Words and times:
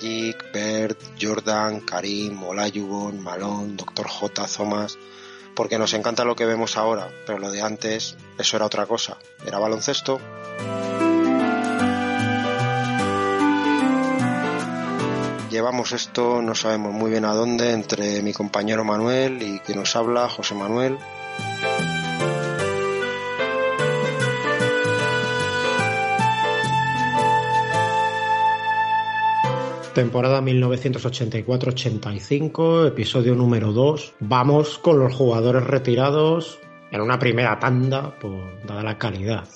Magic, 0.00 0.50
Bert, 0.50 0.98
Jordan, 1.20 1.80
Karim, 1.80 2.42
Olajuwon, 2.42 3.20
Malone, 3.22 3.76
Dr. 3.76 4.06
J, 4.08 4.46
Thomas, 4.46 4.96
porque 5.54 5.76
nos 5.76 5.92
encanta 5.92 6.24
lo 6.24 6.34
que 6.34 6.46
vemos 6.46 6.78
ahora, 6.78 7.10
pero 7.26 7.38
lo 7.38 7.50
de 7.50 7.60
antes, 7.60 8.16
eso 8.38 8.56
era 8.56 8.64
otra 8.64 8.86
cosa, 8.86 9.18
era 9.44 9.58
baloncesto. 9.58 10.18
Llevamos 15.50 15.92
esto, 15.92 16.40
no 16.40 16.54
sabemos 16.54 16.94
muy 16.94 17.10
bien 17.10 17.26
a 17.26 17.34
dónde, 17.34 17.72
entre 17.72 18.22
mi 18.22 18.32
compañero 18.32 18.84
Manuel 18.84 19.42
y 19.42 19.58
quien 19.58 19.80
nos 19.80 19.96
habla, 19.96 20.30
José 20.30 20.54
Manuel. 20.54 20.96
Temporada 30.00 30.40
1984-85, 30.40 32.88
episodio 32.88 33.34
número 33.34 33.72
2. 33.72 34.14
Vamos 34.20 34.78
con 34.78 34.98
los 34.98 35.14
jugadores 35.14 35.62
retirados 35.64 36.58
en 36.90 37.02
una 37.02 37.18
primera 37.18 37.58
tanda, 37.58 38.18
por, 38.18 38.66
dada 38.66 38.82
la 38.82 38.96
calidad 38.96 39.46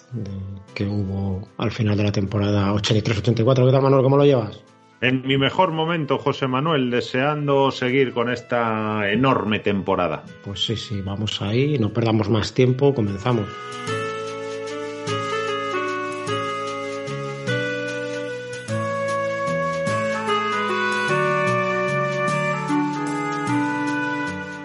que 0.75 0.85
hubo 0.85 1.49
al 1.57 1.71
final 1.71 1.97
de 1.97 2.05
la 2.05 2.13
temporada 2.13 2.75
83-84. 2.75 3.65
¿Qué 3.65 3.73
tal, 3.73 3.81
Manuel? 3.81 4.03
¿Cómo 4.03 4.19
lo 4.19 4.27
llevas? 4.27 4.63
En 5.01 5.27
mi 5.27 5.39
mejor 5.39 5.73
momento, 5.73 6.19
José 6.19 6.47
Manuel, 6.47 6.91
deseando 6.91 7.71
seguir 7.71 8.13
con 8.13 8.31
esta 8.31 9.11
enorme 9.11 9.61
temporada. 9.61 10.25
Pues 10.45 10.63
sí, 10.63 10.77
sí, 10.77 11.01
vamos 11.01 11.41
ahí, 11.41 11.79
no 11.79 11.91
perdamos 11.91 12.29
más 12.29 12.53
tiempo, 12.53 12.93
comenzamos. 12.93 13.49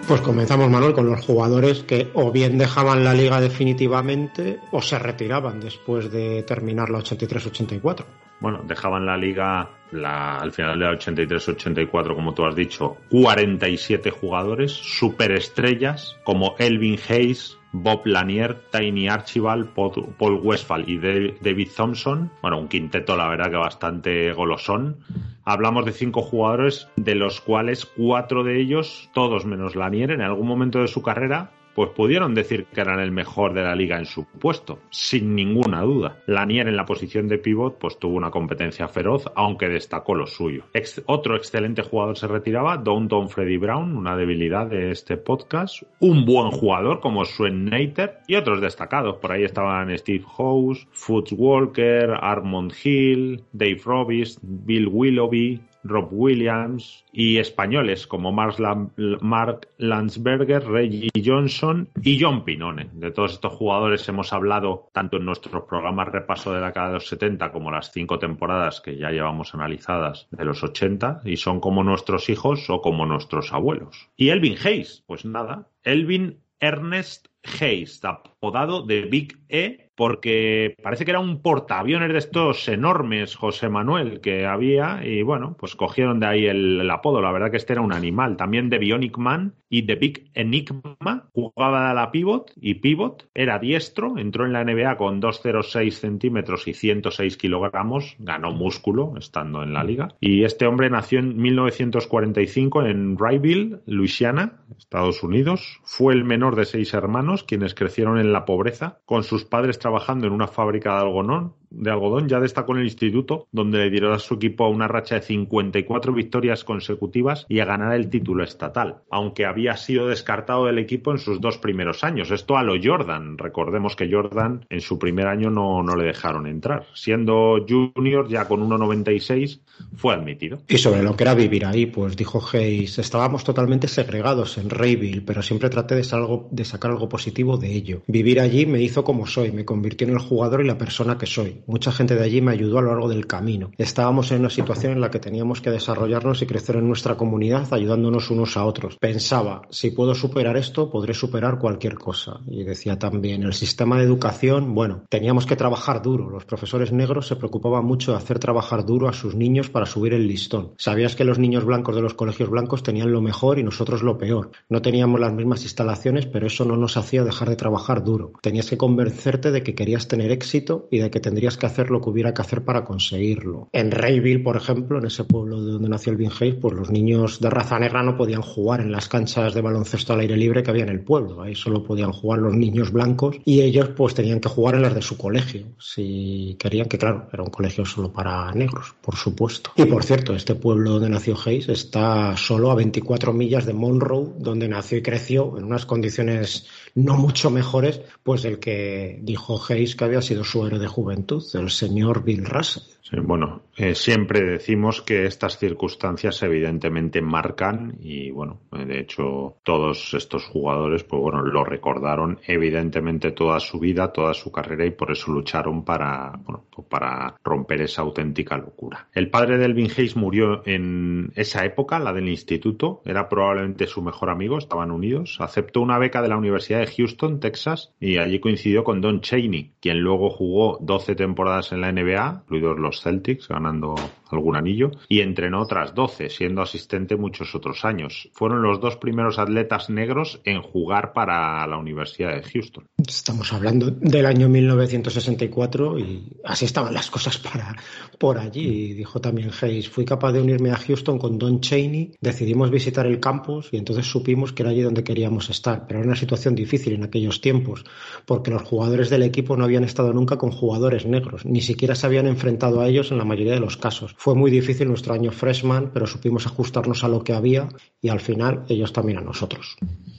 Pues 0.10 0.22
comenzamos, 0.22 0.72
Manuel, 0.72 0.94
con 0.94 1.06
los 1.06 1.24
jugadores 1.24 1.84
que 1.84 2.10
o 2.16 2.32
bien 2.32 2.58
dejaban 2.58 3.04
la 3.04 3.14
liga 3.14 3.40
definitivamente 3.40 4.60
o 4.72 4.82
se 4.82 4.98
retiraban 4.98 5.60
después 5.60 6.12
de 6.12 6.42
terminar 6.42 6.90
la 6.90 6.98
83-84. 6.98 8.06
Bueno, 8.40 8.64
dejaban 8.64 9.06
la 9.06 9.16
liga 9.16 9.70
al 9.92 10.52
final 10.52 10.80
de 10.80 10.86
la 10.86 10.94
83-84, 10.94 12.16
como 12.16 12.34
tú 12.34 12.44
has 12.44 12.56
dicho, 12.56 12.98
47 13.12 14.10
jugadores, 14.10 14.72
superestrellas 14.72 16.18
como 16.24 16.56
Elvin 16.58 17.00
Hayes, 17.08 17.59
Bob 17.72 18.06
Lanier, 18.06 18.58
Tiny 18.72 19.08
Archibald, 19.08 19.70
Paul 19.74 20.40
Westphal 20.42 20.90
y 20.90 20.98
David 20.98 21.70
Thompson. 21.76 22.32
Bueno, 22.42 22.60
un 22.60 22.68
quinteto, 22.68 23.16
la 23.16 23.28
verdad 23.28 23.52
que 23.52 23.58
bastante 23.58 24.34
golosón 24.34 24.98
hablamos 25.46 25.86
de 25.86 25.92
cinco 25.92 26.22
jugadores, 26.22 26.88
de 26.96 27.16
los 27.16 27.42
cuales 27.42 27.86
cuatro 27.86 28.44
de 28.44 28.60
ellos, 28.60 29.10
todos 29.14 29.46
menos 29.46 29.76
Lanier, 29.76 30.12
en 30.12 30.22
algún 30.22 30.48
momento 30.48 30.80
de 30.80 30.88
su 30.88 31.02
carrera 31.02 31.52
pues 31.80 31.92
pudieron 31.92 32.36
decir 32.36 32.66
que 32.66 32.82
eran 32.82 33.00
el 33.00 33.14
mejor 33.14 33.54
de 33.54 33.64
la 33.64 33.74
liga 33.74 33.98
en 33.98 34.06
su 34.06 34.26
puesto, 34.26 34.80
sin 34.90 35.34
ninguna 35.34 35.82
duda. 35.82 36.18
Lanier 36.26 36.68
en 36.68 36.76
la 36.76 36.84
posición 36.84 37.30
de 37.30 37.38
pivot 37.38 37.78
pues 37.78 37.98
tuvo 37.98 38.18
una 38.18 38.32
competencia 38.32 38.90
feroz, 38.90 39.24
aunque 39.34 39.70
destacó 39.70 40.14
lo 40.14 40.28
suyo. 40.28 40.66
otro 41.06 41.38
excelente 41.38 41.82
jugador 41.82 42.18
se 42.18 42.28
retiraba, 42.28 42.76
Downton 42.76 43.30
Freddy 43.30 43.56
Brown, 43.56 43.96
una 43.96 44.18
debilidad 44.18 44.68
de 44.68 44.92
este 44.92 45.16
podcast. 45.16 45.84
Un 46.02 46.26
buen 46.26 46.52
jugador 46.52 47.00
como 47.00 47.24
Swen 47.24 47.64
Nater 47.64 48.18
y 48.28 48.36
otros 48.36 48.60
destacados. 48.60 49.16
Por 49.16 49.32
ahí 49.32 49.46
estaban 49.46 49.98
Steve 49.98 50.26
House, 50.36 50.86
Foots 50.92 51.32
Walker, 51.32 52.14
Armond 52.20 52.74
Hill, 52.84 53.42
Dave 53.54 53.80
Robis, 53.86 54.38
Bill 54.42 54.90
Willoughby, 54.90 55.62
Rob 55.84 56.10
Williams 56.12 57.06
y 57.12 57.38
españoles 57.38 58.08
como 58.08 58.32
Mark 58.32 59.68
Landsberger, 59.78 60.64
Reggie 60.66 61.10
Johnson 61.24 61.90
y 62.02 62.20
John 62.22 62.44
Pinone. 62.44 62.90
De 62.94 63.12
todos 63.12 63.34
estos 63.34 63.54
jugadores 63.54 64.08
hemos 64.10 64.34
hablado 64.34 64.90
tanto 64.94 65.18
en 65.18 65.26
nuestros 65.26 65.64
programas 65.64 66.10
repaso 66.10 66.54
de 66.54 66.62
la 66.62 66.68
década 66.68 66.88
de 66.88 66.94
los 66.96 67.08
70 67.08 67.52
como 67.52 67.72
las 67.72 67.92
cinco 67.92 68.20
temporadas 68.20 68.82
que 68.82 68.98
ya 68.98 69.12
llevamos 69.12 69.54
analizadas 69.54 70.28
de 70.32 70.46
los 70.46 70.64
80 70.64 71.22
y 71.26 71.38
son 71.38 71.60
como 71.60 71.84
nuestros 71.84 72.30
hijos 72.30 72.70
o 72.70 72.82
como 72.82 73.06
nuestros 73.06 73.54
abuelos. 73.54 74.10
Y 74.16 74.30
Elvin 74.30 74.58
Hayes, 74.64 75.04
pues 75.08 75.26
nada, 75.26 75.68
Elvin 75.84 76.40
Ernest 76.60 77.28
Hayes, 77.62 78.02
apodado 78.40 78.84
de 78.84 79.02
Big 79.04 79.38
E 79.50 79.90
porque 80.00 80.76
parece 80.82 81.04
que 81.04 81.12
era 81.12 81.20
un 81.20 81.42
portaaviones 81.42 82.14
de 82.14 82.20
estos 82.20 82.70
enormes, 82.70 83.36
José 83.36 83.68
Manuel, 83.68 84.22
que 84.22 84.46
había, 84.46 85.06
y 85.06 85.24
bueno, 85.24 85.58
pues 85.60 85.76
cogieron 85.76 86.22
de 86.22 86.26
ahí 86.26 86.46
el, 86.46 86.90
apodo. 86.90 87.22
La 87.22 87.34
verdad 87.34 87.52
que 87.52 87.58
este 87.58 87.74
era 87.74 87.82
un 87.82 87.92
animal. 87.92 88.38
También 88.38 88.70
de 88.70 88.78
Bionic 88.78 89.18
Man 89.18 89.56
y 89.68 89.82
de 89.82 89.96
Big 89.96 90.32
Enigma, 90.36 91.28
jugaba 91.34 91.92
a 91.92 91.94
la 91.94 92.12
pivot 92.12 92.54
y 92.56 92.76
pivot, 92.76 93.28
era 93.34 93.60
diestro, 93.60 94.18
entró 94.18 94.46
en 94.46 94.54
la 94.54 94.64
NBA 94.64 94.96
con 94.96 95.22
2,06 95.22 95.92
centímetros 95.92 96.66
y 96.70 96.74
106 96.74 97.36
kilogramos, 97.36 98.16
ganó 98.20 98.52
músculo 98.52 99.16
estando 99.18 99.64
en 99.64 99.74
la 99.74 99.84
liga. 99.84 100.08
Y 100.22 100.46
este 100.46 100.66
hombre 100.66 100.90
nació 100.90 101.20
en 101.20 101.36
1945 101.36 102.86
en 102.86 103.18
Rayville, 103.18 103.82
Louisiana, 103.86 104.62
Estados 104.78 105.24
Unidos. 105.24 105.82
Fue 105.84 106.14
el 106.14 106.24
menor 106.24 106.56
de 106.56 106.64
seis 106.64 106.94
hermanos, 106.94 107.44
quienes 107.44 107.76
crecieron 107.76 108.18
en 108.18 108.29
la 108.34 108.46
pobreza, 108.46 109.00
con 109.06 109.24
sus 109.24 109.46
padres 109.46 109.80
trabajando 109.80 110.28
en 110.28 110.34
una 110.34 110.48
fábrica 110.48 110.94
de 110.96 111.02
algodón, 111.02 111.56
de 111.72 111.92
algodón, 111.92 112.28
ya 112.28 112.40
destacó 112.40 112.74
en 112.74 112.80
el 112.80 112.86
instituto, 112.86 113.48
donde 113.52 113.80
le 113.80 113.90
dieron 113.90 114.14
a 114.14 114.20
su 114.20 114.36
equipo 114.36 114.68
una 114.68 114.88
racha 114.88 115.16
de 115.16 115.22
54 115.22 116.14
victorias 116.14 116.64
consecutivas 116.64 117.46
y 117.50 117.60
a 117.60 117.66
ganar 117.66 117.94
el 117.94 118.10
título 118.10 118.44
estatal, 118.44 118.98
aunque 119.10 119.46
había 119.46 119.78
sido 119.78 120.08
descartado 120.08 120.66
del 120.66 120.80
equipo 120.80 121.12
en 121.12 121.18
sus 121.18 121.42
dos 121.42 121.58
primeros 121.58 122.04
años. 122.04 122.32
Esto 122.32 122.58
a 122.58 122.64
lo 122.64 122.74
Jordan. 122.82 123.38
Recordemos 123.38 123.96
que 123.96 124.10
Jordan 124.12 124.66
en 124.70 124.82
su 124.82 125.00
primer 125.00 125.28
año 125.28 125.50
no, 125.50 125.84
no 125.84 125.96
le 125.96 126.06
dejaron 126.06 126.48
entrar. 126.48 126.86
Siendo 126.94 127.66
junior, 127.68 128.28
ya 128.28 128.48
con 128.48 128.68
1,96, 128.68 129.62
fue 129.96 130.14
admitido. 130.14 130.62
Y 130.68 130.78
sobre 130.78 131.04
lo 131.04 131.16
que 131.16 131.24
era 131.24 131.34
vivir 131.34 131.66
ahí, 131.66 131.86
pues 131.86 132.16
dijo 132.16 132.42
Hayes, 132.54 133.00
estábamos 133.00 133.44
totalmente 133.44 133.88
segregados 133.88 134.58
en 134.58 134.70
Rayville, 134.70 135.22
pero 135.22 135.42
siempre 135.42 135.70
traté 135.70 135.96
de, 135.96 136.08
de 136.52 136.66
sacar 136.66 136.92
algo 136.92 137.10
positivo 137.10 137.58
de 137.58 137.74
ello. 137.74 138.02
Vivir 138.08 138.40
allí 138.40 138.66
me 138.66 138.82
hizo 138.82 139.04
como 139.04 139.28
soy, 139.28 139.52
me 139.52 139.66
convirtió 139.66 140.08
en 140.08 140.14
el 140.14 140.20
jugador 140.20 140.62
y 140.62 140.68
la 140.68 140.78
persona 140.78 141.18
que 141.18 141.26
soy. 141.26 141.59
Mucha 141.68 141.92
gente 141.92 142.16
de 142.16 142.24
allí 142.24 142.42
me 142.42 142.52
ayudó 142.52 142.80
a 142.80 142.82
lo 142.82 142.92
largo 142.92 143.10
del 143.10 143.28
camino. 143.28 143.72
Estábamos 143.78 144.32
en 144.32 144.42
una 144.42 144.50
situación 144.50 144.94
en 144.94 145.02
la 145.02 145.10
que 145.12 145.20
teníamos 145.20 145.62
que 145.62 145.72
desarrollarnos 145.72 146.42
y 146.42 146.46
crecer 146.46 146.78
en 146.78 146.88
nuestra 146.88 147.16
comunidad 147.16 147.74
ayudándonos 147.74 148.30
unos 148.30 148.58
a 148.58 148.66
otros. 148.66 148.98
Pensaba, 148.98 149.62
si 149.70 149.92
puedo 149.92 150.16
superar 150.16 150.58
esto, 150.58 150.90
podré 150.90 151.14
superar 151.14 151.60
cualquier 151.60 151.96
cosa. 151.96 152.40
Y 152.48 152.64
decía 152.64 152.98
también, 152.98 153.44
el 153.44 153.54
sistema 153.54 153.98
de 153.98 154.04
educación, 154.04 154.74
bueno, 154.74 155.04
teníamos 155.10 155.46
que 155.46 155.56
trabajar 155.56 156.02
duro. 156.02 156.30
Los 156.30 156.46
profesores 156.46 156.92
negros 156.92 157.28
se 157.28 157.36
preocupaban 157.36 157.86
mucho 157.86 158.12
de 158.12 158.18
hacer 158.18 158.40
trabajar 158.40 158.86
duro 158.86 159.08
a 159.08 159.14
sus 159.14 159.36
niños 159.36 159.70
para 159.70 159.86
subir 159.86 160.14
el 160.14 160.28
listón. 160.28 160.74
Sabías 160.78 161.16
que 161.16 161.24
los 161.24 161.40
niños 161.40 161.66
blancos 161.66 161.96
de 161.96 162.02
los 162.02 162.14
colegios 162.14 162.50
blancos 162.50 162.84
tenían 162.84 163.12
lo 163.12 163.22
mejor 163.22 163.60
y 163.60 163.64
nosotros 163.64 164.04
lo 164.04 164.18
peor. 164.18 164.52
No 164.70 164.82
teníamos 164.82 165.20
las 165.20 165.34
mismas 165.34 165.64
instalaciones, 165.64 166.26
pero 166.26 166.48
eso 166.48 166.66
no 166.66 166.78
nos 166.78 166.98
hacía 166.98 167.24
dejar 167.24 167.50
de 167.50 167.56
trabajar 167.56 168.04
duro. 168.04 168.34
Tenías 168.42 168.70
que 168.70 168.78
convencerte 168.78 169.52
de 169.52 169.64
que 169.64 169.76
querías 169.76 170.08
tener 170.08 170.32
éxito 170.32 170.88
y 170.92 171.00
de 171.00 171.10
que 171.10 171.20
tendrías 171.20 171.49
que 171.58 171.66
hacer 171.66 171.90
lo 171.90 172.02
que 172.02 172.10
hubiera 172.10 172.34
que 172.34 172.42
hacer 172.42 172.64
para 172.64 172.84
conseguirlo. 172.84 173.70
En 173.72 173.92
Rayville, 173.92 174.44
por 174.44 174.58
ejemplo, 174.58 175.00
en 175.00 175.06
ese 175.06 175.24
pueblo 175.24 175.62
de 175.62 175.72
donde 175.74 175.90
nació 175.90 176.14
el 176.14 176.20
Hayes, 176.20 176.56
pues 176.56 176.74
los 176.74 176.90
niños 176.90 177.40
de 177.40 177.50
raza 177.50 177.80
negra 177.80 178.04
no 178.04 178.18
podían 178.18 178.42
jugar 178.42 178.82
en 178.82 178.92
las 178.92 179.08
canchas 179.08 179.54
de 179.54 179.62
baloncesto 179.62 180.14
al 180.14 180.22
aire 180.22 180.38
libre 180.38 180.64
que 180.64 180.72
había 180.72 180.84
en 180.84 180.90
el 180.90 181.02
pueblo. 181.02 181.42
Ahí 181.42 181.56
solo 181.56 181.84
podían 181.84 182.12
jugar 182.12 182.40
los 182.40 182.54
niños 182.54 182.92
blancos 182.92 183.38
y 183.46 183.62
ellos 183.62 183.90
pues 183.96 184.14
tenían 184.14 184.40
que 184.40 184.50
jugar 184.50 184.76
en 184.76 184.84
las 184.84 184.96
de 184.96 185.02
su 185.02 185.18
colegio. 185.18 185.68
Si 185.80 186.56
querían 186.60 186.88
que, 186.88 186.98
claro, 186.98 187.28
era 187.32 187.44
un 187.44 187.50
colegio 187.50 187.86
solo 187.86 188.12
para 188.12 188.52
negros, 188.54 188.96
por 189.02 189.16
supuesto. 189.16 189.72
Y 189.76 189.86
por 189.86 190.04
cierto, 190.04 190.36
este 190.36 190.56
pueblo 190.56 190.92
donde 190.92 191.10
nació 191.10 191.38
Hayes 191.46 191.70
está 191.70 192.36
solo 192.38 192.72
a 192.72 192.76
24 192.76 193.34
millas 193.34 193.66
de 193.66 193.74
Monroe, 193.74 194.34
donde 194.38 194.68
nació 194.68 194.98
y 194.98 195.02
creció 195.02 195.58
en 195.58 195.66
unas 195.66 195.86
condiciones 195.86 196.68
no 197.04 197.18
mucho 197.18 197.50
mejores, 197.50 198.02
pues 198.24 198.46
el 198.46 198.60
que 198.60 199.20
dijo 199.22 199.60
Hayes 199.68 199.96
que 199.96 200.06
había 200.06 200.22
sido 200.22 200.44
su 200.44 200.66
héroe 200.66 200.80
de 200.80 200.88
juventud, 200.88 201.44
el 201.54 201.70
señor 201.70 202.24
Bill 202.24 202.46
Russell 202.46 202.84
bueno, 203.24 203.64
eh, 203.76 203.96
siempre 203.96 204.42
decimos 204.42 205.02
que 205.02 205.26
estas 205.26 205.58
circunstancias 205.58 206.42
evidentemente 206.44 207.22
marcan 207.22 207.98
y 208.02 208.30
bueno, 208.32 208.60
de 208.72 209.00
hecho 209.00 209.58
todos 209.64 210.14
estos 210.14 210.46
jugadores 210.46 211.04
pues 211.04 211.22
bueno, 211.22 211.42
lo 211.42 211.64
recordaron 211.64 212.40
evidentemente 212.46 213.32
toda 213.32 213.60
su 213.60 213.80
vida, 213.80 214.12
toda 214.12 214.34
su 214.34 214.52
carrera 214.52 214.86
y 214.86 214.92
por 214.92 215.12
eso 215.12 215.32
lucharon 215.32 215.84
para, 215.84 216.34
bueno, 216.44 216.66
pues 216.70 216.88
para 216.88 217.36
romper 217.44 217.82
esa 217.82 218.02
auténtica 218.02 218.58
locura. 218.58 219.08
El 219.14 219.30
padre 219.30 219.58
de 219.58 219.66
Elvin 219.66 219.90
Hayes 219.98 220.16
murió 220.16 220.62
en 220.66 221.32
esa 221.36 221.66
época, 221.66 222.00
la 222.00 222.14
del 222.14 222.30
instituto, 222.30 223.02
era 223.06 223.28
probablemente 223.30 223.88
su 223.88 224.02
mejor 224.02 224.30
amigo, 224.30 224.58
estaban 224.58 224.92
unidos, 224.92 225.38
aceptó 225.40 225.82
una 225.82 225.98
beca 225.98 226.22
de 226.22 226.30
la 226.30 226.38
Universidad 226.38 226.80
de 226.80 226.88
Houston, 226.88 227.40
Texas 227.40 227.94
y 228.00 228.18
allí 228.18 228.40
coincidió 228.40 228.84
con 228.84 229.02
Don 229.02 229.22
Cheney, 229.22 229.72
quien 229.80 230.00
luego 230.00 230.30
jugó 230.30 230.78
12 230.82 231.16
temporadas 231.16 231.72
en 231.72 231.82
la 231.82 231.92
NBA, 231.92 232.44
incluidos 232.44 232.78
los 232.78 232.99
Celtics, 233.02 233.48
ganando 233.48 233.96
algún 234.30 234.56
anillo, 234.56 234.92
y 235.08 235.22
entrenó 235.22 235.62
otras 235.62 235.96
12, 235.96 236.30
siendo 236.30 236.62
asistente 236.62 237.16
muchos 237.16 237.56
otros 237.56 237.86
años. 237.86 238.30
Fueron 238.34 238.62
los 238.62 238.80
dos 238.80 238.98
primeros 238.98 239.40
atletas 239.40 239.90
negros 239.90 240.42
en 240.46 240.62
jugar 240.62 241.14
para 241.14 241.66
la 241.68 241.78
Universidad 241.78 242.36
de 242.36 242.44
Houston. 242.44 242.86
Estamos 242.98 243.52
hablando 243.54 243.90
del 243.90 244.26
año 244.26 244.50
1964 244.50 246.00
y 246.00 246.38
así 246.44 246.66
estaban 246.66 246.94
las 246.94 247.10
cosas 247.10 247.38
para 247.38 247.76
por 248.18 248.38
allí. 248.38 248.94
Dijo 248.94 249.20
también 249.20 249.52
Hayes, 249.62 249.90
fui 249.90 250.06
capaz 250.06 250.34
de 250.34 250.42
unirme 250.42 250.72
a 250.72 250.78
Houston 250.78 251.18
con 251.18 251.38
Don 251.38 251.62
Cheney, 251.62 252.12
decidimos 252.22 252.70
visitar 252.70 253.06
el 253.06 253.20
campus 253.20 253.70
y 253.72 253.78
entonces 253.78 254.06
supimos 254.06 254.54
que 254.54 254.64
era 254.64 254.72
allí 254.72 254.82
donde 254.82 255.04
queríamos 255.04 255.50
estar. 255.50 255.88
Pero 255.88 256.00
era 256.00 256.08
una 256.08 256.16
situación 256.16 256.56
difícil 256.56 256.94
en 256.94 257.04
aquellos 257.04 257.42
tiempos, 257.42 257.86
porque 258.26 258.52
los 258.52 258.64
jugadores 258.64 259.10
del 259.10 259.24
equipo 259.24 259.56
no 259.58 259.64
habían 259.64 259.84
estado 259.84 260.14
nunca 260.14 260.38
con 260.38 260.52
jugadores 260.52 261.06
negros, 261.06 261.46
ni 261.46 261.62
siquiera 261.62 261.96
se 261.96 262.06
habían 262.06 262.28
enfrentado 262.28 262.82
a 262.82 262.89
ellos 262.90 263.12
en 263.12 263.18
la 263.18 263.26
mayoría 263.26 263.54
de 263.54 263.60
los 263.60 263.78
casos. 263.78 264.16
Fue 264.18 264.36
muy 264.36 264.52
difícil 264.52 264.88
nuestro 264.88 265.14
año 265.14 265.32
freshman, 265.32 265.92
pero 265.94 266.08
supimos 266.08 266.46
ajustarnos 266.46 267.04
a 267.04 267.08
lo 267.08 267.24
que 267.24 267.34
había 267.34 267.70
y 268.02 268.10
al 268.10 268.20
final 268.20 268.66
ellos 268.68 268.94
también 268.94 269.20
a 269.20 269.22
nosotros. 269.22 269.78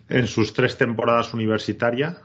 En 0.09 0.27
sus 0.27 0.53
tres 0.53 0.77
temporadas 0.77 1.35
universitarias, 1.35 2.17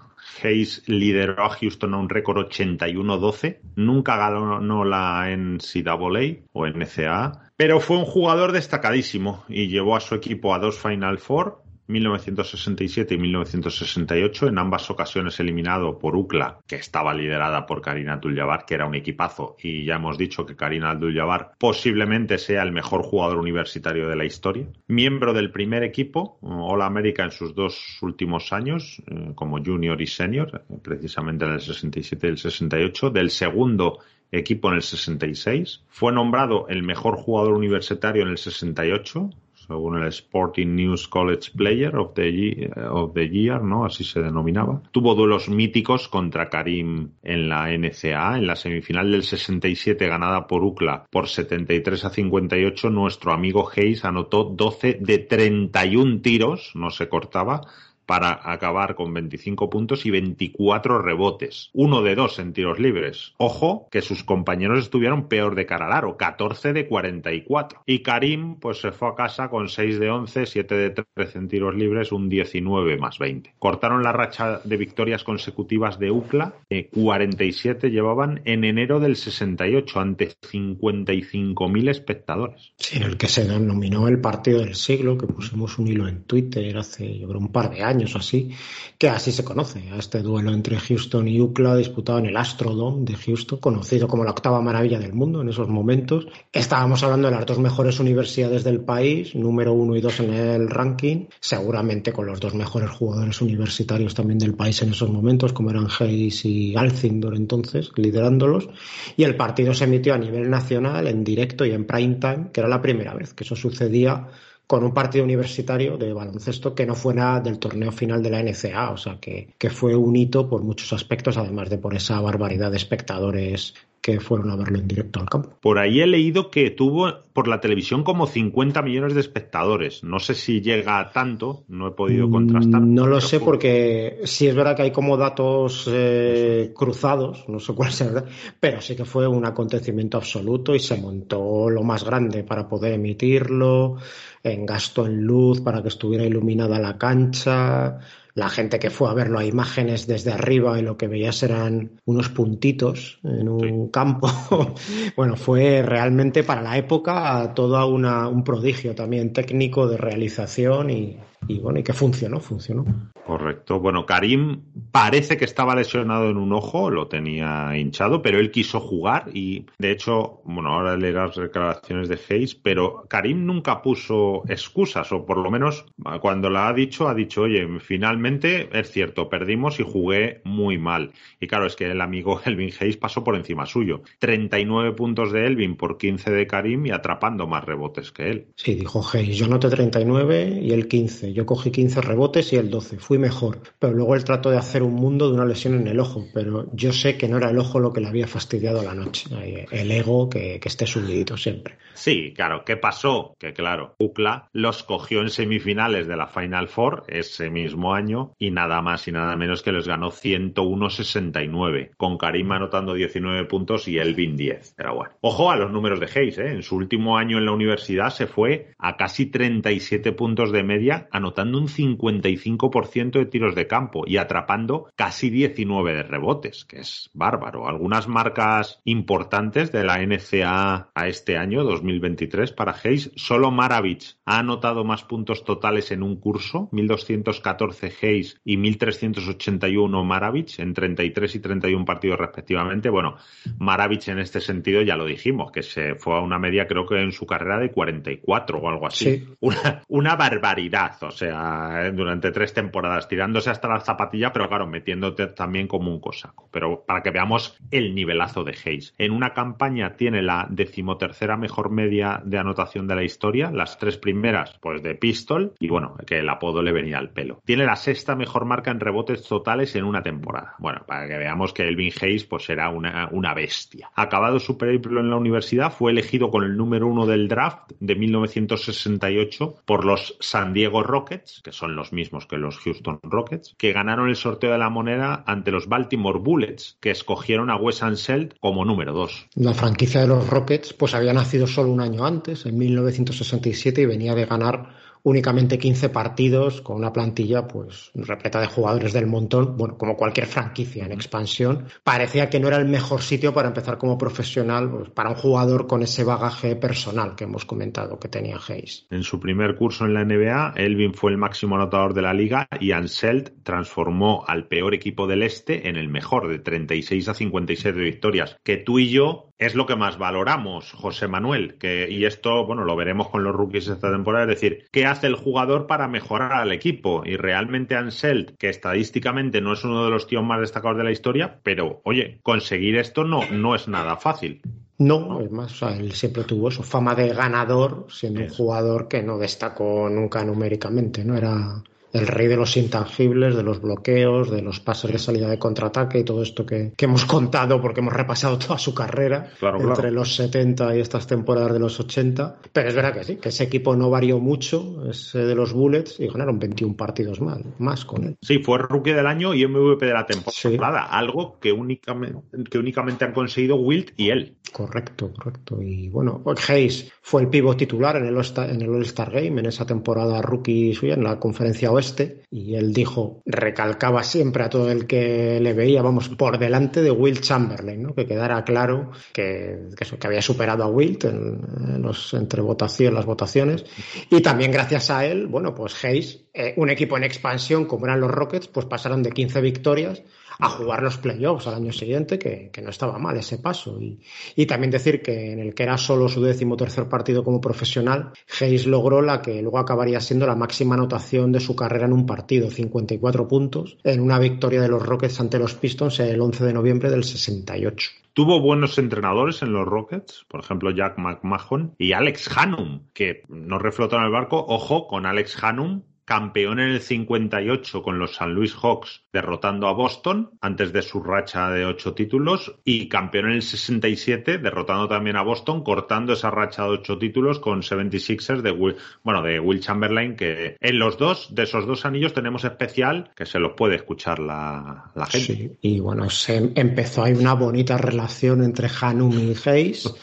Hayes 0.44 0.84
lideró 0.88 1.44
a 1.44 1.50
Houston 1.50 1.94
a 1.94 1.98
un 1.98 2.10
récord 2.10 2.48
81-12. 2.48 3.60
Nunca 3.76 4.18
ganó 4.18 4.84
la 4.84 5.28
NCAA 5.36 6.48
o 6.54 6.66
NCAA, 6.68 7.52
pero 7.58 7.80
fue 7.80 7.98
un 7.98 8.06
jugador 8.06 8.52
destacadísimo 8.52 9.46
y 9.48 9.68
llevó 9.68 9.96
a 9.96 10.02
su 10.02 10.16
equipo 10.16 10.54
a 10.54 10.60
dos 10.60 10.80
Final 10.80 11.20
Four 11.20 11.65
1967 11.88 13.14
y 13.14 13.18
1968, 13.18 14.48
en 14.48 14.58
ambas 14.58 14.90
ocasiones 14.90 15.40
eliminado 15.40 16.00
por 16.00 16.16
UCLA, 16.16 16.60
que 16.68 16.76
estaba 16.76 17.14
liderada 17.14 17.66
por 17.66 17.82
Karina 17.82 18.14
Abdul-Jabbar, 18.14 18.66
que 18.66 18.76
era 18.76 18.88
un 18.88 18.96
equipazo, 18.96 19.56
y 19.62 19.86
ya 19.86 19.96
hemos 19.96 20.18
dicho 20.18 20.46
que 20.46 20.56
Karina 20.56 20.92
Abdul-Jabbar 20.92 21.52
posiblemente 21.58 22.38
sea 22.38 22.64
el 22.64 22.72
mejor 22.72 23.04
jugador 23.04 23.38
universitario 23.38 24.08
de 24.08 24.16
la 24.16 24.26
historia. 24.26 24.68
Miembro 24.88 25.34
del 25.34 25.52
primer 25.52 25.84
equipo, 25.84 26.38
All 26.42 26.82
America 26.82 27.24
en 27.24 27.32
sus 27.32 27.54
dos 27.54 28.00
últimos 28.02 28.52
años, 28.54 29.02
eh, 29.08 29.32
como 29.36 29.64
junior 29.64 30.02
y 30.02 30.08
senior, 30.08 30.66
precisamente 30.82 31.46
en 31.46 31.52
el 31.52 31.62
67 31.62 32.28
y 32.28 32.30
el 32.30 32.38
68, 32.38 33.10
del 33.10 33.30
segundo 33.30 34.00
equipo 34.32 34.70
en 34.70 34.76
el 34.76 34.82
66. 34.82 35.84
Fue 35.88 36.12
nombrado 36.12 36.68
el 36.68 36.84
mejor 36.84 37.18
jugador 37.18 37.54
universitario 37.54 38.24
en 38.24 38.30
el 38.30 38.38
68, 38.38 39.30
según 39.68 40.02
el 40.02 40.08
Sporting 40.08 40.76
News 40.76 41.08
College 41.08 41.52
Player 41.56 41.96
of 41.96 42.14
the, 42.14 43.30
Year, 43.30 43.64
¿no? 43.64 43.86
Así 43.86 44.04
se 44.04 44.22
denominaba. 44.22 44.82
Tuvo 44.92 45.16
duelos 45.16 45.50
míticos 45.50 46.08
contra 46.08 46.50
Karim 46.50 47.12
en 47.24 47.50
la 47.50 47.70
NCA. 47.70 48.38
En 48.38 48.48
la 48.48 48.56
semifinal 48.56 49.12
del 49.12 49.24
67 49.24 50.08
ganada 50.08 50.48
por 50.48 50.64
UCLA 50.64 51.06
por 51.10 51.28
73 51.28 52.06
a 52.06 52.10
58, 52.10 52.90
nuestro 52.90 53.34
amigo 53.34 53.70
Hayes 53.76 54.06
anotó 54.06 54.44
12 54.44 55.00
de 55.02 55.18
31 55.20 56.22
tiros, 56.22 56.72
no 56.76 56.90
se 56.90 57.10
cortaba, 57.10 57.62
para 58.06 58.40
acabar 58.44 58.96
con 58.96 59.14
25 59.14 59.70
puntos 59.70 60.06
y 60.06 60.12
24 60.12 61.02
rebotes. 61.02 61.70
Uno 61.74 62.02
de 62.02 62.16
dos 62.16 62.40
en 62.40 62.54
tiros 62.54 62.80
libres. 62.80 63.34
Ojo 63.38 63.88
que 63.92 64.02
sus 64.02 64.24
compañeros 64.24 64.80
estuvieron 64.80 65.28
peor 65.28 65.56
de 65.56 65.66
cara 65.66 65.88
al 65.88 65.94
aro, 65.94 66.18
14 66.18 66.74
de 66.74 66.88
44. 66.88 67.84
Y 67.86 68.00
Karim 68.00 68.60
pues 68.60 68.80
se 68.80 68.92
fue 68.92 69.10
a 69.10 69.16
casa 69.16 69.50
con 69.50 69.70
6 69.70 70.00
de 70.00 70.10
11, 70.10 70.46
7 70.46 70.76
de 70.76 70.90
13 71.16 71.38
en 71.38 71.48
tiros 71.48 71.76
libres, 71.76 72.12
un 72.12 72.30
19 72.30 72.98
más 72.98 73.20
20. 73.20 73.56
Cortaron 73.60 74.04
la 74.04 74.12
racha 74.12 74.62
de 74.64 74.78
victorias 74.78 75.24
consecutivas 75.24 76.00
de 76.00 76.12
UCLA, 76.12 76.54
47 76.92 77.90
llevaban 77.90 78.42
en 78.46 78.64
enero 78.64 79.00
del 79.00 79.16
68 79.16 80.00
ante 80.00 80.30
55.000 80.30 81.90
espectadores. 81.90 82.74
Sí, 82.78 83.00
el 83.02 83.18
que 83.18 83.28
se 83.28 83.46
denominó 83.46 84.08
el 84.08 84.20
partido 84.20 84.60
del 84.60 84.76
siglo, 84.76 85.18
que 85.18 85.28
pusimos 85.28 85.78
un 85.78 85.88
hilo 85.88 86.08
en 86.08 86.24
Twitter 86.24 86.78
hace 86.78 87.20
yo 87.20 87.28
creo 87.28 87.40
un 87.40 87.52
par 87.52 87.70
de 87.72 87.84
años 87.84 87.95
años 87.96 88.16
así, 88.16 88.52
que 88.98 89.10
así 89.10 89.32
se 89.32 89.44
conoce 89.44 89.90
a 89.92 89.98
este 89.98 90.22
duelo 90.22 90.54
entre 90.54 90.78
Houston 90.78 91.28
y 91.28 91.40
UCLA 91.40 91.76
disputado 91.78 92.20
en 92.20 92.28
el 92.28 92.38
Astrodome 92.38 93.06
de 93.06 93.16
Houston, 93.16 93.60
conocido 93.60 94.08
como 94.08 94.24
la 94.24 94.32
octava 94.32 94.62
maravilla 94.62 95.00
del 95.00 95.14
mundo 95.14 95.42
en 95.42 95.50
esos 95.50 95.68
momentos. 95.68 96.28
Estábamos 96.52 97.04
hablando 97.04 97.30
de 97.30 97.36
las 97.36 97.46
dos 97.46 97.60
mejores 97.60 98.00
universidades 98.00 98.64
del 98.64 98.82
país, 98.82 99.36
número 99.36 99.74
uno 99.74 99.96
y 99.96 100.02
dos 100.02 100.20
en 100.20 100.34
el 100.34 100.70
ranking, 100.70 101.26
seguramente 101.40 102.14
con 102.14 102.26
los 102.26 102.40
dos 102.40 102.54
mejores 102.54 102.90
jugadores 102.90 103.42
universitarios 103.42 104.14
también 104.14 104.40
del 104.40 104.54
país 104.54 104.82
en 104.82 104.92
esos 104.92 105.10
momentos, 105.10 105.54
como 105.54 105.72
eran 105.72 105.88
Hayes 106.00 106.46
y 106.46 106.76
Alcindor 106.76 107.36
entonces, 107.36 107.92
liderándolos. 107.96 108.70
Y 109.18 109.24
el 109.24 109.36
partido 109.36 109.74
se 109.74 109.86
emitió 109.86 110.14
a 110.14 110.18
nivel 110.18 110.50
nacional, 110.50 111.08
en 111.08 111.24
directo 111.24 111.66
y 111.66 111.72
en 111.72 111.86
prime 111.86 112.16
time, 112.16 112.50
que 112.52 112.62
era 112.62 112.70
la 112.70 112.82
primera 112.82 113.14
vez 113.14 113.34
que 113.34 113.44
eso 113.44 113.56
sucedía 113.56 114.28
con 114.68 114.84
un 114.84 114.94
partido 114.94 115.24
universitario 115.24 115.98
de 115.98 116.14
baloncesto 116.14 116.74
que 116.74 116.86
no 116.86 116.96
fue 116.96 117.14
nada 117.14 117.40
del 117.40 117.60
torneo 117.60 117.92
final 117.92 118.24
de 118.24 118.30
la 118.30 118.42
NCA, 118.42 118.92
o 118.92 118.98
sea 118.98 119.20
que, 119.20 119.54
que 119.58 119.70
fue 119.70 119.96
un 119.96 120.16
hito 120.16 120.50
por 120.50 120.64
muchos 120.64 120.92
aspectos, 120.94 121.38
además 121.38 121.70
de 121.70 121.78
por 121.78 121.94
esa 121.94 122.20
barbaridad 122.20 122.72
de 122.72 122.78
espectadores 122.78 123.74
que 124.06 124.20
fueron 124.20 124.52
a 124.52 124.56
verlo 124.56 124.78
en 124.78 124.88
directo 124.88 125.20
al 125.20 125.28
campo. 125.28 125.58
Por 125.60 125.80
ahí 125.80 126.00
he 126.00 126.06
leído 126.06 126.52
que 126.52 126.70
tuvo 126.70 127.12
por 127.34 127.48
la 127.48 127.60
televisión 127.60 128.04
como 128.04 128.28
50 128.28 128.84
millones 128.84 129.16
de 129.16 129.20
espectadores. 129.20 130.04
No 130.04 130.20
sé 130.20 130.36
si 130.36 130.62
llega 130.62 131.00
a 131.00 131.12
tanto, 131.12 131.64
no 131.70 131.88
he 131.88 131.92
podido 131.94 132.30
contrastar. 132.30 132.82
No 132.82 133.08
lo 133.08 133.20
sé 133.20 133.40
porque 133.40 134.20
sí 134.26 134.46
es 134.46 134.54
verdad 134.54 134.76
que 134.76 134.84
hay 134.84 134.92
como 134.92 135.18
datos 135.18 135.90
eh, 135.92 136.72
cruzados, 136.76 137.50
no 137.50 137.60
sé 137.60 137.74
cuál 137.74 137.92
será, 137.92 138.26
pero 138.60 138.80
sí 138.80 138.96
que 138.96 139.06
fue 139.06 139.28
un 139.28 139.44
acontecimiento 139.44 140.18
absoluto 140.18 140.76
y 140.76 140.80
se 140.80 140.98
montó 140.98 141.68
lo 141.72 141.82
más 141.82 142.04
grande 142.04 142.44
para 142.44 142.70
poder 142.70 142.94
emitirlo, 142.94 143.98
en 144.44 144.68
gasto 144.68 145.08
en 145.08 145.24
luz 145.24 145.62
para 145.62 145.82
que 145.82 145.88
estuviera 145.88 146.26
iluminada 146.26 146.78
la 146.78 146.96
cancha 147.00 147.98
la 148.36 148.50
gente 148.50 148.80
que 148.80 148.90
fue 148.90 149.10
a 149.10 149.14
verlo 149.14 149.40
a 149.40 149.46
imágenes 149.46 150.08
desde 150.08 150.34
arriba 150.34 150.78
y 150.78 150.82
lo 150.82 150.98
que 150.98 151.08
veías 151.08 151.42
eran 151.42 152.02
unos 152.04 152.30
puntitos 152.30 153.20
en 153.24 153.48
un 153.48 153.90
campo. 153.90 154.30
bueno, 155.16 155.38
fue 155.38 155.82
realmente 155.82 156.44
para 156.44 156.62
la 156.62 156.78
época 156.78 157.54
todo 157.56 157.88
un 157.88 158.44
prodigio 158.44 158.94
también 158.94 159.32
técnico 159.32 159.88
de 159.88 159.98
realización 159.98 160.90
y, 160.90 161.18
y 161.48 161.60
bueno, 161.60 161.80
y 161.80 161.84
que 161.84 161.94
funcionó, 161.94 162.40
funcionó. 162.40 162.86
Correcto. 163.26 163.80
Bueno, 163.80 164.06
Karim 164.06 164.62
parece 164.92 165.38
que 165.38 165.46
estaba 165.46 165.76
lesionado 165.76 166.30
en 166.30 166.38
un 166.38 166.54
ojo, 166.54 166.92
lo 166.92 167.08
tenía 167.08 167.76
hinchado, 167.76 168.22
pero 168.22 168.40
él 168.40 168.52
quiso 168.52 168.80
jugar 168.80 169.30
y 169.34 169.66
de 169.80 169.92
hecho, 169.92 170.42
bueno, 170.46 170.70
ahora 170.70 170.96
leerás 170.96 171.36
declaraciones 171.36 172.08
de 172.08 172.20
Hayes, 172.30 172.56
pero 172.56 173.06
Karim 173.10 173.46
nunca 173.46 173.82
puso 173.82 174.44
excusas, 174.48 175.12
o 175.12 175.26
por 175.26 175.38
lo 175.38 175.50
menos 175.50 175.86
cuando 176.22 176.50
la 176.50 176.68
ha 176.68 176.74
dicho, 176.74 177.08
ha 177.08 177.16
dicho, 177.16 177.42
oye, 177.42 177.68
finalmente 177.80 178.70
es 178.72 178.92
cierto, 178.92 179.30
perdimos 179.30 179.80
y 179.80 179.84
jugué 179.84 180.42
muy 180.44 180.78
mal. 180.78 181.12
Y 181.40 181.48
claro, 181.48 181.66
es 181.66 181.76
que 181.76 181.86
el 181.86 182.02
amigo 182.02 182.42
Elvin 182.46 182.72
Hayes 182.80 182.98
pasó 182.98 183.24
por 183.24 183.36
encima 183.36 183.66
suyo. 183.66 184.02
39 184.20 184.94
puntos 184.94 185.32
de 185.32 185.46
Elvin 185.46 185.78
por 185.78 185.98
15 185.98 186.32
de 186.32 186.48
Karim 186.48 186.86
y 186.86 186.92
atrapando 186.92 187.48
más 187.48 187.64
rebotes 187.64 188.12
que 188.12 188.30
él. 188.30 188.48
Sí, 188.56 188.76
dijo 188.76 189.04
Hayes, 189.14 189.38
yo 189.38 189.48
noté 189.48 189.70
39 189.70 190.60
y 190.62 190.72
él 190.72 190.88
15 190.88 191.34
yo 191.36 191.46
cogí 191.46 191.70
15 191.70 192.02
rebotes 192.02 192.54
y 192.54 192.56
el 192.56 192.70
12, 192.70 192.98
fui 192.98 193.18
mejor. 193.18 193.60
Pero 193.78 193.94
luego 193.94 194.16
él 194.16 194.24
trató 194.24 194.50
de 194.50 194.58
hacer 194.58 194.84
un 194.84 194.94
mundo 194.94 195.28
de 195.28 195.36
una 195.36 195.46
lesión 195.46 195.76
en 195.76 195.88
el 195.88 196.00
ojo, 196.00 196.26
pero 196.34 196.66
yo 196.72 196.94
sé 196.94 197.18
que 197.18 197.28
no 197.28 197.38
era 197.38 197.50
el 197.50 197.60
ojo 197.60 197.80
lo 197.80 197.92
que 197.92 198.00
le 198.00 198.08
había 198.08 198.26
fastidiado 198.26 198.82
la 198.82 198.96
noche, 198.96 199.30
el 199.70 199.92
ego 199.92 200.30
que, 200.30 200.62
esté 200.66 200.88
subidito 200.88 201.38
siempre. 201.38 201.76
Sí, 201.94 202.34
claro, 202.36 202.64
¿qué 202.66 202.78
pasó? 202.78 203.36
Que 203.38 203.54
claro, 203.54 203.96
UCLA 204.00 204.50
los 204.52 204.84
cogió 204.84 205.22
en 205.22 205.30
semifinales 205.30 206.08
de 206.08 206.16
la 206.16 206.28
Final 206.28 206.68
Four 206.70 207.04
ese 207.08 207.50
mismo 207.50 207.94
año 207.94 208.32
y 208.40 208.50
nada 208.50 208.82
más 208.82 209.08
y 209.08 209.12
nada 209.12 209.36
menos 209.36 209.62
que 209.62 209.72
les 209.72 209.88
ganó 209.88 210.10
101-69, 210.10 211.92
con 211.98 212.18
Karim 212.18 212.52
anotando 212.52 212.94
19 212.94 213.46
puntos 213.46 213.88
y 213.88 213.98
Elvin 213.98 214.36
10. 214.36 214.74
Pero 214.76 214.96
bueno, 214.96 215.14
ojo 215.22 215.52
a 215.52 215.56
los 215.56 215.72
números 215.72 216.00
de 216.00 216.08
Hayes, 216.08 216.40
¿eh? 216.40 216.52
en 216.52 216.64
su 216.64 216.78
último 216.78 217.18
año 217.18 217.38
en 217.38 217.46
la 217.46 217.52
universidad 217.52 218.10
se 218.10 218.26
fue 218.26 218.74
a 218.80 218.98
casi 218.98 219.28
37 219.28 220.14
puntos 220.14 220.52
de 220.52 220.64
media, 220.64 221.08
un 221.28 221.68
55% 221.68 223.12
de 223.12 223.26
tiros 223.26 223.56
de 223.56 223.68
campo 223.68 224.04
y 224.06 224.18
atrapando 224.18 224.90
casi 224.96 225.30
19 225.30 225.94
de 225.94 226.04
rebotes, 226.04 226.66
que 226.66 226.80
es 226.80 227.10
bárbaro. 227.14 227.68
Algunas 227.68 228.08
marcas 228.08 228.82
importantes 228.84 229.72
de 229.72 229.84
la 229.84 229.98
NCA 230.06 230.90
a 230.94 231.08
este 231.08 231.38
año, 231.38 231.64
2023, 231.64 232.52
para 232.52 232.76
Hayes, 232.84 233.12
solo 233.16 233.52
Maravich 233.52 234.18
ha 234.26 234.40
anotado 234.40 234.84
más 234.84 235.04
puntos 235.04 235.44
totales 235.44 235.92
en 235.92 236.04
un 236.04 236.18
curso, 236.18 236.70
1214 236.72 237.94
Hayes 238.02 238.40
y 238.44 238.58
1381 238.58 240.04
Maravich 240.04 240.60
en 240.60 240.74
33 240.74 241.36
y 241.36 241.40
31 241.40 241.86
partidos 241.86 242.20
respectivamente. 242.20 242.90
Bueno, 242.90 243.16
Maravich 243.58 244.10
en 244.10 244.20
este 244.20 244.42
sentido 244.42 244.82
ya 244.82 244.96
lo 244.96 245.06
dijimos, 245.06 245.52
que 245.52 245.64
se 245.64 245.96
fue 245.96 246.18
a 246.18 246.22
una 246.22 246.40
media 246.40 246.68
creo 246.68 246.86
que 246.86 247.02
en 247.02 247.12
su 247.12 247.26
carrera 247.26 247.60
de 247.60 247.72
44 247.72 248.60
o 248.60 248.70
algo 248.70 248.88
así. 248.88 249.24
Una, 249.40 249.84
una 249.88 250.16
barbaridad 250.16 251.02
o 251.02 251.12
sea, 251.16 251.92
durante 251.94 252.32
tres 252.32 252.54
temporadas 252.54 252.66
temporadas, 252.66 253.08
tirándose 253.08 253.50
hasta 253.50 253.68
la 253.68 253.80
zapatilla, 253.80 254.34
pero 254.34 254.48
claro, 254.48 254.66
metiéndote 254.66 255.28
también 255.28 255.68
como 255.68 255.92
un 255.92 256.00
cosaco. 256.00 256.50
Pero 256.52 256.84
para 256.86 257.04
que 257.04 257.12
veamos 257.12 257.58
el 257.72 257.94
nivelazo 257.94 258.44
de 258.44 258.56
Hayes. 258.66 258.94
En 258.98 259.12
una 259.12 259.34
campaña 259.34 259.96
tiene 259.96 260.22
la 260.22 260.48
decimotercera 260.50 261.38
mejor 261.38 261.70
media 261.70 262.22
de 262.26 262.40
anotación 262.40 262.88
de 262.88 262.96
la 262.96 263.04
historia, 263.04 263.52
las 263.52 263.78
tres 263.78 263.98
primeras, 263.98 264.58
pues 264.62 264.82
de 264.82 264.96
Pistol, 264.96 265.54
y 265.60 265.70
bueno, 265.70 265.96
que 266.08 266.20
el 266.20 266.30
apodo 266.30 266.64
le 266.64 266.72
venía 266.72 266.98
al 266.98 267.12
pelo. 267.12 267.40
Tiene 267.46 267.66
la 267.66 267.76
sexta 267.76 268.16
mejor 268.16 268.46
marca 268.46 268.72
en 268.72 268.80
rebotes 268.80 269.28
totales 269.28 269.76
en 269.76 269.86
una 269.86 270.02
temporada. 270.02 270.56
Bueno, 270.58 270.82
para 270.88 271.08
que 271.08 271.18
veamos 271.18 271.54
que 271.54 271.68
Elvin 271.68 271.94
Hayes, 272.02 272.26
pues 272.26 272.50
era 272.50 272.70
una, 272.70 273.10
una 273.12 273.34
bestia. 273.34 273.92
Acabado 273.96 274.40
su 274.40 274.58
periplo 274.58 275.00
en 275.00 275.10
la 275.10 275.18
universidad, 275.18 275.72
fue 275.72 275.92
elegido 275.92 276.32
con 276.32 276.44
el 276.44 276.58
número 276.58 276.88
uno 276.88 277.06
del 277.06 277.28
draft 277.28 277.72
de 277.80 277.96
1968 277.96 279.56
por 279.66 279.86
los 279.86 280.18
San 280.20 280.54
Diego 280.54 280.82
Rockets, 280.82 280.95
que 281.04 281.52
son 281.52 281.76
los 281.76 281.92
mismos 281.92 282.26
que 282.26 282.38
los 282.38 282.58
Houston 282.60 283.00
Rockets, 283.04 283.56
que 283.58 283.74
ganaron 283.74 284.10
el 284.10 284.16
sorteo 284.16 284.52
de 284.52 284.58
la 284.58 284.70
moneda 284.70 285.24
ante 285.28 285.52
los 285.52 285.68
Baltimore 285.68 286.20
Bullets, 286.20 286.78
que 286.80 286.92
escogieron 286.92 287.50
a 287.50 287.58
Wes 287.58 287.84
Anseld 287.84 288.36
como 288.40 288.64
número 288.64 288.94
dos. 288.94 289.28
La 289.36 289.54
franquicia 289.54 290.02
de 290.02 290.08
los 290.08 290.30
Rockets 290.30 290.74
pues 290.74 290.94
había 290.94 291.14
nacido 291.14 291.48
solo 291.48 291.70
un 291.72 291.82
año 291.82 292.06
antes, 292.06 292.46
en 292.46 292.58
1967, 292.58 293.82
y 293.82 293.86
venía 293.86 294.16
de 294.16 294.26
ganar 294.26 294.70
únicamente 295.06 295.60
15 295.60 295.90
partidos 295.90 296.62
con 296.62 296.78
una 296.78 296.92
plantilla 296.92 297.48
pues 297.48 297.92
repleta 297.94 298.42
de 298.42 298.48
jugadores 298.48 298.92
del 298.92 299.06
montón, 299.06 299.56
bueno, 299.56 299.78
como 299.78 299.96
cualquier 299.96 300.26
franquicia 300.26 300.84
en 300.84 300.92
expansión, 300.92 301.68
parecía 301.84 302.30
que 302.30 302.40
no 302.40 302.48
era 302.48 302.58
el 302.58 302.66
mejor 302.66 303.02
sitio 303.02 303.32
para 303.32 303.48
empezar 303.48 303.78
como 303.78 304.00
profesional 304.00 304.70
pues, 304.70 304.90
para 304.90 305.12
un 305.12 305.16
jugador 305.16 305.68
con 305.68 305.84
ese 305.84 306.04
bagaje 306.04 306.56
personal 306.56 307.16
que 307.16 307.26
hemos 307.26 307.46
comentado 307.46 308.00
que 308.00 308.08
tenía 308.08 308.40
Hayes. 308.48 308.88
En 308.90 309.04
su 309.04 309.20
primer 309.20 309.56
curso 309.56 309.86
en 309.86 309.94
la 309.94 310.04
NBA, 310.04 310.54
Elvin 310.56 310.96
fue 310.96 311.12
el 311.12 311.18
máximo 311.18 311.56
anotador 311.56 311.94
de 311.94 312.02
la 312.02 312.14
liga 312.14 312.48
y 312.60 312.72
Anselt 312.72 313.44
transformó 313.44 314.26
al 314.28 314.48
peor 314.48 314.74
equipo 314.74 315.06
del 315.06 315.22
este 315.22 315.70
en 315.70 315.76
el 315.76 315.88
mejor 315.88 316.28
de 316.28 316.40
36 316.40 317.10
a 317.10 317.14
57 317.14 317.80
victorias, 317.80 318.38
que 318.44 318.58
tú 318.58 318.80
y 318.80 318.90
yo 318.90 319.30
es 319.38 319.56
lo 319.56 319.66
que 319.66 319.76
más 319.76 319.98
valoramos, 319.98 320.72
José 320.72 321.08
Manuel, 321.08 321.58
que, 321.58 321.90
y 321.90 322.06
esto, 322.06 322.46
bueno, 322.46 322.64
lo 322.64 322.76
veremos 322.76 323.10
con 323.10 323.24
los 323.24 323.36
rookies 323.36 323.68
esta 323.68 323.92
temporada, 323.92 324.24
es 324.26 324.40
decir, 324.40 324.66
¿qué 324.72 324.86
hace 324.86 325.08
el 325.08 325.16
jugador 325.16 325.68
para 325.68 325.88
mejorar 325.88 326.34
al 326.34 326.52
equipo? 326.52 327.04
Y 327.06 327.18
realmente 327.18 327.76
Anselt, 327.76 328.38
que 328.38 328.50
estadísticamente 328.50 329.42
no 329.42 329.54
es 329.54 329.64
uno 329.64 329.84
de 329.84 329.92
los 329.92 330.08
tíos 330.08 330.24
más 330.24 330.40
destacados 330.40 330.78
de 330.78 330.86
la 330.86 330.92
historia, 330.92 331.40
pero, 331.44 331.82
oye, 331.84 332.20
conseguir 332.24 332.78
esto 332.78 333.04
no, 333.04 333.22
no 333.32 333.56
es 333.56 333.68
nada 333.68 333.98
fácil. 333.98 334.42
No, 334.78 335.22
es 335.22 335.32
más, 335.32 335.54
o 335.54 335.56
sea, 335.56 335.78
él 335.78 335.94
siempre 335.94 336.24
tuvo 336.24 336.52
su 336.52 336.64
fama 336.64 336.96
de 336.96 337.10
ganador, 337.10 337.88
siendo 337.90 338.22
un 338.22 338.30
jugador 338.30 338.88
que 338.90 339.02
no 339.04 339.18
destacó 339.18 339.90
nunca 339.90 340.24
numéricamente, 340.26 341.06
¿no? 341.06 341.16
Era 341.16 341.64
el 341.96 342.08
rey 342.08 342.28
de 342.28 342.36
los 342.36 342.58
intangibles, 342.58 343.36
de 343.36 343.44
los 343.44 343.62
bloqueos, 343.62 344.30
de 344.30 344.42
los 344.42 344.60
pases 344.60 344.92
de 344.92 345.00
salida 345.00 345.30
de 345.30 345.40
contraataque 345.40 346.00
y 346.00 346.04
todo 346.04 346.22
esto 346.22 346.46
que, 346.46 346.74
hemos 346.78 347.06
contado 347.06 347.62
porque 347.62 347.80
hemos 347.80 347.94
repasado 347.94 348.38
toda 348.38 348.60
su 348.60 348.76
carrera 348.76 349.32
entre 349.42 349.92
los 349.92 350.16
70 350.16 350.76
y 350.76 350.82
estas 350.82 351.08
temporadas 351.08 351.54
de 351.54 351.60
los 351.60 351.80
80. 351.80 352.38
Pero 352.52 352.70
es 352.70 352.76
verdad 352.76 352.94
que 352.94 353.04
sí, 353.04 353.16
que 353.16 353.30
ese 353.30 353.46
equipo 353.46 353.76
no 353.76 353.90
varió 353.90 354.20
mucho, 354.20 354.88
ese 354.90 355.20
de 355.20 355.34
los 355.34 355.54
Bullets, 355.54 356.00
y 356.00 356.08
ganaron 356.08 356.38
21 356.38 356.76
partidos 356.76 357.22
más, 357.22 357.40
más 357.58 357.86
con 357.86 358.04
él. 358.04 358.18
Sí, 358.22 358.40
fue 358.40 358.60
rookie 358.60 358.92
del 358.92 359.08
año 359.08 359.34
y 359.34 359.48
MVP 359.48 359.86
de 359.86 359.94
la 359.94 360.06
temporada, 360.06 360.84
algo 360.84 361.40
que 361.40 361.52
únicamente, 361.52 362.22
que 362.50 362.58
únicamente 362.60 363.06
han 363.06 363.14
conseguido 363.14 363.56
Wilt 363.56 363.92
y 363.98 364.10
él. 364.10 364.36
Correcto, 364.52 365.12
correcto. 365.12 365.62
Y 365.62 365.90
bueno, 365.90 366.24
Hayes 366.48 366.92
fue 367.02 367.22
el 367.22 367.30
pivo 367.30 367.56
titular 367.56 367.96
en 367.98 368.06
el 368.06 368.16
All-Star 368.16 369.12
Game 369.12 369.40
en 369.40 369.46
esa 369.48 369.66
temporada 369.66 370.22
rookie 370.22 370.74
suya 370.74 370.94
en 370.94 371.04
la 371.04 371.20
conferencia 371.20 371.72
oeste 371.72 371.85
y 372.32 372.56
él 372.56 372.74
dijo, 372.74 373.22
recalcaba 373.26 374.04
siempre 374.04 374.44
a 374.44 374.50
todo 374.50 374.72
el 374.72 374.88
que 374.88 375.40
le 375.40 375.54
veía, 375.54 375.82
vamos, 375.82 376.10
por 376.10 376.38
delante 376.38 376.82
de 376.82 376.92
Will 376.92 377.22
Chamberlain, 377.22 377.84
¿no? 377.84 377.94
que 377.94 378.06
quedara 378.06 378.44
claro 378.44 378.92
que, 379.14 379.70
que, 379.78 380.08
había 380.08 380.22
superado 380.22 380.64
a 380.64 380.68
Wilt 380.68 381.06
en, 381.06 381.82
los, 381.82 382.14
entre 382.14 382.42
votación, 382.42 382.94
las 382.94 383.06
votaciones. 383.06 383.66
Y 384.10 384.22
también 384.22 384.52
gracias 384.52 384.90
a 384.90 385.06
él, 385.06 385.28
bueno, 385.28 385.54
pues 385.54 385.84
Hayes, 385.84 386.26
eh, 386.34 386.54
un 386.58 386.70
equipo 386.70 386.98
en 386.98 387.04
expansión 387.04 387.66
como 387.66 387.86
eran 387.86 388.02
los 388.02 388.12
Rockets, 388.12 388.48
pues 388.48 388.66
pasaron 388.66 389.04
de 389.04 389.12
15 389.12 389.42
victorias 389.42 390.04
a 390.40 390.50
jugar 390.50 390.84
los 390.84 390.98
playoffs 390.98 391.48
al 391.48 391.56
año 391.56 391.72
siguiente, 391.72 392.20
que, 392.20 392.52
no 392.62 392.70
estaba 392.70 392.98
mal 392.98 393.18
ese 393.18 393.38
paso. 393.38 393.80
Y, 393.80 394.46
también 394.46 394.72
decir 394.72 395.02
que 395.02 395.32
en 395.32 395.40
el 395.40 395.54
que 395.54 395.64
era 395.64 395.78
solo 395.78 396.08
su 396.10 396.22
décimo 396.22 396.58
tercer 396.58 396.88
partido 396.88 397.24
como 397.24 397.42
profesional, 397.42 398.12
Hayes 398.40 398.66
logró 398.66 399.02
la 399.02 399.22
que 399.22 399.42
luego 399.42 399.60
acabaría 399.60 400.00
siendo 400.00 400.26
la 400.26 400.36
máxima 400.36 400.76
anotación 400.76 401.32
de 401.32 401.40
su 401.40 401.56
carrera 401.56 401.86
en 401.86 401.94
un 401.94 402.06
partido, 402.06 402.50
54 402.50 403.28
puntos, 403.28 403.78
en 403.84 404.02
una 404.02 404.20
victoria 404.20 404.62
de 404.62 404.70
los 404.70 404.84
Rockets 404.84 405.20
ante 405.20 405.40
los 405.40 405.54
Pistons 405.56 406.00
el 406.00 406.20
11 406.20 406.46
de 406.46 406.54
noviembre 406.54 406.90
del 406.90 407.04
68. 407.04 407.92
Tuvo 408.14 408.40
buenos 408.40 408.78
entrenadores 408.78 409.42
en 409.42 409.52
los 409.52 409.68
Rockets, 409.68 410.26
por 410.30 410.40
ejemplo 410.40 410.72
Jack 410.72 410.98
McMahon 410.98 411.76
y 411.78 411.92
Alex 411.92 412.30
Hannum, 412.36 412.84
que 412.94 413.24
no 413.28 413.60
reflotó 413.60 413.98
en 413.98 414.04
el 414.04 414.12
barco. 414.12 414.46
Ojo 414.48 414.88
con 414.88 415.06
Alex 415.06 415.44
Hannum, 415.44 415.84
campeón 416.06 416.60
en 416.60 416.70
el 416.70 416.82
58 416.82 417.84
con 417.84 418.00
los 418.00 418.16
San 418.16 418.34
Luis 418.34 418.56
Hawks 418.56 419.04
derrotando 419.16 419.68
a 419.68 419.74
Boston 419.74 420.32
antes 420.42 420.74
de 420.74 420.82
su 420.82 421.02
racha 421.02 421.50
de 421.50 421.66
ocho 421.66 421.94
títulos 421.94 422.54
y 422.66 422.90
campeón 422.90 423.28
en 423.28 423.38
el 423.38 423.42
67 423.42 424.40
derrotando 424.40 424.90
también 424.90 425.16
a 425.16 425.24
Boston 425.24 425.64
cortando 425.64 426.12
esa 426.12 426.30
racha 426.30 426.64
de 426.64 426.72
ocho 426.72 426.98
títulos 426.98 427.40
con 427.40 427.62
76ers 427.62 428.42
de 428.42 428.52
Will, 428.52 428.76
bueno 429.04 429.24
de 429.24 429.40
Will 429.40 429.62
Chamberlain 429.62 430.18
que 430.18 430.58
en 430.60 430.80
los 430.80 430.98
dos 430.98 431.34
de 431.34 431.44
esos 431.44 431.66
dos 431.66 431.86
anillos 431.86 432.14
tenemos 432.14 432.44
especial 432.44 433.12
que 433.16 433.26
se 433.26 433.40
los 433.40 433.54
puede 433.54 433.78
escuchar 433.78 434.20
la, 434.20 434.92
gente 435.10 435.20
sí, 435.20 435.52
y 435.62 435.80
bueno 435.80 436.10
se 436.10 436.52
empezó 436.54 437.06
hay 437.06 437.14
una 437.14 437.36
bonita 437.36 437.78
relación 437.78 438.44
entre 438.44 438.68
Hanum 438.82 439.18
y 439.18 439.34
Hayes 439.50 439.96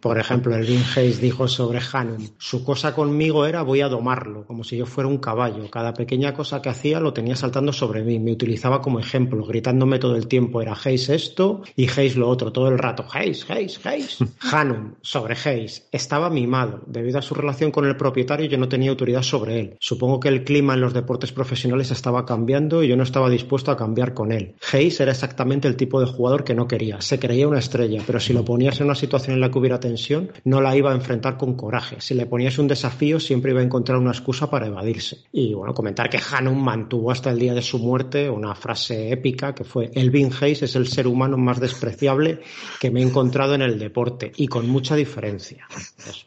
por 0.00 0.20
ejemplo 0.20 0.54
Elvin 0.54 0.84
Hayes 0.94 1.20
dijo 1.20 1.48
sobre 1.48 1.80
Hanum 1.92 2.28
su 2.38 2.64
cosa 2.64 2.94
conmigo 2.94 3.44
era 3.44 3.62
voy 3.62 3.80
a 3.80 3.88
domarlo 3.88 4.46
como 4.46 4.62
si 4.62 4.76
yo 4.76 4.86
fuera 4.86 5.08
un 5.08 5.18
caballo 5.18 5.68
cada 5.68 5.92
pequeña 5.92 6.32
cosa 6.32 6.62
que 6.62 6.68
hacía 6.68 7.00
lo 7.00 7.12
tenía 7.12 7.34
saltando 7.34 7.72
sobre 7.72 8.02
mí. 8.02 8.18
Me 8.18 8.32
como 8.80 8.98
ejemplo, 8.98 9.44
gritándome 9.44 9.98
todo 9.98 10.16
el 10.16 10.26
tiempo. 10.26 10.62
Era 10.62 10.76
Hayes 10.84 11.08
esto 11.08 11.62
y 11.76 11.88
Hayes 11.88 12.16
lo 12.16 12.28
otro, 12.28 12.52
todo 12.52 12.68
el 12.68 12.78
rato. 12.78 13.04
Hayes, 13.12 13.48
Hayes, 13.50 13.84
Hayes. 13.84 14.18
Hanum, 14.40 14.94
sobre 15.02 15.36
Hayes. 15.44 15.88
Estaba 15.92 16.30
mimado. 16.30 16.80
Debido 16.86 17.18
a 17.18 17.22
su 17.22 17.34
relación 17.34 17.70
con 17.70 17.86
el 17.86 17.96
propietario, 17.96 18.46
yo 18.46 18.58
no 18.58 18.68
tenía 18.68 18.90
autoridad 18.90 19.22
sobre 19.22 19.60
él. 19.60 19.76
Supongo 19.80 20.20
que 20.20 20.28
el 20.28 20.44
clima 20.44 20.74
en 20.74 20.80
los 20.80 20.94
deportes 20.94 21.32
profesionales 21.32 21.90
estaba 21.90 22.24
cambiando 22.26 22.82
y 22.82 22.88
yo 22.88 22.96
no 22.96 23.02
estaba 23.02 23.30
dispuesto 23.30 23.70
a 23.70 23.76
cambiar 23.76 24.14
con 24.14 24.32
él. 24.32 24.54
Hayes 24.72 25.00
era 25.00 25.12
exactamente 25.12 25.68
el 25.68 25.76
tipo 25.76 26.00
de 26.00 26.06
jugador 26.06 26.44
que 26.44 26.54
no 26.54 26.68
quería. 26.68 27.00
Se 27.00 27.18
creía 27.18 27.48
una 27.48 27.58
estrella, 27.58 28.02
pero 28.06 28.20
si 28.20 28.32
lo 28.32 28.44
ponías 28.44 28.80
en 28.80 28.86
una 28.86 28.94
situación 28.94 29.34
en 29.34 29.40
la 29.40 29.50
que 29.50 29.58
hubiera 29.58 29.80
tensión, 29.80 30.32
no 30.44 30.60
la 30.60 30.76
iba 30.76 30.92
a 30.92 30.94
enfrentar 30.94 31.36
con 31.36 31.54
coraje. 31.54 31.96
Si 32.00 32.14
le 32.14 32.26
ponías 32.26 32.58
un 32.58 32.68
desafío, 32.68 33.20
siempre 33.20 33.52
iba 33.52 33.60
a 33.60 33.64
encontrar 33.64 33.98
una 33.98 34.10
excusa 34.10 34.50
para 34.50 34.66
evadirse. 34.66 35.18
Y 35.32 35.54
bueno, 35.54 35.74
comentar 35.74 36.10
que 36.10 36.20
Hanum 36.30 36.62
mantuvo 36.62 37.10
hasta 37.10 37.30
el 37.30 37.38
día 37.38 37.54
de 37.54 37.62
su 37.62 37.78
muerte 37.78 38.28
una 38.42 38.54
frase 38.54 39.10
épica 39.10 39.54
que 39.54 39.64
fue 39.64 39.90
Elvin 39.94 40.30
Hayes 40.40 40.62
es 40.62 40.76
el 40.76 40.88
ser 40.88 41.06
humano 41.06 41.36
más 41.36 41.60
despreciable 41.60 42.40
que 42.80 42.90
me 42.90 43.00
he 43.00 43.02
encontrado 43.04 43.54
en 43.54 43.62
el 43.62 43.78
deporte 43.78 44.32
y 44.36 44.48
con 44.48 44.68
mucha 44.68 44.96
diferencia. 44.96 45.66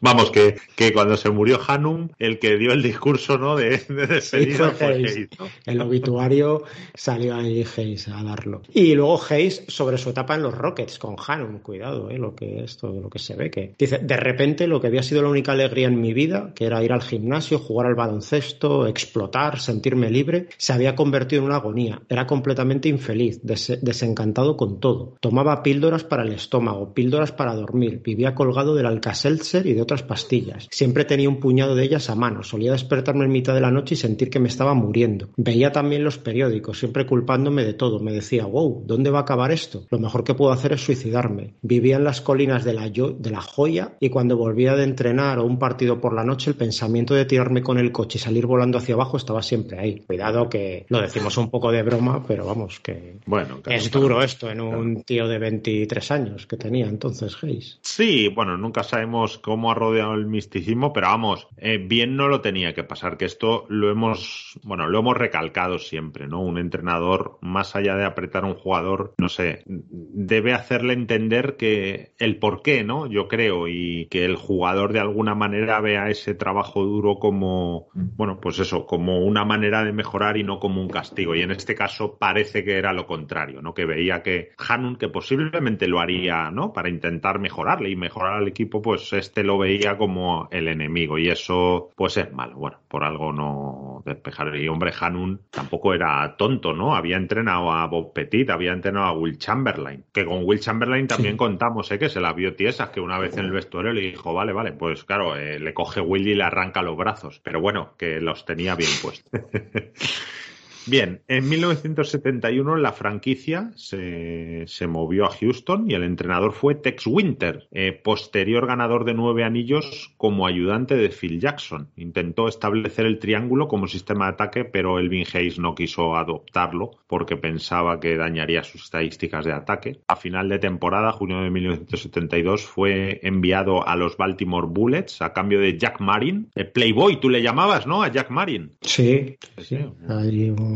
Vamos, 0.00 0.30
que, 0.30 0.56
que 0.74 0.92
cuando 0.92 1.16
se 1.16 1.30
murió 1.30 1.60
Hanum, 1.66 2.08
el 2.18 2.38
que 2.38 2.56
dio 2.56 2.72
el 2.72 2.82
discurso 2.82 3.38
¿no? 3.38 3.56
de, 3.56 3.78
de 3.78 4.06
despedida 4.06 4.70
fue 4.70 5.28
El 5.64 5.80
obituario 5.80 6.64
salió 6.94 7.34
ahí 7.36 7.64
Hayes 7.76 8.08
a 8.08 8.22
darlo. 8.22 8.62
Y 8.72 8.94
luego 8.94 9.20
Hayes 9.28 9.64
sobre 9.68 9.98
su 9.98 10.10
etapa 10.10 10.34
en 10.34 10.42
los 10.42 10.54
Rockets 10.54 10.98
con 10.98 11.16
Hanum, 11.26 11.58
cuidado, 11.60 12.10
¿eh? 12.10 12.18
lo 12.18 12.34
que 12.34 12.64
esto, 12.64 12.88
lo 12.88 13.10
que 13.10 13.18
se 13.18 13.34
ve 13.34 13.50
que 13.50 13.74
dice, 13.78 13.98
de 13.98 14.16
repente 14.16 14.66
lo 14.66 14.80
que 14.80 14.86
había 14.88 15.02
sido 15.02 15.22
la 15.22 15.28
única 15.28 15.52
alegría 15.52 15.88
en 15.88 16.00
mi 16.00 16.12
vida, 16.12 16.52
que 16.54 16.64
era 16.64 16.82
ir 16.82 16.92
al 16.92 17.02
gimnasio, 17.02 17.58
jugar 17.58 17.86
al 17.86 17.94
baloncesto, 17.94 18.86
explotar 18.86 19.60
sentirme 19.60 20.10
libre, 20.10 20.48
se 20.56 20.72
había 20.72 20.94
convertido 20.94 21.42
en 21.42 21.46
una 21.46 21.56
agonía. 21.56 22.00
Era 22.08 22.26
completamente 22.26 22.88
infeliz, 22.88 23.40
desencantado 23.42 24.56
con 24.56 24.80
todo. 24.80 25.16
Tomaba 25.20 25.62
píldoras 25.62 26.04
para 26.04 26.22
el 26.22 26.32
estómago, 26.32 26.94
píldoras 26.94 27.32
para 27.32 27.54
dormir, 27.54 28.00
vivía 28.04 28.34
colgado 28.34 28.74
del 28.74 28.86
Alka-Seltzer 28.86 29.66
y 29.66 29.74
de 29.74 29.82
otras 29.82 30.02
pastillas. 30.02 30.68
Siempre 30.70 31.04
tenía 31.04 31.28
un 31.28 31.40
puñado 31.40 31.74
de 31.74 31.84
ellas 31.84 32.10
a 32.10 32.14
mano. 32.14 32.42
Solía 32.42 32.72
despertarme 32.72 33.24
en 33.24 33.32
mitad 33.32 33.54
de 33.54 33.60
la 33.60 33.70
noche 33.70 33.94
y 33.94 33.98
sentir 33.98 34.30
que 34.30 34.40
me 34.40 34.48
estaba 34.48 34.74
muriendo. 34.74 35.30
Veía 35.36 35.72
también 35.72 36.04
los 36.04 36.18
periódicos, 36.18 36.78
siempre 36.78 37.06
culpándome 37.06 37.64
de 37.64 37.74
todo. 37.74 37.98
Me 38.00 38.12
decía, 38.12 38.46
wow, 38.46 38.82
¿dónde 38.86 39.10
va 39.10 39.20
a 39.20 39.22
acabar 39.22 39.52
esto? 39.52 39.86
Lo 39.90 39.98
mejor 39.98 40.24
que 40.24 40.34
puedo 40.34 40.52
hacer 40.52 40.72
es 40.72 40.84
suicidarme. 40.84 41.54
Vivía 41.62 41.96
en 41.96 42.04
las 42.04 42.20
colinas 42.20 42.64
de 42.64 42.74
la, 42.74 42.88
de 42.88 43.30
la 43.30 43.40
joya 43.40 43.96
y 44.00 44.10
cuando 44.10 44.36
volvía 44.36 44.74
de 44.74 44.84
entrenar 44.84 45.38
o 45.38 45.44
un 45.44 45.58
partido 45.58 46.00
por 46.00 46.14
la 46.14 46.24
noche, 46.24 46.50
el 46.50 46.56
pensamiento 46.56 47.14
de 47.14 47.24
tirarme 47.24 47.62
con 47.62 47.78
el 47.78 47.92
coche 47.92 48.18
y 48.18 48.20
salir 48.20 48.46
volando 48.46 48.78
hacia 48.78 48.94
abajo 48.94 49.16
estaba 49.16 49.42
siempre 49.42 49.78
ahí. 49.78 50.00
Cuidado 50.06 50.48
que 50.48 50.86
lo 50.88 51.00
decimos 51.00 51.36
un 51.38 51.50
poco 51.50 51.72
de 51.72 51.82
broma, 51.86 52.22
pero 52.26 52.44
vamos, 52.44 52.80
que 52.80 53.16
bueno, 53.24 53.60
es 53.66 53.90
duro 53.90 54.22
esto 54.22 54.50
en 54.50 54.60
un 54.60 55.02
tío 55.04 55.26
de 55.28 55.38
23 55.38 56.10
años 56.10 56.46
que 56.46 56.56
tenía 56.56 56.86
entonces 56.86 57.42
Hayes. 57.42 57.78
Sí, 57.82 58.28
bueno, 58.28 58.58
nunca 58.58 58.82
sabemos 58.82 59.38
cómo 59.38 59.70
ha 59.70 59.74
rodeado 59.74 60.14
el 60.14 60.26
misticismo, 60.26 60.92
pero 60.92 61.06
vamos, 61.06 61.48
eh, 61.56 61.78
bien 61.78 62.16
no 62.16 62.28
lo 62.28 62.40
tenía 62.40 62.74
que 62.74 62.84
pasar, 62.84 63.16
que 63.16 63.24
esto 63.24 63.64
lo 63.68 63.90
hemos, 63.90 64.58
bueno, 64.62 64.88
lo 64.88 64.98
hemos 64.98 65.16
recalcado 65.16 65.78
siempre, 65.78 66.26
¿no? 66.26 66.42
Un 66.42 66.58
entrenador, 66.58 67.38
más 67.40 67.76
allá 67.76 67.96
de 67.96 68.04
apretar 68.04 68.44
a 68.44 68.48
un 68.48 68.54
jugador, 68.54 69.14
no 69.18 69.28
sé, 69.28 69.62
debe 69.66 70.52
hacerle 70.52 70.92
entender 70.92 71.56
que 71.56 72.12
el 72.18 72.38
por 72.38 72.62
qué, 72.62 72.82
¿no? 72.82 73.06
Yo 73.06 73.28
creo, 73.28 73.68
y 73.68 74.06
que 74.10 74.24
el 74.24 74.36
jugador 74.36 74.92
de 74.92 75.00
alguna 75.00 75.34
manera 75.34 75.80
vea 75.80 76.10
ese 76.10 76.34
trabajo 76.34 76.82
duro 76.82 77.18
como, 77.20 77.88
bueno, 77.94 78.40
pues 78.40 78.58
eso, 78.58 78.86
como 78.86 79.20
una 79.20 79.44
manera 79.44 79.84
de 79.84 79.92
mejorar 79.92 80.36
y 80.36 80.42
no 80.42 80.58
como 80.58 80.80
un 80.80 80.88
castigo. 80.88 81.34
Y 81.34 81.42
en 81.42 81.52
este 81.52 81.75
caso 81.76 82.16
parece 82.18 82.64
que 82.64 82.76
era 82.76 82.92
lo 82.92 83.06
contrario, 83.06 83.62
¿no? 83.62 83.72
Que 83.72 83.84
veía 83.84 84.22
que 84.22 84.50
Hanun, 84.58 84.96
que 84.96 85.08
posiblemente 85.08 85.86
lo 85.86 86.00
haría, 86.00 86.50
¿no? 86.50 86.72
Para 86.72 86.88
intentar 86.88 87.38
mejorarle 87.38 87.90
y 87.90 87.96
mejorar 87.96 88.34
al 88.34 88.48
equipo, 88.48 88.82
pues 88.82 89.12
este 89.12 89.44
lo 89.44 89.58
veía 89.58 89.96
como 89.96 90.48
el 90.50 90.66
enemigo. 90.66 91.18
Y 91.18 91.28
eso, 91.28 91.90
pues 91.94 92.16
es 92.16 92.32
malo. 92.32 92.56
Bueno, 92.56 92.78
por 92.88 93.04
algo 93.04 93.32
no 93.32 94.02
despejar. 94.04 94.56
Y 94.56 94.68
hombre, 94.68 94.92
Hanun 94.98 95.40
tampoco 95.50 95.94
era 95.94 96.36
tonto, 96.36 96.72
¿no? 96.72 96.96
Había 96.96 97.16
entrenado 97.16 97.70
a 97.70 97.86
Bob 97.86 98.12
Petit, 98.12 98.50
había 98.50 98.72
entrenado 98.72 99.06
a 99.06 99.12
Will 99.12 99.38
Chamberlain. 99.38 100.04
Que 100.12 100.24
con 100.24 100.44
Will 100.44 100.60
Chamberlain 100.60 101.06
también 101.06 101.36
contamos, 101.36 101.90
¿eh? 101.92 101.98
Que 101.98 102.08
se 102.08 102.20
la 102.20 102.32
vio 102.32 102.54
tiesa, 102.54 102.90
que 102.90 103.00
una 103.00 103.18
vez 103.18 103.36
en 103.36 103.44
el 103.44 103.52
vestuario 103.52 103.92
le 103.92 104.02
dijo, 104.02 104.32
vale, 104.32 104.52
vale, 104.52 104.72
pues 104.72 105.04
claro, 105.04 105.36
eh, 105.36 105.58
le 105.58 105.74
coge 105.74 106.00
Will 106.00 106.26
y 106.26 106.34
le 106.34 106.44
arranca 106.44 106.82
los 106.82 106.96
brazos. 106.96 107.40
Pero 107.42 107.60
bueno, 107.60 107.94
que 107.98 108.20
los 108.20 108.44
tenía 108.44 108.74
bien 108.74 108.90
puestos. 109.02 109.30
Bien, 110.88 111.22
en 111.26 111.48
1971 111.48 112.76
la 112.76 112.92
franquicia 112.92 113.72
se, 113.74 114.66
movió 114.86 115.24
a 115.24 115.30
Houston 115.30 115.90
y 115.90 115.94
el 115.94 116.04
entrenador 116.04 116.52
fue 116.52 116.76
Tex 116.76 117.08
Winter, 117.08 117.66
eh, 117.72 117.92
posterior 117.92 118.68
ganador 118.68 119.04
de 119.04 119.14
nueve 119.14 119.42
anillos 119.42 120.14
como 120.16 120.46
ayudante 120.46 120.94
de 120.94 121.08
Phil 121.08 121.40
Jackson. 121.40 121.88
Intentó 121.96 122.46
establecer 122.46 123.04
el 123.04 123.18
triángulo 123.18 123.66
como 123.66 123.88
sistema 123.88 124.26
de 124.26 124.32
ataque, 124.32 124.64
pero 124.64 125.00
Elvin 125.00 125.26
Hayes 125.34 125.58
no 125.58 125.74
quiso 125.74 126.16
adoptarlo 126.16 126.92
porque 127.08 127.36
pensaba 127.36 127.98
que 127.98 128.16
dañaría 128.16 128.62
sus 128.62 128.84
estadísticas 128.84 129.44
de 129.44 129.52
ataque. 129.52 129.98
A 130.06 130.14
final 130.14 130.48
de 130.48 130.60
temporada, 130.60 131.10
junio 131.10 131.40
de 131.40 131.50
1972, 131.50 132.64
fue 132.64 133.18
enviado 133.24 133.86
a 133.86 133.96
los 133.96 134.16
Baltimore 134.16 134.68
Bullets 134.70 135.20
a 135.20 135.32
cambio 135.32 135.58
de 135.58 135.76
Jack 135.76 136.00
Marin. 136.00 136.48
El 136.54 136.70
Playboy, 136.70 137.18
tú 137.20 137.28
le 137.28 137.42
llamabas, 137.42 137.88
¿no? 137.88 138.04
A 138.04 138.12
Jack 138.12 138.30
Marin. 138.30 138.70
Sí, 138.82 139.36
sí. 139.58 139.78
un 139.78 140.75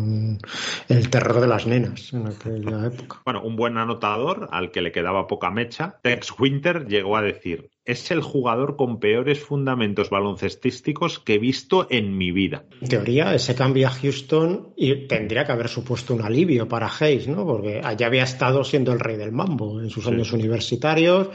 el 0.89 1.11
terror 1.11 1.41
de 1.41 1.47
las 1.47 1.67
nenas 1.67 2.13
en 2.13 2.27
aquella 2.27 2.87
época. 2.87 3.23
Bueno, 3.25 3.43
un 3.43 3.57
buen 3.57 3.79
anotador 3.79 4.49
al 4.53 4.71
que 4.71 4.83
le 4.83 4.93
quedaba 4.93 5.27
poca 5.27 5.51
mecha. 5.51 5.99
Tex 6.03 6.39
Winter 6.39 6.87
llegó 6.87 7.17
a 7.17 7.23
decir, 7.23 7.71
es 7.85 8.11
el 8.11 8.23
jugador 8.23 8.77
con 8.77 9.01
peores 9.01 9.41
fundamentos 9.41 10.11
baloncestísticos 10.11 11.19
que 11.19 11.35
he 11.35 11.39
visto 11.39 11.87
en 11.91 12.17
mi 12.17 12.31
vida. 12.31 12.65
En 12.81 12.89
teoría, 12.89 13.35
ese 13.35 13.55
cambio 13.55 13.89
a 13.89 13.91
Houston 13.91 14.75
y 14.77 15.07
tendría 15.07 15.45
que 15.45 15.53
haber 15.53 15.69
supuesto 15.69 16.15
un 16.15 16.23
alivio 16.23 16.69
para 16.69 16.91
Hayes, 17.01 17.29
¿no? 17.29 17.47
Porque 17.47 17.81
allá 17.83 18.07
había 18.07 18.25
estado 18.25 18.65
siendo 18.65 18.93
el 18.93 19.01
rey 19.01 19.17
del 19.17 19.33
mambo 19.33 19.81
en 19.81 19.91
sus 19.91 20.07
años 20.07 20.33
universitarios, 20.33 21.31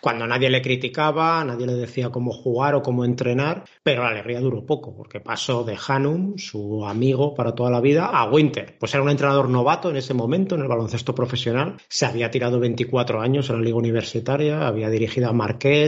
cuando 0.00 0.26
nadie 0.26 0.50
le 0.50 0.62
criticaba, 0.62 1.44
nadie 1.44 1.66
le 1.66 1.74
decía 1.74 2.10
cómo 2.10 2.32
jugar 2.32 2.74
o 2.74 2.82
cómo 2.82 3.04
entrenar, 3.04 3.64
pero 3.82 4.02
la 4.02 4.10
alegría 4.10 4.40
duró 4.40 4.64
poco, 4.64 4.94
porque 4.94 5.20
pasó 5.20 5.64
de 5.64 5.76
Hanum, 5.86 6.36
su 6.38 6.86
amigo 6.86 7.34
para 7.34 7.54
toda 7.54 7.70
la 7.70 7.80
vida, 7.80 8.06
a 8.06 8.30
Winter. 8.30 8.76
Pues 8.78 8.94
era 8.94 9.02
un 9.02 9.10
entrenador 9.10 9.48
novato 9.48 9.90
en 9.90 9.96
ese 9.96 10.14
momento 10.14 10.54
en 10.54 10.62
el 10.62 10.68
baloncesto 10.68 11.14
profesional, 11.14 11.76
se 11.88 12.06
había 12.06 12.30
tirado 12.30 12.60
24 12.60 13.20
años 13.20 13.50
en 13.50 13.56
la 13.56 13.62
liga 13.62 13.76
universitaria, 13.76 14.66
había 14.66 14.90
dirigido 14.90 15.28
a 15.28 15.32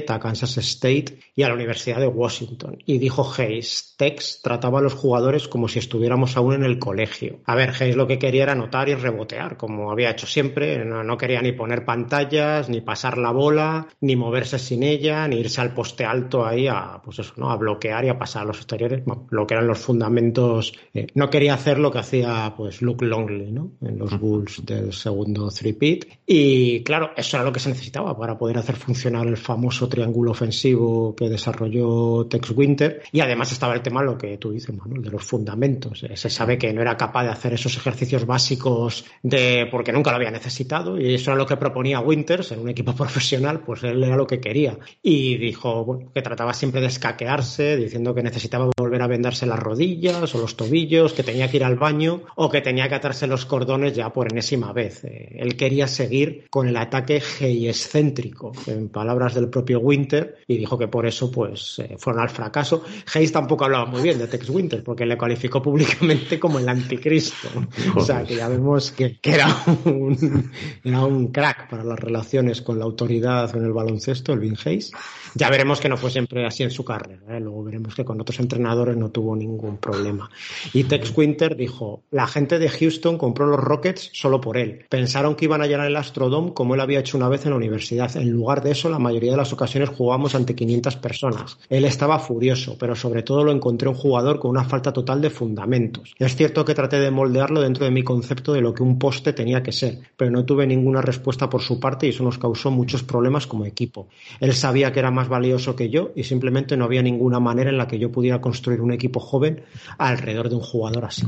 A 0.08 0.20
Kansas 0.20 0.56
State 0.58 1.18
y 1.34 1.42
a 1.42 1.48
la 1.48 1.54
Universidad 1.54 2.00
de 2.00 2.06
Washington. 2.06 2.78
Y 2.86 2.98
dijo 2.98 3.30
Hayes, 3.36 3.94
Tex 3.96 4.40
trataba 4.42 4.78
a 4.78 4.82
los 4.82 4.94
jugadores 4.94 5.48
como 5.48 5.68
si 5.68 5.78
estuviéramos 5.78 6.36
aún 6.36 6.54
en 6.54 6.64
el 6.64 6.78
colegio. 6.78 7.40
A 7.44 7.54
ver, 7.54 7.70
Hayes 7.70 7.96
lo 7.96 8.06
que 8.06 8.18
quería 8.18 8.44
era 8.44 8.52
anotar 8.52 8.88
y 8.88 8.94
rebotear, 8.94 9.56
como 9.56 9.90
había 9.90 10.10
hecho 10.10 10.26
siempre. 10.26 10.84
No, 10.84 11.18
quería 11.18 11.42
ni 11.42 11.52
poner 11.52 11.84
pantallas, 11.84 12.68
ni 12.68 12.80
pasar 12.80 13.18
la 13.18 13.32
bola, 13.32 13.88
ni 14.00 14.16
moverse 14.16 14.58
sin 14.58 14.82
ella, 14.82 15.26
ni 15.28 15.36
irse 15.36 15.60
al 15.60 15.74
poste 15.74 16.04
alto 16.04 16.46
ahí 16.46 16.66
a, 16.66 17.00
pues 17.04 17.18
eso, 17.18 17.34
¿no? 17.36 17.50
a 17.50 17.56
bloquear 17.56 18.04
y 18.04 18.08
a 18.08 18.18
pasar 18.18 18.42
a 18.42 18.46
los 18.46 18.58
exteriores, 18.58 19.02
lo 19.30 19.46
que 19.46 19.54
eran 19.54 19.66
los 19.66 19.78
fundamentos. 19.78 20.72
Eh, 20.94 21.08
no 21.14 21.28
quería 21.28 21.54
hacer 21.54 21.78
lo 21.78 21.90
que 21.90 21.98
hacía 21.98 22.54
pues 22.56 22.82
Luke 22.82 23.04
Longley, 23.04 23.52
¿no? 23.52 23.72
En 23.82 23.98
los 23.98 24.18
Bulls 24.18 24.64
del 24.64 24.92
segundo 24.92 25.50
three-pit. 25.50 26.06
Y 26.26 26.82
claro, 26.82 27.10
eso 27.16 27.36
era 27.36 27.44
lo 27.44 27.52
que 27.52 27.60
se 27.60 27.68
necesitaba 27.68 28.16
para 28.16 28.38
poder 28.38 28.58
hacer 28.58 28.76
funcionar 28.76 29.26
el 29.26 29.36
famoso 29.36 29.88
triángulo 29.90 30.30
ofensivo 30.30 31.14
que 31.14 31.28
desarrolló 31.28 32.26
Tex 32.26 32.52
Winter. 32.52 33.02
Y 33.12 33.20
además 33.20 33.52
estaba 33.52 33.74
el 33.74 33.82
tema, 33.82 34.02
lo 34.02 34.16
que 34.16 34.38
tú 34.38 34.50
dices, 34.50 34.74
Manuel, 34.74 35.02
de 35.02 35.10
los 35.10 35.22
fundamentos. 35.22 36.02
Eh, 36.04 36.16
se 36.16 36.30
sabe 36.30 36.56
que 36.56 36.72
no 36.72 36.80
era 36.80 36.96
capaz 36.96 37.24
de 37.24 37.30
hacer 37.30 37.52
esos 37.52 37.76
ejercicios 37.76 38.24
básicos 38.24 39.04
de 39.22 39.68
porque 39.70 39.92
nunca 39.92 40.10
lo 40.10 40.16
había 40.16 40.30
necesitado. 40.30 40.98
Y 40.98 41.14
eso 41.14 41.30
era 41.30 41.38
lo 41.38 41.46
que 41.46 41.56
proponía 41.56 42.00
Winters 42.00 42.52
en 42.52 42.60
un 42.60 42.70
equipo 42.70 42.92
profesional, 42.96 43.60
pues 43.60 43.82
él 43.82 44.02
era 44.02 44.16
lo 44.16 44.26
que 44.26 44.40
quería. 44.40 44.78
Y 45.02 45.36
dijo 45.36 45.84
bueno, 45.84 46.10
que 46.14 46.22
trataba 46.22 46.54
siempre 46.54 46.80
de 46.80 46.86
escaquearse, 46.86 47.76
diciendo 47.76 48.14
que 48.14 48.22
necesitaba 48.22 48.70
volver 48.76 49.02
a 49.02 49.06
vendarse 49.06 49.46
las 49.46 49.58
rodillas 49.58 50.34
o 50.34 50.38
los 50.38 50.56
tobillos, 50.56 51.12
que 51.12 51.22
tenía 51.22 51.50
que 51.50 51.58
ir 51.58 51.64
al 51.64 51.76
baño 51.76 52.22
o 52.36 52.48
que 52.48 52.60
tenía 52.60 52.88
que 52.88 52.94
atarse 52.94 53.26
los 53.26 53.44
cordones 53.46 53.94
ya 53.94 54.12
por 54.12 54.30
enésima 54.30 54.72
vez. 54.72 55.04
Eh, 55.04 55.36
él 55.38 55.56
quería 55.56 55.86
seguir 55.86 56.46
con 56.50 56.68
el 56.68 56.76
ataque 56.76 57.22
excéntrico, 57.40 58.52
en 58.66 58.88
palabras 58.88 59.34
del 59.34 59.48
propio 59.48 59.79
Winter 59.80 60.38
y 60.46 60.58
dijo 60.58 60.78
que 60.78 60.88
por 60.88 61.06
eso 61.06 61.30
pues 61.30 61.78
eh, 61.78 61.96
fueron 61.98 62.22
al 62.22 62.30
fracaso. 62.30 62.84
Hayes 63.14 63.32
tampoco 63.32 63.64
hablaba 63.64 63.86
muy 63.86 64.02
bien 64.02 64.18
de 64.18 64.26
Tex 64.26 64.48
Winter 64.50 64.82
porque 64.82 65.06
le 65.06 65.16
calificó 65.16 65.62
públicamente 65.62 66.38
como 66.38 66.58
el 66.58 66.68
anticristo. 66.68 67.48
O 67.94 68.00
sea 68.00 68.24
que 68.24 68.36
ya 68.36 68.48
vemos 68.48 68.92
que, 68.92 69.18
era, 69.22 69.48
un, 69.84 70.50
era 70.84 71.04
un 71.04 71.28
crack 71.28 71.68
para 71.68 71.84
las 71.84 71.98
relaciones 71.98 72.62
con 72.62 72.78
la 72.78 72.84
autoridad 72.84 73.54
en 73.56 73.64
el 73.64 73.72
baloncesto, 73.72 74.32
el 74.32 74.40
Vin 74.40 74.56
Hayes. 74.64 74.92
Ya 75.34 75.48
veremos 75.50 75.80
que 75.80 75.88
no 75.88 75.96
fue 75.96 76.10
siempre 76.10 76.44
así 76.46 76.62
en 76.62 76.70
su 76.70 76.84
carrera. 76.84 77.36
¿eh? 77.36 77.40
Luego 77.40 77.64
veremos 77.64 77.94
que 77.94 78.04
con 78.04 78.20
otros 78.20 78.40
entrenadores 78.40 78.96
no 78.96 79.10
tuvo 79.10 79.36
ningún 79.36 79.78
problema. 79.78 80.30
Y 80.72 80.84
Tex 80.84 81.16
Winter 81.16 81.56
dijo, 81.56 82.02
la 82.10 82.26
gente 82.26 82.58
de 82.58 82.68
Houston 82.68 83.18
compró 83.18 83.46
los 83.46 83.60
Rockets 83.60 84.10
solo 84.12 84.40
por 84.40 84.56
él. 84.56 84.86
Pensaron 84.88 85.36
que 85.36 85.44
iban 85.44 85.62
a 85.62 85.66
llenar 85.66 85.86
el 85.86 85.96
Astrodome 85.96 86.52
como 86.52 86.74
él 86.74 86.80
había 86.80 87.00
hecho 87.00 87.16
una 87.16 87.28
vez 87.28 87.44
en 87.44 87.50
la 87.50 87.56
universidad. 87.56 88.16
En 88.16 88.30
lugar 88.30 88.62
de 88.62 88.72
eso, 88.72 88.88
la 88.88 88.98
mayoría 88.98 89.32
de 89.32 89.36
las 89.36 89.52
ocasiones 89.52 89.69
jugamos 89.88 90.34
ante 90.34 90.54
500 90.54 90.96
personas. 90.96 91.58
Él 91.68 91.84
estaba 91.84 92.18
furioso, 92.18 92.76
pero 92.78 92.94
sobre 92.94 93.22
todo 93.22 93.44
lo 93.44 93.52
encontré 93.52 93.88
un 93.88 93.94
jugador 93.94 94.38
con 94.38 94.50
una 94.50 94.64
falta 94.64 94.92
total 94.92 95.20
de 95.20 95.30
fundamentos. 95.30 96.14
Es 96.18 96.36
cierto 96.36 96.64
que 96.64 96.74
traté 96.74 97.00
de 97.00 97.10
moldearlo 97.10 97.60
dentro 97.60 97.84
de 97.84 97.90
mi 97.90 98.02
concepto 98.02 98.52
de 98.52 98.60
lo 98.60 98.74
que 98.74 98.82
un 98.82 98.98
poste 98.98 99.32
tenía 99.32 99.62
que 99.62 99.72
ser, 99.72 99.98
pero 100.16 100.30
no 100.30 100.44
tuve 100.44 100.66
ninguna 100.66 101.00
respuesta 101.00 101.48
por 101.48 101.62
su 101.62 101.78
parte 101.78 102.06
y 102.06 102.10
eso 102.10 102.24
nos 102.24 102.38
causó 102.38 102.70
muchos 102.70 103.02
problemas 103.02 103.46
como 103.46 103.64
equipo. 103.64 104.08
Él 104.40 104.54
sabía 104.54 104.92
que 104.92 105.00
era 105.00 105.10
más 105.10 105.28
valioso 105.28 105.76
que 105.76 105.90
yo 105.90 106.10
y 106.14 106.24
simplemente 106.24 106.76
no 106.76 106.84
había 106.84 107.02
ninguna 107.02 107.40
manera 107.40 107.70
en 107.70 107.78
la 107.78 107.86
que 107.86 107.98
yo 107.98 108.10
pudiera 108.10 108.40
construir 108.40 108.80
un 108.80 108.92
equipo 108.92 109.20
joven 109.20 109.62
alrededor 109.98 110.48
de 110.48 110.56
un 110.56 110.62
jugador 110.62 111.04
así. 111.04 111.26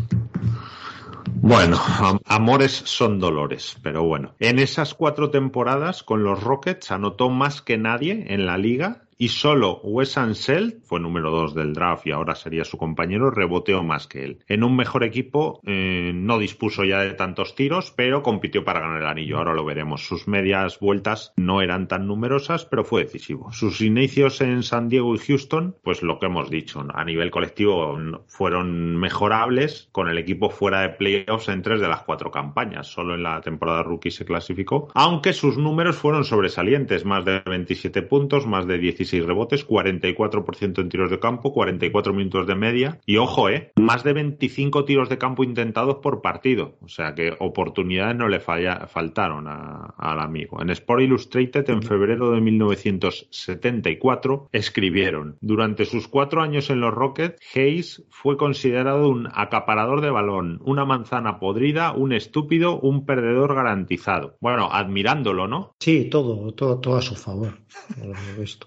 Bueno, 1.30 1.78
amores 2.26 2.72
son 2.72 3.18
dolores, 3.18 3.76
pero 3.82 4.04
bueno. 4.04 4.34
En 4.38 4.58
esas 4.58 4.94
cuatro 4.94 5.30
temporadas 5.30 6.02
con 6.02 6.24
los 6.24 6.42
Rockets 6.42 6.90
anotó 6.90 7.30
más 7.30 7.62
que 7.62 7.78
nadie 7.78 8.26
en 8.28 8.46
la 8.46 8.58
liga 8.58 9.02
y 9.22 9.28
solo 9.28 9.78
Wes 9.84 10.18
Anseld, 10.18 10.82
fue 10.82 10.98
número 10.98 11.30
dos 11.30 11.54
del 11.54 11.74
draft 11.74 12.08
y 12.08 12.10
ahora 12.10 12.34
sería 12.34 12.64
su 12.64 12.76
compañero, 12.76 13.30
reboteó 13.30 13.84
más 13.84 14.08
que 14.08 14.24
él. 14.24 14.40
En 14.48 14.64
un 14.64 14.74
mejor 14.74 15.04
equipo 15.04 15.60
eh, 15.64 16.10
no 16.12 16.40
dispuso 16.40 16.82
ya 16.82 17.02
de 17.02 17.12
tantos 17.12 17.54
tiros, 17.54 17.92
pero 17.96 18.24
compitió 18.24 18.64
para 18.64 18.80
ganar 18.80 19.00
el 19.00 19.06
anillo. 19.06 19.38
Ahora 19.38 19.54
lo 19.54 19.64
veremos. 19.64 20.04
Sus 20.04 20.26
medias 20.26 20.80
vueltas 20.80 21.32
no 21.36 21.62
eran 21.62 21.86
tan 21.86 22.08
numerosas, 22.08 22.64
pero 22.64 22.82
fue 22.82 23.04
decisivo. 23.04 23.52
Sus 23.52 23.80
inicios 23.80 24.40
en 24.40 24.64
San 24.64 24.88
Diego 24.88 25.14
y 25.14 25.18
Houston, 25.18 25.76
pues 25.84 26.02
lo 26.02 26.18
que 26.18 26.26
hemos 26.26 26.50
dicho, 26.50 26.84
a 26.92 27.04
nivel 27.04 27.30
colectivo 27.30 27.96
fueron 28.26 28.96
mejorables, 28.96 29.88
con 29.92 30.08
el 30.08 30.18
equipo 30.18 30.50
fuera 30.50 30.80
de 30.80 30.88
playoffs 30.88 31.48
en 31.48 31.62
tres 31.62 31.80
de 31.80 31.86
las 31.86 32.02
cuatro 32.02 32.32
campañas. 32.32 32.88
Solo 32.88 33.14
en 33.14 33.22
la 33.22 33.40
temporada 33.40 33.84
rookie 33.84 34.10
se 34.10 34.24
clasificó, 34.24 34.88
aunque 34.94 35.32
sus 35.32 35.58
números 35.58 35.94
fueron 35.94 36.24
sobresalientes, 36.24 37.04
más 37.04 37.24
de 37.24 37.40
27 37.46 38.02
puntos, 38.02 38.48
más 38.48 38.66
de 38.66 38.78
16 38.78 39.11
16 39.12 39.26
rebotes, 39.26 39.68
44% 39.68 40.80
en 40.80 40.88
tiros 40.88 41.10
de 41.10 41.20
campo, 41.20 41.52
44 41.52 42.14
minutos 42.14 42.46
de 42.46 42.54
media 42.54 42.98
y 43.04 43.18
ojo, 43.18 43.50
eh, 43.50 43.72
más 43.76 44.02
de 44.04 44.14
25 44.14 44.84
tiros 44.84 45.08
de 45.08 45.18
campo 45.18 45.42
intentados 45.44 45.96
por 45.96 46.22
partido. 46.22 46.78
O 46.80 46.88
sea 46.88 47.14
que 47.14 47.34
oportunidades 47.38 48.16
no 48.16 48.28
le 48.28 48.40
faltaron 48.40 49.46
al 49.48 50.20
amigo. 50.20 50.62
En 50.62 50.70
Sport 50.70 51.02
Illustrated, 51.02 51.68
en 51.68 51.82
febrero 51.82 52.30
de 52.30 52.40
1974, 52.40 54.48
escribieron: 54.52 55.36
Durante 55.40 55.84
sus 55.84 56.08
cuatro 56.08 56.40
años 56.42 56.70
en 56.70 56.80
los 56.80 56.94
Rockets, 56.94 57.38
Hayes 57.54 58.04
fue 58.08 58.38
considerado 58.38 59.08
un 59.08 59.28
acaparador 59.32 60.00
de 60.00 60.10
balón, 60.10 60.60
una 60.64 60.84
manzana 60.84 61.38
podrida, 61.38 61.92
un 61.92 62.12
estúpido, 62.12 62.80
un 62.80 63.04
perdedor 63.04 63.54
garantizado. 63.54 64.36
Bueno, 64.40 64.70
admirándolo, 64.72 65.46
¿no? 65.48 65.74
Sí, 65.80 66.08
todo, 66.10 66.52
todo, 66.54 66.78
todo 66.78 66.96
a 66.96 67.02
su 67.02 67.14
favor. 67.14 67.61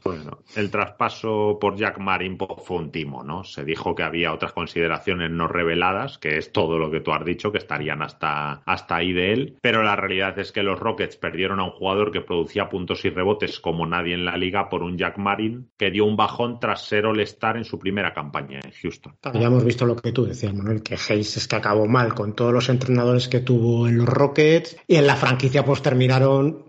Bueno, 0.03 0.39
el 0.55 0.71
traspaso 0.71 1.57
por 1.59 1.75
Jack 1.75 1.99
Marin 1.99 2.37
fue 2.37 2.77
un 2.77 2.91
timo, 2.91 3.23
¿no? 3.23 3.43
Se 3.43 3.63
dijo 3.63 3.95
que 3.95 4.03
había 4.03 4.33
otras 4.33 4.53
consideraciones 4.53 5.31
no 5.31 5.47
reveladas, 5.47 6.17
que 6.17 6.37
es 6.37 6.51
todo 6.51 6.77
lo 6.77 6.91
que 6.91 7.01
tú 7.01 7.11
has 7.11 7.25
dicho, 7.25 7.51
que 7.51 7.57
estarían 7.57 8.01
hasta, 8.01 8.61
hasta 8.65 8.95
ahí 8.95 9.13
de 9.13 9.33
él, 9.33 9.57
pero 9.61 9.83
la 9.83 9.95
realidad 9.95 10.37
es 10.39 10.51
que 10.51 10.63
los 10.63 10.79
Rockets 10.79 11.17
perdieron 11.17 11.59
a 11.59 11.65
un 11.65 11.71
jugador 11.71 12.11
que 12.11 12.21
producía 12.21 12.69
puntos 12.69 13.03
y 13.05 13.09
rebotes 13.09 13.59
como 13.59 13.85
nadie 13.85 14.13
en 14.13 14.25
la 14.25 14.37
liga 14.37 14.69
por 14.69 14.83
un 14.83 14.97
Jack 14.97 15.17
Marin 15.17 15.69
que 15.77 15.91
dio 15.91 16.05
un 16.05 16.15
bajón 16.15 16.59
tras 16.59 16.85
ser 16.85 17.05
All-Star 17.05 17.57
en 17.57 17.65
su 17.65 17.79
primera 17.79 18.13
campaña 18.13 18.59
en 18.63 18.71
Houston. 18.71 19.15
Ya 19.33 19.47
hemos 19.47 19.63
visto 19.63 19.85
lo 19.85 19.95
que 19.95 20.11
tú 20.11 20.25
decías, 20.25 20.53
Manuel, 20.53 20.83
que 20.83 20.95
Hayes 20.95 21.37
es 21.37 21.47
que 21.47 21.55
acabó 21.55 21.87
mal 21.87 22.13
con 22.13 22.35
todos 22.35 22.53
los 22.53 22.69
entrenadores 22.69 23.27
que 23.27 23.39
tuvo 23.39 23.87
en 23.87 23.97
los 23.97 24.07
Rockets 24.07 24.77
y 24.87 24.95
en 24.95 25.07
la 25.07 25.15
franquicia 25.15 25.63
pues 25.63 25.81
terminaron 25.81 26.64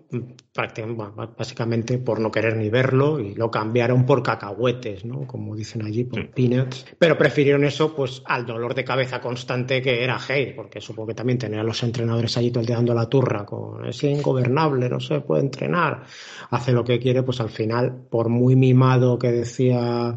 básicamente 1.36 1.98
por 1.98 2.20
no 2.20 2.30
querer 2.30 2.56
ni 2.56 2.70
verlo 2.70 3.18
y 3.20 3.34
lo 3.34 3.50
cambiaron 3.50 4.06
por 4.06 4.22
cacahuetes, 4.22 5.04
¿no? 5.04 5.26
Como 5.26 5.54
dicen 5.54 5.84
allí, 5.84 6.04
por 6.04 6.30
peanuts. 6.30 6.86
Pero 6.98 7.18
prefirieron 7.18 7.64
eso 7.64 7.94
pues 7.94 8.22
al 8.24 8.46
dolor 8.46 8.74
de 8.74 8.84
cabeza 8.84 9.20
constante 9.20 9.82
que 9.82 10.02
era 10.02 10.18
Hayes, 10.28 10.54
porque 10.54 10.80
supongo 10.80 11.08
que 11.08 11.14
también 11.14 11.38
tener 11.38 11.60
a 11.60 11.64
los 11.64 11.82
entrenadores 11.82 12.36
allí 12.36 12.50
todo 12.50 12.60
el 12.60 12.66
día 12.66 12.76
dando 12.76 12.94
la 12.94 13.08
turra 13.08 13.44
con 13.44 13.86
es 13.86 14.02
ingobernable, 14.04 14.88
no 14.88 15.00
se 15.00 15.20
puede 15.20 15.42
entrenar, 15.42 16.04
hace 16.50 16.72
lo 16.72 16.84
que 16.84 16.98
quiere, 16.98 17.22
pues 17.22 17.40
al 17.40 17.50
final, 17.50 18.06
por 18.10 18.28
muy 18.28 18.56
mimado 18.56 19.18
que 19.18 19.32
decía 19.32 20.16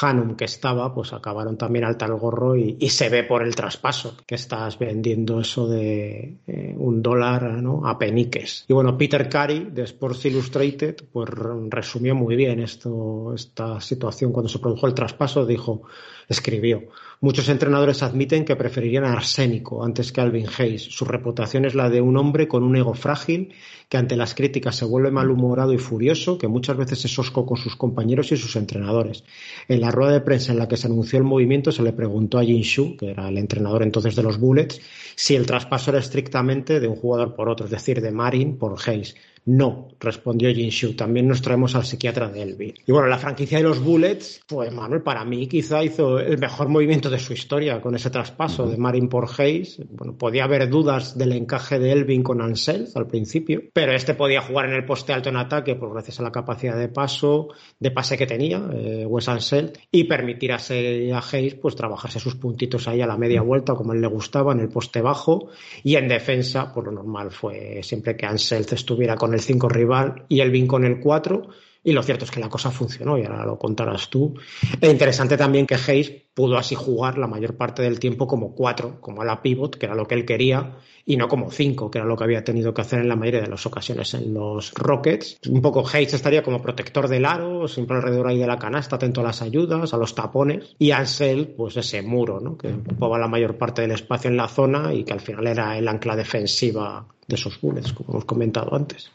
Hanum 0.00 0.34
que 0.36 0.44
estaba, 0.44 0.92
pues 0.94 1.12
acabaron 1.12 1.56
también 1.56 1.84
al 1.84 1.96
tal 1.96 2.14
gorro 2.14 2.56
y, 2.56 2.88
se 2.88 3.08
ve 3.08 3.24
por 3.24 3.42
el 3.42 3.54
traspaso 3.54 4.16
que 4.26 4.34
estás 4.34 4.78
vendiendo 4.78 5.40
eso 5.40 5.68
de 5.68 6.36
eh, 6.46 6.74
un 6.76 7.02
dólar 7.02 7.62
¿no? 7.62 7.86
a 7.86 7.98
peniques. 7.98 8.64
Y 8.68 8.72
bueno, 8.72 8.96
Peter 8.96 9.28
Carey 9.28 9.68
de 9.72 9.82
Sports 9.82 10.26
Illustrated 10.26 10.96
pues 11.12 11.28
resumió 11.28 12.14
muy 12.14 12.36
bien 12.36 12.60
esto, 12.60 13.32
esta 13.34 13.80
situación 13.80 14.32
cuando 14.32 14.48
se 14.48 14.58
produjo 14.58 14.86
el 14.86 14.94
traspaso, 14.94 15.46
dijo, 15.46 15.82
escribió, 16.28 16.84
Muchos 17.24 17.48
entrenadores 17.48 18.02
admiten 18.02 18.44
que 18.44 18.54
preferirían 18.54 19.06
a 19.06 19.14
Arsénico 19.14 19.82
antes 19.82 20.12
que 20.12 20.20
Alvin 20.20 20.44
Hayes. 20.58 20.82
Su 20.82 21.06
reputación 21.06 21.64
es 21.64 21.74
la 21.74 21.88
de 21.88 22.02
un 22.02 22.18
hombre 22.18 22.46
con 22.46 22.62
un 22.62 22.76
ego 22.76 22.92
frágil 22.92 23.54
que 23.88 23.96
ante 23.96 24.14
las 24.14 24.34
críticas 24.34 24.76
se 24.76 24.84
vuelve 24.84 25.10
malhumorado 25.10 25.72
y 25.72 25.78
furioso, 25.78 26.36
que 26.36 26.48
muchas 26.48 26.76
veces 26.76 27.02
es 27.06 27.18
osco 27.18 27.46
con 27.46 27.56
sus 27.56 27.76
compañeros 27.76 28.30
y 28.30 28.36
sus 28.36 28.56
entrenadores. 28.56 29.24
En 29.68 29.80
la 29.80 29.90
rueda 29.90 30.12
de 30.12 30.20
prensa 30.20 30.52
en 30.52 30.58
la 30.58 30.68
que 30.68 30.76
se 30.76 30.86
anunció 30.86 31.18
el 31.18 31.24
movimiento 31.24 31.72
se 31.72 31.82
le 31.82 31.94
preguntó 31.94 32.38
a 32.38 32.44
Jin 32.44 32.60
Shu, 32.60 32.98
que 32.98 33.12
era 33.12 33.26
el 33.30 33.38
entrenador 33.38 33.84
entonces 33.84 34.14
de 34.14 34.22
los 34.22 34.38
Bullets, 34.38 34.82
si 35.16 35.34
el 35.34 35.46
traspaso 35.46 35.92
era 35.92 36.00
estrictamente 36.00 36.78
de 36.78 36.88
un 36.88 36.96
jugador 36.96 37.34
por 37.34 37.48
otro, 37.48 37.64
es 37.64 37.72
decir, 37.72 38.02
de 38.02 38.12
Marin 38.12 38.58
por 38.58 38.76
Hayes. 38.86 39.14
No, 39.46 39.88
respondió 40.00 40.52
Jinshu. 40.52 40.94
También 40.94 41.28
nos 41.28 41.42
traemos 41.42 41.74
al 41.74 41.84
psiquiatra 41.84 42.28
de 42.28 42.42
Elvi. 42.42 42.74
Y 42.86 42.92
bueno, 42.92 43.08
la 43.08 43.18
franquicia 43.18 43.58
de 43.58 43.64
los 43.64 43.80
Bullets, 43.80 44.42
pues 44.46 44.72
Manuel, 44.72 45.02
para 45.02 45.24
mí 45.24 45.46
quizá 45.46 45.84
hizo 45.84 46.18
el 46.18 46.38
mejor 46.38 46.68
movimiento 46.68 47.10
de 47.10 47.18
su 47.18 47.34
historia 47.34 47.80
con 47.80 47.94
ese 47.94 48.08
traspaso 48.08 48.66
de 48.66 48.78
Marin 48.78 49.08
por 49.08 49.28
Hayes. 49.36 49.82
Bueno, 49.90 50.16
podía 50.16 50.44
haber 50.44 50.70
dudas 50.70 51.18
del 51.18 51.32
encaje 51.32 51.78
de 51.78 51.92
Elvin 51.92 52.22
con 52.22 52.40
Ansel 52.40 52.88
al 52.94 53.06
principio, 53.06 53.62
pero 53.72 53.92
este 53.92 54.14
podía 54.14 54.40
jugar 54.40 54.66
en 54.66 54.74
el 54.74 54.86
poste 54.86 55.12
alto 55.12 55.28
en 55.28 55.36
ataque, 55.36 55.74
pues 55.74 55.92
gracias 55.92 56.20
a 56.20 56.22
la 56.22 56.32
capacidad 56.32 56.78
de 56.78 56.88
paso, 56.88 57.48
de 57.78 57.90
pase 57.90 58.16
que 58.16 58.26
tenía 58.26 58.62
eh, 58.72 59.04
Wes 59.06 59.28
Ansel, 59.28 59.72
y 59.90 60.04
permitir 60.04 60.52
a, 60.52 60.56
Hayes 60.56 61.54
pues 61.56 61.76
trabajarse 61.76 62.18
sus 62.18 62.36
puntitos 62.36 62.88
ahí 62.88 63.02
a 63.02 63.06
la 63.06 63.18
media 63.18 63.42
vuelta 63.42 63.74
como 63.74 63.92
él 63.92 64.00
le 64.00 64.06
gustaba 64.06 64.52
en 64.52 64.60
el 64.60 64.68
poste 64.68 65.02
bajo 65.02 65.50
y 65.82 65.96
en 65.96 66.08
defensa, 66.08 66.72
por 66.72 66.86
lo 66.86 66.92
normal 66.92 67.30
fue 67.30 67.82
siempre 67.82 68.16
que 68.16 68.26
Ansel 68.26 68.64
estuviera 68.70 69.16
con 69.16 69.33
el 69.34 69.40
5 69.40 69.68
rival 69.68 70.24
y 70.28 70.40
Elvin 70.40 70.66
con 70.66 70.84
el 70.84 71.00
4. 71.00 71.48
Y 71.82 71.92
lo 71.92 72.02
cierto 72.02 72.24
es 72.24 72.30
que 72.30 72.40
la 72.40 72.48
cosa 72.48 72.70
funcionó 72.70 73.18
y 73.18 73.24
ahora 73.24 73.44
lo 73.44 73.58
contarás 73.58 74.08
tú. 74.08 74.34
E 74.80 74.90
interesante 74.90 75.36
también 75.36 75.66
que 75.66 75.74
Hayes 75.74 76.23
pudo 76.34 76.58
así 76.58 76.74
jugar 76.74 77.16
la 77.16 77.28
mayor 77.28 77.56
parte 77.56 77.82
del 77.82 78.00
tiempo 78.00 78.26
como 78.26 78.54
4, 78.54 79.00
como 79.00 79.22
a 79.22 79.24
la 79.24 79.40
pivot, 79.40 79.76
que 79.76 79.86
era 79.86 79.94
lo 79.94 80.06
que 80.06 80.16
él 80.16 80.24
quería, 80.24 80.76
y 81.06 81.16
no 81.16 81.28
como 81.28 81.50
5, 81.50 81.90
que 81.90 81.98
era 81.98 82.06
lo 82.06 82.16
que 82.16 82.24
había 82.24 82.44
tenido 82.44 82.74
que 82.74 82.80
hacer 82.80 83.00
en 83.00 83.08
la 83.08 83.16
mayoría 83.16 83.42
de 83.42 83.48
las 83.48 83.66
ocasiones 83.66 84.14
en 84.14 84.34
los 84.34 84.72
Rockets. 84.74 85.38
Un 85.48 85.62
poco 85.62 85.84
Hayes 85.92 86.14
estaría 86.14 86.42
como 86.42 86.60
protector 86.60 87.08
del 87.08 87.24
aro, 87.24 87.68
siempre 87.68 87.96
alrededor 87.96 88.28
ahí 88.28 88.38
de 88.38 88.46
la 88.46 88.58
canasta, 88.58 88.96
atento 88.96 89.20
a 89.20 89.24
las 89.24 89.42
ayudas, 89.42 89.94
a 89.94 89.96
los 89.96 90.14
tapones, 90.14 90.74
y 90.78 90.90
Ansel, 90.90 91.54
pues 91.56 91.76
ese 91.76 92.02
muro, 92.02 92.40
¿no? 92.40 92.56
que 92.56 92.72
ocupaba 92.72 93.18
la 93.18 93.28
mayor 93.28 93.56
parte 93.56 93.82
del 93.82 93.92
espacio 93.92 94.28
en 94.28 94.36
la 94.36 94.48
zona 94.48 94.92
y 94.92 95.04
que 95.04 95.12
al 95.12 95.20
final 95.20 95.46
era 95.46 95.78
el 95.78 95.86
ancla 95.86 96.16
defensiva 96.16 97.06
de 97.26 97.36
esos 97.36 97.60
Bullets, 97.60 97.92
como 97.92 98.10
hemos 98.10 98.24
comentado 98.24 98.74
antes. 98.74 99.10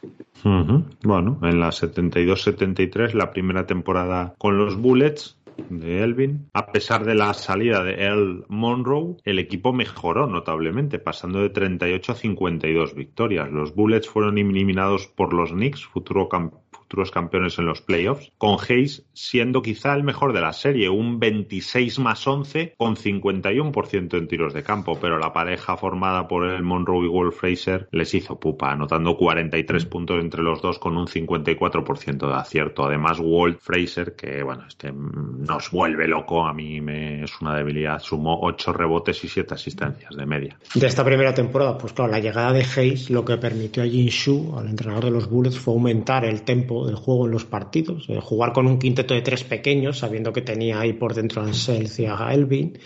Bueno, 1.04 1.40
en 1.44 1.60
la 1.60 1.70
72-73, 1.70 3.14
la 3.14 3.32
primera 3.32 3.66
temporada 3.66 4.36
con 4.38 4.58
los 4.58 4.78
Bullets, 4.78 5.38
de 5.70 6.04
Elvin. 6.04 6.50
A 6.54 6.72
pesar 6.72 7.06
de 7.06 7.16
la 7.16 7.34
salida 7.34 7.84
de 7.84 8.06
El 8.06 8.46
Monroe, 8.48 9.18
el 9.24 9.40
equipo 9.40 9.74
mejoró 9.74 10.28
notablemente, 10.28 11.00
pasando 11.00 11.40
de 11.40 11.50
38 11.50 12.12
a 12.12 12.16
52 12.16 12.96
victorias. 12.96 13.52
Los 13.52 13.76
Bullets 13.76 14.08
fueron 14.08 14.38
eliminados 14.38 15.08
por 15.08 15.34
los 15.34 15.52
Knicks, 15.52 15.86
futuro 15.86 16.30
campeón 16.30 16.62
futuros 16.90 17.12
campeones 17.12 17.60
en 17.60 17.68
los 17.68 17.82
playoffs, 17.82 18.32
con 18.40 18.58
Hayes 18.68 19.06
siendo 19.14 19.62
quizá 19.62 19.94
el 19.94 20.04
mejor 20.04 20.34
de 20.34 20.42
la 20.42 20.54
serie, 20.54 20.90
un 20.90 21.20
26 21.20 22.00
más 22.00 22.26
11 22.26 22.74
con 22.78 22.96
51% 22.96 24.18
en 24.18 24.28
tiros 24.28 24.56
de 24.56 24.64
campo, 24.64 24.98
pero 25.00 25.20
la 25.20 25.32
pareja 25.32 25.78
formada 25.78 26.28
por 26.28 26.50
el 26.50 26.64
Monroe 26.64 27.06
y 27.06 27.08
Wolf 27.08 27.38
Fraser 27.40 27.88
les 27.92 28.12
hizo 28.16 28.40
pupa, 28.40 28.72
anotando 28.72 29.16
43 29.16 29.86
mm. 29.86 29.90
puntos 29.90 30.20
entre 30.20 30.42
los 30.42 30.64
dos 30.64 30.80
con 30.80 30.98
un 30.98 31.06
54% 31.06 32.28
de 32.28 32.34
acierto. 32.34 32.86
Además, 32.86 33.20
Wolf 33.20 33.60
Fraser, 33.62 34.16
que 34.16 34.42
bueno, 34.42 34.64
este 34.68 34.92
nos 34.92 35.70
vuelve 35.70 36.08
loco, 36.08 36.48
a 36.48 36.54
mí 36.54 36.82
me 36.82 37.24
es 37.24 37.40
una 37.40 37.56
debilidad, 37.56 38.00
sumó 38.00 38.40
8 38.42 38.74
rebotes 38.74 39.24
y 39.24 39.28
7 39.28 39.54
asistencias 39.54 40.16
de 40.16 40.26
media. 40.26 40.58
De 40.74 40.88
esta 40.88 41.06
primera 41.06 41.36
temporada, 41.36 41.78
pues 41.78 41.94
claro, 41.94 42.12
la 42.12 42.20
llegada 42.20 42.52
de 42.52 42.66
Hayes 42.76 43.12
lo 43.12 43.24
que 43.24 43.38
permitió 43.38 43.84
a 43.84 43.86
Jin 43.86 44.08
Shu, 44.08 44.58
al 44.58 44.68
entrenador 44.68 45.06
de 45.06 45.12
los 45.12 45.30
Bullets, 45.30 45.60
fue 45.60 45.76
aumentar 45.76 46.26
el 46.26 46.42
tempo 46.42 46.79
del 46.86 46.96
juego 46.96 47.26
en 47.26 47.32
los 47.32 47.46
partidos, 47.46 48.06
eh, 48.10 48.20
jugar 48.22 48.54
con 48.54 48.68
un 48.68 48.80
quinteto 48.80 49.14
de 49.14 49.22
tres 49.22 49.44
pequeños, 49.44 50.00
sabiendo 50.00 50.34
que 50.34 50.42
tenía 50.42 50.80
ahí 50.80 50.94
por 50.94 51.14
dentro 51.14 51.42
a 51.42 51.46
Ansel 51.46 51.90
y 51.98 52.06
a 52.06 52.34
Elvin, 52.34 52.78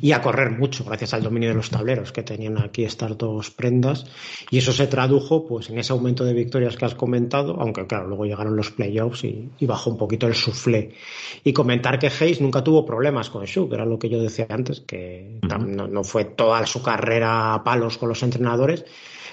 y 0.00 0.12
a 0.12 0.20
correr 0.20 0.50
mucho 0.58 0.84
gracias 0.84 1.14
al 1.14 1.22
dominio 1.22 1.50
de 1.50 1.54
los 1.54 1.70
tableros 1.70 2.12
que 2.12 2.22
tenían 2.22 2.58
aquí 2.58 2.84
estas 2.84 3.16
dos 3.16 3.50
prendas, 3.50 4.06
y 4.50 4.58
eso 4.58 4.72
se 4.72 4.86
tradujo 4.86 5.46
pues 5.46 5.70
en 5.70 5.78
ese 5.78 5.92
aumento 5.92 6.24
de 6.24 6.32
victorias 6.32 6.76
que 6.76 6.84
has 6.84 6.94
comentado, 6.94 7.56
aunque 7.60 7.86
claro, 7.86 8.08
luego 8.08 8.24
llegaron 8.24 8.56
los 8.56 8.70
playoffs 8.70 9.24
y, 9.24 9.50
bajó 9.70 9.90
un 9.90 9.98
poquito 9.98 10.26
el 10.26 10.34
soufflé. 10.34 10.94
Y 11.44 11.52
comentar 11.52 12.00
que 12.00 12.08
Hayes 12.08 12.40
nunca 12.40 12.64
tuvo 12.64 12.84
problemas 12.84 13.30
con 13.30 13.44
Shu, 13.44 13.68
que 13.68 13.76
era 13.76 13.84
lo 13.84 14.00
que 14.00 14.08
yo 14.08 14.20
decía 14.20 14.46
antes, 14.48 14.80
que 14.80 15.38
no, 15.42 15.86
no 15.86 16.02
fue 16.02 16.24
toda 16.24 16.66
su 16.66 16.82
carrera 16.82 17.54
a 17.54 17.62
palos 17.62 17.98
con 17.98 18.08
los 18.08 18.22
entrenadores, 18.24 18.84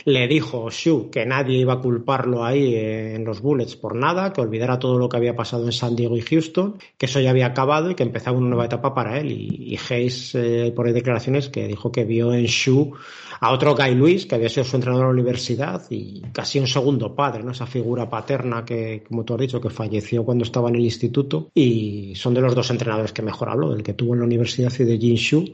le 0.08 0.26
dijo 0.30 0.70
Shu 0.70 1.10
que 1.12 1.26
nadie 1.26 1.58
iba 1.58 1.74
a 1.74 1.82
culparlo 1.82 2.46
ahí 2.46 2.76
en 2.76 3.26
los 3.26 3.42
Bullets 3.42 3.76
por 3.76 3.94
nada, 3.94 4.32
que 4.32 4.40
olvidara 4.40 4.80
todo 4.80 4.98
lo 4.98 5.10
que 5.10 5.18
había 5.18 5.36
pasado 5.36 5.66
en 5.66 5.74
San 5.74 5.98
Diego 5.98 6.16
y 6.16 6.22
Houston, 6.22 6.78
que 6.98 7.08
eso 7.08 7.20
ya 7.20 7.32
había 7.32 7.48
acabado 7.48 7.92
y 7.92 7.96
que 7.96 8.04
empezaba 8.04 8.38
una 8.38 8.48
nueva 8.48 8.68
etapa 8.68 8.94
para 8.94 9.20
él. 9.20 9.34
Y, 9.34 9.78
Hayes, 9.90 10.34
eh, 10.36 10.72
por 10.74 10.90
declaraciones, 10.94 11.50
que 11.50 11.68
dijo 11.68 11.92
que 11.92 12.06
vio 12.06 12.34
en 12.34 12.46
Shu 12.46 12.94
a 13.40 13.52
otro 13.52 13.76
Guy 13.76 13.96
Luis, 13.96 14.26
que 14.26 14.36
había 14.36 14.50
sido 14.50 14.64
su 14.64 14.76
entrenador 14.76 15.06
en 15.06 15.08
la 15.10 15.22
universidad 15.22 15.84
y 15.90 16.22
casi 16.32 16.60
un 16.60 16.68
segundo 16.68 17.16
padre, 17.16 17.44
¿no? 17.44 17.52
Esa 17.52 17.66
figura 17.66 18.10
paterna 18.10 18.64
que, 18.66 19.04
como 19.08 19.24
tú 19.24 19.34
has 19.34 19.42
dicho, 19.42 19.62
que 19.62 19.70
falleció 19.70 20.24
cuando 20.24 20.44
estaba 20.44 20.70
en 20.70 20.76
el 20.76 20.86
instituto 20.86 21.50
y 21.54 22.14
son 22.16 22.34
de 22.34 22.42
los 22.42 22.56
dos 22.56 22.70
entrenadores 22.72 23.14
que 23.14 23.22
mejor 23.22 23.50
habló, 23.50 23.74
el 23.74 23.84
que 23.84 23.94
tuvo 23.94 24.14
en 24.14 24.20
la 24.20 24.26
universidad 24.26 24.72
y 24.80 24.84
de 24.84 24.98
Jin 24.98 25.16
Shu, 25.16 25.46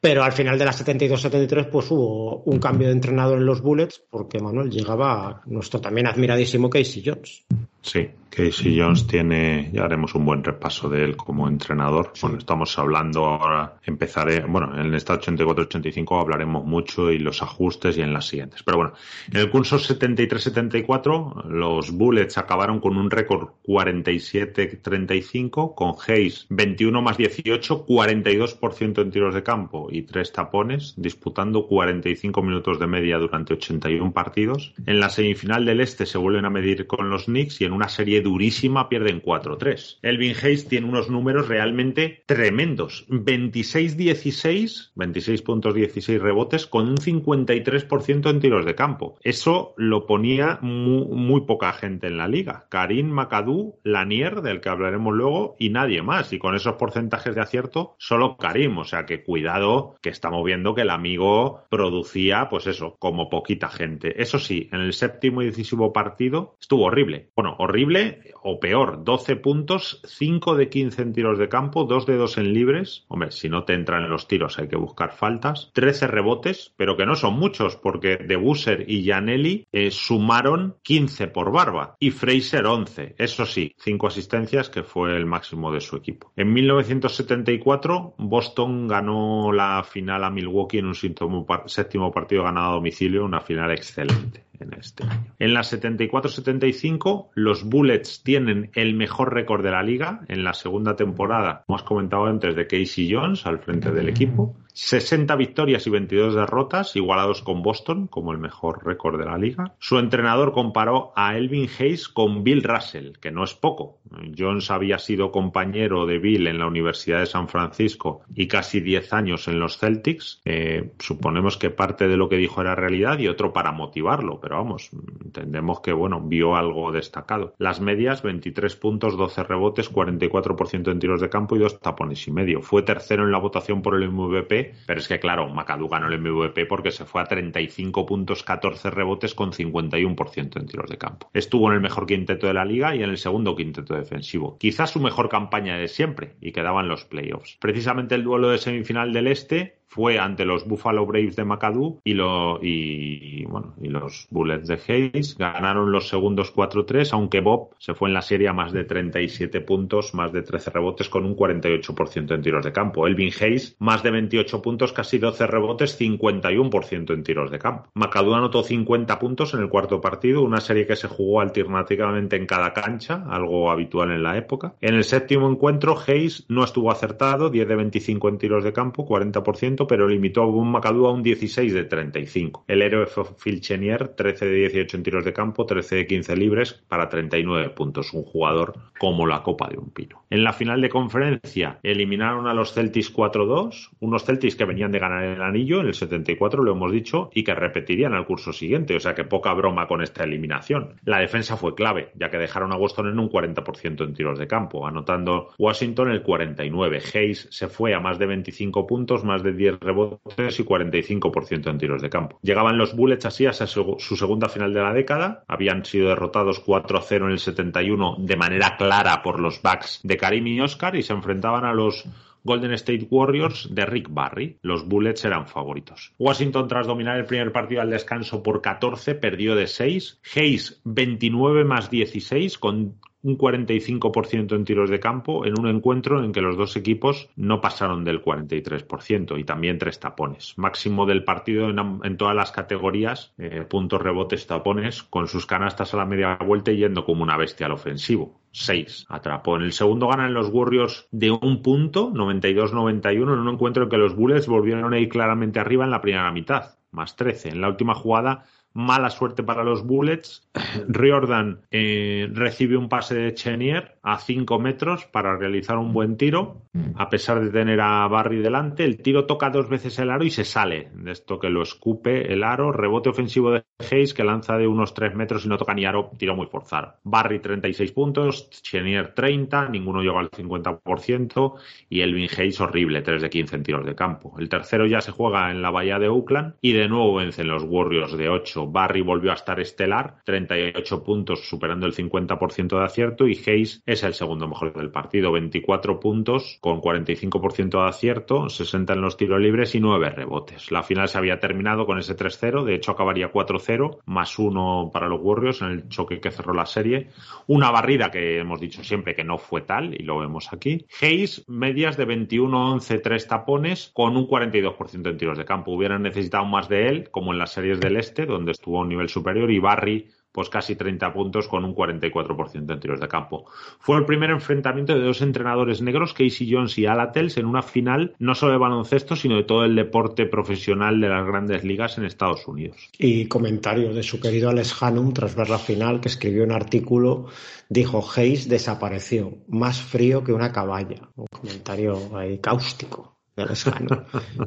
pero 0.00 0.22
al 0.22 0.32
final 0.32 0.58
de 0.58 0.64
la 0.64 0.72
72-73 0.72 1.68
pues 1.70 1.90
hubo 1.90 2.42
un 2.44 2.58
cambio 2.58 2.88
de 2.88 2.94
entrenador 2.94 3.38
en 3.38 3.46
los 3.46 3.60
Bullets 3.60 4.02
porque 4.10 4.40
Manuel 4.40 4.70
llegaba 4.70 5.28
a 5.28 5.42
nuestro 5.46 5.80
también 5.80 6.06
admiradísimo 6.06 6.70
Casey 6.70 7.02
Jones. 7.04 7.44
Sí, 7.80 8.08
Casey 8.30 8.78
Jones 8.78 9.06
tiene, 9.06 9.70
ya 9.72 9.84
haremos 9.84 10.14
un 10.14 10.24
buen 10.24 10.44
repaso 10.44 10.88
de 10.88 11.04
él 11.04 11.16
como 11.16 11.48
entrenador. 11.48 12.12
Bueno, 12.20 12.38
estamos 12.38 12.78
hablando 12.78 13.26
ahora, 13.26 13.78
empezaré, 13.84 14.44
bueno, 14.44 14.80
en 14.80 14.94
esta 14.94 15.20
84-85 15.20 16.20
hablaremos 16.20 16.64
mucho 16.64 17.10
y 17.10 17.18
los 17.18 17.42
ajustes 17.42 17.98
y 17.98 18.02
en 18.02 18.12
las 18.12 18.26
siguientes. 18.26 18.62
Pero 18.62 18.78
bueno, 18.78 18.92
en 19.32 19.38
el 19.38 19.50
curso 19.50 19.78
73-74 19.78 21.46
los 21.46 21.90
Bullets 21.90 22.38
acabaron 22.38 22.78
con 22.80 22.96
un 22.96 23.10
récord 23.10 23.48
47-35 23.66 25.74
con 25.74 25.94
Hayes 26.06 26.46
21 26.50 27.02
más 27.02 27.16
18, 27.16 27.86
42% 27.86 29.02
en 29.02 29.10
tiros 29.10 29.34
de 29.34 29.42
campo 29.42 29.88
y 29.90 30.02
tres 30.02 30.32
tapones, 30.32 30.94
disputando 30.96 31.66
45 31.66 32.42
minutos 32.42 32.78
de 32.78 32.86
media 32.86 33.18
durante 33.18 33.54
81 33.54 34.12
partidos. 34.12 34.74
En 34.86 35.00
la 35.00 35.08
semifinal 35.08 35.64
del 35.64 35.80
Este 35.80 36.06
se 36.06 36.18
vuelven 36.18 36.44
a 36.44 36.50
medir 36.50 36.86
con 36.86 37.10
los 37.10 37.24
Knicks 37.24 37.60
y 37.60 37.64
en 37.64 37.72
una 37.72 37.88
serie 37.88 38.17
durísima 38.20 38.88
pierden 38.88 39.22
4-3. 39.22 39.98
Elvin 40.02 40.34
Hayes 40.42 40.68
tiene 40.68 40.88
unos 40.88 41.08
números 41.08 41.48
realmente 41.48 42.22
tremendos. 42.26 43.06
26-16, 43.08 44.92
26 44.94 45.42
puntos, 45.42 45.74
16 45.74 46.20
rebotes 46.20 46.66
con 46.66 46.88
un 46.88 46.96
53% 46.96 48.30
en 48.30 48.40
tiros 48.40 48.64
de 48.64 48.74
campo. 48.74 49.18
Eso 49.22 49.74
lo 49.76 50.06
ponía 50.06 50.58
muy, 50.62 51.42
poca 51.42 51.72
gente 51.72 52.08
en 52.08 52.18
la 52.18 52.28
liga. 52.28 52.66
Karim 52.68 53.08
Macadou, 53.08 53.78
Lanier, 53.84 54.42
del 54.42 54.60
que 54.60 54.68
hablaremos 54.68 55.14
luego, 55.14 55.56
y 55.58 55.70
nadie 55.70 56.02
más. 56.02 56.32
Y 56.32 56.38
con 56.38 56.54
esos 56.54 56.74
porcentajes 56.74 57.34
de 57.34 57.40
acierto, 57.40 57.94
solo 57.98 58.36
Karim. 58.36 58.78
O 58.78 58.84
sea 58.84 59.06
que 59.06 59.22
cuidado 59.22 59.96
que 60.02 60.10
estamos 60.10 60.44
viendo 60.44 60.74
que 60.74 60.82
el 60.82 60.90
amigo 60.90 61.62
producía, 61.70 62.48
pues 62.48 62.66
eso, 62.66 62.96
como 62.98 63.28
poquita 63.28 63.68
gente. 63.68 64.20
Eso 64.20 64.38
sí, 64.38 64.68
en 64.72 64.80
el 64.80 64.92
séptimo 64.92 65.42
y 65.42 65.46
decisivo 65.46 65.92
partido 65.92 66.56
estuvo 66.60 66.84
horrible. 66.84 67.30
Bueno, 67.36 67.56
horrible 67.58 68.07
o 68.42 68.60
peor, 68.60 69.04
12 69.04 69.36
puntos, 69.36 70.00
5 70.04 70.56
de 70.56 70.68
15 70.68 71.02
en 71.02 71.12
tiros 71.12 71.38
de 71.38 71.48
campo, 71.48 71.84
2 71.84 72.06
de 72.06 72.16
2 72.16 72.38
en 72.38 72.52
libres. 72.52 73.04
Hombre, 73.08 73.30
si 73.30 73.48
no 73.48 73.64
te 73.64 73.74
entran 73.74 74.04
en 74.04 74.10
los 74.10 74.28
tiros 74.28 74.58
hay 74.58 74.68
que 74.68 74.76
buscar 74.76 75.12
faltas. 75.12 75.70
13 75.74 76.06
rebotes, 76.06 76.72
pero 76.76 76.96
que 76.96 77.06
no 77.06 77.14
son 77.14 77.34
muchos, 77.34 77.76
porque 77.76 78.16
De 78.16 78.36
Busser 78.36 78.84
y 78.88 79.06
Janelli 79.06 79.66
eh, 79.72 79.90
sumaron 79.90 80.76
15 80.82 81.28
por 81.28 81.52
barba 81.52 81.96
y 81.98 82.10
Fraser 82.10 82.66
11. 82.66 83.14
Eso 83.18 83.46
sí, 83.46 83.74
5 83.78 84.06
asistencias, 84.06 84.70
que 84.70 84.82
fue 84.82 85.16
el 85.16 85.26
máximo 85.26 85.72
de 85.72 85.80
su 85.80 85.96
equipo. 85.96 86.32
En 86.36 86.52
1974, 86.52 88.14
Boston 88.18 88.88
ganó 88.88 89.52
la 89.52 89.82
final 89.84 90.24
a 90.24 90.30
Milwaukee 90.30 90.78
en 90.78 90.86
un 90.86 90.94
séptimo 90.94 92.12
partido 92.12 92.42
ganado 92.42 92.70
a 92.70 92.74
domicilio, 92.74 93.24
una 93.24 93.40
final 93.40 93.70
excelente 93.72 94.47
en 94.60 94.74
este 94.74 95.04
año. 95.04 95.34
En 95.38 95.54
la 95.54 95.60
74-75, 95.60 97.28
los 97.34 97.64
Bullets 97.64 98.22
tienen 98.22 98.70
el 98.74 98.94
mejor 98.94 99.34
récord 99.34 99.62
de 99.62 99.70
la 99.70 99.82
liga 99.82 100.20
en 100.28 100.44
la 100.44 100.54
segunda 100.54 100.96
temporada, 100.96 101.64
como 101.66 101.76
has 101.76 101.82
comentado 101.82 102.26
antes, 102.26 102.54
de 102.56 102.66
Casey 102.66 103.12
Jones 103.12 103.46
al 103.46 103.58
frente 103.58 103.90
del 103.90 104.08
equipo. 104.08 104.56
60 104.78 105.34
victorias 105.34 105.88
y 105.88 105.90
22 105.90 106.36
derrotas, 106.36 106.94
igualados 106.94 107.42
con 107.42 107.62
Boston 107.62 108.06
como 108.06 108.30
el 108.30 108.38
mejor 108.38 108.86
récord 108.86 109.18
de 109.18 109.26
la 109.26 109.36
liga. 109.36 109.74
Su 109.80 109.98
entrenador 109.98 110.52
comparó 110.52 111.12
a 111.16 111.36
Elvin 111.36 111.68
Hayes 111.78 112.08
con 112.08 112.44
Bill 112.44 112.62
Russell, 112.62 113.14
que 113.20 113.32
no 113.32 113.42
es 113.42 113.54
poco. 113.54 113.98
Jones 114.38 114.70
había 114.70 115.00
sido 115.00 115.32
compañero 115.32 116.06
de 116.06 116.20
Bill 116.20 116.46
en 116.46 116.60
la 116.60 116.68
Universidad 116.68 117.18
de 117.18 117.26
San 117.26 117.48
Francisco 117.48 118.20
y 118.32 118.46
casi 118.46 118.78
10 118.78 119.12
años 119.14 119.48
en 119.48 119.58
los 119.58 119.78
Celtics. 119.78 120.40
Eh, 120.44 120.92
suponemos 121.00 121.56
que 121.56 121.70
parte 121.70 122.06
de 122.06 122.16
lo 122.16 122.28
que 122.28 122.36
dijo 122.36 122.60
era 122.60 122.76
realidad 122.76 123.18
y 123.18 123.26
otro 123.26 123.52
para 123.52 123.72
motivarlo, 123.72 124.38
pero 124.40 124.58
vamos, 124.58 124.90
entendemos 125.24 125.80
que 125.80 125.92
bueno, 125.92 126.20
vio 126.20 126.54
algo 126.54 126.92
destacado. 126.92 127.52
Las 127.58 127.80
medias, 127.80 128.22
23 128.22 128.76
puntos, 128.76 129.16
12 129.16 129.42
rebotes, 129.42 129.92
44% 129.92 130.92
en 130.92 131.00
tiros 131.00 131.20
de 131.20 131.28
campo 131.28 131.56
y 131.56 131.58
dos 131.58 131.80
tapones 131.80 132.28
y 132.28 132.30
medio. 132.30 132.62
Fue 132.62 132.82
tercero 132.82 133.24
en 133.24 133.32
la 133.32 133.38
votación 133.38 133.82
por 133.82 133.96
el 133.96 134.08
MVP 134.08 134.67
pero 134.86 135.00
es 135.00 135.08
que 135.08 135.20
claro, 135.20 135.48
McAdoo 135.48 135.88
ganó 135.88 136.08
el 136.08 136.20
MVP 136.20 136.66
porque 136.66 136.90
se 136.90 137.04
fue 137.04 137.20
a 137.20 137.24
35 137.24 138.06
puntos, 138.06 138.42
14 138.42 138.90
rebotes 138.90 139.34
con 139.34 139.52
51% 139.52 140.60
en 140.60 140.66
tiros 140.66 140.90
de 140.90 140.98
campo. 140.98 141.30
Estuvo 141.34 141.68
en 141.68 141.74
el 141.74 141.80
mejor 141.80 142.06
quinteto 142.06 142.46
de 142.46 142.54
la 142.54 142.64
liga 142.64 142.94
y 142.94 143.02
en 143.02 143.10
el 143.10 143.18
segundo 143.18 143.56
quinteto 143.56 143.94
defensivo. 143.94 144.56
Quizás 144.58 144.90
su 144.90 145.00
mejor 145.00 145.28
campaña 145.28 145.76
de 145.76 145.88
siempre 145.88 146.36
y 146.40 146.52
quedaban 146.52 146.88
los 146.88 147.04
playoffs. 147.04 147.56
Precisamente 147.60 148.14
el 148.14 148.24
duelo 148.24 148.50
de 148.50 148.58
semifinal 148.58 149.12
del 149.12 149.28
Este 149.28 149.77
fue 149.88 150.18
ante 150.18 150.44
los 150.44 150.66
Buffalo 150.66 151.06
Braves 151.06 151.36
de 151.36 151.44
McAdoo 151.44 152.00
y, 152.04 152.14
lo, 152.14 152.60
y, 152.62 153.44
bueno, 153.46 153.74
y 153.80 153.88
los 153.88 154.28
Bullets 154.30 154.68
de 154.68 154.78
Hayes. 154.86 155.36
Ganaron 155.38 155.90
los 155.90 156.08
segundos 156.08 156.54
4-3, 156.54 157.12
aunque 157.12 157.40
Bob 157.40 157.70
se 157.78 157.94
fue 157.94 158.08
en 158.08 158.14
la 158.14 158.22
serie 158.22 158.48
a 158.48 158.52
más 158.52 158.72
de 158.72 158.84
37 158.84 159.60
puntos, 159.62 160.14
más 160.14 160.32
de 160.32 160.42
13 160.42 160.70
rebotes 160.70 161.08
con 161.08 161.24
un 161.24 161.34
48% 161.34 162.34
en 162.34 162.42
tiros 162.42 162.64
de 162.64 162.72
campo. 162.72 163.06
Elvin 163.06 163.32
Hayes, 163.40 163.76
más 163.78 164.02
de 164.02 164.10
28 164.10 164.62
puntos, 164.62 164.92
casi 164.92 165.18
12 165.18 165.46
rebotes, 165.46 165.98
51% 165.98 167.14
en 167.14 167.22
tiros 167.22 167.50
de 167.50 167.58
campo. 167.58 167.88
McAdoo 167.94 168.34
anotó 168.34 168.62
50 168.62 169.18
puntos 169.18 169.54
en 169.54 169.60
el 169.60 169.68
cuarto 169.68 170.00
partido, 170.00 170.42
una 170.42 170.60
serie 170.60 170.86
que 170.86 170.96
se 170.96 171.08
jugó 171.08 171.40
alternativamente 171.40 172.36
en 172.36 172.46
cada 172.46 172.74
cancha, 172.74 173.24
algo 173.28 173.70
habitual 173.70 174.10
en 174.10 174.22
la 174.22 174.36
época. 174.36 174.74
En 174.80 174.94
el 174.94 175.04
séptimo 175.04 175.48
encuentro, 175.50 175.96
Hayes 176.06 176.44
no 176.48 176.62
estuvo 176.64 176.90
acertado, 176.90 177.48
10 177.50 177.68
de 177.68 177.76
25 177.76 178.28
en 178.28 178.38
tiros 178.38 178.64
de 178.64 178.72
campo, 178.72 179.06
40%, 179.06 179.77
pero 179.86 180.08
limitó 180.08 180.42
a 180.42 180.46
un 180.46 180.70
Macadú 180.70 181.06
a 181.06 181.12
un 181.12 181.22
16 181.22 181.72
de 181.72 181.84
35. 181.84 182.64
El 182.66 182.82
héroe 182.82 183.06
fue 183.06 183.24
Phil 183.42 183.60
Chenier, 183.60 184.08
13 184.08 184.46
de 184.46 184.54
18 184.54 184.96
en 184.96 185.02
tiros 185.02 185.24
de 185.24 185.32
campo, 185.32 185.66
13 185.66 185.96
de 185.96 186.06
15 186.06 186.36
libres 186.36 186.82
para 186.88 187.08
39 187.08 187.70
puntos. 187.70 188.12
Un 188.12 188.24
jugador 188.24 188.74
como 188.98 189.26
la 189.26 189.42
copa 189.42 189.68
de 189.68 189.78
un 189.78 189.90
pino. 189.90 190.24
En 190.30 190.44
la 190.44 190.52
final 190.52 190.80
de 190.80 190.88
conferencia 190.88 191.78
eliminaron 191.82 192.46
a 192.46 192.54
los 192.54 192.72
Celtics 192.72 193.14
4-2, 193.14 193.90
unos 194.00 194.24
Celtics 194.24 194.56
que 194.56 194.64
venían 194.64 194.92
de 194.92 194.98
ganar 194.98 195.24
el 195.24 195.42
anillo 195.42 195.80
en 195.80 195.86
el 195.86 195.94
74, 195.94 196.62
lo 196.62 196.72
hemos 196.72 196.92
dicho, 196.92 197.30
y 197.32 197.44
que 197.44 197.54
repetirían 197.54 198.14
al 198.14 198.26
curso 198.26 198.52
siguiente, 198.52 198.96
o 198.96 199.00
sea 199.00 199.14
que 199.14 199.24
poca 199.24 199.52
broma 199.52 199.86
con 199.86 200.02
esta 200.02 200.24
eliminación. 200.24 200.96
La 201.04 201.18
defensa 201.18 201.56
fue 201.56 201.74
clave, 201.74 202.10
ya 202.14 202.30
que 202.30 202.38
dejaron 202.38 202.72
a 202.72 202.76
Boston 202.76 203.08
en 203.08 203.18
un 203.18 203.30
40% 203.30 204.04
en 204.04 204.14
tiros 204.14 204.38
de 204.38 204.46
campo, 204.46 204.86
anotando 204.86 205.50
Washington 205.58 206.10
el 206.10 206.22
49. 206.22 207.02
Hayes 207.14 207.48
se 207.50 207.68
fue 207.68 207.94
a 207.94 208.00
más 208.00 208.18
de 208.18 208.26
25 208.26 208.86
puntos, 208.86 209.24
más 209.24 209.42
de 209.42 209.52
10 209.52 209.67
rebotes 209.72 210.60
y 210.60 210.64
45% 210.64 211.70
en 211.70 211.78
tiros 211.78 212.02
de 212.02 212.10
campo. 212.10 212.38
Llegaban 212.42 212.78
los 212.78 212.94
Bullets 212.94 213.26
así 213.26 213.46
a 213.46 213.52
su, 213.52 213.96
segunda 213.98 214.48
final 214.48 214.72
de 214.72 214.82
la 214.82 214.92
década. 214.92 215.44
Habían 215.48 215.84
sido 215.84 216.08
derrotados 216.08 216.64
4-0 216.64 217.26
en 217.26 217.30
el 217.32 217.38
71 217.38 218.16
de 218.18 218.36
manera 218.36 218.76
clara 218.76 219.22
por 219.22 219.40
los 219.40 219.60
Bucks 219.62 220.00
de 220.02 220.16
Karim 220.16 220.46
y 220.46 220.60
Oscar 220.60 220.96
y 220.96 221.02
se 221.02 221.12
enfrentaban 221.12 221.64
a 221.64 221.72
los 221.72 222.08
Golden 222.44 222.72
State 222.72 223.08
Warriors 223.10 223.68
de 223.70 223.84
Rick 223.84 224.08
Barry. 224.10 224.58
Los 224.62 224.86
Bullets 224.86 225.24
eran 225.24 225.46
favoritos. 225.46 226.12
Washington, 226.18 226.68
tras 226.68 226.86
dominar 226.86 227.18
el 227.18 227.26
primer 227.26 227.52
partido 227.52 227.82
al 227.82 227.90
descanso 227.90 228.42
por 228.42 228.62
14, 228.62 229.14
perdió 229.16 229.54
de 229.54 229.66
6. 229.66 230.20
Hayes, 230.34 230.80
29 230.84 231.64
más 231.64 231.90
16, 231.90 232.58
con 232.58 232.96
un 233.22 233.36
45% 233.36 234.54
en 234.54 234.64
tiros 234.64 234.90
de 234.90 235.00
campo 235.00 235.44
en 235.44 235.58
un 235.58 235.68
encuentro 235.68 236.22
en 236.22 236.32
que 236.32 236.40
los 236.40 236.56
dos 236.56 236.76
equipos 236.76 237.30
no 237.36 237.60
pasaron 237.60 238.04
del 238.04 238.22
43% 238.22 239.38
y 239.38 239.44
también 239.44 239.78
tres 239.78 239.98
tapones. 239.98 240.54
Máximo 240.56 241.06
del 241.06 241.24
partido 241.24 241.68
en, 241.68 242.16
todas 242.16 242.36
las 242.36 242.52
categorías, 242.52 243.34
eh, 243.38 243.64
puntos, 243.68 244.00
rebotes, 244.00 244.46
tapones, 244.46 245.02
con 245.02 245.26
sus 245.26 245.46
canastas 245.46 245.94
a 245.94 245.96
la 245.96 246.06
media 246.06 246.36
vuelta 246.36 246.70
y 246.70 246.78
yendo 246.78 247.04
como 247.04 247.22
una 247.22 247.36
bestia 247.36 247.66
al 247.66 247.72
ofensivo. 247.72 248.40
6 248.52 249.06
atrapó. 249.08 249.56
En 249.56 249.62
el 249.62 249.72
segundo 249.72 250.08
ganan 250.08 250.34
los 250.34 250.48
Warriors 250.48 251.06
de 251.10 251.30
un 251.30 251.62
punto, 251.62 252.10
92-91, 252.12 253.10
en 253.10 253.28
un 253.28 253.48
encuentro 253.48 253.84
en 253.84 253.90
que 253.90 253.98
los 253.98 254.16
Bullets 254.16 254.46
volvieron 254.46 254.92
a 254.92 254.98
ir 254.98 255.08
claramente 255.08 255.60
arriba 255.60 255.84
en 255.84 255.90
la 255.90 256.00
primera 256.00 256.30
mitad, 256.32 256.78
más 256.90 257.16
13. 257.16 257.50
En 257.50 257.60
la 257.60 257.68
última 257.68 257.94
jugada 257.94 258.44
Mala 258.78 259.10
suerte 259.10 259.42
para 259.42 259.64
los 259.64 259.84
Bullets. 259.84 260.48
Riordan 260.86 261.62
eh, 261.72 262.28
recibe 262.32 262.76
un 262.76 262.88
pase 262.88 263.16
de 263.16 263.34
Chenier 263.34 263.96
a 264.04 264.18
5 264.18 264.56
metros 264.60 265.04
para 265.06 265.36
realizar 265.36 265.78
un 265.78 265.92
buen 265.92 266.16
tiro. 266.16 266.62
A 266.94 267.10
pesar 267.10 267.40
de 267.40 267.50
tener 267.50 267.80
a 267.80 268.06
Barry 268.06 268.38
delante, 268.38 268.84
el 268.84 269.02
tiro 269.02 269.26
toca 269.26 269.50
dos 269.50 269.68
veces 269.68 269.98
el 269.98 270.10
aro 270.10 270.24
y 270.24 270.30
se 270.30 270.44
sale. 270.44 270.90
De 270.94 271.10
esto 271.10 271.40
que 271.40 271.50
lo 271.50 271.60
escupe 271.60 272.32
el 272.32 272.44
aro. 272.44 272.70
Rebote 272.70 273.08
ofensivo 273.08 273.50
de 273.50 273.64
Hayes 273.90 274.14
que 274.14 274.22
lanza 274.22 274.56
de 274.56 274.68
unos 274.68 274.94
3 274.94 275.12
metros 275.16 275.44
y 275.44 275.48
no 275.48 275.58
toca 275.58 275.74
ni 275.74 275.84
aro. 275.84 276.12
Tiro 276.16 276.36
muy 276.36 276.46
forzado. 276.46 276.94
Barry 277.02 277.40
36 277.40 277.90
puntos, 277.90 278.48
Chenier 278.50 279.12
30, 279.12 279.70
ninguno 279.70 280.02
llegó 280.02 280.20
al 280.20 280.30
50% 280.30 281.54
y 281.88 282.02
Elvin 282.02 282.28
Hayes 282.38 282.60
horrible, 282.60 283.02
3 283.02 283.22
de 283.22 283.28
15 283.28 283.56
en 283.56 283.62
tiros 283.64 283.84
de 283.84 283.96
campo. 283.96 284.36
El 284.38 284.48
tercero 284.48 284.86
ya 284.86 285.00
se 285.00 285.10
juega 285.10 285.50
en 285.50 285.62
la 285.62 285.72
bahía 285.72 285.98
de 285.98 286.08
Oakland 286.08 286.54
y 286.60 286.74
de 286.74 286.86
nuevo 286.86 287.16
vencen 287.16 287.48
los 287.48 287.64
Warriors 287.64 288.16
de 288.16 288.28
8 288.28 288.67
Barry 288.72 289.02
volvió 289.02 289.30
a 289.30 289.34
estar 289.34 289.58
estelar, 289.60 290.16
38 290.24 291.02
puntos 291.02 291.48
superando 291.48 291.86
el 291.86 291.94
50% 291.94 292.78
de 292.78 292.84
acierto 292.84 293.26
y 293.26 293.38
Hayes 293.46 293.82
es 293.86 294.02
el 294.02 294.14
segundo 294.14 294.46
mejor 294.48 294.72
del 294.72 294.90
partido, 294.90 295.32
24 295.32 296.00
puntos 296.00 296.58
con 296.60 296.80
45% 296.80 297.82
de 297.82 297.88
acierto, 297.88 298.48
60 298.48 298.92
en 298.92 299.00
los 299.00 299.16
tiros 299.16 299.40
libres 299.40 299.74
y 299.74 299.80
9 299.80 300.10
rebotes. 300.10 300.70
La 300.70 300.82
final 300.82 301.08
se 301.08 301.18
había 301.18 301.40
terminado 301.40 301.86
con 301.86 301.98
ese 301.98 302.16
3-0, 302.16 302.64
de 302.64 302.74
hecho 302.74 302.92
acabaría 302.92 303.32
4-0, 303.32 303.98
más 304.06 304.38
uno 304.38 304.90
para 304.92 305.08
los 305.08 305.20
Warriors 305.22 305.62
en 305.62 305.68
el 305.68 305.88
choque 305.88 306.20
que 306.20 306.30
cerró 306.30 306.54
la 306.54 306.66
serie. 306.66 307.08
Una 307.46 307.70
barrida 307.70 308.10
que 308.10 308.38
hemos 308.38 308.60
dicho 308.60 308.82
siempre 308.84 309.14
que 309.14 309.24
no 309.24 309.38
fue 309.38 309.62
tal 309.62 309.94
y 309.94 310.02
lo 310.02 310.18
vemos 310.18 310.52
aquí. 310.52 310.86
Hayes, 311.00 311.44
medias 311.48 311.96
de 311.96 312.06
21-11, 312.06 313.00
3 313.02 313.26
tapones 313.26 313.90
con 313.94 314.16
un 314.16 314.26
42% 314.26 315.10
en 315.10 315.16
tiros 315.16 315.38
de 315.38 315.44
campo. 315.44 315.72
Hubieran 315.72 316.02
necesitado 316.02 316.44
más 316.44 316.68
de 316.68 316.88
él, 316.88 317.10
como 317.10 317.32
en 317.32 317.38
las 317.38 317.52
series 317.52 317.80
del 317.80 317.96
Este, 317.96 318.26
donde 318.26 318.52
estuvo 318.58 318.78
a 318.78 318.82
un 318.82 318.88
nivel 318.88 319.08
superior, 319.08 319.50
y 319.50 319.58
Barry 319.58 320.08
pues 320.32 320.50
casi 320.50 320.76
30 320.76 321.12
puntos 321.12 321.48
con 321.48 321.64
un 321.64 321.74
44% 321.74 322.72
en 322.72 322.80
tiros 322.80 323.00
de 323.00 323.08
campo. 323.08 323.46
Fue 323.80 323.96
el 323.96 324.04
primer 324.04 324.30
enfrentamiento 324.30 324.94
de 324.94 325.00
dos 325.00 325.20
entrenadores 325.22 325.82
negros, 325.82 326.12
Casey 326.12 326.48
Jones 326.48 326.78
y 326.78 326.86
Alatels, 326.86 327.38
en 327.38 327.46
una 327.46 327.62
final 327.62 328.14
no 328.18 328.34
solo 328.34 328.52
de 328.52 328.58
baloncesto, 328.58 329.16
sino 329.16 329.36
de 329.36 329.44
todo 329.44 329.64
el 329.64 329.74
deporte 329.74 330.26
profesional 330.26 331.00
de 331.00 331.08
las 331.08 331.26
grandes 331.26 331.64
ligas 331.64 331.98
en 331.98 332.04
Estados 332.04 332.46
Unidos. 332.46 332.88
Y 332.98 333.26
comentarios 333.26 333.96
de 333.96 334.02
su 334.02 334.20
querido 334.20 334.50
Alex 334.50 334.80
Hannum 334.80 335.12
tras 335.12 335.34
ver 335.34 335.50
la 335.50 335.58
final, 335.58 336.00
que 336.00 336.08
escribió 336.08 336.44
un 336.44 336.52
artículo, 336.52 337.26
dijo, 337.68 338.04
Hayes 338.14 338.48
desapareció, 338.48 339.38
más 339.48 339.82
frío 339.82 340.22
que 340.22 340.32
una 340.32 340.52
caballa. 340.52 341.08
Un 341.16 341.26
comentario 341.26 342.16
ahí 342.16 342.38
cáustico 342.38 343.17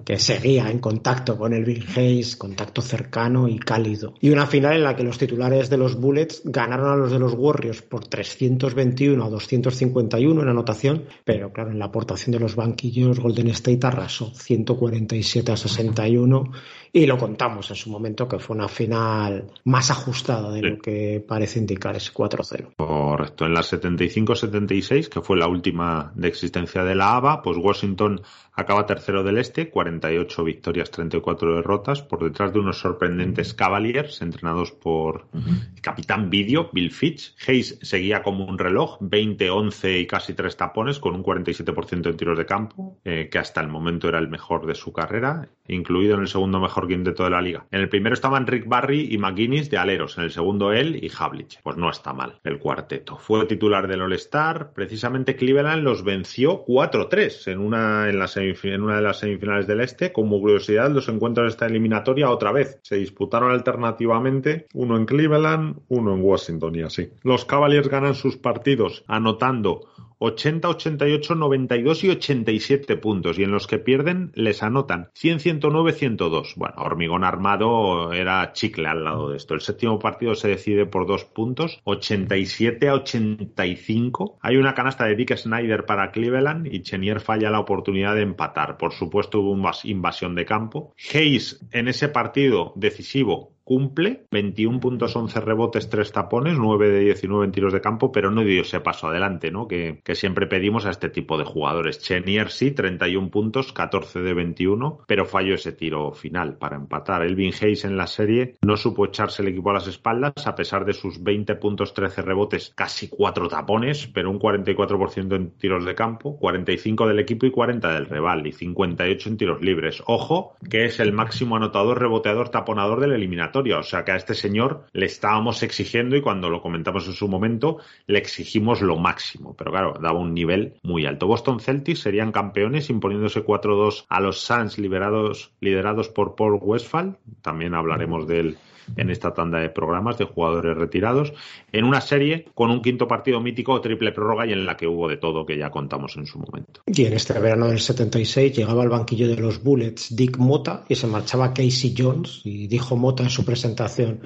que 0.06 0.20
seguía 0.20 0.70
en 0.70 0.80
contacto 0.80 1.38
con 1.38 1.54
el 1.54 1.66
Bill 1.66 1.86
Hayes, 1.96 2.36
contacto 2.36 2.82
cercano 2.82 3.48
y 3.48 3.60
cálido. 3.60 4.14
Y 4.20 4.30
una 4.30 4.48
final 4.48 4.76
en 4.76 4.84
la 4.84 4.96
que 4.96 5.04
los 5.04 5.18
titulares 5.18 5.70
de 5.70 5.78
los 5.78 5.96
Bullets 5.96 6.42
ganaron 6.46 6.92
a 6.92 6.96
los 6.96 7.12
de 7.12 7.20
los 7.20 7.34
Warriors 7.34 7.82
por 7.82 8.08
321 8.08 9.24
a 9.24 9.30
251 9.30 10.42
en 10.42 10.48
anotación, 10.48 11.06
pero 11.24 11.52
claro, 11.52 11.72
en 11.72 11.80
la 11.80 11.86
aportación 11.86 12.32
de 12.32 12.40
los 12.40 12.56
banquillos 12.56 13.20
Golden 13.20 13.50
State 13.50 13.86
arrasó 13.86 14.34
147 14.34 15.52
a 15.52 15.58
61 15.58 16.52
y 16.94 17.06
lo 17.06 17.18
contamos 17.18 17.70
en 17.70 17.76
su 17.76 17.90
momento 17.90 18.28
que 18.28 18.40
fue 18.40 18.56
una 18.56 18.68
final 18.68 19.52
más 19.64 19.92
ajustada 19.92 20.52
de 20.52 20.62
lo 20.62 20.78
que 20.80 21.24
parece 21.26 21.60
indicar 21.60 21.96
ese 21.96 22.12
4-0. 22.12 22.76
Correcto, 22.76 23.46
en 23.46 23.54
la 23.54 23.62
75-76, 23.62 25.08
que 25.08 25.22
fue 25.22 25.38
la 25.38 25.48
última 25.48 26.12
de 26.16 26.28
existencia 26.28 26.84
de 26.84 26.96
la 26.96 27.16
ABA, 27.16 27.42
pues 27.42 27.58
Washington 27.58 28.22
acaba 28.54 28.86
tercero 28.86 29.24
del 29.24 29.38
este, 29.38 29.70
48 29.70 30.44
victorias, 30.44 30.92
34 30.92 31.56
derrotas, 31.56 32.02
por 32.02 32.24
detrás 32.24 32.52
de 32.54 32.60
unos 32.60 32.80
sorprendentes 32.80 33.54
Cavaliers, 33.54 34.22
entrenados 34.22 34.72
por 34.72 35.28
el 35.34 35.82
capitán 35.82 36.30
Video, 36.30 36.70
Bill 36.72 36.92
Fitch. 36.92 37.36
Hayes 37.48 37.80
seguía 37.82 38.22
como 38.22 38.46
un 38.46 38.58
reloj, 38.58 38.98
20, 39.00 39.50
11 39.50 40.00
y 40.00 40.08
casi 40.08 40.34
tres 40.34 40.58
tapones, 40.58 41.00
con 41.00 41.16
un 41.16 41.24
47% 41.24 42.10
en 42.10 42.18
tiros 42.18 42.38
de 42.38 42.46
campo, 42.46 42.98
eh, 43.06 43.30
que 43.32 43.40
hasta 43.40 43.62
el 43.62 43.70
momento 43.70 44.10
era 44.10 44.20
el 44.20 44.28
mejor 44.28 44.66
de 44.66 44.76
su 44.76 44.92
carrera, 44.92 45.48
incluido 45.68 46.16
en 46.16 46.22
el 46.22 46.28
segundo 46.28 46.60
mejor 46.82 46.88
quinteto 46.88 47.24
de 47.24 47.30
la 47.30 47.42
liga. 47.42 47.66
En 47.72 47.82
el 47.82 47.90
primero 47.90 48.14
estaban 48.14 48.48
Rick 48.48 48.68
Barry 48.68 49.08
y 49.12 49.18
McGuinness 49.18 49.70
de 49.70 49.78
aleros, 49.78 50.18
en 50.18 50.26
el 50.26 50.32
segundo 50.32 50.72
él 50.72 50.96
y 51.02 51.12
Havlich. 51.16 51.60
Pues 51.64 51.78
no 51.78 51.90
está 51.90 52.14
mal 52.14 52.40
el 52.44 52.60
cuarteto. 52.60 53.18
Fue 53.18 53.46
titular 53.46 53.88
del 53.88 54.02
All-Star, 54.02 54.74
precisamente 54.74 55.36
Cleveland 55.36 55.84
los 55.84 56.04
venció 56.04 56.66
4-3 56.66 57.52
en 57.52 57.60
una 57.60 58.10
en 58.10 58.20
la 58.20 58.30
en 58.36 58.82
una 58.82 58.96
de 58.96 59.02
las 59.02 59.20
semifinales 59.20 59.68
del 59.68 59.82
Este. 59.82 60.12
Como 60.12 60.40
curiosidad, 60.40 60.90
los 60.90 61.10
encuentros 61.10 61.46
de 61.46 61.50
esta 61.50 61.66
eliminatoria 61.66 62.30
otra 62.30 62.52
vez 62.52 62.80
se 62.84 62.96
disputaron 62.96 63.52
alternativamente, 63.52 64.68
uno 64.74 64.98
en 64.98 65.06
Cleveland, 65.06 65.80
uno 65.90 66.14
en 66.14 66.22
Washington 66.22 66.76
y 66.76 66.82
así. 66.82 67.10
Los 67.24 67.46
Cavaliers 67.46 67.90
ganan 67.90 68.16
sus 68.16 68.38
partidos 68.38 69.04
anotando 69.08 69.88
80, 70.24 70.70
88, 70.70 71.34
92 71.36 72.04
y 72.04 72.10
87 72.12 72.98
puntos. 72.98 73.40
Y 73.40 73.44
en 73.44 73.52
los 73.52 73.66
que 73.66 73.80
pierden 73.80 74.32
les 74.36 74.62
anotan 74.62 75.10
100, 75.16 75.40
109, 75.40 75.94
102. 75.94 76.54
Bueno, 76.56 76.76
hormigón 76.78 77.24
armado 77.24 78.14
era 78.14 78.54
chicle 78.54 78.88
al 78.88 79.04
lado 79.04 79.30
de 79.30 79.38
esto. 79.38 79.56
El 79.56 79.62
séptimo 79.62 79.98
partido 79.98 80.36
se 80.36 80.48
decide 80.48 80.86
por 80.86 81.08
dos 81.08 81.26
puntos, 81.26 81.82
87 81.86 82.88
a 82.88 82.94
85. 82.94 84.38
Hay 84.42 84.58
una 84.58 84.76
canasta 84.76 85.06
de 85.06 85.16
Dick 85.16 85.36
Snyder 85.36 85.86
para 85.86 86.12
Cleveland 86.12 86.68
y 86.72 86.84
Chenier 86.84 87.20
falla 87.20 87.50
la 87.50 87.60
oportunidad 87.60 88.14
de 88.14 88.22
empatar. 88.22 88.78
Por 88.78 88.94
supuesto 88.94 89.40
hubo 89.40 89.52
una 89.52 89.72
invasión 89.86 90.36
de 90.36 90.46
campo. 90.46 90.94
Hayes 91.14 91.66
en 91.72 91.88
ese 91.88 92.10
partido 92.10 92.74
decisivo 92.76 93.56
cumple, 93.72 94.26
21 94.32 94.82
puntos, 94.82 95.16
11 95.16 95.40
rebotes, 95.40 95.90
3 95.90 96.12
tapones, 96.12 96.58
9 96.58 96.90
de 96.90 97.00
19 97.06 97.46
en 97.46 97.54
tiros 97.54 97.72
de 97.72 97.80
campo, 97.80 98.12
pero 98.12 98.30
no 98.30 98.44
dio 98.44 98.64
ese 98.64 98.82
paso 98.82 99.08
adelante, 99.08 99.50
¿no? 99.50 99.66
Que, 99.66 100.02
siempre 100.14 100.46
pedimos 100.46 100.86
a 100.86 100.90
este 100.90 101.08
tipo 101.08 101.38
de 101.38 101.46
jugadores. 101.46 102.02
Chenier 102.02 102.50
sí, 102.50 102.72
31 102.72 103.30
puntos, 103.30 103.72
14 103.72 104.20
de 104.20 104.34
21, 104.34 105.06
pero 105.08 105.26
falló 105.26 105.56
ese 105.56 105.72
tiro 105.72 106.12
final 106.12 106.58
para 106.58 106.76
empatar. 106.76 107.24
Elvin 107.24 107.54
Hayes 107.62 107.86
en 107.86 107.96
la 107.96 108.08
serie 108.08 108.56
no 108.62 108.76
supo 108.76 109.06
echarse 109.06 109.42
el 109.42 109.48
equipo 109.48 109.70
a 109.70 109.76
las 109.76 109.88
espaldas, 109.88 110.34
a 110.46 110.54
pesar 110.54 110.84
de 110.84 110.92
sus 110.92 111.24
20 111.24 111.56
puntos, 111.56 111.94
13 111.94 112.24
rebotes, 112.24 112.74
casi 112.76 113.08
4 113.08 113.48
tapones, 113.48 114.06
pero 114.08 114.30
un 114.32 114.38
44% 114.38 115.34
en 115.34 115.52
tiros 115.52 115.86
de 115.86 115.96
campo, 115.96 116.36
45 116.38 117.08
del 117.08 117.20
equipo 117.20 117.46
y 117.46 117.52
40 117.52 117.94
del 117.94 118.08
rival, 118.08 118.46
y 118.46 118.52
58 118.52 119.30
en 119.30 119.38
tiros 119.38 119.62
libres. 119.62 120.04
Ojo, 120.08 120.58
que 120.70 120.84
es 120.84 121.00
el 121.00 121.14
máximo 121.14 121.56
anotador, 121.56 122.02
reboteador, 122.02 122.50
taponador 122.50 123.00
del 123.00 123.14
eliminatorio 123.14 123.61
o 123.80 123.84
sea 123.84 124.04
que 124.04 124.12
a 124.12 124.16
este 124.16 124.34
señor 124.34 124.86
le 124.94 125.06
estábamos 125.06 125.64
exigiendo 125.64 126.16
y 126.16 126.22
cuando 126.22 126.50
lo 126.50 126.62
comentamos 126.62 127.08
en 127.08 127.14
su 127.14 127.28
momento 127.28 127.78
le 128.08 128.20
exigimos 128.20 128.82
lo 128.82 128.98
máximo. 128.98 129.56
Pero 129.56 129.72
claro, 129.72 129.94
daba 130.02 130.20
un 130.20 130.34
nivel 130.34 130.80
muy 130.84 131.06
alto. 131.06 131.28
Boston 131.28 131.60
Celtics 131.60 132.00
serían 132.00 132.32
campeones 132.32 132.90
imponiéndose 132.90 133.46
4-2 133.46 134.06
a 134.10 134.20
los 134.20 134.40
Suns 134.40 134.78
liderados, 134.78 135.54
liderados 135.60 136.10
por 136.10 136.36
Paul 136.36 136.60
Westphal. 136.62 137.18
También 137.42 137.76
hablaremos 137.76 138.28
de 138.28 138.40
él 138.40 138.58
en 138.96 139.10
esta 139.10 139.34
tanda 139.34 139.60
de 139.60 139.70
programas 139.70 140.18
de 140.18 140.26
jugadores 140.26 140.78
retirados, 140.78 141.34
en 141.72 141.86
una 141.86 142.02
serie 142.02 142.46
con 142.54 142.72
un 142.72 142.82
quinto 142.82 143.08
partido 143.08 143.40
mítico 143.40 143.80
triple 143.82 144.12
prórroga 144.12 144.46
y 144.46 144.54
en 144.54 144.66
la 144.66 144.78
que 144.78 144.88
hubo 144.88 145.08
de 145.08 145.18
todo 145.18 145.46
que 145.46 145.58
ya 145.58 145.70
contamos 145.70 146.16
en 146.18 146.26
su 146.26 146.40
momento. 146.40 146.82
Y 146.86 147.06
en 147.06 147.14
este 147.14 147.38
verano 147.40 147.68
del 147.68 147.80
76 147.80 148.56
llegaba 148.56 148.84
al 148.84 148.90
banquillo 148.90 149.28
de 149.28 149.38
los 149.38 149.64
Bullets 149.64 150.16
Dick 150.16 150.38
Mota 150.38 150.84
y 150.90 150.96
se 150.96 151.08
marchaba 151.08 151.54
Casey 151.54 151.94
Jones 151.98 152.42
y 152.44 152.68
dijo 152.68 152.96
Mota 152.96 153.24
en 153.24 153.30
su 153.30 153.46
presentación, 153.46 154.22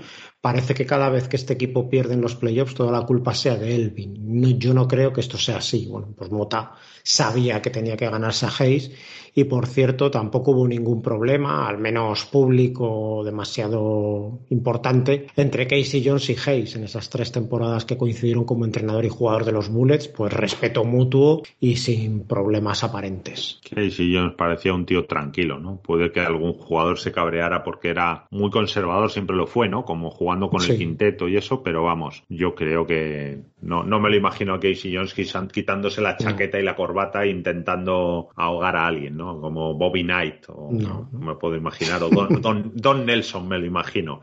parece 0.45 0.75
que 0.75 0.85
cada 0.85 1.09
vez 1.09 1.27
que 1.27 1.37
este 1.37 1.53
equipo 1.53 1.89
pierde 1.89 2.13
en 2.13 2.21
los 2.21 2.35
playoffs 2.35 2.75
toda 2.75 2.91
la 2.91 3.03
culpa 3.03 3.33
sea 3.33 3.55
de 3.55 3.73
Elvin. 3.73 4.59
yo 4.59 4.75
no 4.75 4.87
creo 4.87 5.11
que 5.11 5.21
esto 5.21 5.39
sea 5.39 5.57
así. 5.57 5.87
Bueno, 5.87 6.13
pues 6.15 6.29
Mota 6.29 6.73
sabía 7.01 7.63
que 7.63 7.71
tenía 7.71 7.97
que 7.97 8.07
ganarse 8.07 8.45
a 8.45 8.51
Hayes 8.59 8.91
y 9.35 9.43
por 9.43 9.67
cierto 9.67 10.09
tampoco 10.09 10.51
hubo 10.51 10.67
ningún 10.67 11.01
problema, 11.01 11.67
al 11.67 11.77
menos 11.77 12.25
público 12.25 13.21
demasiado 13.23 14.39
importante, 14.49 15.27
entre 15.35 15.67
Casey 15.67 16.01
Jones 16.05 16.29
y 16.29 16.37
Hayes 16.45 16.75
en 16.77 16.85
esas 16.85 17.09
tres 17.09 17.31
temporadas 17.31 17.83
que 17.83 17.97
coincidieron 17.97 18.45
como 18.45 18.63
entrenador 18.65 19.03
y 19.03 19.09
jugador 19.09 19.43
de 19.43 19.51
los 19.51 19.69
Bullets, 19.69 20.07
pues 20.07 20.31
respeto 20.31 20.85
mutuo 20.85 21.43
y 21.59 21.75
sin 21.75 22.25
problemas 22.25 22.83
aparentes. 22.83 23.59
Casey 23.69 24.15
Jones 24.15 24.35
parecía 24.37 24.73
un 24.73 24.85
tío 24.85 25.05
tranquilo, 25.05 25.59
¿no? 25.59 25.81
Puede 25.81 26.11
que 26.11 26.21
algún 26.21 26.53
jugador 26.53 26.97
se 26.97 27.11
cabreara 27.11 27.63
porque 27.63 27.89
era 27.89 28.27
muy 28.31 28.49
conservador, 28.49 29.11
siempre 29.11 29.35
lo 29.35 29.47
fue, 29.47 29.67
¿no? 29.67 29.83
Como 29.83 30.11
jugando 30.35 30.49
con 30.49 30.63
el 30.63 30.77
quinteto 30.77 31.27
y 31.27 31.37
eso, 31.37 31.63
pero 31.63 31.83
vamos, 31.83 32.23
yo 32.29 32.55
creo 32.55 32.85
que 32.85 33.39
no, 33.65 33.83
no 33.83 33.99
me 33.99 34.09
lo 34.11 34.15
imagino 34.15 34.53
a 34.53 34.59
Casey 34.59 34.95
Jones 34.95 35.15
quitándose 35.51 35.99
la 35.99 36.17
chaqueta 36.17 36.59
y 36.59 36.63
la 36.63 36.75
corbata 36.75 37.25
intentando 37.25 38.29
ahogar 38.35 38.75
a 38.75 38.85
alguien, 38.85 39.17
¿no? 39.17 39.41
Como 39.41 39.73
Bobby 39.73 40.03
Knight, 40.03 40.45
o 40.49 40.69
no. 40.71 41.09
me 41.11 41.33
puedo 41.35 41.55
imaginar, 41.55 42.03
o 42.03 42.09
Don, 42.09 42.71
Don, 42.75 43.05
Nelson 43.05 43.47
me 43.47 43.57
lo 43.57 43.65
imagino, 43.65 44.21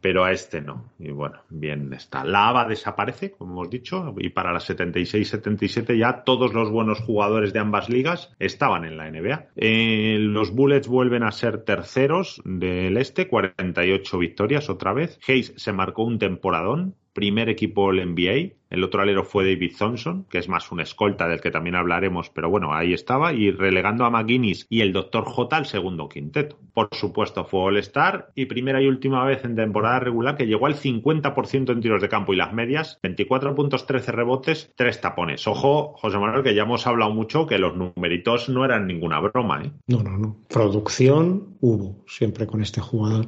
pero 0.00 0.24
a 0.24 0.32
este 0.32 0.60
no. 0.60 0.90
Y 0.98 1.12
bueno, 1.12 1.42
bien 1.48 1.92
está. 1.92 2.24
La 2.24 2.48
ABA 2.48 2.68
desaparece, 2.68 3.30
como 3.30 3.52
hemos 3.52 3.70
dicho, 3.70 4.14
y 4.18 4.30
para 4.30 4.52
las 4.52 4.68
76-77 4.68 5.96
ya 5.96 6.24
todos 6.24 6.52
los 6.52 6.68
buenos 6.68 6.98
jugadores 7.00 7.52
de 7.52 7.60
ambas 7.60 7.88
ligas 7.88 8.34
estaban 8.40 8.84
en 8.84 8.96
la 8.96 9.08
NBA. 9.08 9.46
Eh, 9.54 10.16
los 10.18 10.52
Bullets 10.52 10.88
vuelven 10.88 11.22
a 11.22 11.30
ser 11.30 11.62
terceros 11.62 12.42
del 12.44 12.96
este, 12.96 13.28
48 13.28 14.18
victorias 14.18 14.68
otra 14.68 14.92
vez. 14.92 15.20
Hayes 15.28 15.54
se 15.56 15.72
marcó 15.72 16.02
un 16.02 16.18
temporadón, 16.18 16.96
primer 17.12 17.48
equipo 17.48 17.92
del 17.92 18.12
NBA 18.12 18.56
el 18.72 18.82
otro 18.84 19.02
alero 19.02 19.24
fue 19.24 19.44
David 19.44 19.72
Thompson, 19.78 20.24
que 20.30 20.38
es 20.38 20.48
más 20.48 20.72
un 20.72 20.80
escolta 20.80 21.28
del 21.28 21.40
que 21.40 21.50
también 21.50 21.76
hablaremos, 21.76 22.30
pero 22.30 22.48
bueno, 22.48 22.74
ahí 22.74 22.94
estaba, 22.94 23.32
y 23.32 23.50
relegando 23.50 24.04
a 24.04 24.10
McGuinness 24.10 24.66
y 24.70 24.80
el 24.80 24.92
Dr. 24.92 25.24
J 25.24 25.56
al 25.56 25.66
segundo 25.66 26.08
quinteto. 26.08 26.58
Por 26.72 26.88
supuesto, 26.92 27.44
fue 27.44 27.60
All-Star 27.60 28.32
y 28.34 28.46
primera 28.46 28.80
y 28.80 28.86
última 28.86 29.24
vez 29.24 29.44
en 29.44 29.56
temporada 29.56 30.00
regular 30.00 30.36
que 30.36 30.46
llegó 30.46 30.66
al 30.66 30.74
50% 30.74 31.70
en 31.70 31.80
tiros 31.80 32.00
de 32.00 32.08
campo 32.08 32.32
y 32.32 32.36
las 32.36 32.54
medias, 32.54 32.98
24 33.02 33.54
puntos, 33.54 33.86
13 33.86 34.10
rebotes, 34.12 34.72
3 34.74 35.00
tapones. 35.00 35.46
Ojo, 35.46 35.92
José 35.98 36.18
Manuel, 36.18 36.42
que 36.42 36.54
ya 36.54 36.62
hemos 36.62 36.86
hablado 36.86 37.12
mucho 37.12 37.46
que 37.46 37.58
los 37.58 37.76
numeritos 37.76 38.48
no 38.48 38.64
eran 38.64 38.86
ninguna 38.86 39.20
broma, 39.20 39.62
¿eh? 39.64 39.72
No, 39.86 40.02
no, 40.02 40.16
no. 40.16 40.38
Producción 40.48 41.58
hubo 41.60 42.04
siempre 42.06 42.46
con 42.46 42.62
este 42.62 42.80
jugador. 42.80 43.26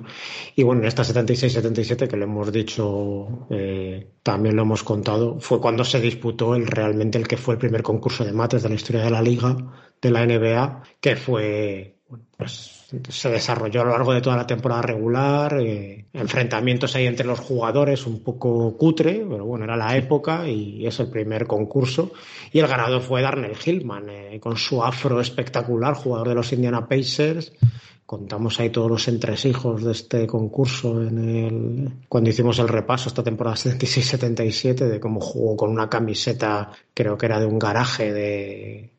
Y 0.57 0.63
bueno, 0.63 0.81
en 0.83 0.89
esta 0.89 1.03
76-77 1.03 2.09
que 2.09 2.17
le 2.17 2.25
hemos 2.25 2.51
dicho, 2.51 3.47
eh, 3.51 4.09
también 4.25 4.57
lo 4.57 4.63
hemos 4.63 4.83
contado, 4.83 5.39
fue 5.39 5.61
cuando 5.61 5.85
se 5.85 6.01
disputó 6.01 6.55
el 6.55 6.67
realmente 6.67 7.19
el 7.19 7.29
que 7.29 7.37
fue 7.37 7.55
el 7.55 7.61
primer 7.61 7.83
concurso 7.83 8.25
de 8.25 8.33
mates 8.33 8.63
de 8.63 8.71
la 8.71 8.75
historia 8.75 9.05
de 9.05 9.11
la 9.11 9.21
liga, 9.21 9.55
de 10.01 10.11
la 10.11 10.25
NBA, 10.25 10.83
que 10.99 11.15
fue, 11.15 11.99
pues 12.35 12.87
se 13.11 13.29
desarrolló 13.29 13.83
a 13.83 13.85
lo 13.85 13.91
largo 13.91 14.15
de 14.15 14.23
toda 14.23 14.37
la 14.37 14.47
temporada 14.47 14.81
regular, 14.81 15.61
eh, 15.61 16.07
enfrentamientos 16.15 16.97
ahí 16.97 17.07
entre 17.07 17.27
los 17.27 17.39
jugadores, 17.39 18.07
un 18.07 18.23
poco 18.23 18.75
cutre, 18.79 19.27
pero 19.29 19.45
bueno, 19.45 19.65
era 19.65 19.77
la 19.77 19.95
época 19.95 20.49
y 20.49 20.87
es 20.87 20.99
el 21.01 21.11
primer 21.11 21.47
concurso. 21.47 22.13
Y 22.51 22.61
el 22.61 22.67
ganador 22.67 23.03
fue 23.03 23.21
Darnell 23.21 23.59
Hillman, 23.63 24.09
eh, 24.09 24.41
con 24.41 24.57
su 24.57 24.83
afro 24.83 25.21
espectacular, 25.21 25.93
jugador 25.93 26.29
de 26.29 26.35
los 26.35 26.51
Indiana 26.51 26.89
Pacers. 26.89 27.53
Contamos 28.07 28.61
ahí 28.61 28.71
todos 28.71 28.91
los 28.91 29.09
entresijos 29.09 29.83
de 29.83 29.93
este 29.93 30.27
concurso 30.27 31.03
en 31.03 31.19
el, 31.19 31.93
cuando 32.09 32.29
hicimos 32.29 32.59
el 32.59 32.69
repaso 32.69 33.09
esta 33.09 33.23
temporada 33.23 33.57
76-77 33.57 34.75
de 34.89 35.01
cómo 35.01 35.21
jugó 35.21 35.57
con 35.57 35.71
una 35.71 35.89
camiseta, 35.89 36.71
creo 36.93 37.17
que 37.17 37.27
era 37.27 37.41
de 37.41 37.47
un 37.47 37.59
garaje 37.59 38.13
de, 38.13 38.94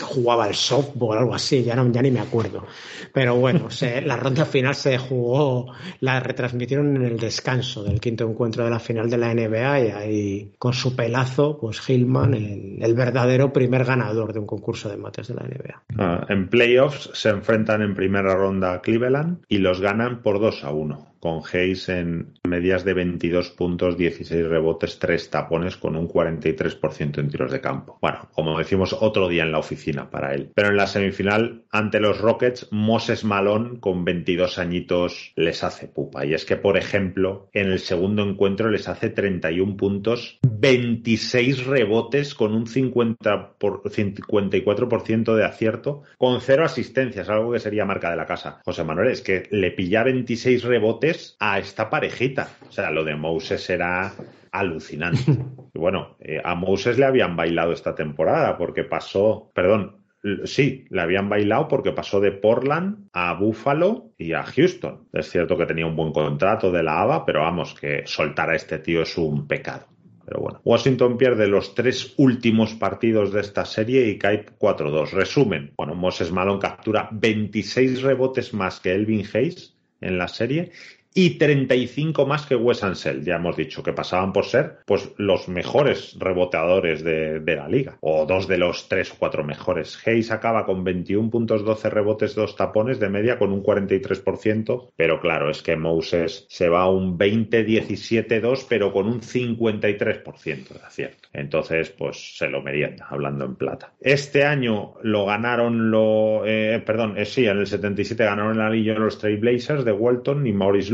jugaba 0.00 0.48
el 0.48 0.54
softball 0.54 1.16
o 1.16 1.20
algo 1.20 1.34
así, 1.34 1.62
ya, 1.62 1.74
no, 1.74 1.90
ya 1.90 2.02
ni 2.02 2.10
me 2.10 2.20
acuerdo. 2.20 2.66
Pero 3.12 3.36
bueno, 3.36 3.68
la 4.04 4.16
ronda 4.16 4.44
final 4.44 4.74
se 4.74 4.98
jugó, 4.98 5.72
la 6.00 6.20
retransmitieron 6.20 6.96
en 6.96 7.02
el 7.02 7.18
descanso 7.18 7.82
del 7.82 8.00
quinto 8.00 8.28
encuentro 8.28 8.64
de 8.64 8.70
la 8.70 8.78
final 8.78 9.10
de 9.10 9.18
la 9.18 9.34
NBA 9.34 9.80
y 9.80 9.90
ahí 9.90 10.52
con 10.58 10.72
su 10.72 10.94
pelazo, 10.94 11.58
pues 11.58 11.88
Hillman, 11.88 12.34
el, 12.34 12.94
verdadero 12.94 13.52
primer 13.52 13.84
ganador 13.84 14.32
de 14.32 14.40
un 14.40 14.46
concurso 14.46 14.88
de 14.88 14.96
mates 14.96 15.28
de 15.28 15.34
la 15.34 15.42
NBA. 15.42 15.82
Ah, 15.98 16.26
en 16.28 16.48
playoffs 16.48 17.10
se 17.14 17.30
enfrentan 17.30 17.82
en 17.82 17.94
primera 17.94 18.34
ronda 18.34 18.74
a 18.74 18.82
Cleveland 18.82 19.38
y 19.48 19.58
los 19.58 19.80
ganan 19.80 20.22
por 20.22 20.40
2 20.40 20.64
a 20.64 20.70
1 20.70 21.11
con 21.22 21.40
Hayes 21.52 21.88
en 21.88 22.34
medias 22.42 22.84
de 22.84 22.94
22 22.94 23.50
puntos, 23.50 23.96
16 23.96 24.48
rebotes, 24.48 24.98
3 24.98 25.30
tapones 25.30 25.76
con 25.76 25.94
un 25.94 26.08
43% 26.08 27.18
en 27.18 27.30
tiros 27.30 27.52
de 27.52 27.60
campo. 27.60 27.96
Bueno, 28.02 28.28
como 28.32 28.58
decimos, 28.58 28.92
otro 28.92 29.28
día 29.28 29.44
en 29.44 29.52
la 29.52 29.60
oficina 29.60 30.10
para 30.10 30.34
él. 30.34 30.50
Pero 30.52 30.70
en 30.70 30.76
la 30.76 30.88
semifinal, 30.88 31.62
ante 31.70 32.00
los 32.00 32.20
Rockets, 32.20 32.66
Moses 32.72 33.22
Malone 33.22 33.78
con 33.78 34.04
22 34.04 34.58
añitos 34.58 35.32
les 35.36 35.62
hace 35.62 35.86
pupa. 35.86 36.26
Y 36.26 36.34
es 36.34 36.44
que, 36.44 36.56
por 36.56 36.76
ejemplo, 36.76 37.48
en 37.52 37.70
el 37.70 37.78
segundo 37.78 38.24
encuentro 38.24 38.68
les 38.68 38.88
hace 38.88 39.08
31 39.08 39.76
puntos, 39.76 40.40
26 40.42 41.66
rebotes 41.66 42.34
con 42.34 42.52
un 42.52 42.66
50 42.66 43.58
por, 43.60 43.84
54% 43.84 45.36
de 45.36 45.44
acierto, 45.44 46.02
con 46.18 46.40
cero 46.40 46.64
asistencias, 46.64 47.28
algo 47.28 47.52
que 47.52 47.60
sería 47.60 47.84
marca 47.84 48.10
de 48.10 48.16
la 48.16 48.26
casa. 48.26 48.60
José 48.64 48.82
Manuel, 48.82 49.12
es 49.12 49.22
que 49.22 49.44
le 49.52 49.70
pilla 49.70 50.02
26 50.02 50.64
rebotes 50.64 51.11
a 51.38 51.58
esta 51.58 51.88
parejita. 51.90 52.48
O 52.68 52.72
sea, 52.72 52.90
lo 52.90 53.04
de 53.04 53.16
Moses 53.16 53.68
era 53.70 54.12
alucinante. 54.50 55.20
Y 55.74 55.78
bueno, 55.78 56.16
eh, 56.20 56.38
a 56.44 56.54
Moses 56.54 56.98
le 56.98 57.06
habían 57.06 57.34
bailado 57.34 57.72
esta 57.72 57.94
temporada 57.94 58.58
porque 58.58 58.84
pasó, 58.84 59.50
perdón, 59.54 60.02
sí, 60.44 60.84
le 60.90 61.00
habían 61.00 61.30
bailado 61.30 61.66
porque 61.66 61.92
pasó 61.92 62.20
de 62.20 62.32
Portland 62.32 63.08
a 63.12 63.32
Buffalo 63.34 64.12
y 64.18 64.34
a 64.34 64.42
Houston. 64.42 65.08
Es 65.14 65.30
cierto 65.30 65.56
que 65.56 65.64
tenía 65.64 65.86
un 65.86 65.96
buen 65.96 66.12
contrato 66.12 66.70
de 66.70 66.82
la 66.82 67.00
ABA, 67.00 67.24
pero 67.24 67.40
vamos, 67.40 67.74
que 67.74 68.02
soltar 68.04 68.50
a 68.50 68.56
este 68.56 68.80
tío 68.80 69.00
es 69.00 69.16
un 69.16 69.46
pecado. 69.48 69.86
Pero 70.24 70.40
bueno, 70.40 70.60
Washington 70.64 71.16
pierde 71.16 71.48
los 71.48 71.74
tres 71.74 72.14
últimos 72.16 72.74
partidos 72.74 73.32
de 73.32 73.40
esta 73.40 73.64
serie 73.64 74.08
y 74.08 74.18
cae 74.18 74.46
4-2. 74.46 75.10
Resumen, 75.10 75.72
bueno, 75.76 75.94
Moses 75.94 76.30
Malone 76.30 76.60
captura 76.60 77.08
26 77.10 78.02
rebotes 78.02 78.54
más 78.54 78.78
que 78.78 78.92
Elvin 78.92 79.26
Hayes 79.32 79.74
en 80.00 80.18
la 80.18 80.28
serie 80.28 80.70
y 81.14 81.38
35 81.38 82.26
más 82.26 82.46
que 82.46 82.56
Wes 82.56 82.82
Ansel. 82.82 83.24
Ya 83.24 83.36
hemos 83.36 83.56
dicho 83.56 83.82
que 83.82 83.92
pasaban 83.92 84.32
por 84.32 84.46
ser 84.46 84.78
pues 84.86 85.10
los 85.16 85.48
mejores 85.48 86.16
reboteadores 86.18 87.02
de, 87.04 87.42
la 87.52 87.68
liga 87.68 87.98
o 88.00 88.24
dos 88.24 88.48
de 88.48 88.56
los 88.56 88.88
tres 88.88 89.12
o 89.12 89.16
cuatro 89.18 89.44
mejores. 89.44 90.00
Hayes 90.06 90.30
acaba 90.30 90.64
con 90.64 90.84
21 90.84 91.30
puntos, 91.30 91.64
12 91.64 91.90
rebotes, 91.90 92.34
dos 92.34 92.56
tapones 92.56 92.98
de 92.98 93.10
media 93.10 93.38
con 93.38 93.52
un 93.52 93.62
43%, 93.62 94.92
pero 94.96 95.20
claro, 95.20 95.50
es 95.50 95.62
que 95.62 95.76
Moses 95.76 96.46
se 96.48 96.68
va 96.70 96.82
a 96.82 96.90
un 96.90 97.18
20-17-2 97.18 98.66
pero 98.68 98.92
con 98.92 99.06
un 99.06 99.20
53% 99.20 100.68
de 100.68 100.86
acierto. 100.86 101.28
Entonces, 101.34 101.90
pues 101.90 102.38
se 102.38 102.48
lo 102.48 102.62
merienda, 102.62 103.06
hablando 103.10 103.44
en 103.44 103.56
plata. 103.56 103.92
Este 104.00 104.44
año 104.44 104.94
lo 105.02 105.26
ganaron, 105.26 105.90
lo, 105.90 106.46
eh, 106.46 106.82
perdón, 106.84 107.18
eh, 107.18 107.26
sí, 107.26 107.46
en 107.46 107.58
el 107.58 107.66
77 107.66 108.24
ganaron 108.24 108.56
el 108.56 108.62
anillo 108.62 108.94
los 109.02 109.18
Trailblazers 109.18 109.84
de 109.84 109.92
Walton 109.92 110.46
y 110.46 110.52
Maurice 110.52 110.92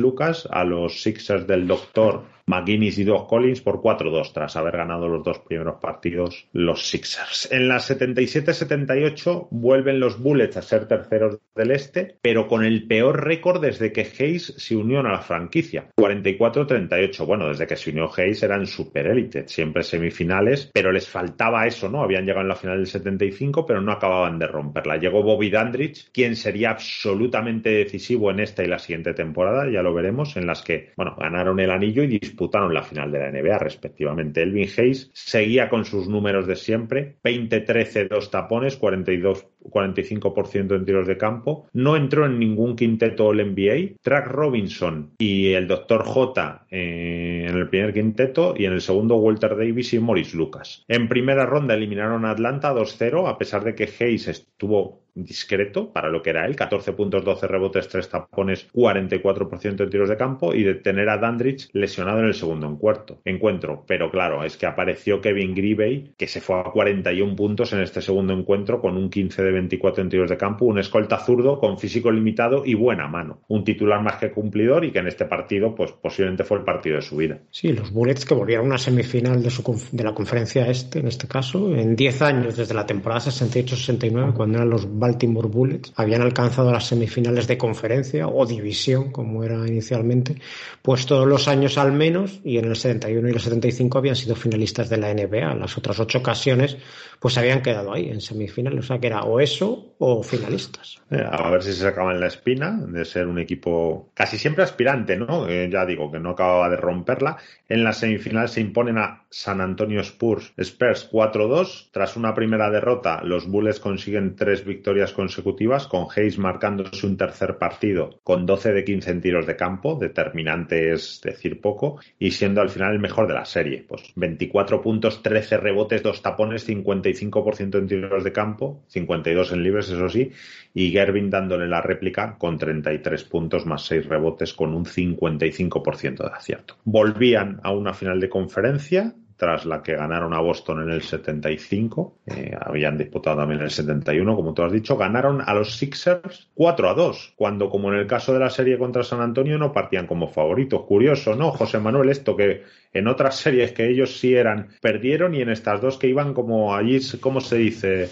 A 0.50 0.64
los 0.64 1.02
Sixers 1.02 1.46
del 1.46 1.66
Doctor 1.66 2.22
McGuinness 2.48 2.98
y 2.98 3.04
Doug 3.04 3.26
Collins 3.28 3.60
por 3.60 3.80
4-2 3.80 4.32
tras 4.32 4.56
haber 4.56 4.76
ganado 4.76 5.06
los 5.08 5.22
dos 5.22 5.38
primeros 5.40 5.76
partidos 5.80 6.48
los 6.52 6.88
Sixers. 6.88 7.50
En 7.52 7.68
la 7.68 7.76
77-78 7.76 9.48
vuelven 9.50 10.00
los 10.00 10.18
Bullets 10.20 10.56
a 10.56 10.62
ser 10.62 10.88
terceros 10.88 11.38
del 11.54 11.70
este, 11.70 12.16
pero 12.22 12.48
con 12.48 12.64
el 12.64 12.86
peor 12.86 13.24
récord 13.24 13.60
desde 13.60 13.92
que 13.92 14.00
Hayes 14.18 14.54
se 14.56 14.76
unió 14.76 15.00
a 15.00 15.02
la 15.02 15.20
franquicia. 15.20 15.90
44-38. 15.96 17.26
Bueno, 17.26 17.48
desde 17.48 17.66
que 17.66 17.76
se 17.76 17.90
unió 17.90 18.10
Hayes 18.16 18.42
eran 18.42 18.66
super 18.66 19.06
élite, 19.06 19.46
siempre 19.46 19.82
semifinales, 19.82 20.70
pero 20.72 20.90
les 20.90 21.08
faltaba 21.08 21.66
eso, 21.66 21.88
¿no? 21.88 22.02
Habían 22.02 22.24
llegado 22.24 22.42
en 22.42 22.48
la 22.48 22.56
final 22.56 22.78
del 22.78 22.86
75, 22.86 23.66
pero 23.66 23.82
no 23.82 23.92
acababan 23.92 24.38
de 24.38 24.46
romperla. 24.46 24.96
Llegó 24.96 25.22
Bobby 25.22 25.50
Dandridge, 25.50 26.10
quien 26.12 26.34
sería 26.34 26.70
absolutamente 26.70 27.70
decisivo 27.70 28.30
en 28.30 28.40
esta 28.40 28.64
y 28.64 28.68
la 28.68 28.78
siguiente 28.78 29.12
temporada, 29.12 29.70
ya 29.70 29.82
lo 29.82 29.92
veremos, 29.92 30.36
en 30.36 30.46
las 30.46 30.62
que, 30.62 30.92
bueno, 30.96 31.14
ganaron 31.18 31.60
el 31.60 31.70
anillo 31.70 32.02
y 32.02 32.06
disputaron 32.06 32.37
la 32.72 32.82
final 32.82 33.10
de 33.10 33.18
la 33.18 33.30
NBA 33.30 33.58
respectivamente. 33.58 34.42
Elvin 34.42 34.68
Hayes 34.76 35.10
seguía 35.12 35.68
con 35.68 35.84
sus 35.84 36.08
números 36.08 36.46
de 36.46 36.56
siempre, 36.56 37.16
20-13, 37.22 38.08
dos 38.08 38.30
tapones, 38.30 38.76
42 38.76 39.46
45% 39.70 40.74
en 40.74 40.84
tiros 40.84 41.06
de 41.06 41.16
campo. 41.16 41.66
No 41.72 41.96
entró 41.96 42.26
en 42.26 42.38
ningún 42.38 42.76
quinteto 42.76 43.26
All 43.26 43.54
NBA. 43.54 43.98
Track 44.02 44.28
Robinson 44.28 45.12
y 45.18 45.52
el 45.52 45.66
Dr. 45.66 46.02
J 46.04 46.66
eh, 46.70 47.46
en 47.48 47.56
el 47.56 47.68
primer 47.68 47.92
quinteto 47.92 48.54
y 48.56 48.64
en 48.64 48.72
el 48.72 48.80
segundo 48.80 49.16
Walter 49.16 49.56
Davis 49.56 49.92
y 49.94 49.98
Morris 49.98 50.34
Lucas. 50.34 50.84
En 50.88 51.08
primera 51.08 51.46
ronda 51.46 51.74
eliminaron 51.74 52.24
a 52.24 52.30
Atlanta 52.30 52.74
2-0 52.74 53.28
a 53.28 53.38
pesar 53.38 53.64
de 53.64 53.74
que 53.74 53.88
Hayes 54.00 54.28
estuvo 54.28 55.02
discreto 55.24 55.92
para 55.92 56.08
lo 56.08 56.22
que 56.22 56.30
era 56.30 56.46
él, 56.46 56.56
14 56.56 56.92
puntos, 56.92 57.24
12 57.24 57.46
rebotes, 57.46 57.88
3 57.88 58.08
tapones, 58.08 58.68
44% 58.72 59.82
en 59.82 59.90
tiros 59.90 60.08
de 60.08 60.16
campo 60.16 60.54
y 60.54 60.62
de 60.62 60.74
tener 60.74 61.08
a 61.08 61.18
Dandridge 61.18 61.68
lesionado 61.72 62.20
en 62.20 62.26
el 62.26 62.34
segundo 62.34 62.68
encuentro. 62.68 63.20
encuentro. 63.24 63.84
Pero 63.86 64.10
claro, 64.10 64.44
es 64.44 64.56
que 64.56 64.66
apareció 64.66 65.20
Kevin 65.20 65.54
Gribey, 65.54 66.14
que 66.16 66.26
se 66.26 66.40
fue 66.40 66.60
a 66.60 66.64
41 66.64 67.36
puntos 67.36 67.72
en 67.72 67.80
este 67.80 68.02
segundo 68.02 68.32
encuentro 68.32 68.80
con 68.80 68.96
un 68.96 69.10
15 69.10 69.42
de 69.42 69.52
24 69.52 70.02
en 70.02 70.08
tiros 70.08 70.30
de 70.30 70.36
campo, 70.36 70.64
un 70.64 70.78
escolta 70.78 71.18
zurdo 71.18 71.58
con 71.58 71.78
físico 71.78 72.10
limitado 72.10 72.64
y 72.64 72.74
buena 72.74 73.08
mano. 73.08 73.40
Un 73.48 73.64
titular 73.64 74.02
más 74.02 74.16
que 74.16 74.30
cumplidor 74.30 74.84
y 74.84 74.90
que 74.90 74.98
en 74.98 75.08
este 75.08 75.24
partido, 75.24 75.74
pues 75.74 75.92
posiblemente 75.92 76.44
fue 76.44 76.58
el 76.58 76.64
partido 76.64 76.96
de 76.96 77.02
su 77.02 77.16
vida. 77.16 77.38
Sí, 77.50 77.72
los 77.72 77.92
Bullets 77.92 78.24
que 78.24 78.34
volvieron 78.34 78.66
a 78.66 78.68
una 78.68 78.78
semifinal 78.78 79.42
de, 79.42 79.50
su, 79.50 79.62
de 79.92 80.04
la 80.04 80.14
conferencia 80.14 80.66
este, 80.68 81.00
en 81.00 81.08
este 81.08 81.26
caso, 81.26 81.74
en 81.74 81.96
10 81.96 82.22
años, 82.22 82.56
desde 82.56 82.74
la 82.74 82.86
temporada 82.86 83.20
68-69, 83.20 84.32
cuando 84.34 84.58
eran 84.58 84.70
los 84.70 84.86
Baltimore 85.08 85.48
Bullets 85.48 85.92
habían 85.96 86.22
alcanzado 86.22 86.70
las 86.70 86.86
semifinales 86.86 87.46
de 87.46 87.56
conferencia 87.56 88.28
o 88.28 88.44
división, 88.44 89.10
como 89.10 89.42
era 89.42 89.66
inicialmente, 89.66 90.36
pues 90.82 91.06
todos 91.06 91.26
los 91.26 91.48
años 91.48 91.78
al 91.78 91.92
menos, 91.92 92.40
y 92.44 92.58
en 92.58 92.66
el 92.66 92.76
71 92.76 93.28
y 93.28 93.32
el 93.32 93.40
75 93.40 93.98
habían 93.98 94.16
sido 94.16 94.36
finalistas 94.36 94.88
de 94.88 94.98
la 94.98 95.12
NBA. 95.12 95.54
Las 95.54 95.78
otras 95.78 95.98
ocho 95.98 96.18
ocasiones, 96.18 96.76
pues 97.18 97.38
habían 97.38 97.62
quedado 97.62 97.92
ahí 97.92 98.10
en 98.10 98.20
semifinales. 98.20 98.84
O 98.84 98.86
sea 98.86 98.98
que 98.98 99.06
era 99.06 99.22
o 99.22 99.40
eso 99.40 99.94
o 99.98 100.22
finalistas. 100.22 100.98
Eh, 101.10 101.24
a 101.26 101.50
ver 101.50 101.62
si 101.62 101.72
se 101.72 101.82
sacaban 101.82 102.20
la 102.20 102.26
espina 102.26 102.78
de 102.86 103.04
ser 103.06 103.26
un 103.28 103.38
equipo 103.38 104.10
casi 104.12 104.36
siempre 104.36 104.64
aspirante, 104.64 105.16
¿no? 105.16 105.48
Eh, 105.48 105.70
ya 105.72 105.86
digo 105.86 106.12
que 106.12 106.20
no 106.20 106.30
acababa 106.30 106.68
de 106.68 106.76
romperla. 106.76 107.38
En 107.66 107.82
la 107.82 107.94
semifinal 107.94 108.48
se 108.48 108.60
imponen 108.60 108.98
a 108.98 109.24
San 109.30 109.60
Antonio 109.60 110.00
Spurs, 110.00 110.52
Spurs 110.56 111.10
4-2. 111.10 111.88
Tras 111.92 112.16
una 112.16 112.34
primera 112.34 112.70
derrota, 112.70 113.22
los 113.24 113.46
Bullets 113.46 113.80
consiguen 113.80 114.36
tres 114.36 114.64
victorias 114.64 115.12
consecutivas, 115.12 115.86
con 115.86 116.08
Hayes 116.14 116.38
marcándose 116.38 117.06
un 117.06 117.16
tercer 117.16 117.56
partido 117.56 118.20
con 118.22 118.44
12 118.44 118.72
de 118.72 118.84
15 118.84 119.10
en 119.10 119.20
tiros 119.20 119.46
de 119.46 119.56
campo, 119.56 119.98
determinante 119.98 120.92
es 120.92 121.20
decir 121.22 121.60
poco, 121.60 122.00
y 122.18 122.32
siendo 122.32 122.60
al 122.60 122.68
final 122.68 122.92
el 122.92 123.00
mejor 123.00 123.26
de 123.28 123.34
la 123.34 123.44
serie. 123.44 123.84
Pues 123.86 124.12
24 124.14 124.82
puntos, 124.82 125.22
13 125.22 125.56
rebotes, 125.56 126.02
2 126.02 126.22
tapones, 126.22 126.68
55% 126.68 127.78
en 127.78 127.86
tiros 127.86 128.24
de 128.24 128.32
campo, 128.32 128.82
52 128.88 129.52
en 129.52 129.62
libres, 129.62 129.88
eso 129.88 130.08
sí, 130.08 130.32
y 130.74 130.97
Gervin 130.98 131.30
dándole 131.30 131.68
la 131.68 131.80
réplica 131.80 132.34
con 132.36 132.58
33 132.58 133.22
puntos 133.22 133.66
más 133.66 133.84
6 133.84 134.06
rebotes 134.06 134.52
con 134.52 134.74
un 134.74 134.84
55% 134.84 136.28
de 136.28 136.36
acierto. 136.36 136.74
Volvían 136.84 137.60
a 137.62 137.70
una 137.70 137.94
final 137.94 138.18
de 138.18 138.28
conferencia 138.28 139.14
tras 139.38 139.64
la 139.66 139.84
que 139.84 139.94
ganaron 139.94 140.34
a 140.34 140.40
Boston 140.40 140.82
en 140.82 140.90
el 140.90 141.00
75, 141.00 142.16
eh, 142.26 142.56
habían 142.60 142.98
disputado 142.98 143.36
también 143.36 143.60
en 143.60 143.66
el 143.66 143.70
71, 143.70 144.34
como 144.34 144.52
tú 144.52 144.64
has 144.64 144.72
dicho, 144.72 144.96
ganaron 144.96 145.40
a 145.40 145.54
los 145.54 145.76
Sixers 145.76 146.48
4 146.54 146.90
a 146.90 146.94
2, 146.94 147.34
cuando 147.36 147.70
como 147.70 147.92
en 147.92 148.00
el 148.00 148.08
caso 148.08 148.32
de 148.32 148.40
la 148.40 148.50
serie 148.50 148.76
contra 148.76 149.04
San 149.04 149.20
Antonio 149.20 149.56
no 149.56 149.72
partían 149.72 150.08
como 150.08 150.26
favoritos. 150.26 150.82
Curioso, 150.82 151.36
¿no, 151.36 151.52
José 151.52 151.78
Manuel? 151.78 152.08
Esto 152.08 152.36
que 152.36 152.64
en 152.92 153.06
otras 153.06 153.36
series 153.36 153.70
que 153.70 153.88
ellos 153.88 154.18
sí 154.18 154.34
eran, 154.34 154.70
perdieron 154.80 155.36
y 155.36 155.40
en 155.40 155.50
estas 155.50 155.80
dos 155.80 155.98
que 155.98 156.08
iban 156.08 156.34
como 156.34 156.74
allí, 156.74 156.98
¿cómo 157.20 157.40
se 157.40 157.58
dice? 157.58 158.10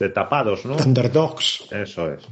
De 0.00 0.08
tapados, 0.08 0.66
¿no? 0.66 0.76
Underdogs. 0.76 1.68
Eso 1.70 2.12
es. 2.12 2.26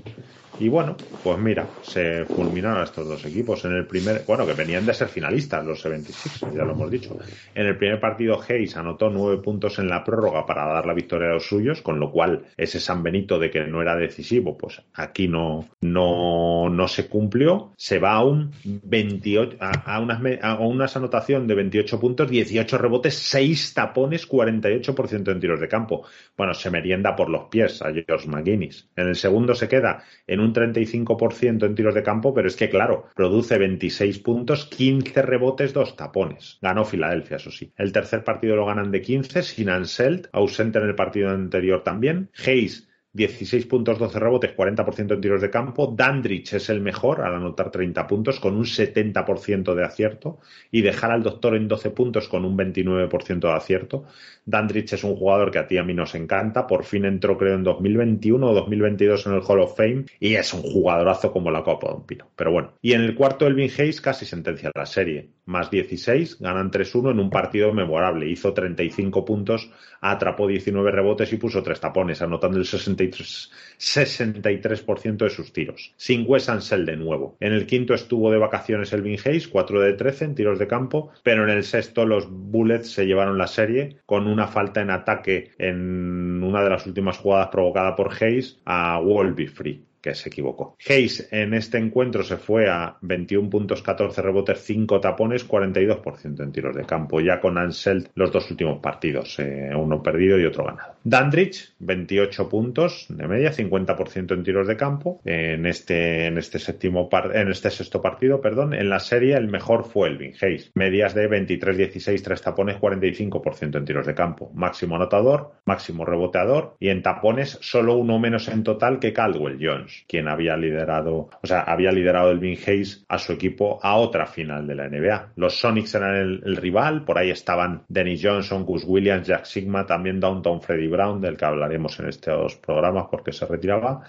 Y 0.59 0.69
bueno, 0.69 0.97
pues 1.23 1.39
mira, 1.39 1.67
se 1.83 2.25
fulminaron 2.25 2.81
a 2.81 2.85
estos 2.85 3.07
dos 3.07 3.25
equipos. 3.27 3.65
En 3.65 3.73
el 3.73 3.87
primer, 3.87 4.23
bueno, 4.27 4.47
que 4.47 4.55
venían 4.55 4.87
de 4.87 4.95
ser 4.95 5.09
finalistas, 5.09 5.65
los 5.65 5.81
76, 5.83 6.55
ya 6.55 6.65
lo 6.65 6.73
hemos 6.73 6.91
dicho. 6.91 7.19
En 7.55 7.67
el 7.67 7.77
primer 7.77 8.01
partido, 8.01 8.41
Hayes 8.49 8.77
anotó 8.77 9.11
nueve 9.11 9.43
puntos 9.43 9.79
en 9.79 9.89
la 9.89 10.03
prórroga 10.03 10.47
para 10.47 10.67
dar 10.67 10.87
la 10.87 10.95
victoria 10.95 11.29
a 11.29 11.35
los 11.35 11.47
suyos, 11.47 11.83
con 11.83 12.01
lo 12.01 12.11
cual 12.11 12.47
ese 12.57 12.81
San 12.81 13.03
Benito 13.03 13.39
de 13.39 13.51
que 13.51 13.67
no 13.67 13.83
era 13.83 13.97
decisivo, 13.97 14.57
pues 14.57 14.83
aquí 14.95 15.29
no, 15.29 15.69
no, 15.83 16.71
no 16.71 16.89
se 16.89 17.07
cumplió. 17.09 17.73
Se 17.77 17.99
va 17.99 18.15
a 18.15 18.25
un 18.25 18.53
28, 18.65 19.59
a, 19.61 20.01
unas, 20.01 20.21
a 20.41 20.55
unas 20.59 20.97
anotación 20.97 21.47
de 21.47 21.55
28 21.55 22.01
puntos, 22.01 22.31
18 22.31 22.79
rebotes, 22.79 23.15
6 23.15 23.75
tapones, 23.75 24.27
48% 24.29 25.33
en 25.33 25.41
tiros 25.41 25.61
de 25.61 25.69
campo. 25.69 26.05
Bueno, 26.37 26.55
se 26.55 26.71
merienda 26.71 27.15
por 27.15 27.29
los 27.29 27.45
pies 27.45 27.83
a 27.83 27.93
George 27.93 28.29
McGuinness. 28.29 28.89
En 28.97 29.09
el 29.09 29.17
segundo 29.17 29.55
se 29.55 29.69
queda 29.69 30.03
en 30.27 30.41
un 30.41 30.46
un 30.47 30.55
35% 30.55 31.67
en 31.67 31.75
tiros 31.75 31.95
de 31.95 32.03
campo, 32.03 32.33
pero 32.33 32.49
es 32.49 32.57
que, 32.57 32.71
claro, 32.71 33.07
produce 33.15 33.59
26 33.59 34.19
puntos, 34.21 34.67
15 34.67 35.23
rebotes, 35.23 35.73
dos 35.73 35.97
tapones. 35.97 36.59
Ganó 36.63 36.85
Filadelfia, 36.85 37.37
eso 37.37 37.51
sí. 37.51 37.73
El 37.77 37.93
tercer 37.93 38.25
partido 38.25 38.57
lo 38.57 38.67
ganan 38.67 38.91
de 38.91 39.03
15, 39.03 39.43
sin 39.43 39.69
Anselt, 39.69 40.29
ausente 40.33 40.79
en 40.79 40.87
el 40.87 40.95
partido 40.95 41.31
anterior 41.31 41.83
también. 41.83 42.31
Hayes 42.47 42.89
16 43.17 43.67
puntos, 43.67 43.99
12 43.99 44.21
rebotes, 44.21 44.55
40% 44.55 45.15
en 45.15 45.21
tiros 45.21 45.41
de 45.41 45.51
campo. 45.51 45.95
Dandrich 45.97 46.53
es 46.53 46.69
el 46.69 46.83
mejor 46.83 47.23
al 47.23 47.35
anotar 47.35 47.71
30 47.71 48.07
puntos 48.07 48.39
con 48.39 48.55
un 48.55 48.65
70% 48.65 49.75
de 49.75 49.85
acierto 49.85 50.39
y 50.71 50.83
dejar 50.83 51.11
al 51.11 51.23
doctor 51.23 51.57
en 51.57 51.67
12 51.67 51.91
puntos 51.91 52.29
con 52.29 52.45
un 52.45 52.57
29% 52.57 53.41
de 53.41 53.53
acierto. 53.53 54.05
Dandrich 54.45 54.93
es 54.93 55.03
un 55.03 55.17
jugador 55.17 55.51
que 55.51 55.59
a 55.59 55.67
ti 55.67 55.79
a 55.79 55.83
mí 55.83 55.95
nos 55.95 56.15
encanta. 56.15 56.67
Por 56.67 56.85
fin 56.85 57.07
entró 57.07 57.39
creo 57.39 57.55
en 57.55 57.65
2021 57.65 58.47
o 58.47 58.55
2022 58.55 59.27
en 59.27 59.33
el 59.33 59.43
Hall 59.43 59.61
of 59.61 59.77
Fame 59.77 60.05
y 60.21 60.35
es 60.35 60.53
un 60.53 60.63
jugadorazo 60.63 61.33
como 61.33 61.51
la 61.51 61.65
Copa 61.65 61.89
de 61.89 61.95
un 61.95 62.07
Pino. 62.07 62.29
Pero 62.37 62.53
bueno. 62.53 62.75
Y 62.83 62.93
en 62.93 63.01
el 63.01 63.15
cuarto 63.15 63.47
Elvin 63.47 63.71
Hayes 63.71 64.01
casi 64.01 64.27
sentencia 64.27 64.71
la 64.75 64.87
serie. 64.87 65.31
Más 65.47 65.71
16, 65.71 66.41
ganan 66.41 66.71
3-1 66.71 67.13
en 67.13 67.21
un 67.21 67.31
partido 67.31 67.73
memorable. 67.73 68.29
Hizo 68.29 68.53
35 68.53 69.25
puntos, 69.25 69.71
atrapó 70.01 70.47
19 70.47 70.91
rebotes 70.91 71.33
y 71.33 71.37
puso 71.37 71.63
3 71.63 71.81
tapones, 71.81 72.21
anotando 72.21 72.59
el 72.59 72.67
60 72.67 73.06
63%, 73.11 75.17
de 75.17 75.31
sus 75.31 75.53
tiros. 75.53 75.93
Sin 75.97 76.25
Wes 76.27 76.49
Ansel 76.49 76.87
de 76.87 76.97
nuevo. 76.97 77.37
En 77.41 77.53
el 77.53 77.67
quinto 77.67 77.95
estuvo 77.95 78.31
de 78.31 78.39
vacaciones 78.39 78.93
Elvin 78.93 79.19
Hayes, 79.25 79.49
4 79.49 79.81
de 79.81 79.93
13 79.93 80.25
en 80.25 80.35
tiros 80.35 80.59
de 80.59 80.67
campo, 80.67 81.11
pero 81.23 81.45
en 81.45 81.51
el 81.51 81.65
sexto 81.65 82.07
los 82.07 82.29
Bullets 82.31 82.91
se 82.91 83.07
llevaron 83.07 83.39
la 83.39 83.47
serie 83.47 83.99
con 84.07 84.27
una 84.27 84.49
falta 84.49 84.81
en 84.81 84.91
ataque 84.91 85.53
en 85.59 86.43
una 86.43 86.63
de 86.63 86.71
las 86.71 86.87
últimas 86.87 87.19
jugadas 87.19 87.49
provocada 87.49 87.97
por 87.97 88.13
Hayes 88.21 88.59
a 88.65 89.01
Wolby 89.01 89.47
Free 89.47 89.86
que 90.07 90.15
se 90.15 90.29
equivocó. 90.29 90.77
Hayes 90.89 91.29
en 91.33 91.53
este 91.53 91.79
encuentro 91.79 92.23
se 92.23 92.37
fue 92.37 92.71
a 92.71 92.97
21 93.01 93.51
puntos, 93.51 93.83
14 93.83 94.23
rebotes, 94.23 94.61
5 94.63 95.01
tapones, 95.01 95.49
42% 95.49 96.43
en 96.45 96.53
tiros 96.53 96.77
de 96.77 96.85
campo, 96.85 97.21
ya 97.21 97.41
con 97.41 97.59
Ansel 97.59 98.09
los 98.15 98.31
dos 98.31 98.49
últimos 98.49 98.79
partidos, 98.79 99.37
eh, 99.41 99.71
uno 99.75 100.01
perdido 100.05 100.39
y 100.39 100.45
otro 100.45 100.65
ganado. 100.65 100.95
Dandridge, 101.03 101.75
28 101.81 102.49
puntos 102.49 103.07
de 103.09 103.27
media, 103.27 103.53
50% 103.53 104.35
en 104.35 104.45
tiros 104.45 104.69
de 104.69 104.77
campo. 104.77 105.21
En 105.25 105.67
este, 105.67 106.27
en 106.27 106.39
este 106.39 106.61
séptimo 106.61 107.09
en 107.35 107.51
este 107.51 107.71
sexto 107.71 108.01
partido, 108.01 108.41
perdón, 108.41 108.75
en 108.75 108.89
la 108.89 109.01
serie 109.01 109.35
el 109.37 109.49
mejor 109.49 109.87
fue 109.87 110.09
Elvin 110.09 110.35
Hayes. 110.41 110.71
Medias 110.75 111.15
de 111.15 111.27
23, 111.27 111.77
16, 111.77 112.23
3 112.23 112.43
tapones, 112.43 112.77
45% 112.77 113.77
en 113.77 113.85
tiros 113.85 114.07
de 114.07 114.15
campo. 114.15 114.53
Máximo 114.55 114.95
anotador, 114.95 115.53
máximo 115.65 116.05
reboteador 116.05 116.77
y 116.79 116.91
en 116.91 117.03
tapones 117.03 117.59
solo 117.61 117.97
uno 117.97 118.21
menos 118.21 118.47
en 118.47 118.63
total 118.63 119.01
que 119.01 119.13
Caldwell 119.13 119.59
Jones 119.61 119.96
quien 120.09 120.29
había 120.29 120.57
liderado, 120.57 121.29
o 121.43 121.47
sea, 121.47 121.61
había 121.61 121.93
liderado 121.93 122.31
el 122.31 122.39
Vin 122.39 122.59
Hayes 122.67 123.05
a 123.09 123.19
su 123.19 123.33
equipo 123.33 123.79
a 123.83 123.97
otra 123.97 124.27
final 124.27 124.67
de 124.67 124.75
la 124.75 124.89
NBA. 124.89 125.33
Los 125.37 125.59
Sonics 125.59 125.95
eran 125.95 126.17
el, 126.17 126.57
rival, 126.57 127.05
por 127.05 127.19
ahí 127.19 127.31
estaban 127.31 127.83
Dennis 127.89 128.21
Johnson, 128.23 128.65
Gus 128.65 128.85
Williams, 128.87 129.27
Jack 129.27 129.45
Sigma, 129.45 129.87
también 129.87 130.21
Downtown 130.21 130.63
Freddy 130.63 130.89
Brown, 130.89 131.21
del 131.21 131.37
que 131.37 131.45
hablaremos 131.45 131.99
en 132.01 132.09
estos 132.09 132.57
programas 132.57 133.07
porque 133.11 133.33
se 133.33 133.47
retiraba 133.47 134.03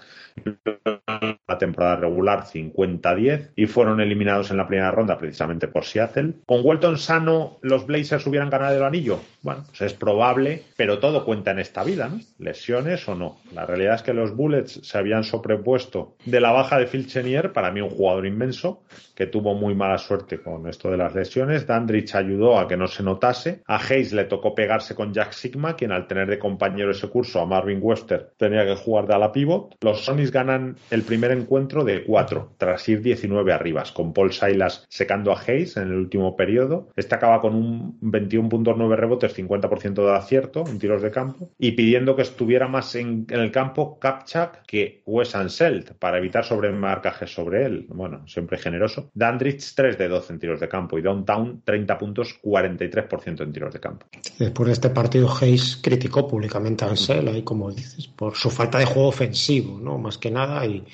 la 1.46 1.58
temporada 1.58 1.96
regular 1.96 2.44
50-10 2.44 3.50
y 3.56 3.66
fueron 3.66 4.00
eliminados 4.00 4.50
en 4.50 4.56
la 4.56 4.66
primera 4.66 4.90
ronda 4.90 5.18
precisamente 5.18 5.68
por 5.68 5.84
Seattle. 5.84 6.34
Con 6.46 6.64
Walton 6.64 6.98
sano, 6.98 7.58
los 7.62 7.86
Blazers 7.86 8.26
hubieran 8.26 8.50
ganado 8.50 8.76
el 8.76 8.82
anillo. 8.82 9.20
Bueno, 9.42 9.64
pues 9.68 9.82
es 9.82 9.94
probable, 9.94 10.62
pero 10.76 10.98
todo 10.98 11.24
cuenta 11.24 11.50
en 11.52 11.58
esta 11.58 11.84
vida, 11.84 12.08
¿no? 12.08 12.20
Lesiones 12.38 13.08
o 13.08 13.14
no. 13.14 13.38
La 13.52 13.66
realidad 13.66 13.94
es 13.94 14.02
que 14.02 14.12
los 14.12 14.34
Bullets 14.34 14.80
se 14.82 14.98
habían 14.98 15.24
sobrepuesto 15.24 15.77
de 16.24 16.40
la 16.40 16.52
baja 16.52 16.78
de 16.78 16.86
Phil 16.86 17.06
Chenier, 17.06 17.52
para 17.52 17.70
mí 17.70 17.80
un 17.80 17.90
jugador 17.90 18.26
inmenso, 18.26 18.82
que 19.14 19.26
tuvo 19.26 19.54
muy 19.54 19.74
mala 19.74 19.98
suerte 19.98 20.40
con 20.40 20.68
esto 20.68 20.90
de 20.90 20.96
las 20.96 21.14
lesiones. 21.14 21.66
Dandridge 21.66 22.14
ayudó 22.14 22.58
a 22.58 22.68
que 22.68 22.76
no 22.76 22.86
se 22.86 23.02
notase. 23.02 23.62
A 23.66 23.76
Hayes 23.76 24.12
le 24.12 24.24
tocó 24.24 24.54
pegarse 24.54 24.94
con 24.94 25.12
Jack 25.12 25.32
Sigma, 25.32 25.74
quien 25.74 25.92
al 25.92 26.06
tener 26.06 26.28
de 26.28 26.38
compañero 26.38 26.90
ese 26.90 27.08
curso 27.08 27.40
a 27.40 27.46
Marvin 27.46 27.80
Webster 27.82 28.32
tenía 28.36 28.64
que 28.64 28.76
jugar 28.76 29.06
de 29.06 29.14
ala 29.14 29.32
pivot. 29.32 29.76
Los 29.80 30.04
Sonics 30.04 30.30
ganan 30.30 30.76
el 30.90 31.02
primer 31.02 31.32
encuentro 31.32 31.84
de 31.84 32.04
cuatro, 32.04 32.54
tras 32.58 32.88
ir 32.88 33.02
19 33.02 33.52
arribas, 33.52 33.92
con 33.92 34.12
Paul 34.12 34.32
Silas 34.32 34.86
secando 34.88 35.32
a 35.32 35.40
Hayes 35.40 35.76
en 35.76 35.88
el 35.88 35.94
último 35.94 36.36
periodo. 36.36 36.88
Este 36.94 37.14
acaba 37.14 37.40
con 37.40 37.54
un 37.54 38.00
21.9 38.00 38.96
rebotes, 38.96 39.36
50% 39.36 39.94
de 39.94 40.16
acierto 40.16 40.64
en 40.66 40.78
tiros 40.78 41.02
de 41.02 41.10
campo, 41.10 41.50
y 41.58 41.72
pidiendo 41.72 42.14
que 42.14 42.22
estuviera 42.22 42.68
más 42.68 42.94
en, 42.94 43.26
el 43.30 43.50
campo 43.50 43.98
Kapchak 43.98 44.64
que 44.66 45.02
Wes 45.06 45.34
Anselt 45.58 45.92
para 45.98 46.18
evitar 46.18 46.44
sobremarcajes 46.44 47.32
sobre 47.32 47.64
él. 47.64 47.86
Bueno, 47.88 48.26
siempre 48.26 48.58
generoso. 48.58 49.10
Dandridge 49.14 49.74
3 49.74 49.98
de 49.98 50.08
12 50.08 50.32
en 50.32 50.38
tiros 50.38 50.60
de 50.60 50.68
campo 50.68 50.98
y 50.98 51.02
Downtown 51.02 51.62
30 51.64 51.98
puntos, 51.98 52.38
43% 52.42 53.42
en 53.42 53.52
tiros 53.52 53.72
de 53.72 53.80
campo. 53.80 54.06
Después 54.38 54.66
de 54.66 54.72
este 54.72 54.90
partido, 54.90 55.28
Hayes 55.40 55.78
criticó 55.82 56.28
públicamente 56.28 56.84
a 56.84 56.88
Ansel, 56.88 57.28
ahí 57.28 57.42
como 57.42 57.70
dices, 57.72 58.06
por 58.06 58.36
su 58.36 58.50
falta 58.50 58.78
de 58.78 58.84
juego 58.84 59.08
ofensivo, 59.08 59.78
¿no? 59.80 59.98
Más 59.98 60.18
que 60.18 60.30
nada. 60.30 60.64
Y 60.64 60.84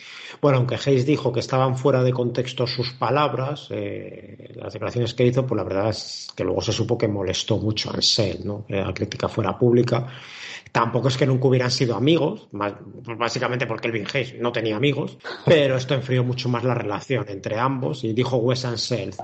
bueno, 0.41 0.59
aunque 0.59 0.77
Hayes 0.77 1.07
dijo 1.07 1.33
que 1.33 1.41
estaban 1.41 1.77
fuera 1.77 2.03
de 2.03 2.13
contexto 2.13 2.67
sus 2.67 2.93
palabras, 2.93 3.69
eh, 3.71 4.53
las 4.57 4.73
declaraciones 4.73 5.15
que 5.15 5.27
hizo, 5.27 5.47
pues 5.47 5.57
la 5.57 5.65
verdad 5.65 5.91
es 5.91 6.29
que 6.35 6.45
luego 6.45 6.61
se 6.61 6.73
supo 6.73 6.97
que 6.97 7.09
molestó 7.09 7.59
mucho 7.59 7.91
a 7.91 7.95
Ansel, 7.95 8.41
¿no? 8.45 8.65
Que 8.67 8.77
la 8.77 8.95
crítica 8.95 9.29
fuera 9.29 9.59
pública. 9.59 10.07
Tampoco 10.75 11.07
es 11.07 11.17
que 11.17 11.25
nunca 11.25 11.47
hubieran 11.47 11.71
sido 11.71 11.95
amigos, 11.95 12.49
pues 12.51 13.17
básicamente 13.17 13.65
porque 13.65 13.87
Elvin 13.87 14.09
Hayes 14.13 14.35
no 14.41 14.51
tenía 14.51 14.75
amigos, 14.75 15.17
pero 15.47 15.77
esto 15.77 15.95
enfrió 15.95 16.25
mucho 16.25 16.49
más 16.49 16.65
la 16.65 16.75
relación 16.75 17.27
entre 17.29 17.61
ambos 17.61 18.03
y 18.03 18.13
dijo 18.13 18.39
Wes 18.39 18.65
Ansel 18.65 19.15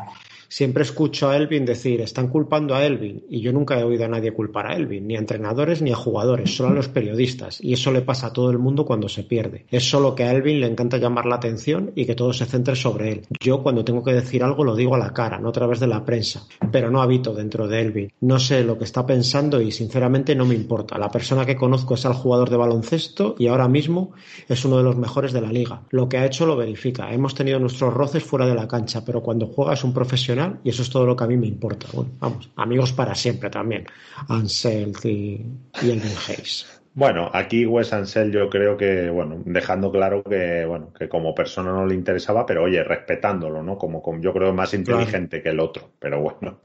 Siempre 0.52 0.82
escucho 0.82 1.30
a 1.30 1.36
Elvin 1.36 1.64
decir, 1.64 2.00
están 2.00 2.26
culpando 2.26 2.74
a 2.74 2.84
Elvin, 2.84 3.22
y 3.30 3.40
yo 3.40 3.52
nunca 3.52 3.78
he 3.78 3.84
oído 3.84 4.04
a 4.04 4.08
nadie 4.08 4.32
culpar 4.32 4.66
a 4.66 4.74
Elvin, 4.74 5.06
ni 5.06 5.14
a 5.14 5.20
entrenadores 5.20 5.80
ni 5.80 5.92
a 5.92 5.94
jugadores, 5.94 6.56
solo 6.56 6.70
a 6.70 6.72
los 6.72 6.88
periodistas, 6.88 7.60
y 7.60 7.72
eso 7.72 7.92
le 7.92 8.02
pasa 8.02 8.26
a 8.26 8.32
todo 8.32 8.50
el 8.50 8.58
mundo 8.58 8.84
cuando 8.84 9.08
se 9.08 9.22
pierde. 9.22 9.66
Es 9.70 9.88
solo 9.88 10.16
que 10.16 10.24
a 10.24 10.32
Elvin 10.32 10.58
le 10.58 10.66
encanta 10.66 10.96
llamar 10.96 11.26
la 11.26 11.36
atención 11.36 11.92
y 11.94 12.04
que 12.04 12.16
todo 12.16 12.32
se 12.32 12.46
centre 12.46 12.74
sobre 12.74 13.12
él. 13.12 13.22
Yo 13.38 13.62
cuando 13.62 13.84
tengo 13.84 14.02
que 14.02 14.12
decir 14.12 14.42
algo 14.42 14.64
lo 14.64 14.74
digo 14.74 14.96
a 14.96 14.98
la 14.98 15.12
cara, 15.12 15.38
no 15.38 15.50
a 15.50 15.52
través 15.52 15.78
de 15.78 15.86
la 15.86 16.04
prensa, 16.04 16.42
pero 16.72 16.90
no 16.90 17.00
habito 17.00 17.32
dentro 17.32 17.68
de 17.68 17.82
Elvin. 17.82 18.12
No 18.20 18.40
sé 18.40 18.64
lo 18.64 18.76
que 18.76 18.84
está 18.84 19.06
pensando 19.06 19.60
y 19.60 19.70
sinceramente 19.70 20.34
no 20.34 20.46
me 20.46 20.56
importa. 20.56 20.98
La 20.98 21.12
persona 21.12 21.46
que 21.46 21.54
conozco 21.54 21.94
es 21.94 22.04
al 22.06 22.14
jugador 22.14 22.50
de 22.50 22.56
baloncesto 22.56 23.36
y 23.38 23.46
ahora 23.46 23.68
mismo 23.68 24.14
es 24.48 24.64
uno 24.64 24.78
de 24.78 24.82
los 24.82 24.96
mejores 24.96 25.32
de 25.32 25.42
la 25.42 25.52
liga. 25.52 25.82
Lo 25.90 26.08
que 26.08 26.18
ha 26.18 26.26
hecho 26.26 26.44
lo 26.44 26.56
verifica. 26.56 27.12
Hemos 27.12 27.36
tenido 27.36 27.60
nuestros 27.60 27.94
roces 27.94 28.24
fuera 28.24 28.46
de 28.46 28.56
la 28.56 28.66
cancha, 28.66 29.04
pero 29.04 29.22
cuando 29.22 29.46
juega 29.46 29.74
es 29.74 29.84
un 29.84 29.94
profesional 29.94 30.39
y 30.64 30.70
eso 30.70 30.82
es 30.82 30.90
todo 30.90 31.06
lo 31.06 31.16
que 31.16 31.24
a 31.24 31.26
mí 31.26 31.36
me 31.36 31.46
importa. 31.46 31.86
Bueno, 31.92 32.10
vamos, 32.18 32.50
amigos 32.56 32.92
para 32.92 33.14
siempre 33.14 33.50
también, 33.50 33.86
Ansel 34.28 34.92
y, 35.04 35.44
y 35.82 35.90
Elvin 35.90 36.12
Hayes. 36.28 36.66
Bueno, 36.92 37.30
aquí 37.32 37.64
Wes 37.66 37.92
Ansel 37.92 38.32
yo 38.32 38.50
creo 38.50 38.76
que, 38.76 39.10
bueno, 39.10 39.40
dejando 39.44 39.92
claro 39.92 40.24
que, 40.24 40.64
bueno, 40.64 40.92
que 40.92 41.08
como 41.08 41.34
persona 41.34 41.72
no 41.72 41.86
le 41.86 41.94
interesaba, 41.94 42.44
pero 42.44 42.64
oye, 42.64 42.82
respetándolo, 42.82 43.62
¿no? 43.62 43.78
Como, 43.78 44.02
como 44.02 44.20
yo 44.20 44.32
creo 44.32 44.52
más 44.52 44.74
inteligente 44.74 45.40
que 45.40 45.50
el 45.50 45.60
otro, 45.60 45.92
pero 45.98 46.20
bueno. 46.20 46.60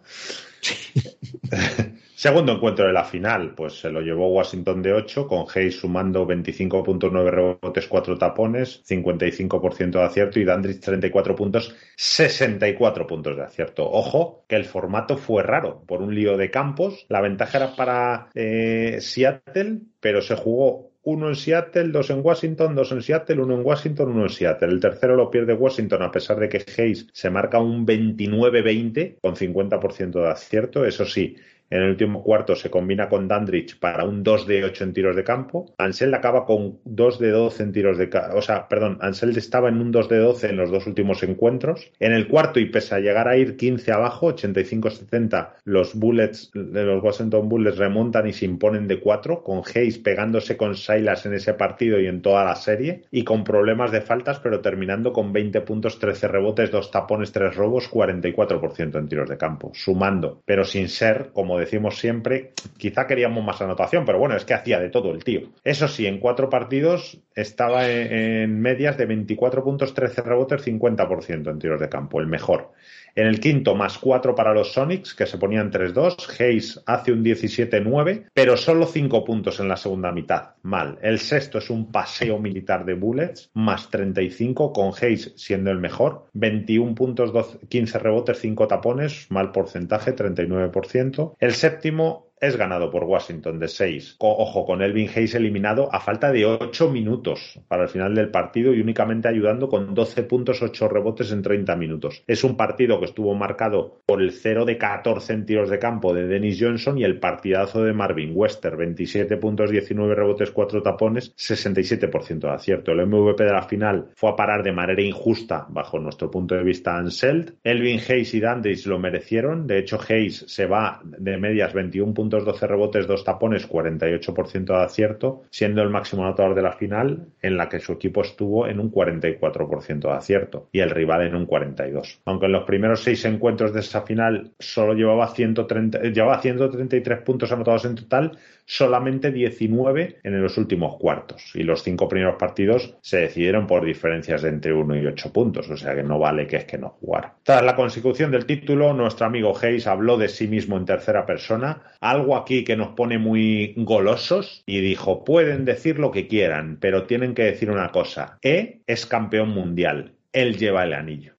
Segundo 2.18 2.54
encuentro 2.54 2.88
de 2.88 2.94
la 2.94 3.04
final, 3.04 3.54
pues 3.56 3.82
se 3.82 3.90
lo 3.90 4.00
llevó 4.00 4.30
Washington 4.30 4.82
de 4.82 4.94
8, 4.94 5.28
con 5.28 5.46
Hayes 5.54 5.76
sumando 5.76 6.26
25.9 6.26 7.30
rebotes, 7.30 7.88
4 7.88 8.18
tapones, 8.18 8.82
55% 8.88 9.92
de 9.92 10.02
acierto 10.02 10.40
y 10.40 10.46
Dandridge 10.46 10.80
34 10.80 11.36
puntos, 11.36 11.76
64 11.98 13.06
puntos 13.06 13.36
de 13.36 13.44
acierto. 13.44 13.84
Ojo, 13.92 14.46
que 14.48 14.56
el 14.56 14.64
formato 14.64 15.18
fue 15.18 15.44
raro 15.44 15.84
por 15.86 16.02
un 16.02 16.16
lío 16.16 16.38
de 16.38 16.50
campos. 16.50 17.06
La 17.10 17.20
ventaja 17.20 17.58
era 17.58 17.76
para 17.76 18.30
eh, 18.34 19.00
Seattle, 19.02 19.80
pero 20.00 20.22
se 20.22 20.38
jugó 20.38 20.92
uno 21.04 21.28
en 21.28 21.36
Seattle, 21.36 21.90
dos 21.90 22.10
en 22.10 22.22
Washington, 22.24 22.76
dos 22.76 22.92
en 22.92 23.02
Seattle, 23.02 23.42
uno 23.42 23.56
en 23.56 23.66
Washington, 23.66 24.10
uno 24.10 24.24
en 24.24 24.30
Seattle. 24.30 24.70
El 24.70 24.80
tercero 24.80 25.16
lo 25.16 25.30
pierde 25.30 25.54
Washington 25.54 26.02
a 26.02 26.12
pesar 26.12 26.40
de 26.40 26.50
que 26.50 26.64
Hayes 26.78 27.08
se 27.12 27.30
marca 27.30 27.60
un 27.60 27.86
29-20 27.86 29.18
con 29.22 29.36
50% 29.36 30.12
de 30.12 30.30
acierto. 30.30 30.84
Eso 30.84 31.06
sí, 31.06 31.36
en 31.70 31.82
el 31.82 31.90
último 31.90 32.24
cuarto 32.24 32.56
se 32.56 32.70
combina 32.70 33.10
con 33.10 33.28
Dandridge 33.28 33.80
para 33.80 34.06
un 34.06 34.24
2 34.24 34.48
de 34.48 34.64
8 34.66 34.84
en 34.84 34.94
tiros 34.94 35.16
de 35.16 35.24
campo. 35.24 35.74
Ansel 35.78 36.14
acaba 36.14 36.46
con 36.46 36.80
2 36.86 37.20
de 37.20 37.32
12 37.32 37.64
en 37.64 37.72
tiros 37.72 37.98
de 37.98 38.10
campo. 38.10 38.38
O 38.38 38.42
sea, 38.42 38.68
perdón, 38.68 38.98
Ansel 39.02 39.36
estaba 39.38 39.70
en 39.70 39.82
un 39.82 39.92
2 39.92 40.10
de 40.10 40.18
12 40.18 40.50
en 40.50 40.58
los 40.58 40.72
dos 40.72 40.88
últimos 40.88 41.24
encuentros. 41.24 41.92
En 42.00 42.14
el 42.14 42.28
cuarto, 42.28 42.60
y 42.60 42.66
pese 42.66 42.96
a 42.96 43.00
llegar 43.00 43.28
a 43.28 43.38
ir 43.38 43.58
15 43.58 43.92
abajo, 43.92 44.34
85-70, 44.34 45.50
los 45.64 45.96
Bullets 45.96 46.52
de 46.54 46.84
los 46.84 47.04
Washington 47.04 47.50
Bullets 47.50 47.78
remontan 47.78 48.28
y 48.28 48.34
se 48.34 48.46
imponen 48.46 48.88
de 48.88 49.00
4, 49.00 49.44
con 49.44 49.62
Hayes 49.74 49.98
pegándose 49.98 50.58
con 50.58 50.76
Silas 50.76 51.26
en 51.26 51.34
ese 51.34 51.54
partido 51.54 52.00
y 52.00 52.08
en 52.08 52.22
toda 52.22 52.46
la 52.46 52.56
serie, 52.56 53.04
y 53.12 53.24
con 53.24 53.44
problemas 53.44 53.92
de 53.92 54.02
faltas, 54.02 54.40
pero 54.40 54.62
terminando 54.62 55.12
con 55.12 55.34
20 55.34 55.62
puntos, 55.62 56.00
13 56.00 56.28
rebotes, 56.28 56.72
2 56.72 56.92
tapones, 56.92 57.32
3 57.32 57.56
robos, 57.56 57.90
44% 57.90 59.00
en 59.00 59.08
tiros 59.08 59.30
de 59.30 59.38
campo, 59.38 59.72
sumando, 59.74 60.42
pero 60.46 60.64
sin 60.64 60.90
ser, 60.90 61.32
como 61.34 61.55
decimos 61.58 61.98
siempre, 62.00 62.54
quizá 62.78 63.08
queríamos 63.08 63.44
más 63.44 63.62
anotación, 63.62 64.06
pero 64.06 64.20
bueno, 64.20 64.36
es 64.36 64.46
que 64.46 64.54
hacía 64.54 64.80
de 64.80 64.90
todo 64.90 65.12
el 65.12 65.24
tío. 65.24 65.50
Eso 65.64 65.88
sí, 65.88 66.08
en 66.08 66.20
cuatro 66.20 66.50
partidos 66.50 67.20
estaba 67.36 67.90
en, 67.90 68.60
medias 68.60 68.98
de 68.98 69.06
24 69.06 69.64
puntos, 69.64 69.94
13 69.94 70.22
rebotes, 70.22 70.66
50% 70.66 71.52
en 71.52 71.60
tiros 71.60 71.80
de 71.80 71.90
campo, 71.90 72.20
el 72.20 72.28
mejor. 72.28 72.72
En 73.16 73.28
el 73.28 73.40
quinto, 73.40 73.76
más 73.76 73.98
cuatro 73.98 74.36
para 74.36 74.54
los 74.54 74.74
Sonics, 74.74 75.16
que 75.16 75.26
se 75.26 75.38
ponían 75.38 75.72
3-2. 75.72 76.42
Hayes 76.42 76.84
hace 76.86 77.14
un 77.14 77.24
17-9, 77.24 78.26
pero 78.34 78.58
solo 78.58 78.86
cinco 78.86 79.24
puntos 79.24 79.62
en 79.62 79.70
la 79.70 79.78
segunda 79.78 80.12
mitad. 80.12 80.56
Mal. 80.64 81.00
El 81.02 81.20
sexto 81.20 81.60
es 81.60 81.70
un 81.70 81.94
paseo 81.94 82.40
militar 82.40 82.84
de 82.84 82.94
Bullets, 82.94 83.52
más 83.54 83.90
35, 83.90 84.74
con 84.74 84.92
Hayes 85.02 85.32
siendo 85.38 85.72
el 85.72 85.80
mejor. 85.80 86.28
21 86.34 86.94
puntos, 86.94 87.58
15 87.70 88.00
rebotes, 88.00 88.40
5 88.40 88.68
tapones, 88.68 89.28
mal 89.30 89.54
porcentaje, 89.54 90.14
39%. 90.14 91.36
El 91.40 91.54
séptimo 91.54 92.34
es 92.46 92.58
ganado 92.58 92.90
por 92.90 93.04
Washington 93.04 93.60
de 93.60 93.68
6. 93.68 94.18
Ojo, 94.20 94.66
con 94.66 94.82
Elvin 94.82 95.10
Hayes 95.10 95.36
eliminado 95.36 95.90
a 95.94 96.00
falta 96.00 96.32
de 96.32 96.46
8 96.46 96.90
minutos 96.90 97.60
para 97.68 97.84
el 97.84 97.90
final 97.90 98.16
del 98.16 98.30
partido 98.30 98.74
y 98.74 98.82
únicamente 98.82 99.28
ayudando 99.28 99.70
con 99.70 99.94
12 99.94 100.24
puntos, 100.24 100.62
8 100.62 100.88
rebotes 100.88 101.32
en 101.32 101.42
30 101.42 101.76
minutos. 101.76 102.24
Es 102.28 102.44
un 102.44 102.56
partido 102.56 103.00
que 103.00 103.06
estuvo 103.06 103.34
marcado 103.36 104.02
por 104.06 104.22
el 104.22 104.32
0 104.32 104.66
de 104.66 104.78
14 104.78 105.34
en 105.34 105.46
tiros 105.46 105.70
de 105.70 105.80
campo 105.80 106.14
de 106.14 106.28
Dennis 106.28 106.58
Johnson 106.60 106.98
y 106.98 107.04
el 107.04 107.20
partidazo 107.20 107.84
de 107.84 107.94
Marvin 107.94 108.32
Wester, 108.34 108.76
27 108.76 109.38
puntos, 109.38 109.72
19 109.72 110.14
rebotes, 110.16 110.52
4 110.52 110.82
tapones, 110.82 111.36
67% 111.36 112.40
de 112.40 112.50
acierto. 112.50 112.92
El 112.92 113.06
MVP 113.08 113.44
de 113.44 113.52
la 113.52 113.64
final 113.64 114.10
fue 114.16 114.30
a 114.30 114.36
parar 114.36 114.64
de 114.64 114.72
manera 114.72 115.02
injusta, 115.02 115.66
bajo 115.70 116.00
nuestro 116.00 116.30
punto 116.30 116.56
de 116.56 116.64
vista, 116.64 116.98
Anselt. 116.98 117.56
Elvin 117.64 118.00
Hayes 118.00 118.34
y 118.34 118.40
Dandridge 118.40 118.86
lo 118.88 119.00
merecieron. 119.00 119.68
De 119.68 119.80
hecho, 119.80 120.00
Hayes 120.08 120.46
se 120.48 120.66
va 120.66 121.02
de 121.04 121.38
medias 121.38 121.74
21 121.74 122.14
puntos 122.14 122.35
12 122.44 122.68
rebotes, 122.68 123.08
2 123.08 123.24
tapones, 123.24 123.70
48% 123.70 124.66
de 124.66 124.84
acierto, 124.84 125.44
siendo 125.50 125.82
el 125.82 125.90
máximo 125.90 126.24
anotador 126.24 126.56
de 126.56 126.62
la 126.62 126.74
final, 126.74 127.28
en 127.42 127.58
la 127.58 127.70
que 127.70 127.80
su 127.80 127.94
equipo 127.94 128.22
estuvo 128.22 128.68
en 128.68 128.80
un 128.80 128.92
44% 128.92 130.00
de 130.00 130.12
acierto 130.12 130.68
y 130.72 130.80
el 130.80 130.90
rival 130.90 131.28
en 131.28 131.36
un 131.36 131.48
42%. 131.48 132.20
Aunque 132.26 132.48
en 132.48 132.52
los 132.52 132.64
primeros 132.64 133.04
seis 133.04 133.24
encuentros 133.26 133.74
de 133.74 133.80
esa 133.82 134.02
final 134.02 134.52
solo 134.60 134.94
llevaba, 134.94 135.28
130, 135.28 136.02
llevaba 136.02 136.42
133 136.42 137.22
puntos 137.22 137.52
anotados 137.52 137.86
en 137.86 137.96
total, 137.96 138.38
solamente 138.66 139.32
19 139.32 140.20
en 140.24 140.42
los 140.42 140.58
últimos 140.58 140.98
cuartos. 140.98 141.52
Y 141.54 141.64
los 141.64 141.84
cinco 141.84 142.08
primeros 142.08 142.36
partidos 142.36 142.96
se 143.02 143.18
decidieron 143.18 143.68
por 143.68 143.86
diferencias 143.86 144.42
de 144.42 144.50
entre 144.50 144.74
1 144.74 144.98
y 144.98 145.06
8 145.06 145.32
puntos, 145.32 145.70
o 145.70 145.78
sea 145.78 145.96
que 145.96 146.04
no 146.04 146.20
vale 146.20 146.48
que 146.48 146.58
es 146.58 146.66
que 146.66 146.78
no 146.78 146.90
jugar. 146.90 147.34
Tras 147.44 147.64
la 147.64 147.76
consecución 147.76 148.32
del 148.32 148.46
título, 148.46 148.94
nuestro 148.94 149.28
amigo 149.28 149.54
Hayes 149.62 149.88
habló 149.88 150.18
de 150.18 150.30
sí 150.30 150.48
mismo 150.48 150.78
en 150.78 150.86
tercera 150.86 151.26
persona, 151.26 151.84
algo 152.00 152.25
aquí 152.34 152.64
que 152.64 152.78
nos 152.78 152.96
pone 152.96 153.18
muy 153.18 153.74
golosos, 153.76 154.64
y 154.66 154.80
dijo, 154.80 155.26
pueden 155.26 155.66
decir 155.66 156.00
lo 156.00 156.12
que 156.12 156.30
quieran, 156.30 156.78
pero 156.80 157.04
tienen 157.04 157.36
que 157.36 157.44
decir 157.44 157.70
una 157.70 157.92
cosa, 157.92 158.40
E 158.42 158.80
es 158.88 159.06
campeón 159.06 159.50
mundial, 159.50 160.14
él 160.32 160.56
lleva 160.58 160.86
el 160.86 160.94
anillo. 160.94 161.34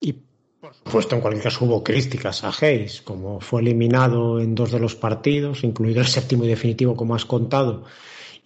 Por 0.60 0.74
supuesto, 0.74 1.14
en 1.14 1.20
cualquier 1.20 1.44
caso 1.44 1.64
hubo 1.64 1.82
críticas 1.82 2.44
a 2.44 2.50
Hayes, 2.50 3.00
como 3.00 3.40
fue 3.40 3.62
eliminado 3.62 4.40
en 4.40 4.54
dos 4.54 4.72
de 4.72 4.80
los 4.80 4.94
partidos, 4.96 5.64
incluido 5.64 6.00
el 6.00 6.08
séptimo 6.08 6.44
y 6.44 6.48
definitivo, 6.48 6.96
como 6.96 7.14
has 7.14 7.24
contado, 7.24 7.84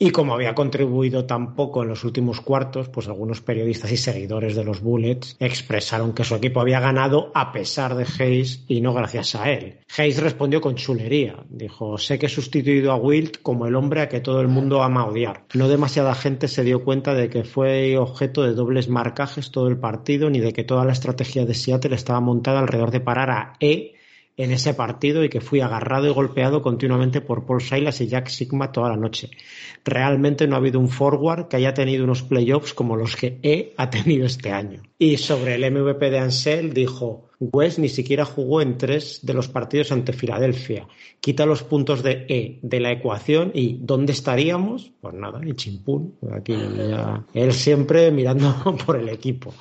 y 0.03 0.13
como 0.13 0.33
había 0.33 0.55
contribuido 0.55 1.27
tan 1.27 1.55
poco 1.55 1.83
en 1.83 1.91
los 1.91 2.05
últimos 2.05 2.41
cuartos, 2.41 2.89
pues 2.89 3.07
algunos 3.07 3.43
periodistas 3.43 3.93
y 3.93 3.99
seguidores 3.99 4.57
de 4.57 4.65
los 4.65 4.81
Bullets 4.81 5.37
expresaron 5.39 6.15
que 6.15 6.25
su 6.25 6.35
equipo 6.37 6.59
había 6.59 6.81
ganado 6.81 7.31
a 7.35 7.53
pesar 7.53 7.95
de 7.95 8.07
Hayes 8.19 8.65
y 8.67 8.81
no 8.81 8.95
gracias 8.95 9.35
a 9.35 9.53
él. 9.53 9.81
Hayes 9.99 10.23
respondió 10.23 10.63
con 10.63 10.77
chulería. 10.77 11.45
Dijo, 11.51 11.99
sé 11.99 12.19
que 12.19 12.27
he 12.27 12.31
sustituido 12.31 12.93
a 12.93 12.97
Wilt 12.97 13.43
como 13.43 13.67
el 13.67 13.77
hombre 13.77 14.01
a 14.01 14.09
que 14.09 14.21
todo 14.21 14.41
el 14.41 14.49
mundo 14.49 14.83
ama 14.83 15.05
odiar. 15.05 15.45
No 15.53 15.69
demasiada 15.69 16.15
gente 16.15 16.49
se 16.49 16.65
dio 16.65 16.83
cuenta 16.83 17.13
de 17.13 17.29
que 17.29 17.45
fue 17.45 17.99
objeto 17.99 18.43
de 18.43 18.55
dobles 18.55 18.89
marcajes 18.89 19.51
todo 19.51 19.69
el 19.69 19.77
partido, 19.77 20.31
ni 20.31 20.41
de 20.41 20.55
que 20.55 20.65
toda 20.65 20.87
la 20.87 20.93
estrategia 20.93 21.45
de 21.45 21.53
Seattle 21.53 21.95
estaba 21.95 22.21
montada 22.21 22.61
alrededor 22.61 22.91
de 22.91 23.01
parar 23.01 23.31
a 23.31 23.53
E 23.61 24.00
en 24.43 24.53
ese 24.53 24.75
partido 24.75 25.23
y 25.25 25.29
que 25.29 25.41
fui 25.41 25.61
agarrado 25.61 26.07
y 26.07 26.13
golpeado 26.13 26.63
continuamente 26.63 27.21
por 27.21 27.45
Paul 27.47 27.61
Silas 27.61 28.01
y 28.01 28.09
Jack 28.09 28.29
Sigma 28.29 28.73
toda 28.73 28.89
la 28.89 28.97
noche. 28.97 29.31
Realmente 29.85 30.47
no 30.47 30.55
ha 30.55 30.59
habido 30.59 30.81
un 30.81 30.89
forward 30.89 31.49
que 31.49 31.57
haya 31.57 31.75
tenido 31.75 32.05
unos 32.05 32.23
playoffs 32.23 32.75
como 32.75 32.97
los 32.97 33.17
que 33.17 33.39
E 33.43 33.75
ha 33.77 33.91
tenido 33.91 34.27
este 34.27 34.51
año. 34.51 34.83
Y 34.99 35.17
sobre 35.19 35.55
el 35.55 35.71
MVP 35.71 36.11
de 36.11 36.19
Ansel 36.19 36.73
dijo, 36.73 37.30
West 37.41 37.79
ni 37.79 37.89
siquiera 37.89 38.27
jugó 38.27 38.61
en 38.61 38.77
tres 38.77 39.21
de 39.23 39.33
los 39.33 39.49
partidos 39.49 39.91
ante 39.93 40.13
Filadelfia. 40.13 40.87
Quita 41.21 41.47
los 41.47 41.63
puntos 41.63 42.03
de 42.03 42.27
E 42.29 42.59
de 42.61 42.81
la 42.81 42.93
ecuación 42.93 43.51
y 43.55 43.79
¿dónde 43.81 44.13
estaríamos? 44.13 44.93
Pues 45.01 45.15
nada, 45.15 45.41
en 45.43 45.57
chimpún. 45.57 46.17
Aquí 46.33 46.55
ya, 46.55 47.25
él 47.33 47.53
siempre 47.55 48.11
mirando 48.11 48.55
por 48.87 48.97
el 48.97 49.09
equipo. 49.09 49.55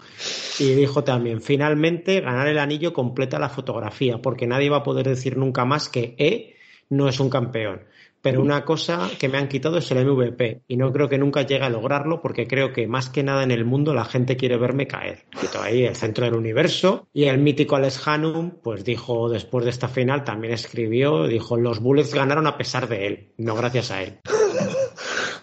Y 0.60 0.74
dijo 0.74 1.06
también, 1.06 1.42
finalmente 1.42 2.20
ganar 2.20 2.50
el 2.50 2.60
anillo 2.60 2.92
completa 2.92 3.40
la 3.40 3.48
fotografía, 3.48 4.22
porque 4.22 4.46
nadie 4.46 4.70
va 4.70 4.78
a 4.78 4.84
poder 4.84 5.08
decir 5.08 5.38
nunca 5.38 5.64
más 5.64 5.88
que 5.88 6.16
E 6.18 6.56
no 6.90 7.08
es 7.08 7.20
un 7.22 7.30
campeón 7.30 7.82
pero 8.22 8.42
una 8.42 8.66
cosa 8.66 9.10
que 9.18 9.30
me 9.30 9.38
han 9.38 9.48
quitado 9.48 9.78
es 9.78 9.92
el 9.92 10.06
MVP 10.06 10.64
y 10.68 10.78
no 10.78 10.92
creo 10.92 11.10
que 11.10 11.18
nunca 11.18 11.44
llegue 11.44 11.66
a 11.66 11.70
lograrlo 11.70 12.22
porque 12.22 12.48
creo 12.48 12.74
que 12.74 12.88
más 12.88 13.10
que 13.10 13.24
nada 13.24 13.44
en 13.44 13.52
el 13.52 13.66
mundo 13.66 13.94
la 13.94 14.06
gente 14.06 14.38
quiere 14.38 14.58
verme 14.58 14.88
caer. 14.88 15.26
Quito 15.40 15.62
ahí 15.62 15.84
el 15.84 15.96
centro 15.96 16.26
del 16.26 16.36
universo 16.36 17.08
y 17.14 17.26
el 17.26 17.38
mítico 17.38 17.76
Alex 17.76 18.08
Hanum 18.08 18.52
pues 18.62 18.84
dijo 18.84 19.30
después 19.30 19.64
de 19.64 19.72
esta 19.72 19.88
final 19.88 20.24
también 20.24 20.54
escribió, 20.54 21.28
dijo 21.28 21.58
los 21.58 21.80
Bullets 21.80 22.14
ganaron 22.14 22.48
a 22.48 22.58
pesar 22.58 22.88
de 22.88 23.08
él, 23.08 23.34
no 23.38 23.56
gracias 23.56 23.92
a 23.92 24.04
él. 24.04 24.20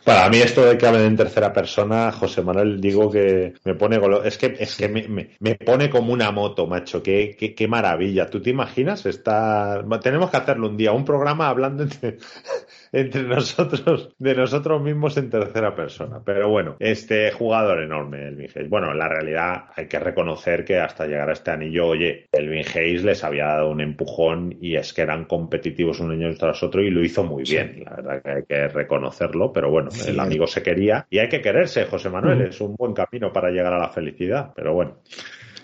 Para 0.07 0.29
mí 0.31 0.37
esto 0.37 0.65
de 0.65 0.79
que 0.79 0.87
hablen 0.87 1.03
en 1.03 1.17
tercera 1.17 1.53
persona, 1.53 2.13
José 2.13 2.41
Manuel, 2.41 2.81
digo 2.81 3.11
que 3.11 3.55
me 3.65 3.75
pone 3.75 4.01
es 4.25 4.39
que 4.39 4.55
es 4.57 4.77
que 4.77 4.89
me, 4.89 5.35
me, 5.41 5.55
pone 5.57 5.91
como 5.91 6.13
una 6.13 6.31
moto, 6.31 6.69
macho, 6.69 7.03
qué, 7.03 7.35
qué, 7.37 7.57
qué 7.57 7.67
maravilla. 7.67 8.31
¿Tú 8.31 8.41
te 8.41 8.51
imaginas? 8.51 9.05
Está... 9.05 9.85
Tenemos 10.01 10.31
que 10.31 10.37
hacerlo 10.37 10.69
un 10.69 10.77
día, 10.77 10.93
un 10.93 11.05
programa 11.05 11.49
hablando 11.49 11.83
entre, 11.83 12.19
entre 12.93 13.23
nosotros, 13.23 14.15
de 14.19 14.35
nosotros 14.35 14.83
mismos 14.83 15.17
en 15.17 15.31
tercera 15.31 15.75
persona. 15.75 16.21
Pero 16.25 16.49
bueno, 16.49 16.77
este 16.79 17.31
jugador 17.33 17.83
enorme, 17.83 18.29
Elvin 18.29 18.51
Hayes. 18.55 18.69
Bueno, 18.69 18.93
en 18.93 18.99
la 18.99 19.09
realidad 19.09 19.67
hay 19.75 19.87
que 19.87 19.99
reconocer 19.99 20.65
que 20.65 20.79
hasta 20.79 21.07
llegar 21.07 21.29
a 21.29 21.33
este 21.33 21.51
anillo, 21.51 21.87
oye, 21.87 22.27
Elvin 22.33 22.65
Hayes 22.75 23.05
les 23.05 23.25
había 23.25 23.47
dado 23.47 23.71
un 23.71 23.81
empujón 23.81 24.57
y 24.61 24.77
es 24.77 24.93
que 24.93 25.03
eran 25.03 25.25
competitivos 25.25 26.01
un 26.01 26.13
año 26.13 26.35
tras 26.37 26.63
otro 26.63 26.83
y 26.83 26.91
lo 26.91 27.05
hizo 27.05 27.25
muy 27.25 27.43
bien. 27.43 27.85
La 27.85 27.97
verdad 27.97 28.23
que 28.23 28.31
hay 28.31 28.43
que 28.45 28.69
reconocerlo, 28.69 29.53
pero 29.53 29.71
bueno, 29.71 29.91
el 30.07 30.19
amigo 30.21 30.47
se 30.47 30.63
quería 30.63 31.07
y 31.11 31.19
hay 31.19 31.29
que 31.29 31.41
quererse, 31.41 31.87
José 31.87 32.11
Manuel. 32.11 32.43
Es 32.43 32.61
un 32.61 32.75
buen 32.75 32.93
camino 32.93 33.33
para 33.33 33.51
llegar 33.51 33.73
a 33.73 33.79
la 33.79 33.89
felicidad, 33.89 34.53
pero 34.55 34.75
bueno. 34.75 34.99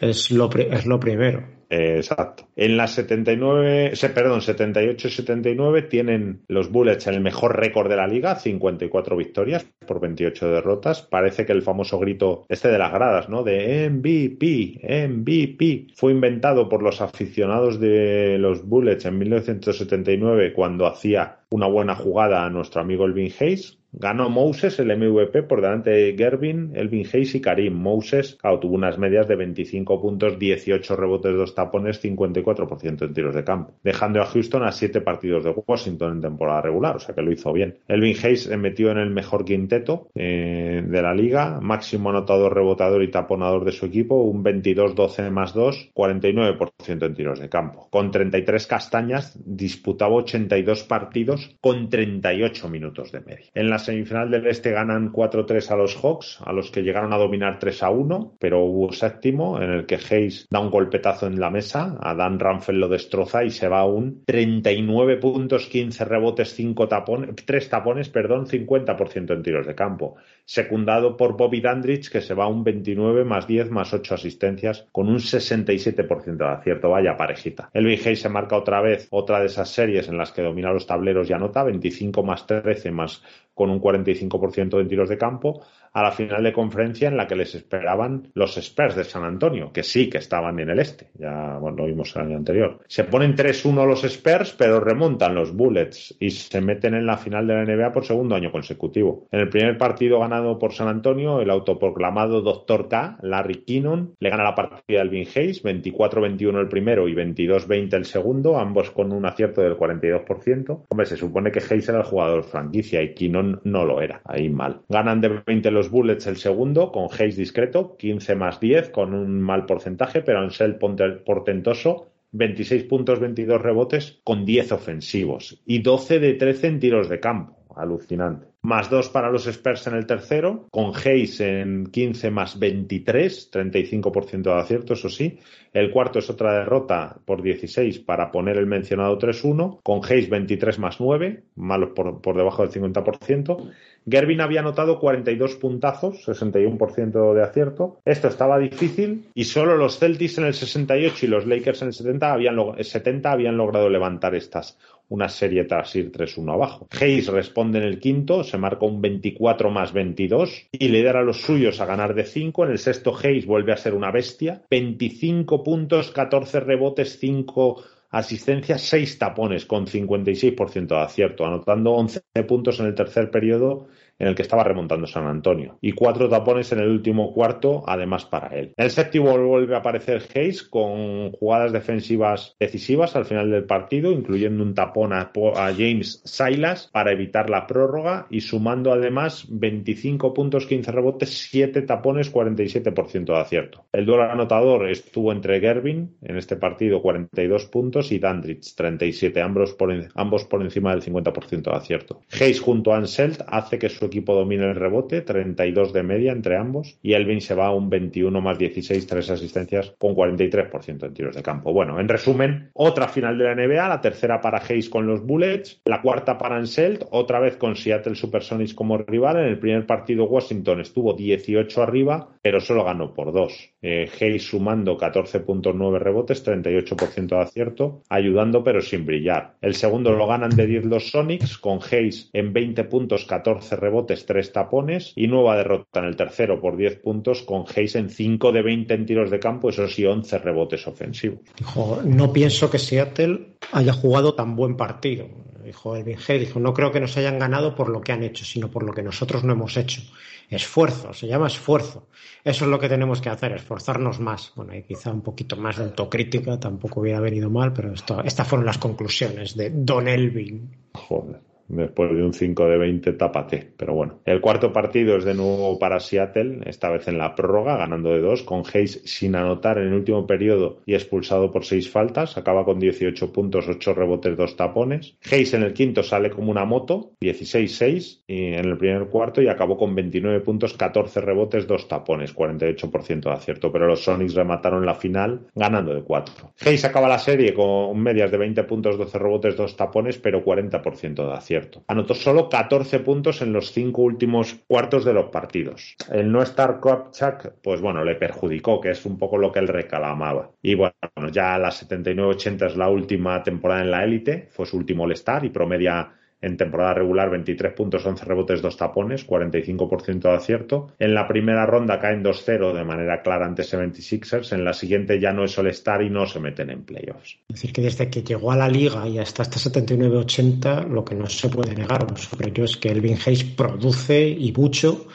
Es 0.03 0.33
lo, 0.33 0.51
es 0.53 0.85
lo 0.85 0.99
primero. 0.99 1.45
Exacto. 1.71 2.49
En 2.57 2.77
las 2.77 2.91
79, 2.91 3.93
perdón, 4.13 4.41
78-79 4.41 5.89
tienen 5.89 6.43
los 6.49 6.73
Bullets 6.73 7.07
el 7.07 7.21
mejor 7.21 7.57
récord 7.57 7.89
de 7.89 7.97
la 7.97 8.09
liga, 8.09 8.35
54 8.35 9.17
victorias 9.17 9.65
por 9.87 10.01
28 10.01 10.51
derrotas. 10.51 11.03
Parece 11.03 11.47
que 11.47 11.53
el 11.53 11.63
famoso 11.63 12.01
grito 12.01 12.45
este 12.49 12.69
de 12.69 12.79
las 12.79 12.93
gradas, 12.93 13.29
¿no? 13.29 13.45
De 13.45 13.89
MVP, 13.89 14.81
MVP, 15.09 15.87
fue 15.95 16.11
inventado 16.11 16.69
por 16.69 16.83
los 16.83 17.01
aficionados 17.01 17.79
de 17.79 18.39
los 18.39 18.67
Bullets 18.67 19.07
en 19.07 19.19
1979 19.19 20.53
cuando 20.53 20.87
hacía 20.89 21.39
una 21.51 21.69
buena 21.69 21.95
jugada 21.95 22.45
a 22.45 22.51
nuestro 22.51 22.81
amigo 22.81 23.07
Elvin 23.07 23.33
Hayes, 23.39 23.79
Ganó 23.93 24.31
Moses 24.31 24.79
el 24.79 24.97
MVP 24.97 25.43
por 25.43 25.61
delante 25.61 25.91
de 25.91 26.15
Gervin, 26.17 26.73
Elvin 26.75 27.07
Hayes 27.13 27.35
y 27.35 27.43
Karim. 27.43 27.75
Moses 27.75 28.39
tuvo 28.61 28.75
unas 28.75 28.97
medias 28.97 29.29
de 29.29 29.37
25 29.37 30.01
puntos, 30.01 30.39
18 30.39 30.97
rebotes, 30.97 31.37
2 31.37 31.55
tapones, 31.55 32.03
54% 32.03 33.03
en 33.05 33.13
tiros 33.13 33.35
de 33.35 33.45
campo, 33.45 33.75
dejando 33.83 34.23
a 34.23 34.27
Houston 34.27 34.65
a 34.65 34.73
7 34.73 35.03
partidos 35.03 35.45
de 35.45 35.51
Washington 35.51 36.13
en 36.13 36.21
temporada 36.23 36.63
regular, 36.63 36.97
o 36.97 37.01
sea 37.01 37.15
que 37.15 37.21
lo 37.21 37.33
hizo 37.33 37.53
bien. 37.53 37.79
Elvin 37.87 38.17
Hayes 38.23 38.45
se 38.45 38.57
metió 38.57 38.91
en 38.91 38.99
el 38.99 39.11
mejor 39.11 39.45
quinteto 39.45 40.09
eh, 40.15 40.83
de 40.87 41.03
la 41.03 41.13
liga, 41.13 41.61
máximo 41.61 42.09
anotador, 42.09 42.55
rebotador 42.55 43.03
y 43.03 43.11
taponador 43.11 43.67
de 43.67 43.73
su 43.73 43.85
equipo, 43.85 44.23
un 44.23 44.43
22-12 44.43 45.31
más 45.31 45.53
2, 45.53 45.91
49% 45.95 47.07
en 47.07 47.15
tiros 47.15 47.41
de 47.41 47.51
campo. 47.51 47.89
Con 47.91 48.11
33 48.11 48.67
castañas 48.67 49.39
disputaba 49.45 50.15
82 50.15 50.85
partidos 50.85 51.57
con 51.61 51.91
38 51.91 52.69
minutos 52.71 53.13
de 53.13 53.21
media. 53.21 53.51
En 53.55 53.69
la 53.69 53.82
semifinal 53.83 54.31
del 54.31 54.47
Este 54.47 54.71
ganan 54.71 55.13
4-3 55.13 55.71
a 55.71 55.77
los 55.77 55.97
Hawks, 55.97 56.41
a 56.45 56.53
los 56.53 56.71
que 56.71 56.83
llegaron 56.83 57.13
a 57.13 57.19
dominar 57.19 57.59
3-1, 57.59 58.33
pero 58.39 58.61
hubo 58.61 58.93
séptimo 58.93 59.61
en 59.61 59.71
el 59.71 59.87
que 59.87 59.97
Hayes 59.97 60.47
da 60.51 60.61
un 60.61 60.71
golpetazo 60.71 61.27
en 61.27 61.39
la 61.41 61.51
mesa, 61.51 61.99
a 62.01 62.15
Dan 62.15 62.39
lo 62.69 62.89
destroza 62.89 63.45
y 63.45 63.51
se 63.51 63.69
va 63.69 63.81
a 63.81 63.87
un 63.87 64.25
39 64.25 65.17
puntos, 65.17 65.67
15 65.67 66.05
rebotes, 66.05 66.55
5 66.55 66.89
tapones, 66.89 67.37
3 67.45 67.69
tapones, 67.69 68.09
perdón, 68.09 68.47
50% 68.47 69.33
en 69.33 69.43
tiros 69.43 69.67
de 69.67 69.75
campo. 69.75 70.17
Secundado 70.45 71.17
por 71.17 71.37
Bobby 71.37 71.61
Dandridge, 71.61 72.11
que 72.11 72.21
se 72.21 72.35
va 72.35 72.45
a 72.45 72.49
un 72.49 72.65
29 72.65 73.25
más 73.25 73.47
10 73.47 73.71
más 73.71 73.93
8 73.93 74.15
asistencias, 74.15 74.87
con 74.93 75.09
un 75.09 75.19
67% 75.19 76.37
de 76.37 76.45
acierto. 76.45 76.91
Vaya 76.91 77.17
parejita. 77.17 77.71
Elvin 77.73 77.99
Hayes 78.01 78.21
se 78.21 78.29
marca 78.29 78.57
otra 78.57 78.81
vez 78.81 79.09
otra 79.11 79.41
de 79.41 79.47
esas 79.47 79.69
series 79.69 80.09
en 80.09 80.19
las 80.19 80.33
que 80.33 80.43
domina 80.43 80.73
los 80.73 80.87
tableros 80.87 81.29
y 81.29 81.33
anota 81.33 81.63
25 81.63 82.23
más 82.23 82.47
13 82.47 82.91
más 82.91 83.23
con 83.55 83.71
un 83.71 83.81
45% 83.81 84.79
de 84.79 84.85
tiros 84.87 85.09
de 85.09 85.19
campo, 85.19 85.63
a 85.93 86.03
la 86.03 86.13
final 86.13 86.43
de 86.43 86.53
conferencia 86.53 87.09
en 87.09 87.17
la 87.17 87.27
que 87.27 87.37
les 87.37 87.55
esperaban 87.55 88.29
los 88.35 88.57
Spurs 88.57 88.97
de 88.97 89.05
San 89.05 89.25
Antonio, 89.25 89.73
que 89.73 89.83
sí 89.83 90.09
que 90.09 90.19
estaban 90.19 90.59
en 90.59 90.71
el 90.71 90.79
este, 90.79 91.11
ya 91.15 91.59
lo 91.61 91.87
vimos 91.87 92.15
el 92.17 92.23
año 92.23 92.37
anterior. 92.37 92.81
Se 92.87 93.05
ponen 93.05 93.37
3-1 93.37 93.87
los 93.87 94.05
Spurs, 94.05 94.55
pero 94.57 94.81
remontan 94.81 95.35
los 95.35 95.55
Bullets 95.55 96.17
y 96.19 96.31
se 96.31 96.61
meten 96.61 96.95
en 96.95 97.07
la 97.07 97.17
final 97.17 97.47
de 97.47 97.55
la 97.55 97.65
NBA 97.65 97.93
por 97.93 98.05
segundo 98.05 98.35
año 98.35 98.51
consecutivo. 98.51 99.27
En 99.31 99.41
el 99.41 99.49
primer 99.49 99.79
partido 99.79 100.21
ganado 100.21 100.59
por 100.59 100.73
San 100.73 100.89
Antonio, 100.89 101.41
el 101.41 101.51
autoproclamado 101.51 102.41
Dr. 102.41 102.89
K, 102.89 103.19
Larry 103.23 103.65
Kinnon, 103.65 104.15
le 104.19 104.31
gana 104.31 104.45
la 104.45 104.55
partida 104.55 105.01
al 105.01 105.09
Vin 105.09 105.27
Hayes, 105.35 105.63
24-21 105.65 106.61
el 106.61 106.69
primero 106.69 107.09
y 107.09 107.15
22-20 107.15 107.95
el 107.95 108.05
segundo, 108.05 108.59
ambos 108.59 108.91
con 108.91 109.13
un 109.13 109.27
acierto 109.27 109.61
del 109.61 109.77
42%. 109.77 110.85
Hombre, 110.89 111.07
se 111.07 111.17
supone 111.17 111.51
que 111.51 111.61
Hayes 111.61 111.89
era 111.89 111.99
el 111.99 112.05
jugador 112.05 112.45
franquicia 112.45 113.03
y 113.03 113.15
Kinnon 113.15 113.61
no 113.65 113.85
lo 113.85 114.01
era, 114.01 114.23
ahí 114.25 114.49
mal. 114.49 114.83
Ganan 114.89 115.21
de 115.21 115.43
20 115.47 115.71
los 115.71 115.82
Bullets 115.91 116.27
el 116.27 116.37
segundo, 116.37 116.93
con 116.93 117.09
Hayes 117.19 117.37
discreto, 117.37 117.97
15 117.97 118.35
más 118.35 118.61
10, 118.61 118.91
con 118.91 119.15
un 119.15 119.41
mal 119.41 119.67
porcentaje, 119.67 120.23
pero 120.23 120.41
Ansel 120.41 120.77
portentoso, 120.77 122.09
26 122.33 122.85
puntos, 122.85 123.21
22 123.21 123.61
rebotes, 123.61 124.21
con 124.25 124.45
10 124.45 124.73
ofensivos 124.73 125.63
y 125.67 125.83
12 125.83 126.19
de 126.19 126.35
13 126.35 126.67
en 126.67 126.81
tiros 126.81 127.09
de 127.09 127.21
campo. 127.21 127.57
Alucinante. 127.75 128.49
Más 128.63 128.91
2 128.91 129.09
para 129.09 129.31
los 129.31 129.47
Spurs 129.47 129.87
en 129.87 129.95
el 129.95 130.07
tercero, 130.07 130.69
con 130.71 130.93
Hayes 130.95 131.41
en 131.41 131.87
15 131.87 132.31
más 132.31 132.59
23, 132.59 133.51
35% 133.51 134.43
de 134.43 134.53
acierto, 134.53 134.93
eso 134.93 135.09
sí. 135.09 135.39
El 135.73 135.91
cuarto 135.91 136.19
es 136.21 136.31
otra 136.31 136.59
derrota 136.59 137.17
por 137.25 137.43
16 137.43 138.01
para 138.01 138.31
poner 138.31 138.59
el 138.59 138.67
mencionado 138.67 139.19
3-1, 139.19 139.81
con 139.83 140.01
Hayes 140.05 140.29
23 140.29 140.79
más 140.79 141.01
9, 141.01 141.45
malos 141.57 141.91
por, 141.95 142.21
por 142.21 142.37
debajo 142.37 142.63
del 142.63 142.71
50%. 142.71 143.73
Gervin 144.09 144.41
había 144.41 144.61
anotado 144.61 144.99
42 144.99 145.57
puntazos, 145.57 146.27
61% 146.27 147.35
de 147.35 147.43
acierto. 147.43 148.01
Esto 148.05 148.29
estaba 148.29 148.59
difícil 148.59 149.29
y 149.35 149.45
solo 149.45 149.77
los 149.77 149.99
Celtics 149.99 150.39
en 150.39 150.45
el 150.45 150.55
68 150.55 151.27
y 151.27 151.29
los 151.29 151.47
Lakers 151.47 151.83
en 151.83 151.89
el 151.89 151.95
70 151.95 152.33
habían, 152.33 152.57
70 152.83 153.31
habían 153.31 153.57
logrado 153.57 153.89
levantar 153.89 154.35
estas 154.35 154.79
una 155.13 155.29
serie 155.29 155.65
tras 155.65 155.95
ir 155.95 156.11
3-1 156.11 156.55
abajo. 156.55 156.89
Hayes 156.99 157.29
responde 157.29 157.79
en 157.79 157.85
el 157.85 158.01
quinto, 158.01 158.45
se 158.45 158.57
marca 158.57 158.87
un 158.87 159.03
24 159.03 159.71
más 159.71 159.93
22 159.93 160.69
y 160.73 160.89
lidera 160.89 161.21
a 161.21 161.23
los 161.23 161.43
suyos 161.43 161.81
a 161.81 161.87
ganar 161.87 162.15
de 162.15 162.25
5. 162.25 162.65
En 162.65 162.71
el 162.71 162.79
sexto 162.79 163.15
Hayes 163.15 163.45
vuelve 163.45 163.73
a 163.73 163.77
ser 163.77 163.93
una 163.93 164.11
bestia, 164.11 164.63
25 164.71 165.63
puntos, 165.63 166.11
14 166.13 166.61
rebotes, 166.61 167.19
5 167.19 167.83
asistencias, 168.13 168.83
6 168.83 169.19
tapones 169.19 169.67
con 169.67 169.87
56% 169.87 170.87
de 170.87 171.01
acierto, 171.01 171.47
anotando 171.47 171.93
11 171.93 172.23
puntos 172.47 172.79
en 172.79 172.87
el 172.87 172.95
tercer 172.95 173.31
periodo 173.31 173.89
en 174.23 174.29
el 174.29 174.37
que 174.37 174.43
estaba 174.43 174.63
remontando 174.63 175.09
San 175.09 175.27
Antonio. 175.27 175.79
Y 175.81 175.93
cuatro 175.93 176.29
tapones 176.29 176.71
en 176.71 176.79
el 176.79 176.89
último 176.89 177.35
cuarto, 177.35 177.83
además 177.85 178.25
para 178.25 178.57
él. 178.57 178.73
En 178.77 178.85
el 178.85 178.91
séptimo 178.93 179.37
vuelve 179.37 179.75
a 179.75 179.79
aparecer 179.79 180.23
Hayes 180.33 180.63
con 180.63 181.33
jugadas 181.33 181.73
defensivas 181.73 182.55
decisivas 182.61 183.17
al 183.17 183.25
final 183.25 183.51
del 183.51 183.65
partido, 183.65 184.13
incluyendo 184.13 184.63
un 184.63 184.75
tapón 184.75 185.13
a, 185.13 185.33
James 185.77 186.23
Silas 186.25 186.89
para 186.93 187.11
evitar 187.11 187.51
la 187.51 187.67
prórroga 187.67 188.29
y 188.31 188.43
sumando 188.43 188.93
además 188.93 189.47
25 189.49 190.33
puntos, 190.33 190.67
15 190.67 190.93
rebotes, 190.93 191.49
7 191.51 191.83
tapones, 191.83 192.33
47% 192.33 193.25
de 193.25 193.41
acierto. 193.41 193.87
El 193.93 194.07
duelo 194.07 194.31
anotador 194.31 194.89
estuvo 194.89 195.33
entre 195.33 195.59
Gervin 195.59 196.15
en 196.23 196.37
este 196.37 196.55
partido 196.55 197.03
42 197.03 197.67
puntos 197.67 198.13
y 198.13 198.21
Dandridge 198.21 198.77
37, 198.77 199.41
ambos 199.41 199.73
por, 199.73 199.93
ambos 200.15 200.45
por 200.45 200.63
encima 200.63 200.93
del 200.95 201.03
50% 201.03 201.63
de 201.63 201.77
acierto. 201.77 202.21
Hayes 202.41 202.61
junto 202.61 202.93
a 202.93 202.99
Anselt 202.99 203.41
hace 203.49 203.81
que 203.81 203.89
su 203.89 204.12
equipo 204.13 204.35
domina 204.35 204.67
el 204.69 204.77
rebote, 204.77 205.23
32 205.23 205.93
de 205.93 206.03
media 206.03 206.33
entre 206.33 206.57
ambos, 206.57 206.99
y 207.03 207.15
Elvin 207.15 207.41
se 207.41 207.55
va 207.55 207.67
a 207.67 207.75
un 207.75 207.89
21 207.89 208.41
más 208.41 208.59
16, 208.59 209.07
tres 209.07 209.31
asistencias 209.31 209.95
con 209.99 210.15
43% 210.15 211.07
en 211.07 211.15
tiros 211.15 211.35
de 211.35 211.43
campo. 211.43 211.73
Bueno, 211.73 211.99
en 211.99 212.09
resumen, 212.09 212.71
otra 212.75 213.09
final 213.09 213.39
de 213.39 213.45
la 213.45 213.55
NBA, 213.55 213.89
la 213.89 214.01
tercera 214.01 214.41
para 214.41 214.63
Hayes 214.63 214.89
con 214.89 215.07
los 215.07 215.25
Bullets, 215.25 215.81
la 215.85 216.03
cuarta 216.03 216.37
para 216.39 216.57
Anselt, 216.57 217.05
otra 217.11 217.41
vez 217.41 217.57
con 217.57 217.75
Seattle 217.75 218.15
Supersonics 218.15 218.75
como 218.75 218.99
rival. 218.99 219.39
En 219.39 219.47
el 219.47 219.59
primer 219.59 219.87
partido 219.87 220.25
Washington 220.25 220.81
estuvo 220.81 221.15
18 221.15 221.83
arriba, 221.83 222.29
pero 222.43 222.61
solo 222.61 222.85
ganó 222.85 223.15
por 223.15 223.33
dos. 223.33 223.71
Eh, 223.81 224.09
Hayes 224.21 224.45
sumando 224.45 224.99
14.9 224.99 225.99
rebotes, 225.99 226.45
38% 226.45 227.27
de 227.27 227.41
acierto, 227.41 228.03
ayudando 228.09 228.63
pero 228.63 228.81
sin 228.81 229.07
brillar. 229.07 229.55
El 229.61 229.75
segundo 229.75 230.13
lo 230.13 230.27
ganan 230.27 230.51
de 230.51 230.67
10 230.67 230.85
los 230.85 231.11
Sonics, 231.11 231.59
con 231.59 231.81
Hayes 231.91 232.31
en 232.33 232.53
20 232.53 232.85
puntos, 232.85 233.25
14 233.25 233.77
rebotes 233.77 234.02
rebotes, 234.03 234.27
3 234.27 234.53
tapones 234.53 235.13
y 235.17 235.27
nueva 235.29 235.57
derrota 235.57 236.01
en 236.01 236.07
el 236.07 236.17
tercero 236.17 236.61
por 236.61 236.77
10 236.77 237.01
puntos 237.01 237.43
con 237.43 237.65
Hayes 237.75 237.95
en 237.97 238.11
5 238.11 238.53
de 238.53 238.63
20 238.63 238.95
en 238.95 239.07
tiros 239.07 239.31
de 239.31 239.39
campo, 239.39 239.71
eso 239.71 239.89
sí, 239.89 240.05
11 240.05 240.39
rebotes 240.39 240.87
ofensivos. 240.87 241.41
Dijo, 241.57 242.01
no 242.05 242.33
pienso 242.33 242.71
que 242.71 242.79
Seattle 242.79 243.57
haya 243.73 243.93
jugado 243.93 244.35
tan 244.35 244.57
buen 244.57 244.77
partido. 244.77 245.29
Dijo 245.65 245.97
Elvin 245.97 246.19
Hayes, 246.27 246.49
dijo, 246.49 246.59
no 246.59 246.75
creo 246.75 246.91
que 246.91 247.01
nos 247.01 247.17
hayan 247.17 247.39
ganado 247.39 247.75
por 247.75 247.89
lo 247.89 248.01
que 248.01 248.13
han 248.13 248.25
hecho, 248.25 248.45
sino 248.45 248.69
por 248.69 248.83
lo 248.83 248.93
que 248.93 249.03
nosotros 249.03 249.45
no 249.45 249.53
hemos 249.53 249.77
hecho. 249.77 250.03
Esfuerzo, 250.51 251.15
se 251.15 251.29
llama 251.29 251.47
esfuerzo. 251.47 252.09
Eso 252.45 252.65
es 252.65 252.71
lo 252.71 252.79
que 252.79 252.89
tenemos 252.89 253.21
que 253.21 253.31
hacer, 253.31 253.53
esforzarnos 253.53 254.19
más. 254.19 254.53
Bueno, 254.57 254.75
y 254.75 254.83
quizá 254.83 255.11
un 255.13 255.23
poquito 255.23 255.57
más 255.57 255.79
de 255.79 255.85
autocrítica 255.85 256.59
tampoco 256.59 257.01
hubiera 257.01 257.21
venido 257.21 257.49
mal, 257.49 257.73
pero 257.73 257.93
esto, 257.93 258.23
estas 258.23 258.47
fueron 258.47 258.67
las 258.67 258.79
conclusiones 258.79 259.57
de 259.57 259.71
Don 259.71 260.09
Elvin. 260.09 260.69
Joder 260.93 261.52
después 261.73 262.11
de 262.15 262.23
un 262.23 262.33
5 262.33 262.67
de 262.67 262.79
20 262.79 263.13
tápate. 263.15 263.73
Pero 263.77 263.95
bueno, 263.95 264.21
el 264.25 264.41
cuarto 264.41 264.73
partido 264.73 265.17
es 265.17 265.25
de 265.25 265.35
nuevo 265.35 265.79
para 265.79 266.01
Seattle, 266.01 266.61
esta 266.67 266.91
vez 266.91 267.09
en 267.09 267.19
la 267.19 267.35
prórroga, 267.35 267.77
ganando 267.77 268.11
de 268.11 268.21
2, 268.21 268.43
con 268.43 268.63
Hayes 268.73 269.03
sin 269.05 269.35
anotar 269.35 269.79
en 269.79 269.89
el 269.89 269.95
último 269.95 270.27
periodo 270.27 270.81
y 270.87 270.95
expulsado 270.95 271.51
por 271.51 271.65
6 271.65 271.91
faltas. 271.91 272.37
Acaba 272.37 272.65
con 272.65 272.79
18 272.79 273.33
puntos, 273.33 273.69
8 273.69 273.95
rebotes, 273.95 274.37
2 274.37 274.57
tapones. 274.57 275.17
Hayes 275.31 275.55
en 275.55 275.63
el 275.63 275.73
quinto 275.73 276.03
sale 276.03 276.31
como 276.31 276.51
una 276.51 276.65
moto, 276.65 277.13
16-6 277.21 278.23
en 278.29 278.65
el 278.65 278.77
primer 278.77 279.07
cuarto 279.07 279.43
y 279.43 279.49
acabó 279.49 279.77
con 279.77 279.95
29 279.95 280.41
puntos, 280.41 280.75
14 280.75 281.21
rebotes, 281.21 281.67
2 281.67 281.89
tapones, 281.89 282.35
48% 282.35 283.21
de 283.23 283.31
acierto. 283.31 283.73
Pero 283.73 283.87
los 283.87 284.05
Sonics 284.05 284.35
remataron 284.35 284.85
la 284.85 284.95
final 284.95 285.47
ganando 285.55 285.95
de 285.95 286.03
4. 286.03 286.53
Hayes 286.67 286.85
acaba 286.85 287.09
la 287.09 287.19
serie 287.19 287.55
con 287.55 287.99
medias 288.01 288.31
de 288.31 288.37
20 288.37 288.65
puntos, 288.65 288.99
12 288.99 289.19
rebotes, 289.19 289.57
2 289.57 289.77
tapones, 289.77 290.19
pero 290.19 290.45
40% 290.45 291.27
de 291.27 291.33
acierto. 291.33 291.62
Anotó 291.87 292.15
solo 292.15 292.49
14 292.49 293.01
puntos 293.01 293.43
en 293.43 293.53
los 293.53 293.73
cinco 293.73 294.03
últimos 294.03 294.57
cuartos 294.67 295.05
de 295.05 295.13
los 295.13 295.27
partidos. 295.27 295.97
El 296.11 296.31
no 296.31 296.43
estar 296.43 296.81
Kopchak, 296.81 297.55
pues 297.63 297.81
bueno, 297.81 298.05
le 298.05 298.15
perjudicó, 298.15 298.81
que 298.81 298.91
es 298.91 299.05
un 299.07 299.19
poco 299.19 299.39
lo 299.39 299.53
que 299.53 299.61
él 299.61 299.69
reclamaba. 299.69 300.51
Y 300.63 300.75
bueno, 300.75 300.95
ya 301.31 301.59
la 301.59 301.71
79-80 301.71 302.67
es 302.67 302.77
la 302.77 302.89
última 302.89 303.43
temporada 303.43 303.83
en 303.83 303.91
la 303.91 304.05
élite, 304.05 304.49
fue 304.51 304.67
su 304.67 304.77
último 304.77 305.05
All-Star 305.05 305.45
y 305.45 305.51
promedia 305.51 306.13
en 306.43 306.57
temporada 306.57 306.95
regular 306.95 307.31
23 307.31 307.73
puntos, 307.73 308.05
11 308.05 308.25
rebotes, 308.25 308.61
2 308.61 308.77
tapones, 308.77 309.27
45% 309.27 310.21
de 310.21 310.35
acierto. 310.35 310.93
En 310.99 311.15
la 311.15 311.27
primera 311.27 311.65
ronda 311.65 312.01
caen 312.01 312.23
2-0 312.23 312.73
de 312.75 312.85
manera 312.85 313.23
clara 313.23 313.47
ante 313.47 313.63
76ers. 313.63 314.53
En 314.53 314.65
la 314.65 314.73
siguiente 314.73 315.21
ya 315.21 315.33
no 315.33 315.45
es 315.45 315.57
All-Star 315.57 316.03
y 316.03 316.11
no 316.11 316.27
se 316.27 316.41
meten 316.41 316.71
en 316.71 316.83
playoffs. 316.83 317.39
Es 317.49 317.55
decir, 317.55 317.73
que 317.73 317.83
desde 317.83 318.11
que 318.11 318.23
llegó 318.23 318.53
a 318.53 318.57
la 318.57 318.69
liga 318.69 319.07
y 319.09 319.19
hasta 319.19 319.43
esta 319.45 319.59
79-80, 319.71 320.89
lo 320.89 321.05
que 321.05 321.15
no 321.15 321.27
se 321.27 321.49
puede 321.49 321.75
negar 321.75 322.07
sobre 322.19 322.51
ello 322.51 322.65
es 322.65 322.77
que 322.77 322.91
Elvin 322.91 323.19
Hayes 323.25 323.45
produce 323.45 324.29
y 324.29 324.53
mucho 324.53 325.07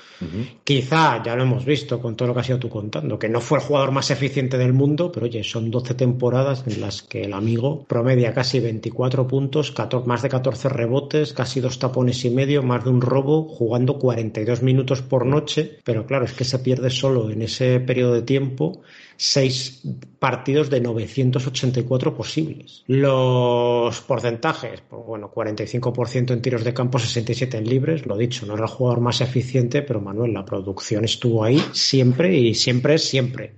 Quizá, 0.63 1.23
ya 1.23 1.35
lo 1.35 1.43
hemos 1.43 1.63
visto 1.63 2.01
con 2.01 2.15
todo 2.15 2.29
lo 2.29 2.33
que 2.33 2.39
has 2.39 2.49
ido 2.49 2.59
tú 2.59 2.69
contando, 2.69 3.19
que 3.19 3.29
no 3.29 3.39
fue 3.39 3.59
el 3.59 3.63
jugador 3.63 3.91
más 3.91 4.09
eficiente 4.09 4.57
del 4.57 4.73
mundo, 4.73 5.11
pero 5.11 5.27
oye, 5.27 5.43
son 5.43 5.69
12 5.69 5.93
temporadas 5.93 6.63
en 6.65 6.81
las 6.81 7.03
que 7.03 7.21
el 7.21 7.33
amigo 7.33 7.85
promedia 7.87 8.33
casi 8.33 8.59
24 8.59 9.27
puntos, 9.27 9.73
más 10.05 10.21
de 10.23 10.29
14 10.29 10.69
rebotes, 10.69 11.16
casi 11.33 11.59
dos 11.59 11.79
tapones 11.79 12.23
y 12.25 12.29
medio, 12.29 12.63
más 12.63 12.83
de 12.83 12.89
un 12.89 13.01
robo, 13.01 13.47
jugando 13.47 13.99
42 13.99 14.61
minutos 14.61 15.01
por 15.01 15.25
noche, 15.25 15.79
pero 15.83 16.05
claro, 16.05 16.25
es 16.25 16.33
que 16.33 16.43
se 16.43 16.59
pierde 16.59 16.89
solo 16.89 17.29
en 17.29 17.41
ese 17.41 17.79
periodo 17.79 18.13
de 18.13 18.21
tiempo 18.21 18.81
seis 19.17 19.81
partidos 20.19 20.69
de 20.69 20.79
984 20.79 22.15
posibles. 22.15 22.83
Los 22.87 23.99
porcentajes, 24.01 24.81
pues 24.87 25.03
bueno, 25.05 25.31
45% 25.33 26.31
en 26.31 26.41
tiros 26.41 26.63
de 26.63 26.73
campo, 26.73 26.99
67 26.99 27.57
en 27.57 27.67
libres, 27.67 28.05
lo 28.05 28.15
dicho, 28.15 28.45
no 28.45 28.53
era 28.53 28.63
el 28.63 28.69
jugador 28.69 29.01
más 29.01 29.21
eficiente, 29.21 29.81
pero 29.81 30.01
Manuel, 30.01 30.33
la 30.33 30.45
producción 30.45 31.03
estuvo 31.03 31.43
ahí 31.43 31.61
siempre 31.73 32.37
y 32.37 32.53
siempre 32.53 32.95
es 32.95 33.03
siempre. 33.03 33.53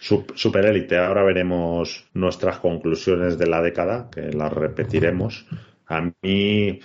Super 0.00 0.64
élite. 0.64 0.96
Ahora 0.96 1.22
veremos 1.22 2.08
nuestras 2.14 2.58
conclusiones 2.58 3.36
de 3.36 3.46
la 3.46 3.60
década, 3.60 4.08
que 4.10 4.32
las 4.32 4.50
repetiremos. 4.50 5.46
A 5.90 6.00
mí, 6.22 6.78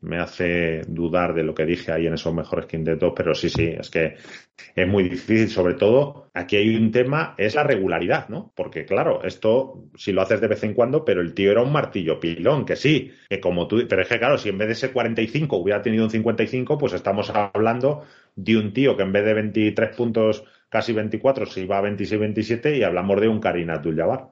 me 0.00 0.18
hace 0.18 0.82
dudar 0.88 1.32
de 1.32 1.44
lo 1.44 1.54
que 1.54 1.64
dije 1.64 1.92
ahí 1.92 2.06
en 2.06 2.14
esos 2.14 2.34
mejores 2.34 2.66
quintetos, 2.66 3.12
pero 3.14 3.34
sí, 3.34 3.48
sí, 3.48 3.66
es 3.78 3.88
que 3.88 4.16
es 4.74 4.88
muy 4.88 5.04
difícil. 5.04 5.48
Sobre 5.48 5.74
todo, 5.74 6.28
aquí 6.34 6.56
hay 6.56 6.74
un 6.74 6.90
tema, 6.90 7.34
es 7.38 7.54
la 7.54 7.62
regularidad, 7.62 8.28
¿no? 8.28 8.52
Porque 8.56 8.84
claro, 8.84 9.22
esto 9.22 9.84
si 9.96 10.10
lo 10.10 10.22
haces 10.22 10.40
de 10.40 10.48
vez 10.48 10.64
en 10.64 10.74
cuando, 10.74 11.04
pero 11.04 11.20
el 11.20 11.34
tío 11.34 11.52
era 11.52 11.62
un 11.62 11.72
martillo 11.72 12.18
pilón, 12.18 12.64
que 12.64 12.74
sí, 12.74 13.12
que 13.28 13.40
como 13.40 13.68
tú, 13.68 13.86
pero 13.88 14.02
es 14.02 14.08
que 14.08 14.18
claro, 14.18 14.38
si 14.38 14.48
en 14.48 14.58
vez 14.58 14.68
de 14.68 14.72
ese 14.74 14.92
45 14.92 15.56
hubiera 15.56 15.80
tenido 15.80 16.04
un 16.04 16.10
55, 16.10 16.78
pues 16.78 16.94
estamos 16.94 17.30
hablando 17.30 18.02
de 18.34 18.56
un 18.56 18.72
tío 18.72 18.96
que 18.96 19.04
en 19.04 19.12
vez 19.12 19.24
de 19.24 19.34
23 19.34 19.96
puntos 19.96 20.44
casi 20.68 20.92
24 20.92 21.46
se 21.46 21.62
iba 21.62 21.78
a 21.78 21.82
26-27 21.82 22.78
y 22.78 22.82
hablamos 22.82 23.20
de 23.20 23.28
un 23.28 23.40
Karim 23.40 23.70
Abdul-Jabbar. 23.70 24.30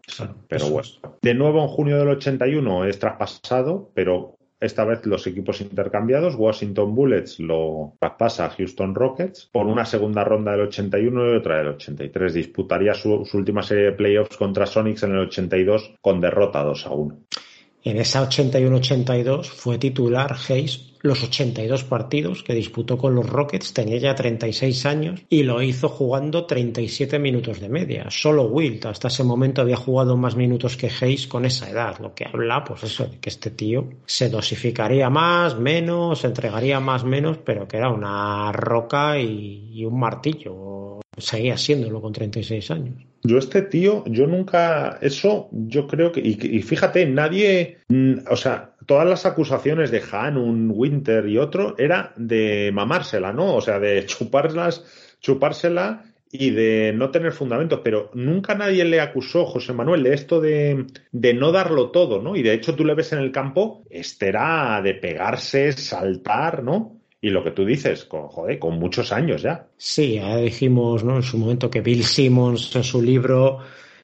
pero 0.49 0.69
bueno. 0.69 0.89
De 1.23 1.35
nuevo 1.35 1.63
en 1.63 1.69
junio 1.69 1.99
del 1.99 2.09
81 2.09 2.85
es 2.87 2.99
traspasado, 2.99 3.91
pero 3.95 4.37
esta 4.61 4.85
vez 4.85 5.05
los 5.05 5.27
equipos 5.27 5.61
intercambiados, 5.61 6.37
Washington 6.37 6.95
Bullets 6.95 7.39
lo 7.39 7.95
traspasa 7.99 8.47
a 8.47 8.51
Houston 8.51 8.95
Rockets 8.95 9.51
por 9.53 9.67
una 9.67 9.85
segunda 9.85 10.25
ronda 10.25 10.53
del 10.53 10.63
81 10.63 11.33
y 11.33 11.37
otra 11.37 11.59
del 11.59 11.69
83. 11.69 12.33
Disputaría 12.33 12.95
su, 12.95 13.25
su 13.27 13.37
última 13.37 13.63
serie 13.63 13.85
de 13.85 13.93
playoffs 13.93 14.37
contra 14.37 14.67
Sonics 14.67 15.03
en 15.03 15.13
el 15.13 15.27
82 15.27 15.97
con 16.01 16.21
derrota 16.21 16.63
2 16.63 16.87
a 16.87 16.91
1. 16.91 17.19
En 17.85 17.99
esa 17.99 18.27
81-82 18.29 19.45
fue 19.45 19.79
titular 19.79 20.35
Hayes 20.49 20.95
los 21.05 21.23
82 21.23 21.85
partidos 21.85 22.43
que 22.43 22.55
disputó 22.55 22.97
con 22.97 23.15
los 23.15 23.29
Rockets, 23.29 23.75
tenía 23.75 23.99
ya 23.99 24.15
36 24.15 24.87
años 24.87 25.21
y 25.29 25.43
lo 25.43 25.61
hizo 25.61 25.91
jugando 25.91 26.47
37 26.47 27.19
minutos 27.19 27.61
de 27.61 27.69
media. 27.69 28.07
Solo 28.09 28.45
Wilt 28.45 28.87
hasta 28.87 29.09
ese 29.09 29.23
momento 29.23 29.61
había 29.61 29.77
jugado 29.77 30.17
más 30.17 30.35
minutos 30.35 30.79
que 30.79 30.89
Hayes 30.89 31.27
con 31.27 31.45
esa 31.45 31.69
edad, 31.69 31.99
lo 31.99 32.15
que 32.15 32.25
habla 32.25 32.65
pues 32.65 32.85
eso 32.85 33.05
de 33.05 33.19
que 33.19 33.29
este 33.29 33.51
tío 33.51 33.87
se 34.07 34.31
dosificaría 34.31 35.11
más, 35.11 35.59
menos, 35.59 36.25
entregaría 36.25 36.81
más, 36.81 37.05
menos, 37.05 37.37
pero 37.37 37.69
que 37.69 37.77
era 37.77 37.91
una 37.91 38.51
roca 38.53 39.21
y, 39.21 39.85
un 39.85 40.01
martillo. 40.01 41.01
Seguía 41.19 41.59
siéndolo 41.59 42.01
con 42.01 42.15
36 42.15 42.71
años. 42.71 43.14
Yo 43.27 43.39
este 43.39 43.63
tío, 43.63 44.05
yo 44.07 44.27
nunca, 44.27 44.99
eso 45.01 45.49
yo 45.51 45.87
creo 45.87 46.13
que, 46.13 46.21
y, 46.21 46.61
fíjate, 46.61 47.07
nadie, 47.07 47.79
mm, 47.89 48.17
o 48.31 48.37
sea, 48.37 48.75
todas 48.85 49.09
las 49.09 49.25
acusaciones 49.25 49.91
de 49.91 50.03
un 50.37 50.71
Winter 50.71 51.27
y 51.27 51.39
otro 51.39 51.75
era 51.79 52.13
de 52.17 52.71
mamársela, 52.75 53.33
¿no? 53.33 53.57
O 53.57 53.63
sea, 53.63 53.79
de 53.79 54.05
chuparlas, 54.07 54.85
chupársela 55.21 56.05
y 56.31 56.51
de 56.51 56.93
no 56.95 57.11
tener 57.11 57.33
fundamentos, 57.33 57.81
pero 57.83 58.11
nunca 58.13 58.55
nadie 58.57 58.85
le 58.85 59.01
acusó, 59.01 59.47
José 59.47 59.73
Manuel, 59.73 60.03
de 60.03 60.13
esto 60.13 60.43
de, 60.43 60.85
de, 61.11 61.33
no 61.33 61.51
darlo 61.51 61.93
todo, 61.93 62.21
¿no? 62.21 62.37
Y 62.37 62.43
de 62.43 62.53
hecho 62.53 62.75
tú 62.75 62.85
le 62.85 62.95
ves 62.95 63.15
en 63.15 63.21
el 63.21 63.33
campo, 63.33 63.85
este 63.89 64.29
era 64.29 64.83
de 64.83 64.95
pegarse, 64.95 65.73
saltar, 65.73 66.63
¿no? 66.63 67.01
Y 67.25 67.31
lo 67.31 67.43
que 67.43 67.53
tú 67.53 67.65
dices, 67.65 68.05
con, 68.05 68.29
joder, 68.29 68.59
con 68.59 68.79
muchos 68.79 69.11
años 69.11 69.41
ya. 69.41 69.67
Sí, 69.79 70.17
ya 70.17 70.37
dijimos 70.37 71.05
¿no? 71.05 71.17
en 71.17 71.23
su 71.23 71.39
momento 71.39 71.71
que 71.71 71.81
Bill 71.81 72.05
Simmons 72.05 72.77
en 72.77 72.85
su 72.85 73.01
libro 73.01 73.61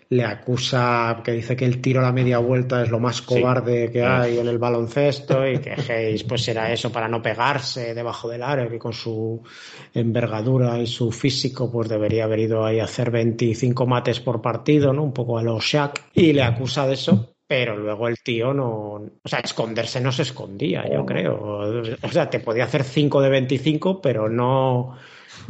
le 0.09 0.25
acusa, 0.25 1.21
que 1.23 1.33
dice 1.33 1.55
que 1.55 1.67
el 1.67 1.83
tiro 1.83 2.01
a 2.01 2.05
la 2.05 2.13
media 2.13 2.39
vuelta 2.39 2.83
es 2.83 2.89
lo 2.89 2.99
más 2.99 3.21
cobarde 3.21 3.91
que 3.93 4.03
hay 4.03 4.39
en 4.39 4.49
el 4.49 4.57
baloncesto 4.57 5.47
y 5.47 5.59
que 5.59 5.73
Hayes 5.73 6.25
pues 6.25 6.49
era 6.49 6.73
eso 6.73 6.91
para 6.91 7.09
no 7.09 7.21
pegarse 7.21 7.93
debajo 7.93 8.27
del 8.27 8.43
aro, 8.43 8.71
que 8.71 8.79
con 8.79 8.95
su 8.95 9.43
envergadura 9.93 10.79
y 10.79 10.87
su 10.87 11.13
físico 11.13 11.71
pues 11.71 11.91
debería 11.91 12.25
haber 12.25 12.39
ido 12.39 12.65
ahí 12.65 12.81
a 12.81 12.85
hacer 12.85 13.11
25 13.11 13.87
mates 13.87 14.19
por 14.21 14.41
partido, 14.41 14.95
¿no? 14.95 15.05
Un 15.05 15.13
poco 15.13 15.37
a 15.37 15.43
los 15.43 15.63
Shaq 15.63 16.05
y 16.15 16.33
le 16.33 16.43
acusa 16.43 16.87
de 16.87 16.95
eso 16.95 17.35
pero 17.51 17.77
luego 17.77 18.07
el 18.07 18.21
tío 18.21 18.55
no, 18.55 18.93
o 18.93 19.29
sea, 19.29 19.41
esconderse 19.41 20.01
no 20.01 20.13
se 20.13 20.23
escondía, 20.23 20.89
yo 20.89 21.05
creo. 21.05 21.35
O 22.01 22.09
sea, 22.13 22.31
te 22.31 22.39
podía 22.39 22.63
hacer 22.63 22.85
5 22.85 23.21
de 23.21 23.29
25, 23.29 24.01
pero 24.01 24.29
no, 24.29 24.97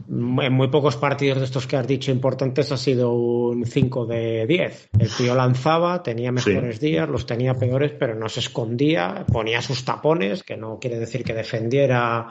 en 0.09 0.51
muy 0.55 0.69
pocos 0.69 0.97
partidos 0.97 1.41
de 1.41 1.45
estos 1.45 1.67
que 1.67 1.77
has 1.77 1.87
dicho 1.87 2.11
importantes 2.11 2.73
ha 2.73 2.79
sido 2.79 3.13
un 3.13 3.67
5 3.67 4.07
de 4.07 4.47
10. 4.47 4.89
El 4.99 5.11
tío 5.11 5.35
lanzaba, 5.35 6.03
tenía 6.03 6.33
mejores 6.33 6.81
días, 6.81 7.07
los 7.07 7.27
tenía 7.27 7.53
peores, 7.53 7.93
pero 7.99 8.15
no 8.15 8.31
se 8.31 8.41
escondía, 8.41 9.27
ponía 9.31 9.61
sus 9.61 9.85
tapones, 9.85 10.43
que 10.43 10.57
no 10.57 10.79
quiere 10.81 10.99
decir 10.99 11.23
que 11.23 11.35
defendiera 11.35 12.29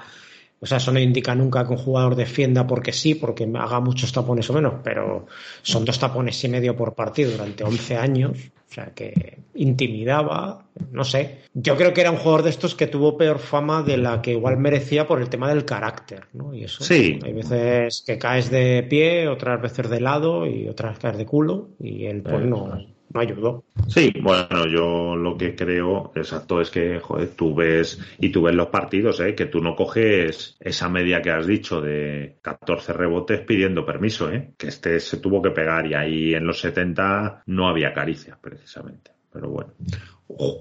o 0.62 0.66
sea, 0.66 0.78
eso 0.78 0.92
no 0.92 1.00
indica 1.00 1.34
nunca 1.36 1.66
que 1.66 1.74
un 1.74 1.78
jugador 1.78 2.16
defienda 2.16 2.68
porque 2.68 2.92
sí, 2.92 3.16
porque 3.16 3.50
haga 3.56 3.80
muchos 3.80 4.12
tapones 4.12 4.50
o 4.50 4.54
menos, 4.54 4.74
pero 4.84 5.26
son 5.62 5.86
dos 5.86 6.00
tapones 6.00 6.44
y 6.44 6.50
medio 6.50 6.76
por 6.76 6.96
partido 6.96 7.32
durante 7.32 7.64
11 7.64 7.98
años. 7.98 8.52
O 8.70 8.72
sea, 8.72 8.94
que 8.94 9.40
intimidaba, 9.56 10.68
no 10.92 11.04
sé. 11.04 11.40
Yo 11.56 11.76
creo 11.76 11.92
que 11.92 12.02
era 12.02 12.12
un 12.12 12.18
jugador 12.18 12.44
de 12.44 12.52
estos 12.52 12.76
que 12.76 12.86
tuvo 12.86 13.18
peor 13.18 13.40
fama 13.40 13.82
de 13.82 13.98
la 13.98 14.22
que 14.22 14.32
igual 14.32 14.58
merecía 14.58 15.08
por 15.08 15.20
el 15.20 15.30
tema 15.30 15.50
del 15.50 15.66
carácter, 15.66 16.28
¿no? 16.34 16.54
Y 16.54 16.66
eso. 16.66 16.84
Sí. 16.84 17.18
Hay 17.24 17.34
veces 17.34 18.04
que 18.06 18.20
caes 18.20 18.52
de 18.52 18.86
pie, 18.88 19.28
otras 19.28 19.60
veces 19.60 19.90
de 19.90 20.02
lado 20.02 20.46
y 20.46 20.68
otras 20.68 21.00
caes 21.00 21.18
de 21.18 21.26
culo 21.26 21.70
y 21.80 22.06
él 22.06 22.22
pues 22.22 22.46
no 22.46 22.99
no 23.14 23.20
ayudó. 23.20 23.64
Sí, 23.88 24.14
bueno, 24.22 24.68
yo 24.68 25.16
lo 25.16 25.38
que 25.38 25.56
creo, 25.56 26.12
exacto, 26.16 26.62
es 26.62 26.70
que, 26.70 27.00
joder, 27.00 27.30
tú 27.36 27.56
ves, 27.56 28.00
y 28.20 28.30
tú 28.30 28.44
ves 28.44 28.56
los 28.56 28.68
partidos, 28.68 29.20
¿eh? 29.20 29.36
que 29.36 29.46
tú 29.46 29.62
no 29.62 29.76
coges 29.76 30.58
esa 30.60 30.90
media 30.90 31.22
que 31.22 31.32
has 31.32 31.48
dicho 31.48 31.82
de 31.82 32.38
14 32.42 32.94
rebotes 32.94 33.42
pidiendo 33.42 33.86
permiso, 33.86 34.32
¿eh? 34.32 34.52
que 34.58 34.68
este 34.68 35.00
se 35.00 35.18
tuvo 35.18 35.42
que 35.42 35.52
pegar 35.52 35.88
y 35.88 35.94
ahí 35.94 36.34
en 36.34 36.46
los 36.46 36.60
70 36.60 37.44
no 37.46 37.68
había 37.68 37.94
caricia, 37.94 38.38
precisamente. 38.40 39.12
Pero 39.32 39.50
bueno. 39.50 39.74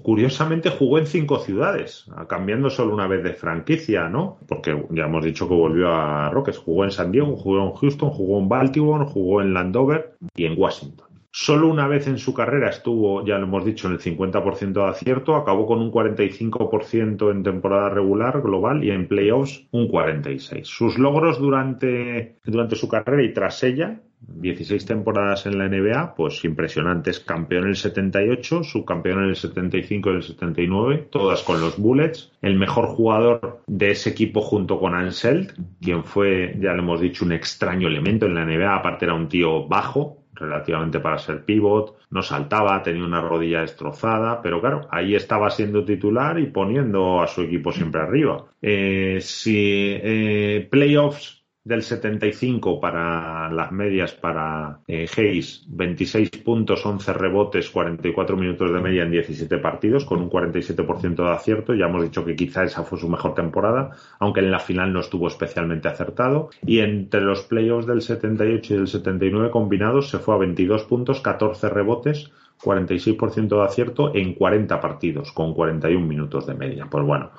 Curiosamente 0.03 0.71
jugó 0.71 0.97
en 0.97 1.05
cinco 1.05 1.39
ciudades, 1.39 2.07
cambiando 2.27 2.71
solo 2.71 2.93
una 2.93 3.07
vez 3.07 3.23
de 3.23 3.33
franquicia, 3.33 4.09
¿no? 4.09 4.39
Porque 4.47 4.75
ya 4.89 5.03
hemos 5.05 5.23
dicho 5.23 5.47
que 5.47 5.53
volvió 5.53 5.93
a 5.93 6.31
Rockets. 6.31 6.57
Jugó 6.57 6.85
en 6.85 6.91
San 6.91 7.11
Diego, 7.11 7.35
jugó 7.35 7.67
en 7.67 7.73
Houston, 7.73 8.09
jugó 8.09 8.39
en 8.39 8.49
Baltimore, 8.49 9.05
jugó 9.05 9.41
en 9.41 9.53
Landover 9.53 10.15
y 10.35 10.45
en 10.45 10.59
Washington. 10.59 11.08
Solo 11.31 11.67
una 11.67 11.87
vez 11.87 12.07
en 12.07 12.17
su 12.17 12.33
carrera 12.33 12.69
estuvo, 12.69 13.23
ya 13.23 13.37
lo 13.37 13.45
hemos 13.45 13.63
dicho, 13.63 13.87
en 13.87 13.93
el 13.93 13.99
50% 13.99 14.73
de 14.73 14.89
acierto, 14.89 15.35
acabó 15.35 15.67
con 15.67 15.79
un 15.79 15.91
45% 15.91 17.31
en 17.31 17.43
temporada 17.43 17.89
regular 17.89 18.41
global 18.41 18.83
y 18.83 18.89
en 18.89 19.07
playoffs 19.07 19.67
un 19.71 19.87
46%. 19.87 20.63
Sus 20.63 20.97
logros 20.97 21.39
durante, 21.39 22.37
durante 22.43 22.75
su 22.75 22.89
carrera 22.89 23.23
y 23.23 23.33
tras 23.33 23.63
ella, 23.63 24.01
16 24.21 24.85
temporadas 24.85 25.45
en 25.45 25.57
la 25.57 25.67
NBA, 25.69 26.15
pues 26.15 26.43
impresionantes. 26.43 27.19
Campeón 27.19 27.63
en 27.63 27.69
el 27.69 27.75
78, 27.75 28.63
subcampeón 28.63 29.23
en 29.23 29.29
el 29.29 29.35
75 29.35 30.11
y 30.11 30.15
el 30.15 30.23
79, 30.23 31.07
todas 31.09 31.43
con 31.43 31.61
los 31.61 31.77
Bullets. 31.77 32.31
El 32.41 32.57
mejor 32.57 32.87
jugador 32.87 33.61
de 33.67 33.91
ese 33.91 34.09
equipo 34.09 34.41
junto 34.41 34.79
con 34.79 34.93
Anseld, 34.93 35.53
quien 35.81 36.03
fue, 36.03 36.57
ya 36.59 36.73
lo 36.73 36.81
hemos 36.81 37.01
dicho, 37.01 37.23
un 37.23 37.31
extraño 37.31 37.87
elemento 37.87 38.25
en 38.25 38.35
la 38.35 38.45
NBA, 38.45 38.75
aparte 38.75 39.05
era 39.05 39.13
un 39.13 39.29
tío 39.29 39.67
bajo, 39.67 40.17
relativamente 40.39 40.99
para 40.99 41.17
ser 41.17 41.43
pivot, 41.45 41.95
no 42.09 42.21
saltaba, 42.21 42.81
tenía 42.81 43.03
una 43.03 43.21
rodilla 43.21 43.61
destrozada, 43.61 44.41
pero 44.41 44.61
claro, 44.61 44.87
ahí 44.91 45.15
estaba 45.15 45.49
siendo 45.49 45.85
titular 45.85 46.39
y 46.39 46.47
poniendo 46.47 47.21
a 47.21 47.27
su 47.27 47.41
equipo 47.41 47.71
siempre 47.71 48.01
arriba. 48.01 48.45
Eh, 48.61 49.19
si 49.21 49.97
eh, 50.01 50.67
playoffs 50.71 51.38
del 51.69 51.83
75 51.83 52.79
para 52.81 53.47
las 53.51 53.71
medias 53.71 54.11
para 54.13 54.79
eh, 54.87 55.07
Hayes, 55.15 55.65
26 55.67 56.31
puntos, 56.43 56.83
11 56.83 57.13
rebotes, 57.13 57.69
44 57.69 58.35
minutos 58.35 58.73
de 58.73 58.79
media 58.79 59.03
en 59.03 59.11
17 59.11 59.59
partidos, 59.59 60.03
con 60.03 60.19
un 60.19 60.31
47% 60.31 61.15
de 61.15 61.29
acierto. 61.29 61.75
Ya 61.75 61.85
hemos 61.85 62.01
dicho 62.01 62.25
que 62.25 62.35
quizá 62.35 62.63
esa 62.63 62.81
fue 62.81 62.97
su 62.97 63.07
mejor 63.07 63.35
temporada, 63.35 63.91
aunque 64.17 64.39
en 64.39 64.49
la 64.49 64.59
final 64.59 64.91
no 64.91 64.99
estuvo 64.99 65.27
especialmente 65.27 65.87
acertado. 65.87 66.49
Y 66.65 66.79
entre 66.79 67.21
los 67.21 67.43
playoffs 67.43 67.85
del 67.85 68.01
78 68.01 68.73
y 68.73 68.77
del 68.77 68.87
79 68.87 69.51
combinados 69.51 70.09
se 70.09 70.17
fue 70.17 70.33
a 70.33 70.39
22 70.39 70.85
puntos, 70.85 71.21
14 71.21 71.69
rebotes, 71.69 72.31
46% 72.63 73.47
de 73.47 73.63
acierto 73.63 74.15
en 74.15 74.33
40 74.33 74.81
partidos, 74.81 75.31
con 75.33 75.53
41 75.53 76.03
minutos 76.03 76.47
de 76.47 76.55
media. 76.55 76.87
Pues 76.89 77.05
bueno, 77.05 77.29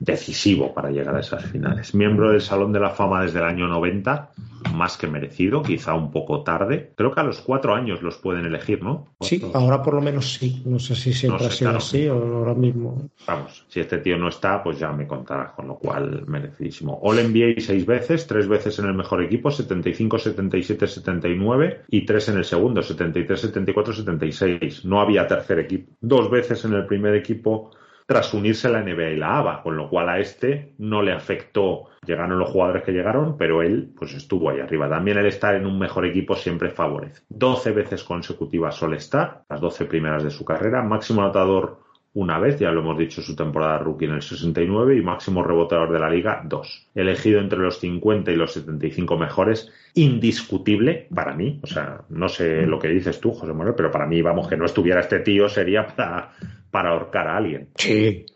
decisivo 0.00 0.72
para 0.72 0.90
llegar 0.90 1.14
a 1.14 1.20
esas 1.20 1.44
finales. 1.44 1.94
Miembro 1.94 2.32
del 2.32 2.40
Salón 2.40 2.72
de 2.72 2.80
la 2.80 2.90
Fama 2.90 3.22
desde 3.22 3.38
el 3.38 3.44
año 3.44 3.68
90, 3.68 4.30
más 4.74 4.96
que 4.96 5.06
merecido, 5.06 5.62
quizá 5.62 5.94
un 5.94 6.10
poco 6.10 6.42
tarde. 6.42 6.92
Creo 6.96 7.12
que 7.12 7.20
a 7.20 7.22
los 7.22 7.40
cuatro 7.42 7.74
años 7.74 8.02
los 8.02 8.16
pueden 8.16 8.46
elegir, 8.46 8.82
¿no? 8.82 9.08
Sí, 9.20 9.42
ahora 9.52 9.82
por 9.82 9.94
lo 9.94 10.00
menos 10.00 10.32
sí. 10.34 10.62
No 10.64 10.78
sé 10.78 10.94
si 10.94 11.12
siempre 11.12 11.46
ha 11.46 11.50
sido 11.50 11.76
así 11.76 12.08
o 12.08 12.14
ahora 12.38 12.54
mismo. 12.54 13.10
Vamos, 13.26 13.66
si 13.68 13.80
este 13.80 13.98
tío 13.98 14.16
no 14.16 14.28
está, 14.28 14.62
pues 14.62 14.78
ya 14.78 14.90
me 14.90 15.06
contarás, 15.06 15.52
con 15.52 15.68
lo 15.68 15.76
cual 15.76 16.24
merecidísimo. 16.26 16.98
All 17.02 17.16
NBA 17.16 17.60
seis 17.60 17.84
veces, 17.84 18.26
tres 18.26 18.48
veces 18.48 18.78
en 18.78 18.86
el 18.86 18.94
mejor 18.94 19.22
equipo, 19.22 19.50
75, 19.50 20.18
77, 20.18 20.86
79 20.86 21.82
y 21.88 22.06
tres 22.06 22.28
en 22.30 22.38
el 22.38 22.44
segundo, 22.46 22.82
73, 22.82 23.38
74, 23.38 23.92
76. 23.92 24.84
No 24.86 25.00
había 25.00 25.26
tercer 25.26 25.58
equipo. 25.58 25.92
Dos 26.00 26.30
veces 26.30 26.64
en 26.64 26.72
el 26.72 26.86
primer 26.86 27.14
equipo 27.14 27.70
tras 28.10 28.34
unirse 28.34 28.68
la 28.68 28.82
NBA 28.82 29.10
y 29.10 29.16
la 29.16 29.38
ABA, 29.38 29.62
con 29.62 29.76
lo 29.76 29.88
cual 29.88 30.08
a 30.08 30.18
este 30.18 30.72
no 30.78 31.00
le 31.00 31.12
afectó. 31.12 31.90
Llegaron 32.04 32.40
los 32.40 32.50
jugadores 32.50 32.82
que 32.82 32.90
llegaron, 32.90 33.36
pero 33.38 33.62
él 33.62 33.92
pues 33.96 34.14
estuvo 34.14 34.50
ahí 34.50 34.58
arriba. 34.58 34.88
También 34.88 35.18
el 35.18 35.26
estar 35.26 35.54
en 35.54 35.64
un 35.64 35.78
mejor 35.78 36.04
equipo 36.04 36.34
siempre 36.34 36.70
favorece. 36.70 37.22
12 37.28 37.70
veces 37.70 38.02
consecutivas 38.02 38.82
All 38.82 38.94
Star, 38.94 39.44
las 39.48 39.60
12 39.60 39.84
primeras 39.84 40.24
de 40.24 40.30
su 40.32 40.44
carrera, 40.44 40.82
máximo 40.82 41.22
anotador 41.22 41.78
una 42.12 42.40
vez, 42.40 42.58
ya 42.58 42.72
lo 42.72 42.80
hemos 42.80 42.98
dicho, 42.98 43.22
su 43.22 43.36
temporada 43.36 43.78
rookie 43.78 44.06
en 44.06 44.14
el 44.14 44.22
69 44.22 44.96
y 44.96 45.02
máximo 45.02 45.44
reboteador 45.44 45.92
de 45.92 46.00
la 46.00 46.10
liga, 46.10 46.42
dos. 46.44 46.88
Elegido 46.96 47.38
entre 47.38 47.60
los 47.60 47.78
50 47.78 48.32
y 48.32 48.34
los 48.34 48.54
75 48.54 49.16
mejores, 49.16 49.70
indiscutible 49.94 51.06
para 51.14 51.36
mí. 51.36 51.60
O 51.62 51.68
sea, 51.68 52.00
no 52.08 52.28
sé 52.28 52.66
lo 52.66 52.80
que 52.80 52.88
dices 52.88 53.20
tú, 53.20 53.30
José 53.30 53.52
Manuel, 53.52 53.76
pero 53.76 53.92
para 53.92 54.08
mí, 54.08 54.20
vamos, 54.20 54.48
que 54.48 54.56
no 54.56 54.64
estuviera 54.64 54.98
este 54.98 55.20
tío 55.20 55.48
sería 55.48 55.86
para, 55.86 56.32
para 56.70 56.90
ahorcar 56.90 57.28
a 57.28 57.36
alguien. 57.36 57.68
Sí, 57.76 58.26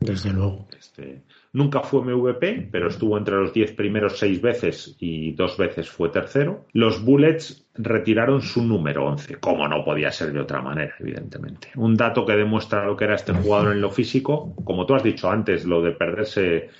desde 0.00 0.32
luego. 0.32 0.66
Este, 0.78 1.22
nunca 1.52 1.80
fue 1.80 2.02
MVP, 2.02 2.68
pero 2.70 2.88
estuvo 2.88 3.16
entre 3.18 3.36
los 3.36 3.52
10 3.52 3.72
primeros 3.72 4.18
seis 4.18 4.40
veces 4.40 4.96
y 4.98 5.32
dos 5.32 5.56
veces 5.56 5.88
fue 5.88 6.08
tercero. 6.08 6.66
Los 6.72 7.04
Bullets 7.04 7.66
retiraron 7.74 8.42
su 8.42 8.64
número 8.64 9.06
11, 9.06 9.36
como 9.36 9.68
no 9.68 9.84
podía 9.84 10.10
ser 10.10 10.32
de 10.32 10.40
otra 10.40 10.60
manera, 10.60 10.94
evidentemente. 10.98 11.68
Un 11.76 11.96
dato 11.96 12.24
que 12.24 12.36
demuestra 12.36 12.84
lo 12.84 12.96
que 12.96 13.04
era 13.04 13.14
este 13.14 13.32
jugador 13.32 13.72
en 13.72 13.80
lo 13.80 13.90
físico, 13.90 14.54
como 14.64 14.86
tú 14.86 14.94
has 14.94 15.02
dicho 15.02 15.30
antes, 15.30 15.64
lo 15.64 15.82
de 15.82 15.92
perderse 15.92 16.70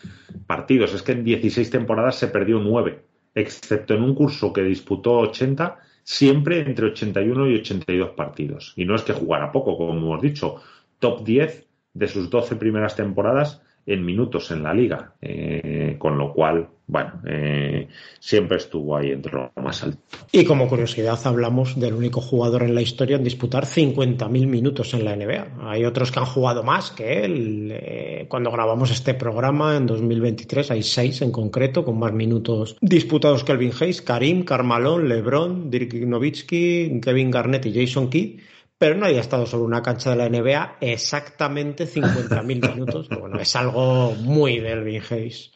partidos, 0.47 0.95
es 0.95 1.03
que 1.03 1.13
en 1.13 1.25
16 1.25 1.71
temporadas 1.71 2.17
se 2.17 2.29
perdió 2.29 2.59
9, 2.59 3.01
excepto 3.35 3.95
en 3.95 4.03
un 4.03 4.15
curso 4.15 4.53
que 4.53 4.63
disputó 4.63 5.19
80 5.19 5.79
siempre 6.03 6.61
entre 6.61 6.87
81 6.87 7.51
y 7.51 7.55
82 7.57 8.11
partidos. 8.11 8.73
Y 8.77 8.85
no 8.85 8.97
es 8.97 9.03
que 9.03 9.13
jugara 9.13 9.53
poco, 9.53 9.77
como 9.77 9.93
hemos 9.93 10.21
dicho, 10.21 10.57
top 11.01 11.25
10 11.25 11.67
de 11.95 12.07
sus 12.07 12.31
12 12.31 12.55
primeras 12.57 12.95
temporadas 12.95 13.61
en 13.87 14.05
minutos 14.05 14.51
en 14.51 14.63
la 14.63 14.75
liga, 14.75 15.15
eh, 15.21 15.97
con 15.99 16.17
lo 16.17 16.33
cual, 16.33 16.69
bueno, 16.87 17.21
eh, 17.27 17.89
siempre 18.21 18.59
estuvo 18.59 18.97
ahí 18.97 19.11
entre 19.11 19.33
lo 19.33 19.51
más 19.57 19.83
alto. 19.83 19.99
Y 20.31 20.45
como 20.45 20.69
curiosidad 20.69 21.19
hablamos 21.25 21.81
del 21.81 21.95
único 21.95 22.21
jugador 22.21 22.63
en 22.63 22.75
la 22.75 22.83
historia 22.83 23.17
en 23.17 23.25
disputar 23.25 23.65
50.000 23.65 24.29
minutos 24.47 24.95
en 24.95 25.05
la 25.05 25.17
NBA. 25.17 25.69
Hay 25.69 25.85
otros 25.85 26.13
que 26.13 26.21
han 26.21 26.27
jugado 26.27 26.63
más 26.63 26.91
que 26.91 27.25
él. 27.25 27.71
Eh, 27.73 28.27
cuando 28.29 28.53
grabamos 28.53 28.91
este 28.91 29.15
programa 29.15 29.77
en 29.77 29.87
2023 29.87 30.71
hay 30.71 30.83
seis 30.83 31.23
en 31.23 31.33
concreto 31.33 31.85
con 31.85 31.99
más 31.99 32.13
minutos 32.13 32.77
disputados 32.81 33.43
que 33.43 33.53
Elvin 33.53 33.73
Hayes, 33.81 34.03
Karim, 34.03 34.45
Carmalón, 34.45 35.09
LeBron, 35.09 35.71
Dirk 35.71 35.95
Nowitzki, 35.95 37.01
Kevin 37.03 37.31
Garnett 37.31 37.67
y 37.67 37.73
Jason 37.75 38.09
Kidd 38.11 38.41
pero 38.81 38.95
no 38.95 39.05
haya 39.05 39.21
estado 39.21 39.45
sobre 39.45 39.67
una 39.67 39.83
cancha 39.83 40.09
de 40.09 40.17
la 40.17 40.27
NBA 40.31 40.79
exactamente 40.81 41.87
50.000 41.87 42.45
minutos. 42.45 43.11
Bueno, 43.11 43.39
es 43.39 43.55
algo 43.55 44.13
muy 44.13 44.59
del 44.59 44.79
Elvin 44.79 45.03
Hayes. 45.11 45.51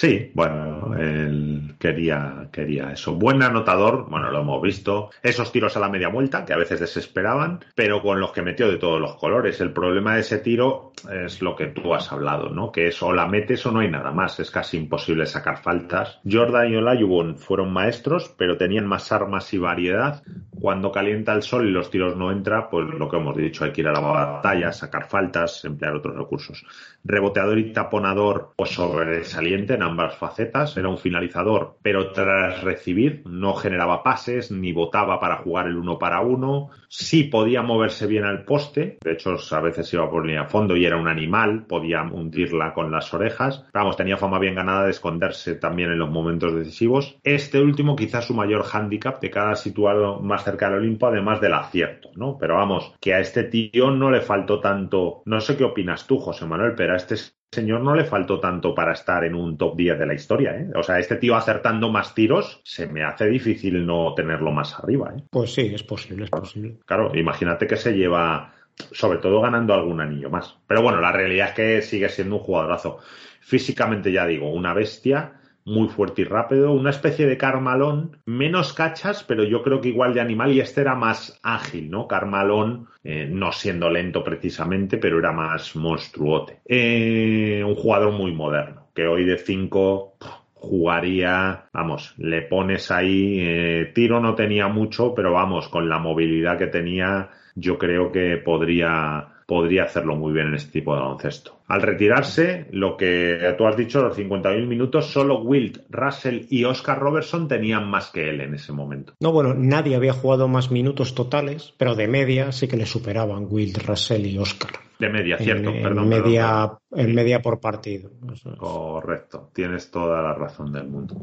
Sí, 0.00 0.30
bueno, 0.32 0.94
él 0.96 1.74
quería, 1.76 2.50
quería 2.52 2.92
eso. 2.92 3.16
Buen 3.16 3.42
anotador, 3.42 4.08
bueno, 4.08 4.30
lo 4.30 4.42
hemos 4.42 4.62
visto. 4.62 5.10
Esos 5.24 5.50
tiros 5.50 5.76
a 5.76 5.80
la 5.80 5.88
media 5.88 6.06
vuelta, 6.06 6.44
que 6.44 6.52
a 6.52 6.56
veces 6.56 6.78
desesperaban, 6.78 7.64
pero 7.74 8.00
con 8.00 8.20
los 8.20 8.30
que 8.30 8.42
metió 8.42 8.70
de 8.70 8.76
todos 8.76 9.00
los 9.00 9.16
colores. 9.16 9.60
El 9.60 9.72
problema 9.72 10.14
de 10.14 10.20
ese 10.20 10.38
tiro 10.38 10.92
es 11.10 11.42
lo 11.42 11.56
que 11.56 11.66
tú 11.66 11.94
has 11.94 12.12
hablado, 12.12 12.48
¿no? 12.48 12.70
Que 12.70 12.86
es 12.86 13.02
o 13.02 13.12
la 13.12 13.26
metes 13.26 13.66
o 13.66 13.72
no 13.72 13.80
hay 13.80 13.90
nada 13.90 14.12
más. 14.12 14.38
Es 14.38 14.52
casi 14.52 14.76
imposible 14.76 15.26
sacar 15.26 15.62
faltas. 15.64 16.20
Jordan 16.24 16.72
y 16.72 16.76
Olajuwon 16.76 17.36
fueron 17.36 17.72
maestros, 17.72 18.32
pero 18.38 18.56
tenían 18.56 18.86
más 18.86 19.10
armas 19.10 19.52
y 19.52 19.58
variedad. 19.58 20.22
Cuando 20.60 20.92
calienta 20.92 21.32
el 21.32 21.42
sol 21.42 21.66
y 21.66 21.72
los 21.72 21.90
tiros 21.90 22.16
no 22.16 22.30
entran, 22.30 22.68
pues 22.70 22.86
lo 22.88 23.08
que 23.08 23.16
hemos 23.16 23.36
dicho, 23.36 23.64
hay 23.64 23.72
que 23.72 23.80
ir 23.80 23.88
a 23.88 23.92
la 23.92 24.00
batalla, 24.00 24.70
sacar 24.70 25.08
faltas, 25.08 25.64
emplear 25.64 25.96
otros 25.96 26.16
recursos. 26.16 26.64
Reboteador 27.02 27.58
y 27.58 27.72
taponador, 27.72 28.52
pues 28.56 28.70
sobresaliente 28.70 29.74
en 29.74 29.87
ambas 29.88 30.16
facetas. 30.16 30.76
Era 30.76 30.88
un 30.88 30.98
finalizador, 30.98 31.78
pero 31.82 32.12
tras 32.12 32.62
recibir 32.62 33.22
no 33.26 33.54
generaba 33.54 34.02
pases 34.02 34.50
ni 34.50 34.72
votaba 34.72 35.20
para 35.20 35.38
jugar 35.38 35.66
el 35.66 35.76
uno 35.76 35.98
para 35.98 36.20
uno. 36.20 36.70
Sí 36.88 37.24
podía 37.24 37.62
moverse 37.62 38.06
bien 38.06 38.24
al 38.24 38.44
poste. 38.44 38.98
De 39.02 39.12
hecho, 39.12 39.36
a 39.50 39.60
veces 39.60 39.92
iba 39.92 40.10
por 40.10 40.24
línea 40.24 40.42
a 40.42 40.48
fondo 40.48 40.76
y 40.76 40.84
era 40.84 40.96
un 40.96 41.08
animal. 41.08 41.66
Podía 41.66 42.02
hundirla 42.02 42.72
con 42.74 42.90
las 42.90 43.12
orejas. 43.12 43.66
Vamos, 43.72 43.96
tenía 43.96 44.16
fama 44.16 44.38
bien 44.38 44.54
ganada 44.54 44.84
de 44.84 44.90
esconderse 44.90 45.56
también 45.56 45.90
en 45.90 45.98
los 45.98 46.10
momentos 46.10 46.54
decisivos. 46.54 47.18
Este 47.22 47.60
último 47.60 47.96
quizás 47.96 48.26
su 48.26 48.34
mayor 48.34 48.62
hándicap 48.62 49.20
de 49.20 49.30
cada 49.30 49.54
situado 49.56 50.20
más 50.20 50.44
cerca 50.44 50.68
del 50.68 50.78
Olimpo, 50.78 51.06
además 51.06 51.40
del 51.40 51.54
acierto, 51.54 52.10
¿no? 52.14 52.36
Pero 52.38 52.56
vamos, 52.56 52.94
que 53.00 53.14
a 53.14 53.20
este 53.20 53.44
tío 53.44 53.90
no 53.90 54.10
le 54.10 54.20
faltó 54.20 54.60
tanto. 54.60 55.22
No 55.24 55.40
sé 55.40 55.56
qué 55.56 55.64
opinas 55.64 56.06
tú, 56.06 56.18
José 56.18 56.46
Manuel, 56.46 56.74
pero 56.76 56.94
a 56.94 56.96
este 56.96 57.16
señor 57.50 57.80
no 57.80 57.94
le 57.94 58.04
faltó 58.04 58.40
tanto 58.40 58.74
para 58.74 58.92
estar 58.92 59.24
en 59.24 59.34
un 59.34 59.56
top 59.56 59.76
10 59.76 59.98
de 59.98 60.06
la 60.06 60.14
historia. 60.14 60.56
¿eh? 60.56 60.70
O 60.74 60.82
sea, 60.82 60.98
este 60.98 61.16
tío 61.16 61.36
acertando 61.36 61.90
más 61.90 62.14
tiros, 62.14 62.60
se 62.64 62.86
me 62.86 63.02
hace 63.04 63.26
difícil 63.26 63.84
no 63.86 64.14
tenerlo 64.14 64.52
más 64.52 64.78
arriba. 64.78 65.14
¿eh? 65.16 65.22
Pues 65.30 65.54
sí, 65.54 65.70
es 65.74 65.82
posible, 65.82 66.24
es 66.24 66.30
posible. 66.30 66.78
Claro, 66.84 67.14
imagínate 67.14 67.66
que 67.66 67.76
se 67.76 67.92
lleva, 67.92 68.52
sobre 68.92 69.18
todo 69.18 69.40
ganando 69.40 69.74
algún 69.74 70.00
anillo 70.00 70.30
más. 70.30 70.58
Pero 70.66 70.82
bueno, 70.82 71.00
la 71.00 71.12
realidad 71.12 71.48
es 71.48 71.54
que 71.54 71.82
sigue 71.82 72.08
siendo 72.08 72.36
un 72.36 72.42
jugadorazo. 72.42 72.98
Físicamente, 73.40 74.12
ya 74.12 74.26
digo, 74.26 74.50
una 74.50 74.74
bestia 74.74 75.40
muy 75.68 75.88
fuerte 75.88 76.22
y 76.22 76.24
rápido, 76.24 76.72
una 76.72 76.90
especie 76.90 77.26
de 77.26 77.36
Carmalón, 77.36 78.16
menos 78.24 78.72
cachas, 78.72 79.22
pero 79.22 79.44
yo 79.44 79.62
creo 79.62 79.80
que 79.80 79.88
igual 79.88 80.14
de 80.14 80.20
animal, 80.20 80.52
y 80.52 80.60
este 80.60 80.80
era 80.80 80.94
más 80.94 81.38
ágil, 81.42 81.90
¿no? 81.90 82.08
Carmalón, 82.08 82.88
eh, 83.04 83.28
no 83.30 83.52
siendo 83.52 83.90
lento 83.90 84.24
precisamente, 84.24 84.96
pero 84.96 85.18
era 85.18 85.32
más 85.32 85.76
monstruote. 85.76 86.60
Eh, 86.64 87.62
un 87.64 87.74
jugador 87.74 88.12
muy 88.12 88.32
moderno, 88.32 88.88
que 88.94 89.06
hoy 89.06 89.24
de 89.24 89.38
5 89.38 90.16
jugaría, 90.54 91.66
vamos, 91.72 92.14
le 92.18 92.42
pones 92.42 92.90
ahí, 92.90 93.38
eh, 93.40 93.92
tiro 93.94 94.20
no 94.20 94.34
tenía 94.34 94.68
mucho, 94.68 95.14
pero 95.14 95.32
vamos, 95.32 95.68
con 95.68 95.88
la 95.88 95.98
movilidad 95.98 96.58
que 96.58 96.66
tenía, 96.66 97.30
yo 97.54 97.78
creo 97.78 98.10
que 98.10 98.38
podría 98.38 99.37
podría 99.48 99.84
hacerlo 99.84 100.14
muy 100.14 100.34
bien 100.34 100.48
en 100.48 100.56
este 100.56 100.72
tipo 100.72 100.94
de 100.94 101.00
baloncesto. 101.00 101.60
Al 101.68 101.80
retirarse, 101.80 102.66
lo 102.70 102.98
que 102.98 103.54
tú 103.56 103.66
has 103.66 103.78
dicho, 103.78 104.02
los 104.02 104.14
50.000 104.14 104.66
minutos, 104.66 105.06
solo 105.06 105.40
Wilt, 105.40 105.78
Russell 105.88 106.42
y 106.50 106.64
Oscar 106.64 106.98
Robertson 106.98 107.48
tenían 107.48 107.88
más 107.88 108.10
que 108.10 108.28
él 108.28 108.42
en 108.42 108.52
ese 108.52 108.74
momento. 108.74 109.14
No, 109.20 109.32
bueno, 109.32 109.54
nadie 109.54 109.96
había 109.96 110.12
jugado 110.12 110.48
más 110.48 110.70
minutos 110.70 111.14
totales, 111.14 111.72
pero 111.78 111.94
de 111.94 112.08
media 112.08 112.52
sí 112.52 112.68
que 112.68 112.76
le 112.76 112.84
superaban 112.84 113.46
Wilt, 113.48 113.78
Russell 113.86 114.26
y 114.26 114.36
Oscar. 114.36 114.70
De 114.98 115.08
media, 115.08 115.38
cierto, 115.38 115.70
en, 115.70 115.82
perdón. 115.82 116.08
Media, 116.10 116.70
En 116.90 117.14
media 117.14 117.40
por 117.40 117.58
partido. 117.58 118.10
Correcto, 118.58 119.48
tienes 119.54 119.90
toda 119.90 120.20
la 120.20 120.34
razón 120.34 120.72
del 120.72 120.88
mundo. 120.88 121.16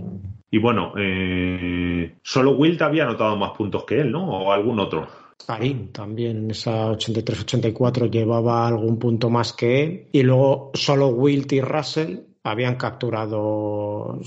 Y 0.49 0.57
bueno, 0.57 0.93
eh, 0.97 2.15
solo 2.23 2.53
Wilt 2.53 2.81
había 2.81 3.03
anotado 3.03 3.35
más 3.35 3.51
puntos 3.51 3.83
que 3.83 3.99
él, 3.99 4.11
¿no? 4.11 4.25
O 4.25 4.51
algún 4.51 4.79
otro. 4.79 5.24
Karim 5.37 5.91
también 5.91 6.37
en 6.37 6.51
esa 6.51 6.91
83-84 6.91 8.09
llevaba 8.09 8.67
algún 8.67 8.97
punto 8.97 9.29
más 9.29 9.53
que 9.53 9.83
él. 9.83 10.07
Y 10.11 10.23
luego 10.23 10.71
solo 10.73 11.09
Wilt 11.09 11.51
y 11.53 11.61
Russell 11.61 12.19
habían 12.43 12.75
capturado. 12.75 14.19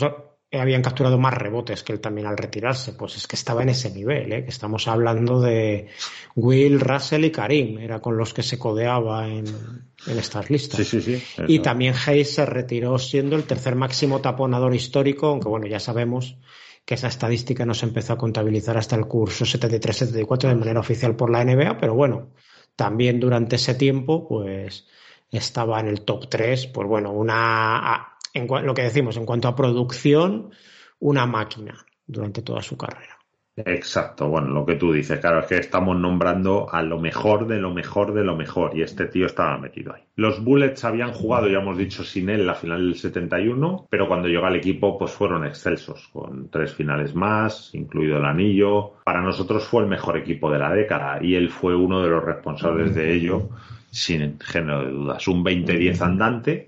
habían 0.52 0.82
capturado 0.82 1.18
más 1.18 1.34
rebotes 1.34 1.82
que 1.82 1.92
él 1.92 2.00
también 2.00 2.26
al 2.26 2.36
retirarse. 2.36 2.92
Pues 2.92 3.16
es 3.16 3.26
que 3.26 3.36
estaba 3.36 3.62
en 3.62 3.70
ese 3.70 3.90
nivel, 3.90 4.32
¿eh? 4.32 4.44
que 4.44 4.50
estamos 4.50 4.86
hablando 4.86 5.40
de 5.40 5.88
Will, 6.36 6.80
Russell 6.80 7.24
y 7.24 7.30
Karim, 7.30 7.78
era 7.78 8.00
con 8.00 8.16
los 8.16 8.32
que 8.32 8.42
se 8.42 8.58
codeaba 8.58 9.28
en, 9.28 9.44
estas 10.06 10.50
listas. 10.50 10.86
Sí, 10.86 11.00
sí, 11.00 11.18
sí. 11.18 11.42
Y 11.48 11.60
también 11.60 11.94
Hayes 12.06 12.34
se 12.34 12.46
retiró 12.46 12.98
siendo 12.98 13.34
el 13.34 13.44
tercer 13.44 13.74
máximo 13.74 14.20
taponador 14.20 14.74
histórico, 14.74 15.26
aunque 15.26 15.48
bueno, 15.48 15.66
ya 15.66 15.80
sabemos 15.80 16.36
que 16.88 16.94
esa 16.94 17.08
estadística 17.08 17.66
no 17.66 17.74
se 17.74 17.84
empezó 17.84 18.14
a 18.14 18.16
contabilizar 18.16 18.78
hasta 18.78 18.96
el 18.96 19.06
curso 19.06 19.44
73-74 19.44 20.48
de 20.48 20.54
manera 20.54 20.80
oficial 20.80 21.14
por 21.16 21.28
la 21.28 21.44
NBA, 21.44 21.76
pero 21.76 21.92
bueno, 21.92 22.30
también 22.76 23.20
durante 23.20 23.56
ese 23.56 23.74
tiempo, 23.74 24.26
pues 24.26 24.88
estaba 25.30 25.80
en 25.80 25.88
el 25.88 26.00
top 26.06 26.30
3, 26.30 26.68
pues 26.68 26.88
bueno, 26.88 27.12
una 27.12 28.16
en 28.32 28.46
lo 28.64 28.72
que 28.72 28.84
decimos, 28.84 29.18
en 29.18 29.26
cuanto 29.26 29.48
a 29.48 29.54
producción, 29.54 30.50
una 30.98 31.26
máquina 31.26 31.84
durante 32.06 32.40
toda 32.40 32.62
su 32.62 32.78
carrera. 32.78 33.17
Exacto, 33.66 34.28
bueno, 34.28 34.48
lo 34.48 34.66
que 34.66 34.76
tú 34.76 34.92
dices, 34.92 35.18
claro, 35.20 35.40
es 35.40 35.46
que 35.46 35.56
estamos 35.56 35.98
nombrando 35.98 36.66
a 36.70 36.82
lo 36.82 36.98
mejor 36.98 37.46
de 37.46 37.58
lo 37.58 37.72
mejor 37.72 38.14
de 38.14 38.24
lo 38.24 38.36
mejor 38.36 38.76
y 38.76 38.82
este 38.82 39.06
tío 39.06 39.26
estaba 39.26 39.58
metido 39.58 39.94
ahí. 39.94 40.02
Los 40.16 40.42
Bullets 40.42 40.84
habían 40.84 41.12
jugado, 41.12 41.48
ya 41.48 41.58
hemos 41.58 41.78
dicho, 41.78 42.04
sin 42.04 42.28
él 42.28 42.46
la 42.46 42.54
final 42.54 42.80
del 42.80 42.94
71, 42.96 43.86
pero 43.90 44.08
cuando 44.08 44.28
llegó 44.28 44.46
al 44.46 44.56
equipo 44.56 44.98
pues 44.98 45.12
fueron 45.12 45.44
excelsos, 45.44 46.08
con 46.12 46.48
tres 46.50 46.74
finales 46.74 47.14
más, 47.14 47.74
incluido 47.74 48.18
el 48.18 48.24
anillo. 48.24 48.94
Para 49.04 49.22
nosotros 49.22 49.64
fue 49.64 49.82
el 49.82 49.88
mejor 49.88 50.16
equipo 50.16 50.50
de 50.50 50.58
la 50.58 50.72
década 50.72 51.18
y 51.22 51.34
él 51.34 51.50
fue 51.50 51.74
uno 51.74 52.02
de 52.02 52.08
los 52.08 52.24
responsables 52.24 52.94
de 52.94 53.14
ello, 53.14 53.48
sin 53.90 54.38
género 54.40 54.84
de 54.84 54.90
dudas. 54.90 55.28
Un 55.28 55.44
20-10 55.44 56.00
andante 56.02 56.67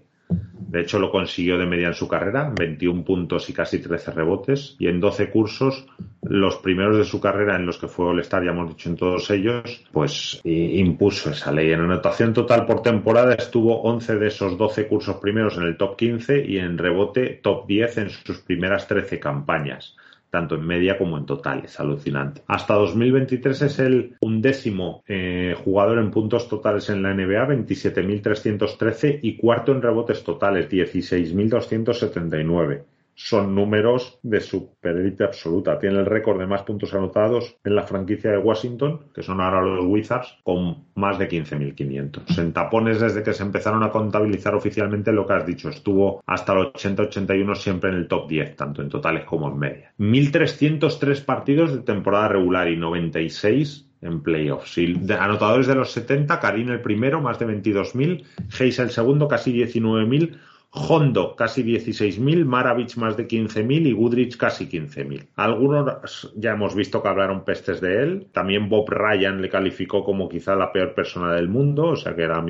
de 0.70 0.82
hecho, 0.82 1.00
lo 1.00 1.10
consiguió 1.10 1.58
de 1.58 1.66
media 1.66 1.88
en 1.88 1.94
su 1.94 2.06
carrera, 2.06 2.52
21 2.56 3.02
puntos 3.04 3.50
y 3.50 3.52
casi 3.52 3.80
13 3.80 4.12
rebotes. 4.12 4.76
Y 4.78 4.86
en 4.86 5.00
12 5.00 5.28
cursos, 5.28 5.84
los 6.22 6.58
primeros 6.58 6.96
de 6.96 7.02
su 7.02 7.20
carrera 7.20 7.56
en 7.56 7.66
los 7.66 7.76
que 7.76 7.88
fue 7.88 8.06
All-Star, 8.06 8.44
ya 8.44 8.52
hemos 8.52 8.68
dicho 8.68 8.88
en 8.88 8.94
todos 8.94 9.28
ellos, 9.32 9.84
pues 9.90 10.40
impuso 10.44 11.30
esa 11.30 11.50
ley. 11.50 11.72
En 11.72 11.80
anotación 11.80 12.32
total 12.32 12.66
por 12.66 12.82
temporada 12.82 13.34
estuvo 13.34 13.82
11 13.82 14.14
de 14.14 14.28
esos 14.28 14.56
12 14.56 14.86
cursos 14.86 15.16
primeros 15.16 15.56
en 15.56 15.64
el 15.64 15.76
top 15.76 15.96
15 15.96 16.44
y 16.46 16.58
en 16.58 16.78
rebote 16.78 17.40
top 17.42 17.66
10 17.66 17.98
en 17.98 18.10
sus 18.10 18.38
primeras 18.38 18.86
13 18.86 19.18
campañas 19.18 19.96
tanto 20.30 20.54
en 20.54 20.66
media 20.66 20.96
como 20.96 21.18
en 21.18 21.26
total. 21.26 21.64
Es 21.64 21.78
alucinante. 21.80 22.42
Hasta 22.46 22.74
2023 22.74 23.62
es 23.62 23.78
el 23.80 24.16
undécimo 24.20 25.02
eh, 25.06 25.54
jugador 25.64 25.98
en 25.98 26.10
puntos 26.10 26.48
totales 26.48 26.88
en 26.90 27.02
la 27.02 27.12
NBA, 27.12 27.48
27.313 27.48 29.20
y 29.22 29.36
cuarto 29.36 29.72
en 29.72 29.82
rebotes 29.82 30.24
totales, 30.24 30.70
16.279 30.70 32.84
son 33.22 33.54
números 33.54 34.18
de 34.22 34.40
superélite 34.40 35.24
absoluta. 35.24 35.78
Tiene 35.78 35.98
el 35.98 36.06
récord 36.06 36.38
de 36.38 36.46
más 36.46 36.62
puntos 36.62 36.94
anotados 36.94 37.56
en 37.62 37.74
la 37.74 37.82
franquicia 37.82 38.30
de 38.30 38.38
Washington, 38.38 39.10
que 39.14 39.22
son 39.22 39.40
ahora 39.40 39.60
los 39.60 39.84
Wizards, 39.84 40.38
con 40.42 40.86
más 40.94 41.18
de 41.18 41.28
15.500. 41.28 42.38
En 42.38 42.52
tapones, 42.54 42.98
desde 42.98 43.22
que 43.22 43.34
se 43.34 43.42
empezaron 43.42 43.82
a 43.82 43.90
contabilizar 43.90 44.54
oficialmente, 44.54 45.12
lo 45.12 45.26
que 45.26 45.34
has 45.34 45.46
dicho, 45.46 45.68
estuvo 45.68 46.22
hasta 46.26 46.54
el 46.54 46.72
80-81 46.72 47.54
siempre 47.56 47.90
en 47.90 47.96
el 47.96 48.08
top 48.08 48.26
10, 48.26 48.56
tanto 48.56 48.80
en 48.80 48.88
totales 48.88 49.24
como 49.24 49.48
en 49.48 49.58
media. 49.58 49.92
1.303 49.98 51.24
partidos 51.24 51.74
de 51.74 51.82
temporada 51.82 52.28
regular 52.28 52.68
y 52.68 52.76
96 52.76 53.86
en 54.00 54.22
playoffs. 54.22 54.78
Anotadores 55.10 55.66
de 55.66 55.74
los 55.74 55.90
70, 55.92 56.40
Karim 56.40 56.70
el 56.70 56.80
primero, 56.80 57.20
más 57.20 57.38
de 57.38 57.46
22.000, 57.46 58.24
Hayes 58.58 58.78
el 58.78 58.90
segundo, 58.90 59.28
casi 59.28 59.52
19.000, 59.52 60.38
Hondo 60.72 61.34
casi 61.34 61.64
16.000, 61.64 62.44
Maravich 62.44 62.96
más 62.96 63.16
de 63.16 63.26
15.000 63.26 63.88
y 63.88 63.92
Goodrich 63.92 64.36
casi 64.36 64.68
15.000. 64.68 65.26
Algunos 65.34 66.32
ya 66.36 66.52
hemos 66.52 66.76
visto 66.76 67.02
que 67.02 67.08
hablaron 67.08 67.44
pestes 67.44 67.80
de 67.80 68.02
él. 68.02 68.26
También 68.32 68.68
Bob 68.68 68.88
Ryan 68.88 69.42
le 69.42 69.48
calificó 69.48 70.04
como 70.04 70.28
quizá 70.28 70.54
la 70.54 70.72
peor 70.72 70.94
persona 70.94 71.32
del 71.34 71.48
mundo, 71.48 71.86
o 71.86 71.96
sea 71.96 72.14
que 72.14 72.22
era 72.22 72.44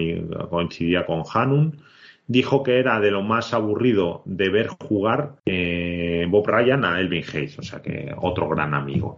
coincidía 0.50 1.06
con 1.06 1.22
Hanun. 1.32 1.78
Dijo 2.26 2.62
que 2.62 2.78
era 2.78 3.00
de 3.00 3.10
lo 3.10 3.22
más 3.22 3.54
aburrido 3.54 4.22
de 4.26 4.50
ver 4.50 4.68
jugar 4.68 5.36
eh, 5.46 6.26
Bob 6.28 6.46
Ryan 6.46 6.84
a 6.84 7.00
Elvin 7.00 7.24
Hayes, 7.24 7.58
o 7.58 7.62
sea 7.62 7.80
que 7.80 8.14
otro 8.18 8.48
gran 8.50 8.74
amigo. 8.74 9.16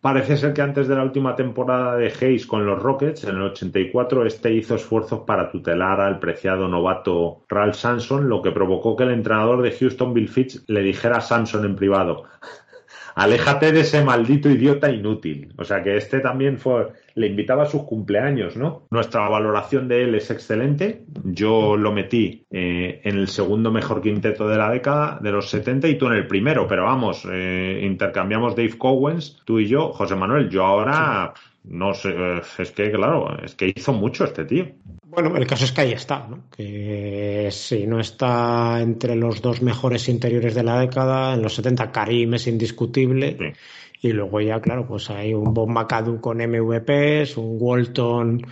Parece 0.00 0.36
ser 0.36 0.52
que 0.54 0.62
antes 0.62 0.86
de 0.86 0.94
la 0.94 1.02
última 1.02 1.34
temporada 1.34 1.96
de 1.96 2.06
Hayes 2.06 2.46
con 2.46 2.64
los 2.64 2.80
Rockets, 2.80 3.24
en 3.24 3.34
el 3.36 3.42
84, 3.42 4.26
este 4.26 4.52
hizo 4.52 4.76
esfuerzos 4.76 5.20
para 5.26 5.50
tutelar 5.50 6.00
al 6.00 6.20
preciado 6.20 6.68
novato 6.68 7.44
Ralph 7.48 7.74
Samson, 7.74 8.28
lo 8.28 8.40
que 8.40 8.52
provocó 8.52 8.94
que 8.94 9.02
el 9.02 9.10
entrenador 9.10 9.60
de 9.60 9.72
Houston, 9.72 10.14
Bill 10.14 10.28
Fitch, 10.28 10.62
le 10.68 10.82
dijera 10.82 11.16
a 11.16 11.20
Samson 11.20 11.64
en 11.64 11.74
privado: 11.74 12.22
aléjate 13.16 13.72
de 13.72 13.80
ese 13.80 14.04
maldito 14.04 14.48
idiota 14.48 14.88
inútil. 14.88 15.52
O 15.58 15.64
sea 15.64 15.82
que 15.82 15.96
este 15.96 16.20
también 16.20 16.58
fue, 16.58 16.92
le 17.18 17.26
invitaba 17.26 17.64
a 17.64 17.66
sus 17.66 17.82
cumpleaños, 17.82 18.56
¿no? 18.56 18.86
Nuestra 18.90 19.28
valoración 19.28 19.88
de 19.88 20.04
él 20.04 20.14
es 20.14 20.30
excelente. 20.30 21.02
Yo 21.24 21.76
lo 21.76 21.92
metí 21.92 22.46
eh, 22.50 23.00
en 23.04 23.18
el 23.18 23.28
segundo 23.28 23.70
mejor 23.70 24.00
quinteto 24.00 24.48
de 24.48 24.56
la 24.56 24.70
década, 24.70 25.18
de 25.20 25.32
los 25.32 25.50
70, 25.50 25.88
y 25.88 25.98
tú 25.98 26.06
en 26.06 26.14
el 26.14 26.26
primero, 26.26 26.66
pero 26.68 26.84
vamos, 26.84 27.26
eh, 27.30 27.80
intercambiamos 27.82 28.54
Dave 28.54 28.78
Cowens, 28.78 29.42
tú 29.44 29.58
y 29.58 29.66
yo, 29.66 29.92
José 29.92 30.14
Manuel. 30.14 30.48
Yo 30.48 30.64
ahora, 30.64 31.34
no 31.64 31.92
sé, 31.92 32.14
es 32.58 32.70
que 32.70 32.90
claro, 32.92 33.36
es 33.44 33.54
que 33.54 33.72
hizo 33.74 33.92
mucho 33.92 34.24
este 34.24 34.44
tío. 34.44 34.66
Bueno, 35.10 35.34
el 35.36 35.46
caso 35.46 35.64
es 35.64 35.72
que 35.72 35.80
ahí 35.80 35.92
está, 35.92 36.26
¿no? 36.28 36.44
que 36.54 37.48
si 37.50 37.86
no 37.86 37.98
está 37.98 38.80
entre 38.80 39.16
los 39.16 39.40
dos 39.40 39.62
mejores 39.62 40.08
interiores 40.08 40.54
de 40.54 40.62
la 40.62 40.78
década, 40.78 41.34
en 41.34 41.42
los 41.42 41.54
70 41.54 41.90
Karim 41.90 42.34
es 42.34 42.46
indiscutible. 42.46 43.54
Y 44.00 44.12
luego 44.12 44.40
ya, 44.40 44.60
claro, 44.60 44.86
pues 44.86 45.10
hay 45.10 45.34
un 45.34 45.52
Bob 45.54 45.68
McAdoo 45.68 46.20
con 46.20 46.38
MVPs, 46.38 47.36
un 47.36 47.56
Walton 47.60 48.42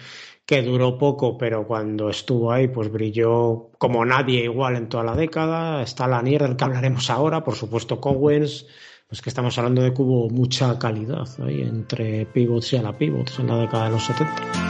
que 0.44 0.62
duró 0.62 0.96
poco, 0.96 1.36
pero 1.36 1.66
cuando 1.66 2.08
estuvo 2.08 2.52
ahí, 2.52 2.68
pues 2.68 2.90
brilló 2.90 3.70
como 3.78 4.04
nadie 4.04 4.44
igual 4.44 4.76
en 4.76 4.88
toda 4.88 5.02
la 5.02 5.16
década. 5.16 5.82
Está 5.82 6.06
Lanier, 6.06 6.42
del 6.42 6.56
que 6.56 6.64
hablaremos 6.64 7.10
ahora, 7.10 7.42
por 7.42 7.56
supuesto 7.56 8.00
Cowens, 8.00 8.66
pues 9.08 9.20
que 9.22 9.28
estamos 9.28 9.58
hablando 9.58 9.82
de 9.82 9.92
que 9.92 10.02
hubo 10.02 10.30
mucha 10.30 10.78
calidad 10.78 11.28
ahí 11.44 11.62
entre 11.62 12.26
pivots 12.26 12.72
y 12.72 12.76
a 12.76 12.82
la 12.82 12.96
pivots 12.96 13.40
en 13.40 13.48
la 13.48 13.58
década 13.58 13.86
de 13.86 13.90
los 13.90 14.04
70. 14.04 14.65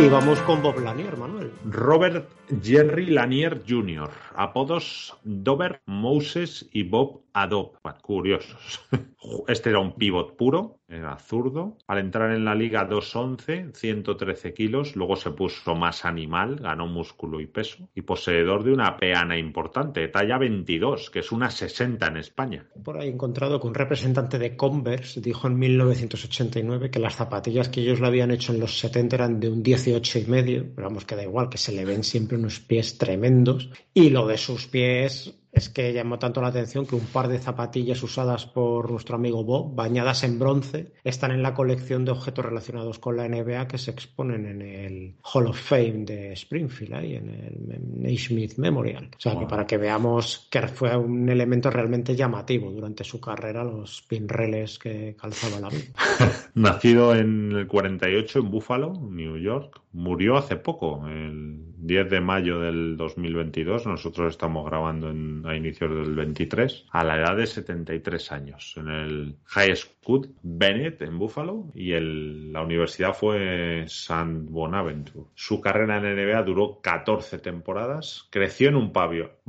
Y 0.00 0.08
vamos 0.08 0.38
con 0.42 0.62
Bob 0.62 0.78
Lanier, 0.78 1.16
Manuel. 1.16 1.50
Robert 1.64 2.30
Jerry 2.62 3.06
Lanier 3.06 3.64
Jr., 3.68 4.08
apodos 4.36 5.16
Dover, 5.24 5.82
Moses 5.86 6.68
y 6.72 6.84
Bob 6.84 7.22
Adobe. 7.42 7.78
curiosos. 8.02 8.80
Este 9.46 9.70
era 9.70 9.80
un 9.80 9.94
pivot 9.94 10.36
puro, 10.36 10.80
era 10.88 11.18
zurdo. 11.18 11.76
Al 11.86 11.98
entrar 11.98 12.32
en 12.32 12.44
la 12.44 12.54
liga 12.54 12.88
2'11, 12.88 13.74
113 13.74 14.54
kilos, 14.54 14.96
luego 14.96 15.16
se 15.16 15.32
puso 15.32 15.74
más 15.74 16.04
animal, 16.04 16.56
ganó 16.56 16.86
músculo 16.86 17.40
y 17.40 17.46
peso, 17.46 17.88
y 17.94 18.02
poseedor 18.02 18.64
de 18.64 18.72
una 18.72 18.96
peana 18.96 19.36
importante, 19.36 20.06
talla 20.08 20.38
22, 20.38 21.10
que 21.10 21.18
es 21.18 21.32
una 21.32 21.50
60 21.50 22.06
en 22.06 22.16
España. 22.16 22.66
Por 22.82 22.98
ahí 22.98 23.08
he 23.08 23.12
encontrado 23.12 23.60
que 23.60 23.66
un 23.66 23.74
representante 23.74 24.38
de 24.38 24.56
Converse 24.56 25.20
dijo 25.20 25.48
en 25.48 25.58
1989 25.58 26.90
que 26.90 27.00
las 27.00 27.16
zapatillas 27.16 27.68
que 27.68 27.80
ellos 27.80 28.00
le 28.00 28.06
habían 28.06 28.30
hecho 28.30 28.52
en 28.52 28.60
los 28.60 28.78
70 28.78 29.16
eran 29.16 29.40
de 29.40 29.50
un 29.50 29.62
18 29.62 30.18
y 30.20 30.24
medio, 30.26 30.66
pero 30.74 30.88
vamos 30.88 31.04
que 31.04 31.16
da 31.16 31.22
igual, 31.22 31.48
que 31.48 31.58
se 31.58 31.72
le 31.72 31.84
ven 31.84 32.04
siempre 32.04 32.38
unos 32.38 32.60
pies 32.60 32.96
tremendos, 32.98 33.70
y 33.92 34.10
lo 34.10 34.26
de 34.26 34.38
sus 34.38 34.66
pies 34.68 35.34
es 35.52 35.68
que 35.68 35.92
llamó 35.92 36.18
tanto 36.18 36.40
la 36.40 36.48
atención 36.48 36.86
que 36.86 36.94
un 36.94 37.06
par 37.06 37.28
de 37.28 37.38
zapatillas 37.38 38.02
usadas 38.02 38.46
por 38.46 38.90
nuestro 38.90 39.16
amigo 39.16 39.44
Bob, 39.44 39.74
bañadas 39.74 40.24
en 40.24 40.38
bronce, 40.38 40.92
están 41.04 41.30
en 41.30 41.42
la 41.42 41.54
colección 41.54 42.04
de 42.04 42.12
objetos 42.12 42.44
relacionados 42.44 42.98
con 42.98 43.16
la 43.16 43.28
NBA 43.28 43.66
que 43.68 43.78
se 43.78 43.90
exponen 43.90 44.46
en 44.46 44.62
el 44.62 45.14
Hall 45.22 45.46
of 45.46 45.58
Fame 45.58 46.04
de 46.04 46.32
Springfield, 46.32 46.94
ahí 46.94 47.14
en 47.14 47.28
el 47.28 48.02
Naismith 48.02 48.56
Memorial. 48.56 49.10
O 49.16 49.20
sea, 49.20 49.38
que 49.38 49.46
para 49.46 49.66
que 49.66 49.78
veamos 49.78 50.48
que 50.50 50.68
fue 50.68 50.96
un 50.96 51.28
elemento 51.28 51.70
realmente 51.70 52.14
llamativo 52.14 52.70
durante 52.70 53.04
su 53.04 53.20
carrera, 53.20 53.64
los 53.64 54.02
pinreles 54.02 54.78
que 54.78 55.16
calzaba 55.20 55.60
la 55.60 55.68
vida. 55.68 55.86
Nacido 56.54 57.14
en 57.14 57.52
el 57.52 57.66
48 57.66 58.38
en 58.40 58.50
Buffalo, 58.50 58.92
New 58.92 59.38
York, 59.38 59.80
murió 59.92 60.36
hace 60.36 60.56
poco, 60.56 61.06
el 61.08 61.58
10 61.78 62.10
de 62.10 62.20
mayo 62.20 62.60
del 62.60 62.96
2022. 62.96 63.86
Nosotros 63.86 64.30
estamos 64.30 64.66
grabando 64.66 65.10
a 65.48 65.56
inicios 65.56 65.90
del 65.90 66.14
23, 66.14 66.86
a 66.90 67.04
la 67.04 67.16
edad 67.16 67.36
de 67.36 67.46
73 67.46 68.32
años, 68.32 68.74
en 68.76 68.88
el 68.88 69.36
High 69.44 69.76
School 69.76 70.34
Bennett 70.42 71.02
en 71.02 71.18
Buffalo 71.18 71.70
y 71.74 71.92
el, 71.92 72.52
la 72.52 72.62
universidad 72.62 73.14
fue 73.14 73.84
San 73.88 74.46
Bonaventure. 74.46 75.26
Su 75.34 75.60
carrera 75.60 75.98
en 75.98 76.16
NBA 76.16 76.42
duró 76.42 76.80
14 76.80 77.38
temporadas, 77.38 78.28
creció 78.30 78.68
en 78.68 78.76
un 78.76 78.92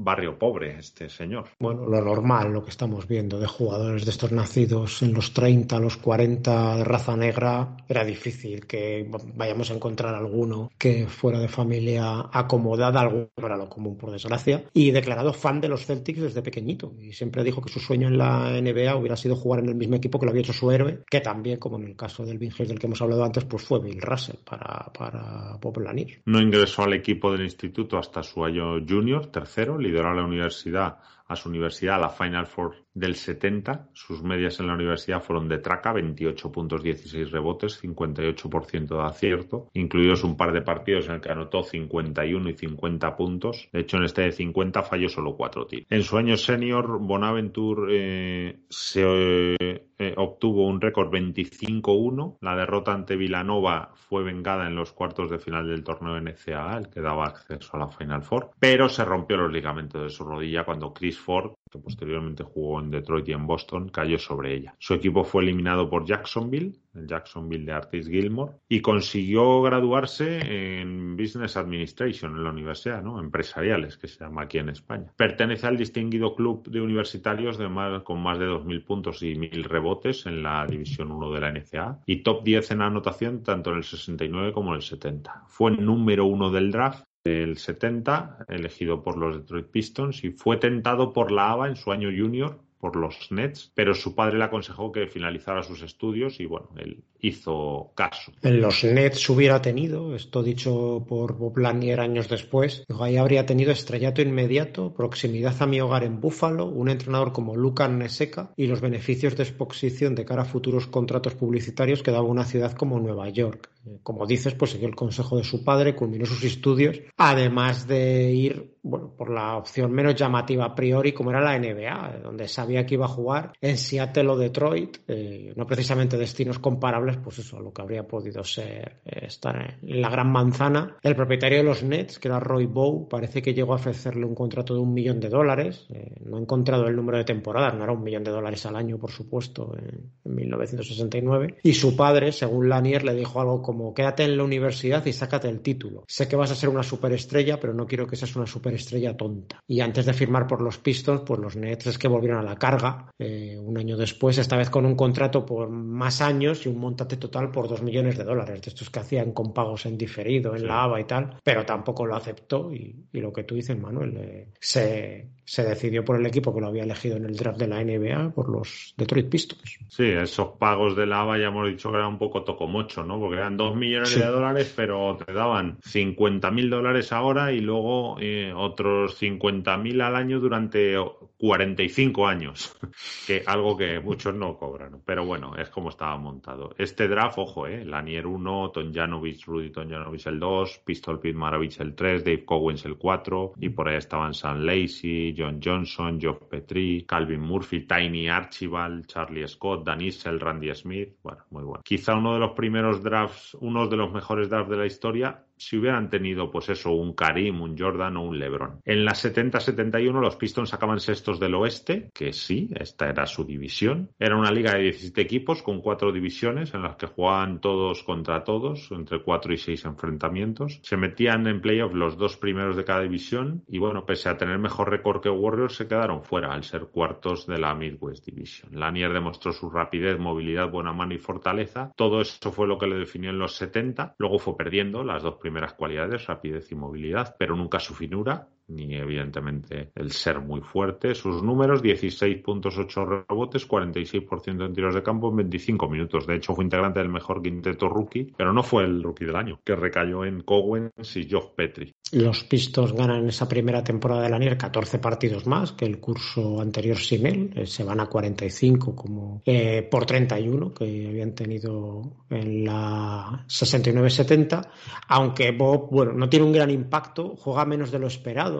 barrio 0.03 0.37
pobre 0.37 0.77
este 0.79 1.09
señor. 1.09 1.49
Bueno, 1.59 1.85
lo 1.85 2.01
normal, 2.01 2.51
lo 2.51 2.63
que 2.63 2.69
estamos 2.69 3.07
viendo 3.07 3.39
de 3.39 3.47
jugadores 3.47 4.05
de 4.05 4.11
estos 4.11 4.31
nacidos 4.31 5.01
en 5.01 5.13
los 5.13 5.33
30, 5.33 5.79
los 5.79 5.97
40 5.97 6.77
de 6.77 6.83
raza 6.83 7.15
negra, 7.15 7.77
era 7.87 8.03
difícil 8.03 8.65
que 8.65 9.09
vayamos 9.35 9.71
a 9.71 9.75
encontrar 9.75 10.15
alguno 10.15 10.71
que 10.77 11.07
fuera 11.07 11.39
de 11.39 11.47
familia 11.47 12.29
acomodada, 12.31 13.01
algo 13.01 13.29
era 13.37 13.57
lo 13.57 13.69
común 13.69 13.97
por 13.97 14.11
desgracia, 14.11 14.63
y 14.73 14.91
declarado 14.91 15.33
fan 15.33 15.61
de 15.61 15.69
los 15.69 15.85
Celtics 15.85 16.21
desde 16.21 16.41
pequeñito. 16.41 16.93
Y 16.99 17.13
siempre 17.13 17.43
dijo 17.43 17.61
que 17.61 17.71
su 17.71 17.79
sueño 17.79 18.07
en 18.07 18.17
la 18.17 18.49
NBA 18.61 18.95
hubiera 18.95 19.15
sido 19.15 19.35
jugar 19.35 19.61
en 19.61 19.69
el 19.69 19.75
mismo 19.75 19.95
equipo 19.95 20.19
que 20.19 20.25
lo 20.25 20.31
había 20.31 20.41
hecho 20.41 20.53
su 20.53 20.71
héroe, 20.71 21.03
que 21.09 21.21
también, 21.21 21.57
como 21.57 21.77
en 21.77 21.85
el 21.85 21.95
caso 21.95 22.25
del 22.25 22.39
Hayes 22.39 22.69
del 22.69 22.79
que 22.79 22.87
hemos 22.87 23.01
hablado 23.01 23.23
antes, 23.23 23.45
pues 23.45 23.63
fue 23.63 23.79
Bill 23.81 24.01
Russell 24.01 24.37
para, 24.43 24.91
para 24.97 25.57
Bob 25.61 25.79
Lanier. 25.79 26.21
No 26.25 26.39
ingresó 26.39 26.83
al 26.83 26.93
equipo 26.93 27.31
del 27.31 27.43
instituto 27.43 27.97
hasta 27.97 28.23
su 28.23 28.43
año 28.43 28.79
junior, 28.87 29.27
tercero, 29.27 29.77
lideró 29.89 30.13
la 30.13 30.23
universidad 30.23 30.99
a 31.27 31.35
su 31.35 31.49
universidad, 31.49 31.95
a 31.95 31.99
la 31.99 32.09
Final 32.09 32.47
Four 32.47 32.75
del 32.93 33.15
70. 33.15 33.89
Sus 33.93 34.23
medias 34.23 34.59
en 34.59 34.67
la 34.67 34.73
universidad 34.73 35.21
fueron 35.21 35.47
de 35.47 35.59
traca, 35.59 35.93
28 35.93 36.51
puntos, 36.51 36.83
16 36.83 37.31
rebotes, 37.31 37.81
58% 37.83 38.87
de 38.87 39.01
acierto, 39.01 39.69
incluidos 39.73 40.23
un 40.23 40.37
par 40.37 40.51
de 40.51 40.61
partidos 40.61 41.07
en 41.07 41.15
el 41.15 41.21
que 41.21 41.31
anotó 41.31 41.63
51 41.63 42.49
y 42.49 42.53
50 42.53 43.15
puntos. 43.15 43.69
De 43.71 43.81
hecho, 43.81 43.97
en 43.97 44.03
este 44.03 44.23
de 44.23 44.31
50 44.31 44.83
falló 44.83 45.09
solo 45.09 45.35
4 45.35 45.67
tiros. 45.67 45.87
En 45.89 46.03
su 46.03 46.17
año 46.17 46.37
senior, 46.37 46.99
Bonaventure 46.99 47.87
eh, 47.89 48.59
se 48.69 49.89
eh, 50.01 50.13
obtuvo 50.15 50.65
un 50.65 50.79
récord 50.79 51.11
25-1. 51.11 52.37
La 52.39 52.55
derrota 52.55 52.93
ante 52.93 53.17
Villanova 53.17 53.91
fue 53.93 54.23
vengada 54.23 54.65
en 54.65 54.75
los 54.75 54.93
cuartos 54.93 55.29
de 55.29 55.39
final 55.39 55.67
del 55.67 55.83
torneo 55.83 56.19
NCAA, 56.19 56.77
el 56.77 56.89
que 56.89 57.01
daba 57.01 57.25
acceso 57.25 57.75
a 57.75 57.79
la 57.79 57.89
Final 57.89 58.23
Four, 58.23 58.51
pero 58.59 58.87
se 58.87 59.03
rompió 59.03 59.35
los 59.35 59.51
ligamentos 59.51 60.01
de 60.01 60.09
su 60.09 60.23
rodilla 60.23 60.63
cuando 60.63 60.93
Chris 60.93 61.19
Ford, 61.19 61.51
que 61.69 61.79
posteriormente 61.79 62.43
jugó 62.43 62.79
en 62.79 62.91
Detroit 62.91 63.27
y 63.29 63.33
en 63.33 63.45
Boston, 63.45 63.89
cayó 63.89 64.17
sobre 64.17 64.55
ella. 64.55 64.75
Su 64.79 64.93
equipo 64.93 65.23
fue 65.23 65.43
eliminado 65.43 65.89
por 65.89 66.05
Jacksonville, 66.05 66.73
el 66.95 67.07
Jacksonville 67.07 67.65
de 67.65 67.71
Artis 67.71 68.07
Gilmore, 68.07 68.53
y 68.67 68.81
consiguió 68.81 69.61
graduarse 69.61 70.79
en 70.79 71.15
Business 71.15 71.57
Administration 71.57 72.35
en 72.35 72.43
la 72.43 72.49
universidad, 72.49 73.03
¿no? 73.03 73.19
Empresariales, 73.19 73.97
que 73.97 74.07
se 74.07 74.19
llama 74.19 74.43
aquí 74.43 74.57
en 74.57 74.69
España. 74.69 75.13
Pertenece 75.15 75.67
al 75.67 75.77
distinguido 75.77 76.35
club 76.35 76.67
de 76.69 76.81
universitarios 76.81 77.57
de 77.57 77.69
más, 77.69 78.03
con 78.03 78.21
más 78.21 78.39
de 78.39 78.47
2.000 78.47 78.83
puntos 78.83 79.21
y 79.21 79.35
1.000 79.35 79.63
rebotes 79.63 80.25
en 80.25 80.43
la 80.43 80.65
División 80.65 81.11
1 81.11 81.31
de 81.31 81.41
la 81.41 81.51
NCAA 81.51 81.99
y 82.05 82.23
top 82.23 82.43
10 82.43 82.71
en 82.71 82.81
anotación 82.81 83.43
tanto 83.43 83.71
en 83.71 83.77
el 83.77 83.83
69 83.83 84.53
como 84.53 84.71
en 84.71 84.77
el 84.77 84.81
70. 84.81 85.43
Fue 85.47 85.71
número 85.71 86.25
uno 86.25 86.51
del 86.51 86.71
draft 86.71 87.08
del 87.23 87.57
70, 87.57 88.45
elegido 88.49 89.03
por 89.03 89.17
los 89.17 89.37
Detroit 89.37 89.67
Pistons, 89.67 90.23
y 90.23 90.31
fue 90.31 90.57
tentado 90.57 91.13
por 91.13 91.31
la 91.31 91.51
ABA 91.51 91.67
en 91.67 91.75
su 91.75 91.91
año 91.91 92.09
junior 92.09 92.59
por 92.79 92.95
los 92.95 93.31
Nets, 93.31 93.71
pero 93.75 93.93
su 93.93 94.15
padre 94.15 94.37
le 94.37 94.45
aconsejó 94.45 94.91
que 94.91 95.07
finalizara 95.07 95.63
sus 95.63 95.81
estudios 95.81 96.39
y 96.39 96.45
bueno, 96.45 96.69
él 96.77 97.03
hizo 97.19 97.91
caso. 97.93 98.31
En 98.41 98.61
los 98.61 98.83
Nets 98.85 99.29
hubiera 99.29 99.61
tenido, 99.61 100.15
esto 100.15 100.41
dicho 100.41 101.05
por 101.07 101.37
Bob 101.37 101.57
Lanier 101.57 101.99
años 101.99 102.29
después, 102.29 102.85
ahí 102.99 103.17
habría 103.17 103.45
tenido 103.45 103.71
estrellato 103.71 104.21
inmediato, 104.21 104.93
proximidad 104.93 105.61
a 105.61 105.65
mi 105.65 105.81
hogar 105.81 106.05
en 106.05 106.21
Buffalo, 106.21 106.65
un 106.67 106.89
entrenador 106.89 107.33
como 107.33 107.57
Lucan 107.57 107.99
Neseca 107.99 108.53
y 108.55 108.67
los 108.67 108.79
beneficios 108.79 109.35
de 109.35 109.43
exposición 109.43 110.15
de 110.15 110.23
cara 110.23 110.43
a 110.43 110.45
futuros 110.45 110.87
contratos 110.87 111.35
publicitarios 111.35 112.01
que 112.01 112.11
daba 112.11 112.27
una 112.27 112.45
ciudad 112.45 112.71
como 112.73 112.99
Nueva 112.99 113.27
York. 113.29 113.69
Eh, 113.85 113.99
como 114.03 114.25
dices, 114.25 114.53
pues 114.55 114.71
siguió 114.71 114.87
el 114.87 114.95
consejo 114.95 115.37
de 115.37 115.43
su 115.43 115.63
padre, 115.63 115.95
culminó 115.95 116.25
sus 116.25 116.43
estudios, 116.43 116.99
además 117.17 117.87
de 117.87 118.31
ir 118.31 118.77
bueno, 118.81 119.13
por 119.15 119.29
la 119.29 119.57
opción 119.57 119.91
menos 119.91 120.15
llamativa 120.15 120.65
a 120.65 120.75
priori, 120.75 121.11
como 121.11 121.31
era 121.31 121.41
la 121.41 121.57
NBA, 121.57 122.19
donde 122.23 122.47
sabía 122.47 122.85
que 122.85 122.95
iba 122.95 123.05
a 123.05 123.09
jugar 123.09 123.53
en 123.61 123.77
Seattle 123.77 124.29
o 124.29 124.37
Detroit, 124.37 124.97
eh, 125.07 125.53
no 125.55 125.65
precisamente 125.67 126.17
destinos 126.17 126.59
comparables, 126.59 127.17
pues 127.17 127.39
eso, 127.39 127.59
lo 127.59 127.73
que 127.73 127.81
habría 127.81 128.07
podido 128.07 128.43
ser 128.43 129.01
eh, 129.05 129.25
estar 129.25 129.79
en 129.81 130.01
la 130.01 130.09
gran 130.09 130.31
manzana. 130.31 130.97
El 131.01 131.15
propietario 131.15 131.59
de 131.59 131.63
los 131.63 131.83
Nets, 131.83 132.19
que 132.19 132.27
era 132.27 132.39
Roy 132.39 132.65
Bow, 132.65 133.07
parece 133.07 133.41
que 133.41 133.53
llegó 133.53 133.73
a 133.73 133.77
ofrecerle 133.77 134.25
un 134.25 134.35
contrato 134.35 134.73
de 134.73 134.79
un 134.79 134.93
millón 134.93 135.19
de 135.19 135.29
dólares. 135.29 135.87
no 136.25 136.37
he 136.37 136.41
encontrado 136.41 136.87
el 136.87 136.95
número 136.95 137.17
de 137.17 137.25
temporadas, 137.25 137.75
no 137.75 137.83
era 137.83 137.93
un 137.93 138.03
millón 138.03 138.23
de 138.23 138.31
dólares 138.31 138.65
al 138.65 138.75
año, 138.75 138.97
por 138.97 139.11
supuesto, 139.11 139.75
en, 139.77 140.11
en 140.23 140.35
1969. 140.35 141.57
Y 141.63 141.73
su 141.73 141.95
padre, 141.95 142.31
según 142.31 142.69
Lanier, 142.69 143.03
le 143.03 143.13
dijo 143.13 143.39
algo 143.41 143.61
como 143.69 143.93
quédate 143.93 144.23
en 144.23 144.35
la 144.35 144.43
universidad 144.43 145.05
y 145.05 145.13
sácate 145.13 145.47
el 145.47 145.59
título. 145.61 146.03
Sé 146.07 146.27
que 146.27 146.35
vas 146.35 146.49
a 146.49 146.55
ser 146.55 146.69
una 146.69 146.81
superestrella, 146.81 147.59
pero 147.59 147.71
no 147.71 147.85
quiero 147.85 148.07
que 148.07 148.15
seas 148.15 148.35
una 148.35 148.47
superestrella 148.47 149.15
tonta. 149.15 149.61
Y 149.67 149.81
antes 149.81 150.07
de 150.07 150.13
firmar 150.13 150.47
por 150.47 150.59
los 150.59 150.79
Pistons, 150.79 151.21
pues 151.23 151.39
los 151.39 151.55
Nets 151.55 151.85
es 151.85 151.99
que 151.99 152.07
volvieron 152.07 152.39
a 152.39 152.43
la 152.43 152.55
carga 152.55 153.11
eh, 153.19 153.55
un 153.61 153.77
año 153.77 153.95
después, 153.95 154.39
esta 154.39 154.57
vez 154.57 154.71
con 154.71 154.87
un 154.87 154.95
contrato 154.95 155.45
por 155.45 155.69
más 155.69 156.19
años 156.19 156.65
y 156.65 156.69
un 156.69 156.79
montante 156.79 157.17
total 157.17 157.51
por 157.51 157.67
dos 157.67 157.83
millones 157.83 158.17
de 158.17 158.23
dólares, 158.23 158.59
de 158.59 158.69
estos 158.69 158.89
que 158.89 159.01
hacían 159.01 159.33
con 159.33 159.53
pagos 159.53 159.85
en 159.85 159.99
diferido, 159.99 160.55
en 160.55 160.65
la 160.65 160.85
ABA 160.85 161.01
y 161.01 161.03
tal, 161.03 161.37
pero 161.43 161.63
tampoco 161.63 162.07
lo 162.07 162.15
aceptó 162.15 162.73
y, 162.73 162.95
lo 163.19 163.31
que 163.31 163.43
tú 163.43 163.53
dices, 163.53 163.77
Manuel, 163.77 164.17
eh, 164.17 164.47
se, 164.59 165.27
se 165.49 165.63
decidió 165.63 166.05
por 166.05 166.19
el 166.19 166.25
equipo 166.27 166.53
que 166.53 166.61
lo 166.61 166.67
había 166.67 166.83
elegido 166.83 167.17
en 167.17 167.25
el 167.25 167.35
draft 167.35 167.57
de 167.57 167.67
la 167.67 167.83
NBA, 167.83 168.29
por 168.35 168.49
los 168.49 168.93
Detroit 168.95 169.29
Pistons. 169.29 169.79
Sí, 169.87 170.05
esos 170.05 170.49
pagos 170.59 170.95
de 170.95 171.07
la 171.07 171.21
ABA 171.21 171.39
ya 171.39 171.47
hemos 171.47 171.67
dicho 171.67 171.89
que 171.91 171.97
era 171.97 172.07
un 172.07 172.19
poco 172.19 172.43
tocomocho, 172.43 173.03
¿no? 173.03 173.19
Porque 173.19 173.37
eran 173.37 173.57
dos 173.59 173.75
millones 173.75 174.17
de 174.17 174.25
dólares, 174.25 174.73
pero 174.75 175.17
te 175.17 175.33
daban 175.33 175.77
50 175.83 176.49
mil 176.49 176.69
dólares 176.69 177.11
ahora 177.11 177.51
y 177.51 177.59
luego 177.59 178.15
eh, 178.19 178.53
otros 178.55 179.17
50 179.17 179.77
mil 179.77 179.99
al 180.01 180.15
año 180.15 180.39
durante 180.39 180.95
45 181.39 182.27
años, 182.27 182.77
que 183.25 183.43
algo 183.45 183.77
que 183.77 183.99
muchos 184.01 184.35
no 184.35 184.57
cobran. 184.57 185.01
Pero 185.05 185.25
bueno, 185.25 185.55
es 185.55 185.69
como 185.69 185.89
estaba 185.89 186.17
montado. 186.17 186.75
Este 186.77 187.07
draft, 187.07 187.37
ojo, 187.37 187.65
eh, 187.65 187.85
Lanier 187.85 188.27
1, 188.27 188.71
Tonjanovic, 188.71 189.45
Rudy 189.45 189.71
Tonjanovic 189.71 190.25
el 190.27 190.39
2, 190.39 190.81
Pistol 190.85 191.19
Pete 191.19 191.37
Maravich 191.37 191.79
el 191.79 191.95
3, 191.95 192.25
Dave 192.25 192.43
Cowens 192.43 192.83
el 192.85 192.97
4, 192.97 193.53
y 193.61 193.69
por 193.69 193.87
ahí 193.87 193.95
estaban 193.95 194.33
Sam 194.33 194.65
Lacey, 194.65 195.33
John 195.37 195.61
Johnson, 195.63 196.19
Geoff 196.19 196.43
Petrie, 196.49 197.05
Calvin 197.05 197.39
Murphy, 197.39 197.87
Tiny 197.87 198.27
Archibald, 198.27 199.07
Charlie 199.07 199.47
Scott, 199.47 199.85
Dan 199.85 200.01
el 200.01 200.39
Randy 200.39 200.73
Smith. 200.75 201.15
Bueno, 201.23 201.43
muy 201.51 201.63
bueno. 201.63 201.81
Quizá 201.83 202.15
uno 202.15 202.33
de 202.33 202.39
los 202.39 202.51
primeros 202.51 203.01
drafts, 203.01 203.55
uno 203.61 203.87
de 203.87 203.95
los 203.95 204.11
mejores 204.11 204.49
drafts 204.49 204.71
de 204.71 204.77
la 204.77 204.85
historia, 204.85 205.45
si 205.59 205.77
hubieran 205.77 206.09
tenido, 206.09 206.49
pues 206.49 206.69
eso, 206.69 206.91
un 206.91 207.13
Karim, 207.13 207.61
un 207.61 207.77
Jordan 207.77 208.17
o 208.17 208.23
un 208.23 208.39
LeBron. 208.39 208.81
En 208.85 209.05
la 209.05 209.11
70-71 209.11 210.19
los 210.19 210.37
Pistons 210.37 210.69
sacaban 210.69 210.99
sextos 210.99 211.39
del 211.39 211.55
oeste, 211.55 212.09
que 212.13 212.33
sí, 212.33 212.69
esta 212.79 213.09
era 213.09 213.25
su 213.25 213.43
división. 213.43 214.09
Era 214.17 214.37
una 214.37 214.51
liga 214.51 214.73
de 214.73 214.83
17 214.83 215.21
equipos 215.21 215.61
con 215.61 215.81
cuatro 215.81 216.11
divisiones 216.11 216.73
en 216.73 216.83
las 216.83 216.95
que 216.95 217.07
jugaban 217.07 217.59
todos 217.59 218.03
contra 218.03 218.43
todos, 218.43 218.89
entre 218.91 219.21
cuatro 219.21 219.53
y 219.53 219.57
seis 219.57 219.83
enfrentamientos. 219.85 220.79
Se 220.81 220.97
metían 220.97 221.45
en 221.47 221.61
playoff 221.61 221.93
los 221.93 222.17
dos 222.17 222.37
primeros 222.37 222.77
de 222.77 222.85
cada 222.85 223.01
división 223.01 223.63
y 223.67 223.79
bueno, 223.79 224.05
pese 224.05 224.29
a 224.29 224.37
tener 224.37 224.57
mejor 224.59 224.89
récord 224.89 225.21
que 225.21 225.29
Warriors, 225.29 225.75
se 225.75 225.87
quedaron 225.87 226.23
fuera 226.23 226.53
al 226.53 226.63
ser 226.63 226.87
cuartos 226.87 227.47
de 227.47 227.57
la 227.57 227.75
Midwest 227.75 228.25
Division. 228.25 228.79
Lanier 228.79 229.11
demostró 229.11 229.51
su 229.51 229.69
rapidez, 229.69 230.17
movilidad, 230.17 230.71
buena 230.71 230.93
mano 230.93 231.13
y 231.13 231.17
fortaleza. 231.17 231.91
Todo 231.95 232.21
eso 232.21 232.51
fue 232.51 232.67
lo 232.67 232.77
que 232.77 232.87
le 232.87 232.97
definió 232.97 233.29
en 233.29 233.39
los 233.39 233.55
70. 233.55 234.15
Luego 234.17 234.39
fue 234.39 234.55
perdiendo 234.55 235.03
las 235.03 235.21
dos 235.21 235.35
primeras 235.35 235.48
primeras 235.49 235.73
cualidades, 235.73 236.27
rapidez 236.27 236.71
y 236.71 236.75
movilidad, 236.75 237.35
pero 237.39 237.55
nunca 237.55 237.79
su 237.79 237.95
finura 237.95 238.49
ni 238.69 238.95
evidentemente 238.95 239.91
el 239.95 240.11
ser 240.11 240.39
muy 240.39 240.61
fuerte. 240.61 241.15
Sus 241.15 241.43
números, 241.43 241.83
16.8 241.83 243.25
rebotes, 243.27 243.67
46% 243.67 244.65
en 244.65 244.73
tiros 244.73 244.95
de 244.95 245.03
campo 245.03 245.29
en 245.29 245.37
25 245.37 245.89
minutos. 245.89 246.27
De 246.27 246.35
hecho, 246.35 246.53
fue 246.53 246.63
integrante 246.63 246.99
del 246.99 247.09
mejor 247.09 247.41
quinteto 247.41 247.89
rookie, 247.89 248.33
pero 248.37 248.53
no 248.53 248.63
fue 248.63 248.83
el 248.83 249.03
rookie 249.03 249.25
del 249.25 249.35
año, 249.35 249.59
que 249.63 249.75
recayó 249.75 250.25
en 250.25 250.41
Cowens 250.41 251.15
y 251.15 251.23
Geoff 251.23 251.51
Petri. 251.55 251.93
Los 252.11 252.43
Pistos 252.43 252.93
ganan 252.93 253.27
esa 253.27 253.47
primera 253.47 253.83
temporada 253.83 254.23
de 254.23 254.29
la 254.29 254.39
NIR 254.39 254.57
14 254.57 254.97
partidos 254.97 255.45
más 255.45 255.73
que 255.73 255.85
el 255.85 255.99
curso 255.99 256.59
anterior 256.59 256.97
sin 256.97 257.27
él. 257.27 257.53
Eh, 257.55 257.67
se 257.67 257.83
van 257.83 257.99
a 257.99 258.07
45 258.07 258.95
como 258.95 259.41
eh, 259.45 259.87
por 259.89 260.05
31 260.05 260.73
que 260.73 261.07
habían 261.07 261.35
tenido 261.35 262.01
en 262.29 262.65
la 262.65 263.45
69-70. 263.47 264.67
Aunque 265.07 265.51
Bob, 265.51 265.89
bueno, 265.91 266.13
no 266.13 266.29
tiene 266.29 266.45
un 266.45 266.51
gran 266.51 266.71
impacto, 266.71 267.35
juega 267.37 267.65
menos 267.65 267.91
de 267.91 267.99
lo 267.99 268.07
esperado 268.07 268.58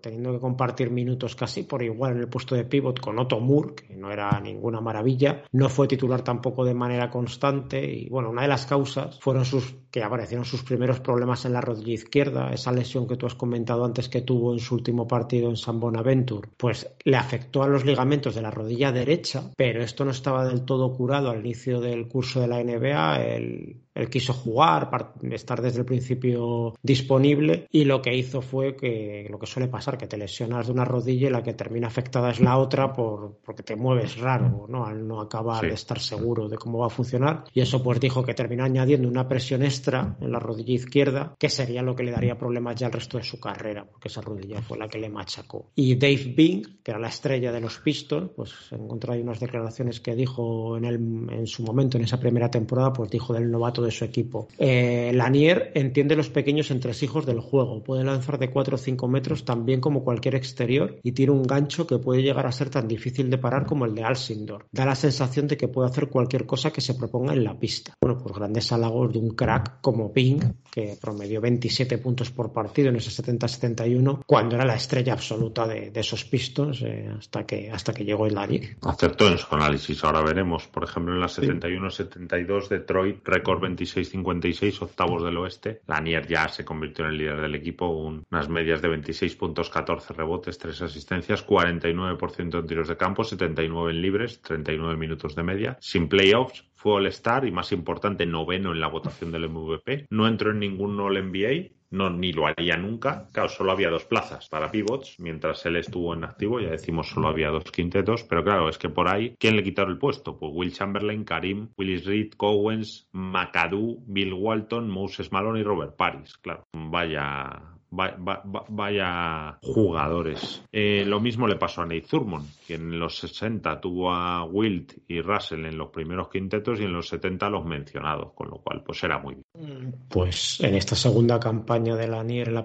teniendo 0.00 0.32
que 0.32 0.40
compartir 0.40 0.90
minutos 0.90 1.36
casi 1.36 1.62
por 1.62 1.82
igual 1.82 2.12
en 2.12 2.18
el 2.18 2.28
puesto 2.28 2.54
de 2.54 2.64
pivot 2.64 3.00
con 3.00 3.18
Otto 3.18 3.40
Moore, 3.40 3.74
que 3.74 3.94
no 3.96 4.10
era 4.10 4.40
ninguna 4.40 4.80
maravilla. 4.80 5.42
No 5.52 5.68
fue 5.68 5.88
titular 5.88 6.22
tampoco 6.22 6.64
de 6.64 6.74
manera 6.74 7.10
constante 7.10 7.84
y 7.84 8.08
bueno, 8.08 8.30
una 8.30 8.42
de 8.42 8.48
las 8.48 8.66
causas 8.66 9.18
fueron 9.20 9.44
sus 9.44 9.74
que 9.90 10.02
aparecieron 10.04 10.44
sus 10.44 10.62
primeros 10.62 11.00
problemas 11.00 11.44
en 11.44 11.52
la 11.52 11.60
rodilla 11.60 11.94
izquierda, 11.94 12.52
esa 12.52 12.72
lesión 12.72 13.08
que 13.08 13.16
tú 13.16 13.26
has 13.26 13.34
comentado 13.34 13.84
antes 13.84 14.08
que 14.08 14.22
tuvo 14.22 14.52
en 14.52 14.60
su 14.60 14.76
último 14.76 15.08
partido 15.08 15.50
en 15.50 15.56
San 15.56 15.80
Bonaventure, 15.80 16.48
pues 16.56 16.88
le 17.04 17.16
afectó 17.16 17.62
a 17.62 17.68
los 17.68 17.84
ligamentos 17.84 18.34
de 18.34 18.42
la 18.42 18.50
rodilla 18.50 18.92
derecha, 18.92 19.50
pero 19.56 19.82
esto 19.82 20.04
no 20.04 20.12
estaba 20.12 20.46
del 20.46 20.64
todo 20.64 20.92
curado 20.92 21.30
al 21.30 21.40
inicio 21.40 21.80
del 21.80 22.06
curso 22.06 22.40
de 22.40 22.48
la 22.48 22.62
NBA. 22.62 23.22
El 23.22 23.80
él 23.94 24.08
quiso 24.08 24.32
jugar, 24.32 24.90
estar 25.30 25.60
desde 25.60 25.80
el 25.80 25.84
principio 25.84 26.74
disponible 26.82 27.66
y 27.70 27.84
lo 27.84 28.00
que 28.00 28.14
hizo 28.14 28.40
fue 28.42 28.76
que 28.76 29.26
lo 29.30 29.38
que 29.38 29.46
suele 29.46 29.68
pasar, 29.68 29.98
que 29.98 30.06
te 30.06 30.16
lesionas 30.16 30.66
de 30.66 30.72
una 30.72 30.84
rodilla 30.84 31.28
y 31.28 31.30
la 31.30 31.42
que 31.42 31.54
termina 31.54 31.88
afectada 31.88 32.30
es 32.30 32.40
la 32.40 32.58
otra 32.58 32.92
por, 32.92 33.38
porque 33.44 33.62
te 33.62 33.76
mueves 33.76 34.18
raro, 34.18 34.66
¿no? 34.68 34.86
Al 34.86 35.06
no 35.06 35.20
acabar 35.20 35.62
de 35.62 35.74
estar 35.74 35.98
seguro 35.98 36.48
de 36.48 36.56
cómo 36.56 36.78
va 36.78 36.86
a 36.86 36.90
funcionar. 36.90 37.44
Y 37.52 37.60
eso 37.60 37.82
pues 37.82 38.00
dijo 38.00 38.22
que 38.22 38.34
terminó 38.34 38.64
añadiendo 38.64 39.08
una 39.08 39.28
presión 39.28 39.62
extra 39.62 40.16
en 40.20 40.32
la 40.32 40.38
rodilla 40.38 40.74
izquierda, 40.74 41.34
que 41.38 41.48
sería 41.48 41.82
lo 41.82 41.96
que 41.96 42.04
le 42.04 42.12
daría 42.12 42.38
problemas 42.38 42.76
ya 42.76 42.86
al 42.86 42.92
resto 42.92 43.18
de 43.18 43.24
su 43.24 43.40
carrera, 43.40 43.84
porque 43.84 44.08
esa 44.08 44.20
rodilla 44.20 44.62
fue 44.62 44.78
la 44.78 44.88
que 44.88 44.98
le 44.98 45.08
machacó. 45.08 45.70
Y 45.74 45.96
Dave 45.96 46.32
Bing, 46.36 46.82
que 46.82 46.90
era 46.90 47.00
la 47.00 47.08
estrella 47.08 47.52
de 47.52 47.60
los 47.60 47.78
Pistons, 47.78 48.30
pues 48.36 48.52
encontró 48.70 49.12
ahí 49.12 49.20
unas 49.20 49.40
declaraciones 49.40 50.00
que 50.00 50.14
dijo 50.14 50.76
en, 50.76 50.84
el, 50.84 50.94
en 51.30 51.46
su 51.46 51.62
momento, 51.62 51.96
en 51.96 52.04
esa 52.04 52.20
primera 52.20 52.50
temporada, 52.50 52.92
pues 52.92 53.10
dijo 53.10 53.32
del 53.32 53.50
novato 53.50 53.79
de 53.82 53.90
su 53.90 54.04
equipo. 54.04 54.48
Eh, 54.58 55.12
Lanier 55.14 55.72
entiende 55.74 56.16
los 56.16 56.30
pequeños 56.30 56.70
entresijos 56.70 57.26
del 57.26 57.40
juego, 57.40 57.82
puede 57.82 58.04
lanzar 58.04 58.38
de 58.38 58.50
4 58.50 58.74
o 58.74 58.78
5 58.78 59.08
metros 59.08 59.44
tan 59.44 59.64
bien 59.64 59.80
como 59.80 60.04
cualquier 60.04 60.34
exterior 60.34 60.98
y 61.02 61.12
tiene 61.12 61.32
un 61.32 61.42
gancho 61.42 61.86
que 61.86 61.98
puede 61.98 62.22
llegar 62.22 62.46
a 62.46 62.52
ser 62.52 62.70
tan 62.70 62.88
difícil 62.88 63.30
de 63.30 63.38
parar 63.38 63.66
como 63.66 63.84
el 63.84 63.94
de 63.94 64.04
Alcindor. 64.04 64.66
Da 64.70 64.84
la 64.84 64.94
sensación 64.94 65.46
de 65.46 65.56
que 65.56 65.68
puede 65.68 65.88
hacer 65.88 66.08
cualquier 66.08 66.46
cosa 66.46 66.72
que 66.72 66.80
se 66.80 66.94
proponga 66.94 67.32
en 67.32 67.44
la 67.44 67.58
pista. 67.58 67.94
Bueno, 68.00 68.18
pues 68.18 68.34
grandes 68.34 68.72
halagos 68.72 69.12
de 69.12 69.18
un 69.18 69.30
crack 69.30 69.80
como 69.80 70.12
Ping, 70.12 70.40
que 70.70 70.96
promedió 71.00 71.40
27 71.40 71.98
puntos 71.98 72.30
por 72.30 72.52
partido 72.52 72.88
en 72.88 72.96
ese 72.96 73.22
70-71, 73.22 74.22
cuando 74.26 74.56
era 74.56 74.64
la 74.64 74.74
estrella 74.74 75.12
absoluta 75.12 75.66
de, 75.66 75.90
esos 75.94 76.24
Pistons 76.24 76.82
eh, 76.82 77.10
hasta, 77.18 77.44
que, 77.44 77.70
hasta 77.70 77.92
que 77.92 78.04
llegó 78.04 78.26
el 78.26 78.34
Lanier. 78.34 78.76
Acertó 78.82 79.28
en 79.28 79.38
su 79.38 79.54
análisis, 79.54 80.02
ahora 80.04 80.22
veremos. 80.22 80.66
Por 80.68 80.84
ejemplo, 80.84 81.14
en 81.14 81.20
la 81.20 81.26
71-72, 81.26 82.68
Detroit, 82.68 83.20
récord 83.24 83.60
26-56, 83.76 84.82
octavos 84.82 85.22
del 85.24 85.36
oeste. 85.38 85.82
Lanier 85.86 86.26
ya 86.26 86.48
se 86.48 86.64
convirtió 86.64 87.04
en 87.04 87.12
el 87.12 87.18
líder 87.18 87.40
del 87.40 87.54
equipo, 87.54 87.88
unas 87.88 88.48
medias 88.48 88.82
de 88.82 88.88
26 88.88 89.36
puntos, 89.36 89.70
14 89.70 90.14
rebotes, 90.14 90.58
3 90.58 90.82
asistencias, 90.82 91.46
49% 91.46 92.58
en 92.58 92.66
tiros 92.66 92.88
de 92.88 92.96
campo, 92.96 93.24
79 93.24 93.90
en 93.90 94.02
libres, 94.02 94.40
39 94.42 94.96
minutos 94.96 95.34
de 95.34 95.42
media. 95.42 95.76
Sin 95.80 96.08
playoffs, 96.08 96.64
fue 96.80 96.94
All-Star 96.94 97.46
y 97.46 97.52
más 97.52 97.72
importante, 97.72 98.24
noveno 98.24 98.72
en 98.72 98.80
la 98.80 98.88
votación 98.88 99.30
del 99.30 99.50
MVP. 99.50 100.06
No 100.08 100.26
entró 100.26 100.50
en 100.50 100.60
ningún 100.60 100.98
All-NBA, 100.98 101.79
no 101.90 102.10
ni 102.10 102.32
lo 102.32 102.46
haría 102.46 102.76
nunca. 102.76 103.28
Claro, 103.32 103.48
solo 103.48 103.72
había 103.72 103.90
dos 103.90 104.04
plazas 104.04 104.48
para 104.48 104.70
pivots, 104.70 105.16
mientras 105.18 105.64
él 105.66 105.76
estuvo 105.76 106.14
en 106.14 106.24
activo, 106.24 106.60
ya 106.60 106.70
decimos 106.70 107.08
solo 107.08 107.28
había 107.28 107.48
dos 107.48 107.64
quintetos, 107.64 108.24
pero 108.24 108.44
claro, 108.44 108.68
es 108.68 108.78
que 108.78 108.88
por 108.88 109.08
ahí, 109.08 109.34
¿quién 109.38 109.56
le 109.56 109.62
quitaron 109.62 109.92
el 109.92 109.98
puesto? 109.98 110.38
Pues 110.38 110.52
Will 110.54 110.72
Chamberlain, 110.72 111.24
Karim, 111.24 111.68
Willis 111.76 112.04
Reed, 112.06 112.32
Cowens, 112.36 113.08
McAdoo, 113.12 114.02
Bill 114.06 114.34
Walton, 114.34 114.88
Moses 114.88 115.32
Malone 115.32 115.60
y 115.60 115.64
Robert 115.64 115.96
Paris. 115.96 116.38
Claro, 116.38 116.64
vaya, 116.72 117.79
vaya 117.90 119.58
jugadores. 119.62 120.62
Eh, 120.72 121.04
lo 121.06 121.20
mismo 121.20 121.46
le 121.46 121.56
pasó 121.56 121.82
a 121.82 121.86
Nate 121.86 122.02
Thurmond, 122.02 122.46
que 122.66 122.74
en 122.74 122.98
los 122.98 123.18
60 123.18 123.80
tuvo 123.80 124.12
a 124.12 124.44
Wilt 124.44 124.94
y 125.08 125.20
Russell 125.20 125.64
en 125.66 125.76
los 125.76 125.90
primeros 125.90 126.28
quintetos 126.28 126.80
y 126.80 126.84
en 126.84 126.92
los 126.92 127.08
70 127.08 127.50
los 127.50 127.64
mencionados, 127.64 128.32
con 128.32 128.48
lo 128.50 128.58
cual 128.58 128.82
pues 128.84 129.02
era 129.02 129.18
muy 129.18 129.34
bien. 129.34 129.94
Pues 130.08 130.60
en 130.60 130.74
esta 130.74 130.94
segunda 130.94 131.40
campaña 131.40 131.96
de 131.96 132.06
Lanier 132.06 132.52
la 132.52 132.64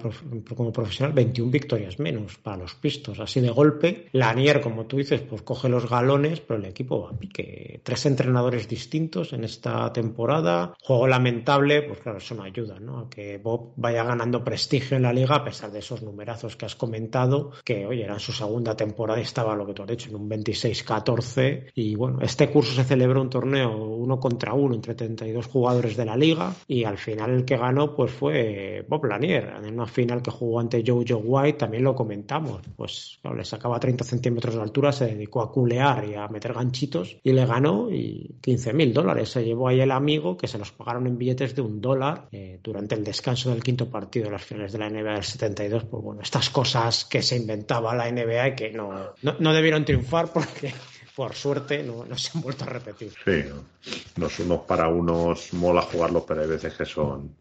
como 0.56 0.72
profesional, 0.72 1.14
21 1.14 1.52
victorias 1.52 2.00
menos 2.00 2.38
para 2.38 2.58
los 2.58 2.76
pistos. 2.76 3.20
Así 3.20 3.42
de 3.42 3.50
golpe, 3.50 4.08
Lanier, 4.12 4.62
como 4.62 4.86
tú 4.86 4.98
dices, 4.98 5.22
pues 5.22 5.42
coge 5.42 5.70
los 5.70 5.90
galones, 5.90 6.40
pero 6.42 6.60
el 6.60 6.66
equipo 6.66 7.02
va 7.02 7.10
a 7.10 7.18
pique. 7.18 7.82
Tres 7.84 8.06
entrenadores 8.06 8.68
distintos 8.68 9.34
en 9.34 9.44
esta 9.44 9.92
temporada. 9.92 10.74
Juego 10.82 11.08
lamentable, 11.08 11.82
pues 11.82 12.00
claro, 12.00 12.20
eso 12.20 12.36
no 12.36 12.44
ayuda, 12.44 12.80
¿no? 12.80 13.00
A 13.00 13.10
que 13.10 13.38
Bob 13.38 13.74
vaya 13.76 14.04
ganando 14.04 14.44
prestigio 14.44 14.98
en 14.98 15.04
la 15.04 15.14
liga 15.16 15.36
a 15.36 15.44
pesar 15.44 15.72
de 15.72 15.80
esos 15.80 16.04
numerazos 16.04 16.56
que 16.56 16.66
has 16.66 16.76
comentado, 16.76 17.52
que 17.64 17.86
oye, 17.86 18.04
era 18.04 18.20
su 18.20 18.32
segunda 18.32 18.76
temporada 18.76 19.20
y 19.20 19.24
estaba 19.24 19.56
lo 19.56 19.66
que 19.66 19.74
tú 19.74 19.82
has 19.84 19.90
dicho, 19.90 20.10
en 20.10 20.16
un 20.16 20.30
26-14 20.30 21.72
y 21.74 21.96
bueno, 21.96 22.20
este 22.22 22.50
curso 22.50 22.74
se 22.74 22.84
celebró 22.84 23.22
un 23.22 23.30
torneo 23.30 23.76
uno 23.78 24.20
contra 24.20 24.54
uno 24.54 24.76
entre 24.76 24.94
32 24.94 25.48
jugadores 25.48 25.98
de 25.98 26.06
la 26.06 26.16
liga 26.16 26.54
y 26.68 26.84
al 26.84 26.98
final 26.98 27.32
el 27.32 27.46
que 27.46 27.58
ganó 27.58 27.96
pues 27.96 28.12
fue 28.12 28.86
Bob 28.88 29.06
Lanier, 29.06 29.54
en 29.64 29.74
una 29.74 29.88
final 29.88 30.22
que 30.22 30.32
jugó 30.32 30.60
ante 30.60 30.84
Joe 30.86 31.04
White, 31.16 31.58
también 31.58 31.84
lo 31.84 31.96
comentamos, 31.96 32.62
pues 32.76 33.20
le 33.24 33.46
sacaba 33.46 33.80
30 33.80 34.04
centímetros 34.04 34.56
de 34.56 34.62
altura, 34.62 34.92
se 34.92 35.06
dedicó 35.06 35.42
a 35.42 35.52
culear 35.52 36.06
y 36.06 36.16
a 36.16 36.28
meter 36.28 36.54
ganchitos 36.54 37.18
y 37.24 37.32
le 37.32 37.46
ganó 37.46 37.90
y 37.90 38.36
15 38.42 38.74
mil 38.74 38.94
dólares, 38.94 39.30
se 39.30 39.44
llevó 39.44 39.68
ahí 39.68 39.80
el 39.80 39.92
amigo 39.92 40.38
que 40.38 40.48
se 40.48 40.58
los 40.58 40.72
pagaron 40.72 41.08
en 41.08 41.18
billetes 41.18 41.56
de 41.56 41.62
un 41.62 41.82
dólar 41.82 42.28
eh, 42.32 42.60
durante 42.62 42.96
el 42.96 43.04
descanso 43.04 43.50
del 43.50 43.64
quinto 43.64 43.90
partido 43.90 44.26
de 44.26 44.32
las 44.32 44.44
finales 44.44 44.72
de 44.72 44.80
la 44.80 44.90
NBA 44.90 45.05
del 45.14 45.24
72, 45.24 45.86
pues 45.86 46.04
bueno, 46.04 46.22
estas 46.22 46.50
cosas 46.50 47.06
que 47.06 47.22
se 47.22 47.36
inventaba 47.36 47.96
la 47.96 48.12
NBA 48.12 48.48
y 48.50 48.56
que 48.56 48.72
no, 48.72 49.14
no, 49.22 49.54
debieron 49.54 49.86
triunfar 49.86 50.32
porque 50.34 50.74
por 51.16 51.34
suerte 51.34 51.84
no, 51.84 52.06
no, 52.06 52.18
se 52.18 52.32
han 52.36 52.42
vuelto 52.42 52.66
a 52.66 52.68
repetir. 52.68 53.14
Sí, 53.24 53.44
los 54.18 54.40
unos 54.40 54.62
para 54.62 54.88
unos 54.90 55.54
mola 55.54 55.82
jugarlos, 55.82 56.24
pero 56.28 56.42
hay 56.42 56.48
veces 56.48 56.74
que 56.74 56.86
son 56.86 57.36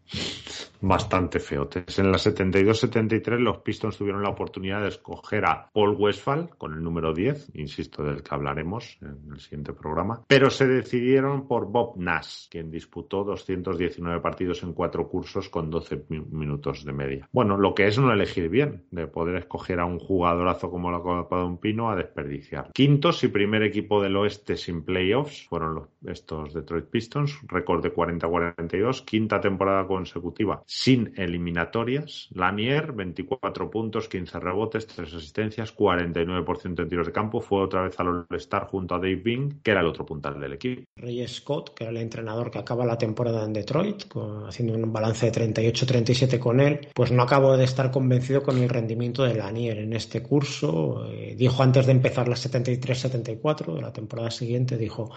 bastante 0.81 1.41
feotes. 1.41 1.99
En 1.99 2.11
la 2.11 2.19
72-73 2.19 3.39
los 3.39 3.59
Pistons 3.59 3.97
tuvieron 3.97 4.23
la 4.23 4.29
oportunidad 4.29 4.83
de 4.83 4.89
escoger 4.89 5.45
a 5.47 5.71
Paul 5.73 5.97
Westphal 5.99 6.51
con 6.59 6.75
el 6.75 6.83
número 6.83 7.15
10, 7.15 7.53
insisto, 7.55 8.03
del 8.03 8.23
que 8.23 8.35
hablaremos 8.35 8.99
en 9.01 9.33
el 9.33 9.41
siguiente 9.41 9.73
programa, 9.73 10.23
pero 10.27 10.51
se 10.51 10.67
decidieron 10.67 11.49
por 11.49 11.67
Bob 11.67 11.97
Nash, 11.97 12.49
quien 12.51 12.71
disputó 12.71 13.25
219 13.25 14.21
partidos 14.21 14.63
en 14.63 14.75
cuatro 14.75 15.09
cursos 15.09 15.49
con 15.49 15.71
12 15.71 16.05
minutos 16.09 16.85
de 16.85 16.93
media. 16.93 17.29
Bueno, 17.33 17.57
lo 17.57 17.75
que 17.75 17.87
es 17.87 17.99
no 17.99 18.13
elegir 18.13 18.49
bien, 18.49 18.85
de 18.91 19.07
poder 19.07 19.37
escoger 19.37 19.81
a 19.81 19.87
un 19.87 19.99
jugadorazo 19.99 20.71
como 20.71 20.91
la 20.91 21.01
Copa 21.01 21.39
de 21.39 21.45
un 21.45 21.59
Pino 21.59 21.91
a 21.91 21.97
desperdiciar. 21.97 22.71
Quintos 22.73 23.25
y 23.25 23.29
primer 23.29 23.63
equipo 23.63 24.03
del 24.03 24.17
oeste 24.17 24.57
sin 24.57 24.85
playoffs 24.85 25.47
fueron 25.49 25.75
los, 25.75 25.89
estos 26.07 26.53
Detroit 26.53 26.87
Pistons, 26.87 27.39
récord 27.47 27.83
de 27.83 27.95
40-42, 27.95 29.05
quinta 29.05 29.41
temporada 29.41 29.87
consecutiva 30.05 30.63
sin 30.67 31.13
eliminatorias. 31.17 32.29
Lanier, 32.35 32.93
24 32.93 33.71
puntos, 33.71 34.09
15 34.09 34.39
rebotes, 34.39 34.87
3 34.87 35.15
asistencias, 35.15 35.75
49% 35.75 36.83
en 36.83 36.89
tiros 36.89 37.07
de 37.07 37.13
campo. 37.13 37.41
Fue 37.41 37.63
otra 37.63 37.83
vez 37.83 37.99
al 37.99 38.27
All-Star 38.29 38.67
junto 38.67 38.95
a 38.95 38.99
Dave 38.99 39.17
Bing, 39.17 39.63
que 39.63 39.71
era 39.71 39.81
el 39.81 39.87
otro 39.87 40.05
puntal 40.05 40.39
del 40.39 40.53
equipo. 40.53 40.83
Ray 40.97 41.27
Scott, 41.27 41.75
que 41.75 41.85
era 41.85 41.91
el 41.91 41.97
entrenador 41.97 42.51
que 42.51 42.59
acaba 42.59 42.85
la 42.85 42.99
temporada 42.99 43.45
en 43.45 43.53
Detroit, 43.55 44.05
haciendo 44.47 44.75
un 44.75 44.93
balance 44.93 45.31
de 45.31 45.53
38-37 45.53 46.39
con 46.39 46.61
él, 46.61 46.89
pues 46.95 47.11
no 47.11 47.23
acabo 47.23 47.57
de 47.57 47.65
estar 47.65 47.91
convencido 47.91 48.43
con 48.43 48.59
el 48.59 48.69
rendimiento 48.69 49.25
de 49.25 49.35
Lanier 49.35 49.79
en 49.79 49.95
este 49.95 50.23
curso. 50.23 51.07
Eh, 51.11 51.35
dijo 51.37 51.63
antes 51.63 51.87
de 51.87 51.93
empezar 51.93 52.29
la 52.29 52.37
73-74 52.37 53.75
de 53.75 53.81
la 53.81 53.93
temporada 53.93 54.31
siguiente, 54.31 54.77
dijo, 54.77 55.11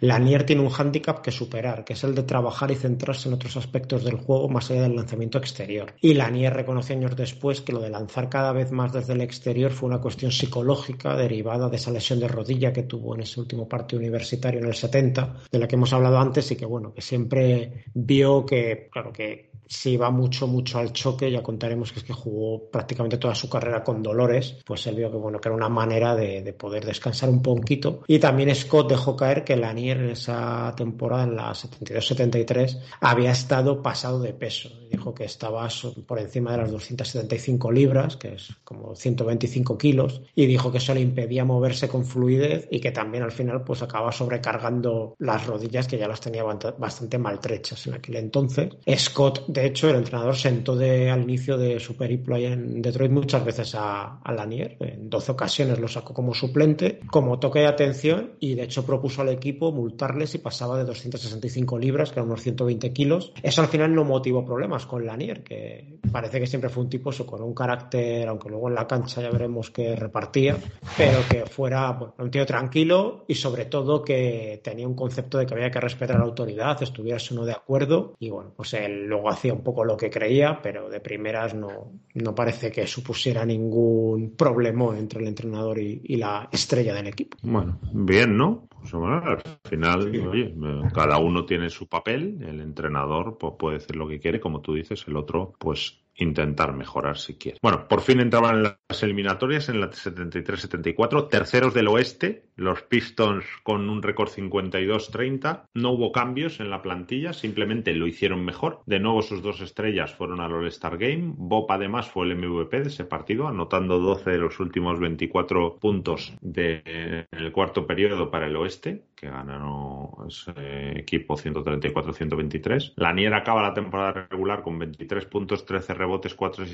Lanier 0.00 0.44
tiene 0.44 0.62
un 0.62 0.68
hándicap 0.68 1.22
que 1.22 1.30
superar, 1.30 1.84
que 1.84 1.94
es 1.94 2.04
el 2.04 2.14
de 2.14 2.24
trabajar 2.24 2.70
y 2.70 2.76
centrarse 2.76 3.28
en 3.28 3.34
otros 3.34 3.56
aspectos 3.56 4.04
del 4.04 4.16
juego 4.24 4.48
más 4.48 4.70
allá 4.70 4.82
del 4.82 4.96
lanzamiento 4.96 5.38
exterior. 5.38 5.94
Y 6.00 6.14
Lanier 6.14 6.52
reconoce 6.52 6.94
años 6.94 7.16
después 7.16 7.60
que 7.60 7.72
lo 7.72 7.80
de 7.80 7.90
lanzar 7.90 8.28
cada 8.28 8.52
vez 8.52 8.72
más 8.72 8.92
desde 8.92 9.12
el 9.12 9.20
exterior 9.20 9.70
fue 9.70 9.88
una 9.88 10.00
cuestión 10.00 10.32
psicológica 10.32 11.16
derivada 11.16 11.68
de 11.68 11.76
esa 11.76 11.90
lesión 11.90 12.20
de 12.20 12.28
rodilla 12.28 12.72
que 12.72 12.82
tuvo 12.82 13.14
en 13.14 13.22
ese 13.22 13.40
último 13.40 13.68
partido 13.68 14.00
universitario 14.00 14.60
en 14.60 14.66
el 14.66 14.74
70, 14.74 15.36
de 15.50 15.58
la 15.58 15.68
que 15.68 15.76
hemos 15.76 15.92
hablado 15.92 16.18
antes 16.18 16.50
y 16.50 16.56
que 16.56 16.66
bueno, 16.66 16.92
que 16.92 17.02
siempre 17.02 17.84
vio 17.94 18.44
que, 18.46 18.88
claro, 18.90 19.12
que 19.12 19.54
si 19.66 19.96
va 19.96 20.10
mucho, 20.10 20.46
mucho 20.46 20.78
al 20.78 20.92
choque, 20.92 21.30
ya 21.30 21.42
contaremos 21.42 21.92
que 21.92 22.00
es 22.00 22.04
que 22.04 22.12
jugó 22.12 22.70
prácticamente 22.70 23.18
toda 23.18 23.34
su 23.34 23.48
carrera 23.48 23.82
con 23.82 24.02
dolores, 24.02 24.58
pues 24.64 24.86
él 24.86 24.96
vio 24.96 25.10
que 25.10 25.16
bueno, 25.16 25.40
que 25.40 25.48
era 25.48 25.56
una 25.56 25.68
manera 25.68 26.14
de, 26.14 26.52
poder 26.52 26.84
descansar 26.84 27.28
un 27.28 27.42
poquito. 27.42 28.02
Y 28.06 28.18
también 28.18 28.54
Scott 28.54 28.90
dejó 28.90 29.16
caer 29.16 29.44
que 29.44 29.56
Lanier 29.56 29.98
en 29.98 30.10
esa 30.10 30.72
temporada, 30.76 31.24
en 31.24 31.36
la 31.36 31.50
72-73, 31.52 32.80
había 33.00 33.32
estado 33.32 33.82
pasado 33.82 34.13
de 34.18 34.32
peso. 34.32 34.70
Dijo 34.90 35.14
que 35.14 35.24
estaba 35.24 35.68
por 36.06 36.18
encima 36.18 36.52
de 36.52 36.58
las 36.58 36.70
275 36.70 37.72
libras, 37.72 38.16
que 38.16 38.34
es 38.34 38.48
como 38.64 38.94
125 38.94 39.78
kilos, 39.78 40.22
y 40.34 40.46
dijo 40.46 40.70
que 40.70 40.78
eso 40.78 40.94
le 40.94 41.00
impedía 41.00 41.44
moverse 41.44 41.88
con 41.88 42.04
fluidez 42.04 42.68
y 42.70 42.80
que 42.80 42.90
también 42.90 43.22
al 43.22 43.32
final 43.32 43.62
pues 43.64 43.82
acaba 43.82 44.12
sobrecargando 44.12 45.14
las 45.18 45.46
rodillas 45.46 45.86
que 45.86 45.98
ya 45.98 46.08
las 46.08 46.20
tenía 46.20 46.44
bastante 46.44 47.18
maltrechas 47.18 47.86
en 47.86 47.94
aquel 47.94 48.16
entonces. 48.16 48.76
Scott 48.96 49.44
de 49.46 49.66
hecho, 49.66 49.90
el 49.90 49.96
entrenador 49.96 50.36
sentó 50.36 50.76
de, 50.76 51.10
al 51.10 51.22
inicio 51.22 51.56
de 51.56 51.80
su 51.80 51.96
periplo 51.96 52.34
ahí 52.34 52.46
en 52.46 52.82
Detroit 52.82 53.10
muchas 53.10 53.44
veces 53.44 53.74
a, 53.76 54.20
Lanier. 54.34 54.76
En 54.80 55.08
12 55.08 55.32
ocasiones 55.32 55.78
lo 55.78 55.88
sacó 55.88 56.14
como 56.14 56.34
suplente, 56.34 57.00
como 57.10 57.38
toque 57.38 57.60
de 57.60 57.66
atención, 57.66 58.32
y 58.40 58.54
de 58.54 58.64
hecho 58.64 58.84
propuso 58.84 59.22
al 59.22 59.28
equipo 59.28 59.72
multarles 59.72 60.30
si 60.30 60.38
pasaba 60.38 60.78
de 60.78 60.84
265 60.84 61.78
libras, 61.78 62.10
que 62.10 62.20
eran 62.20 62.28
unos 62.28 62.42
120 62.42 62.92
kilos. 62.92 63.32
Eso 63.42 63.62
al 63.62 63.68
final 63.68 63.94
no 63.94 64.03
motivó 64.04 64.44
problemas, 64.44 64.86
con 64.86 65.04
Lanier, 65.04 65.42
que 65.42 65.98
parece 66.12 66.40
que 66.40 66.46
siempre 66.46 66.70
fue 66.70 66.84
un 66.84 66.88
tipo 66.88 67.10
con 67.26 67.42
un 67.42 67.54
carácter, 67.54 68.28
aunque 68.28 68.48
luego 68.48 68.68
en 68.68 68.74
la 68.74 68.86
cancha 68.86 69.20
ya 69.20 69.30
veremos 69.30 69.70
que 69.70 69.94
repartía, 69.96 70.56
pero 70.96 71.18
que 71.28 71.46
fuera 71.46 71.98
un 72.18 72.30
tío 72.30 72.46
tranquilo 72.46 73.24
y 73.28 73.34
sobre 73.34 73.66
todo 73.66 74.02
que 74.02 74.60
tenía 74.62 74.86
un 74.86 74.94
concepto 74.94 75.38
de 75.38 75.46
que 75.46 75.54
había 75.54 75.70
que 75.70 75.80
respetar 75.80 76.18
la 76.18 76.24
autoridad, 76.24 76.82
estuviera 76.82 77.18
uno 77.30 77.44
de 77.44 77.52
acuerdo 77.52 78.14
y 78.18 78.30
bueno, 78.30 78.52
pues 78.56 78.74
él 78.74 79.06
luego 79.06 79.30
hacía 79.30 79.52
un 79.52 79.62
poco 79.62 79.84
lo 79.84 79.96
que 79.96 80.10
creía, 80.10 80.60
pero 80.62 80.88
de 80.88 81.00
primeras 81.00 81.54
no, 81.54 81.92
no 82.14 82.34
parece 82.34 82.70
que 82.70 82.86
supusiera 82.86 83.44
ningún 83.44 84.34
problema 84.36 84.96
entre 84.98 85.20
el 85.20 85.28
entrenador 85.28 85.78
y, 85.78 86.00
y 86.04 86.16
la 86.16 86.48
estrella 86.50 86.94
del 86.94 87.06
equipo. 87.06 87.36
Bueno, 87.42 87.78
bien, 87.92 88.36
¿no? 88.36 88.66
Pues, 88.90 88.92
al 88.94 89.42
final, 89.64 90.28
oye, 90.28 90.54
cada 90.92 91.18
uno 91.18 91.46
tiene 91.46 91.70
su 91.70 91.88
papel, 91.88 92.42
el 92.46 92.60
entrenador 92.60 93.38
pues, 93.38 93.54
puede 93.58 93.78
decir 93.78 93.93
lo 93.94 94.08
que 94.08 94.20
quiere, 94.20 94.40
como 94.40 94.60
tú 94.60 94.74
dices, 94.74 95.04
el 95.06 95.16
otro 95.16 95.54
pues 95.58 96.04
intentar 96.16 96.72
mejorar 96.74 97.18
si 97.18 97.34
quiere. 97.34 97.58
Bueno, 97.62 97.88
por 97.88 98.00
fin 98.00 98.20
entraban 98.20 98.56
en 98.56 98.62
las 98.62 99.02
eliminatorias 99.02 99.68
en 99.68 99.80
la 99.80 99.90
73-74, 99.90 101.28
terceros 101.28 101.74
del 101.74 101.88
oeste, 101.88 102.44
los 102.56 102.82
Pistons 102.82 103.44
con 103.62 103.88
un 103.90 104.02
récord 104.02 104.28
52-30. 104.28 105.64
No 105.74 105.90
hubo 105.92 106.12
cambios 106.12 106.60
en 106.60 106.70
la 106.70 106.82
plantilla, 106.82 107.32
simplemente 107.32 107.94
lo 107.94 108.06
hicieron 108.06 108.44
mejor. 108.44 108.82
De 108.86 109.00
nuevo 109.00 109.22
sus 109.22 109.42
dos 109.42 109.60
estrellas 109.60 110.14
fueron 110.14 110.40
al 110.40 110.52
All-Star 110.52 110.98
Game. 110.98 111.32
Bob 111.36 111.66
además 111.70 112.08
fue 112.08 112.26
el 112.26 112.36
MVP 112.36 112.80
de 112.80 112.88
ese 112.88 113.04
partido, 113.04 113.48
anotando 113.48 113.98
12 113.98 114.30
de 114.30 114.38
los 114.38 114.60
últimos 114.60 115.00
24 115.00 115.76
puntos 115.76 116.34
de, 116.40 117.26
en 117.30 117.38
el 117.38 117.52
cuarto 117.52 117.86
periodo 117.86 118.30
para 118.30 118.46
el 118.46 118.56
oeste, 118.56 119.04
que 119.16 119.28
ganaron 119.28 119.83
ese 120.28 120.98
equipo 120.98 121.36
134-123. 121.36 122.94
Lanier 122.96 123.34
acaba 123.34 123.62
la 123.62 123.74
temporada 123.74 124.26
regular 124.30 124.62
con 124.62 124.78
23 124.78 125.26
puntos, 125.26 125.64
13 125.64 125.94
rebotes, 125.94 126.34
4 126.34 126.64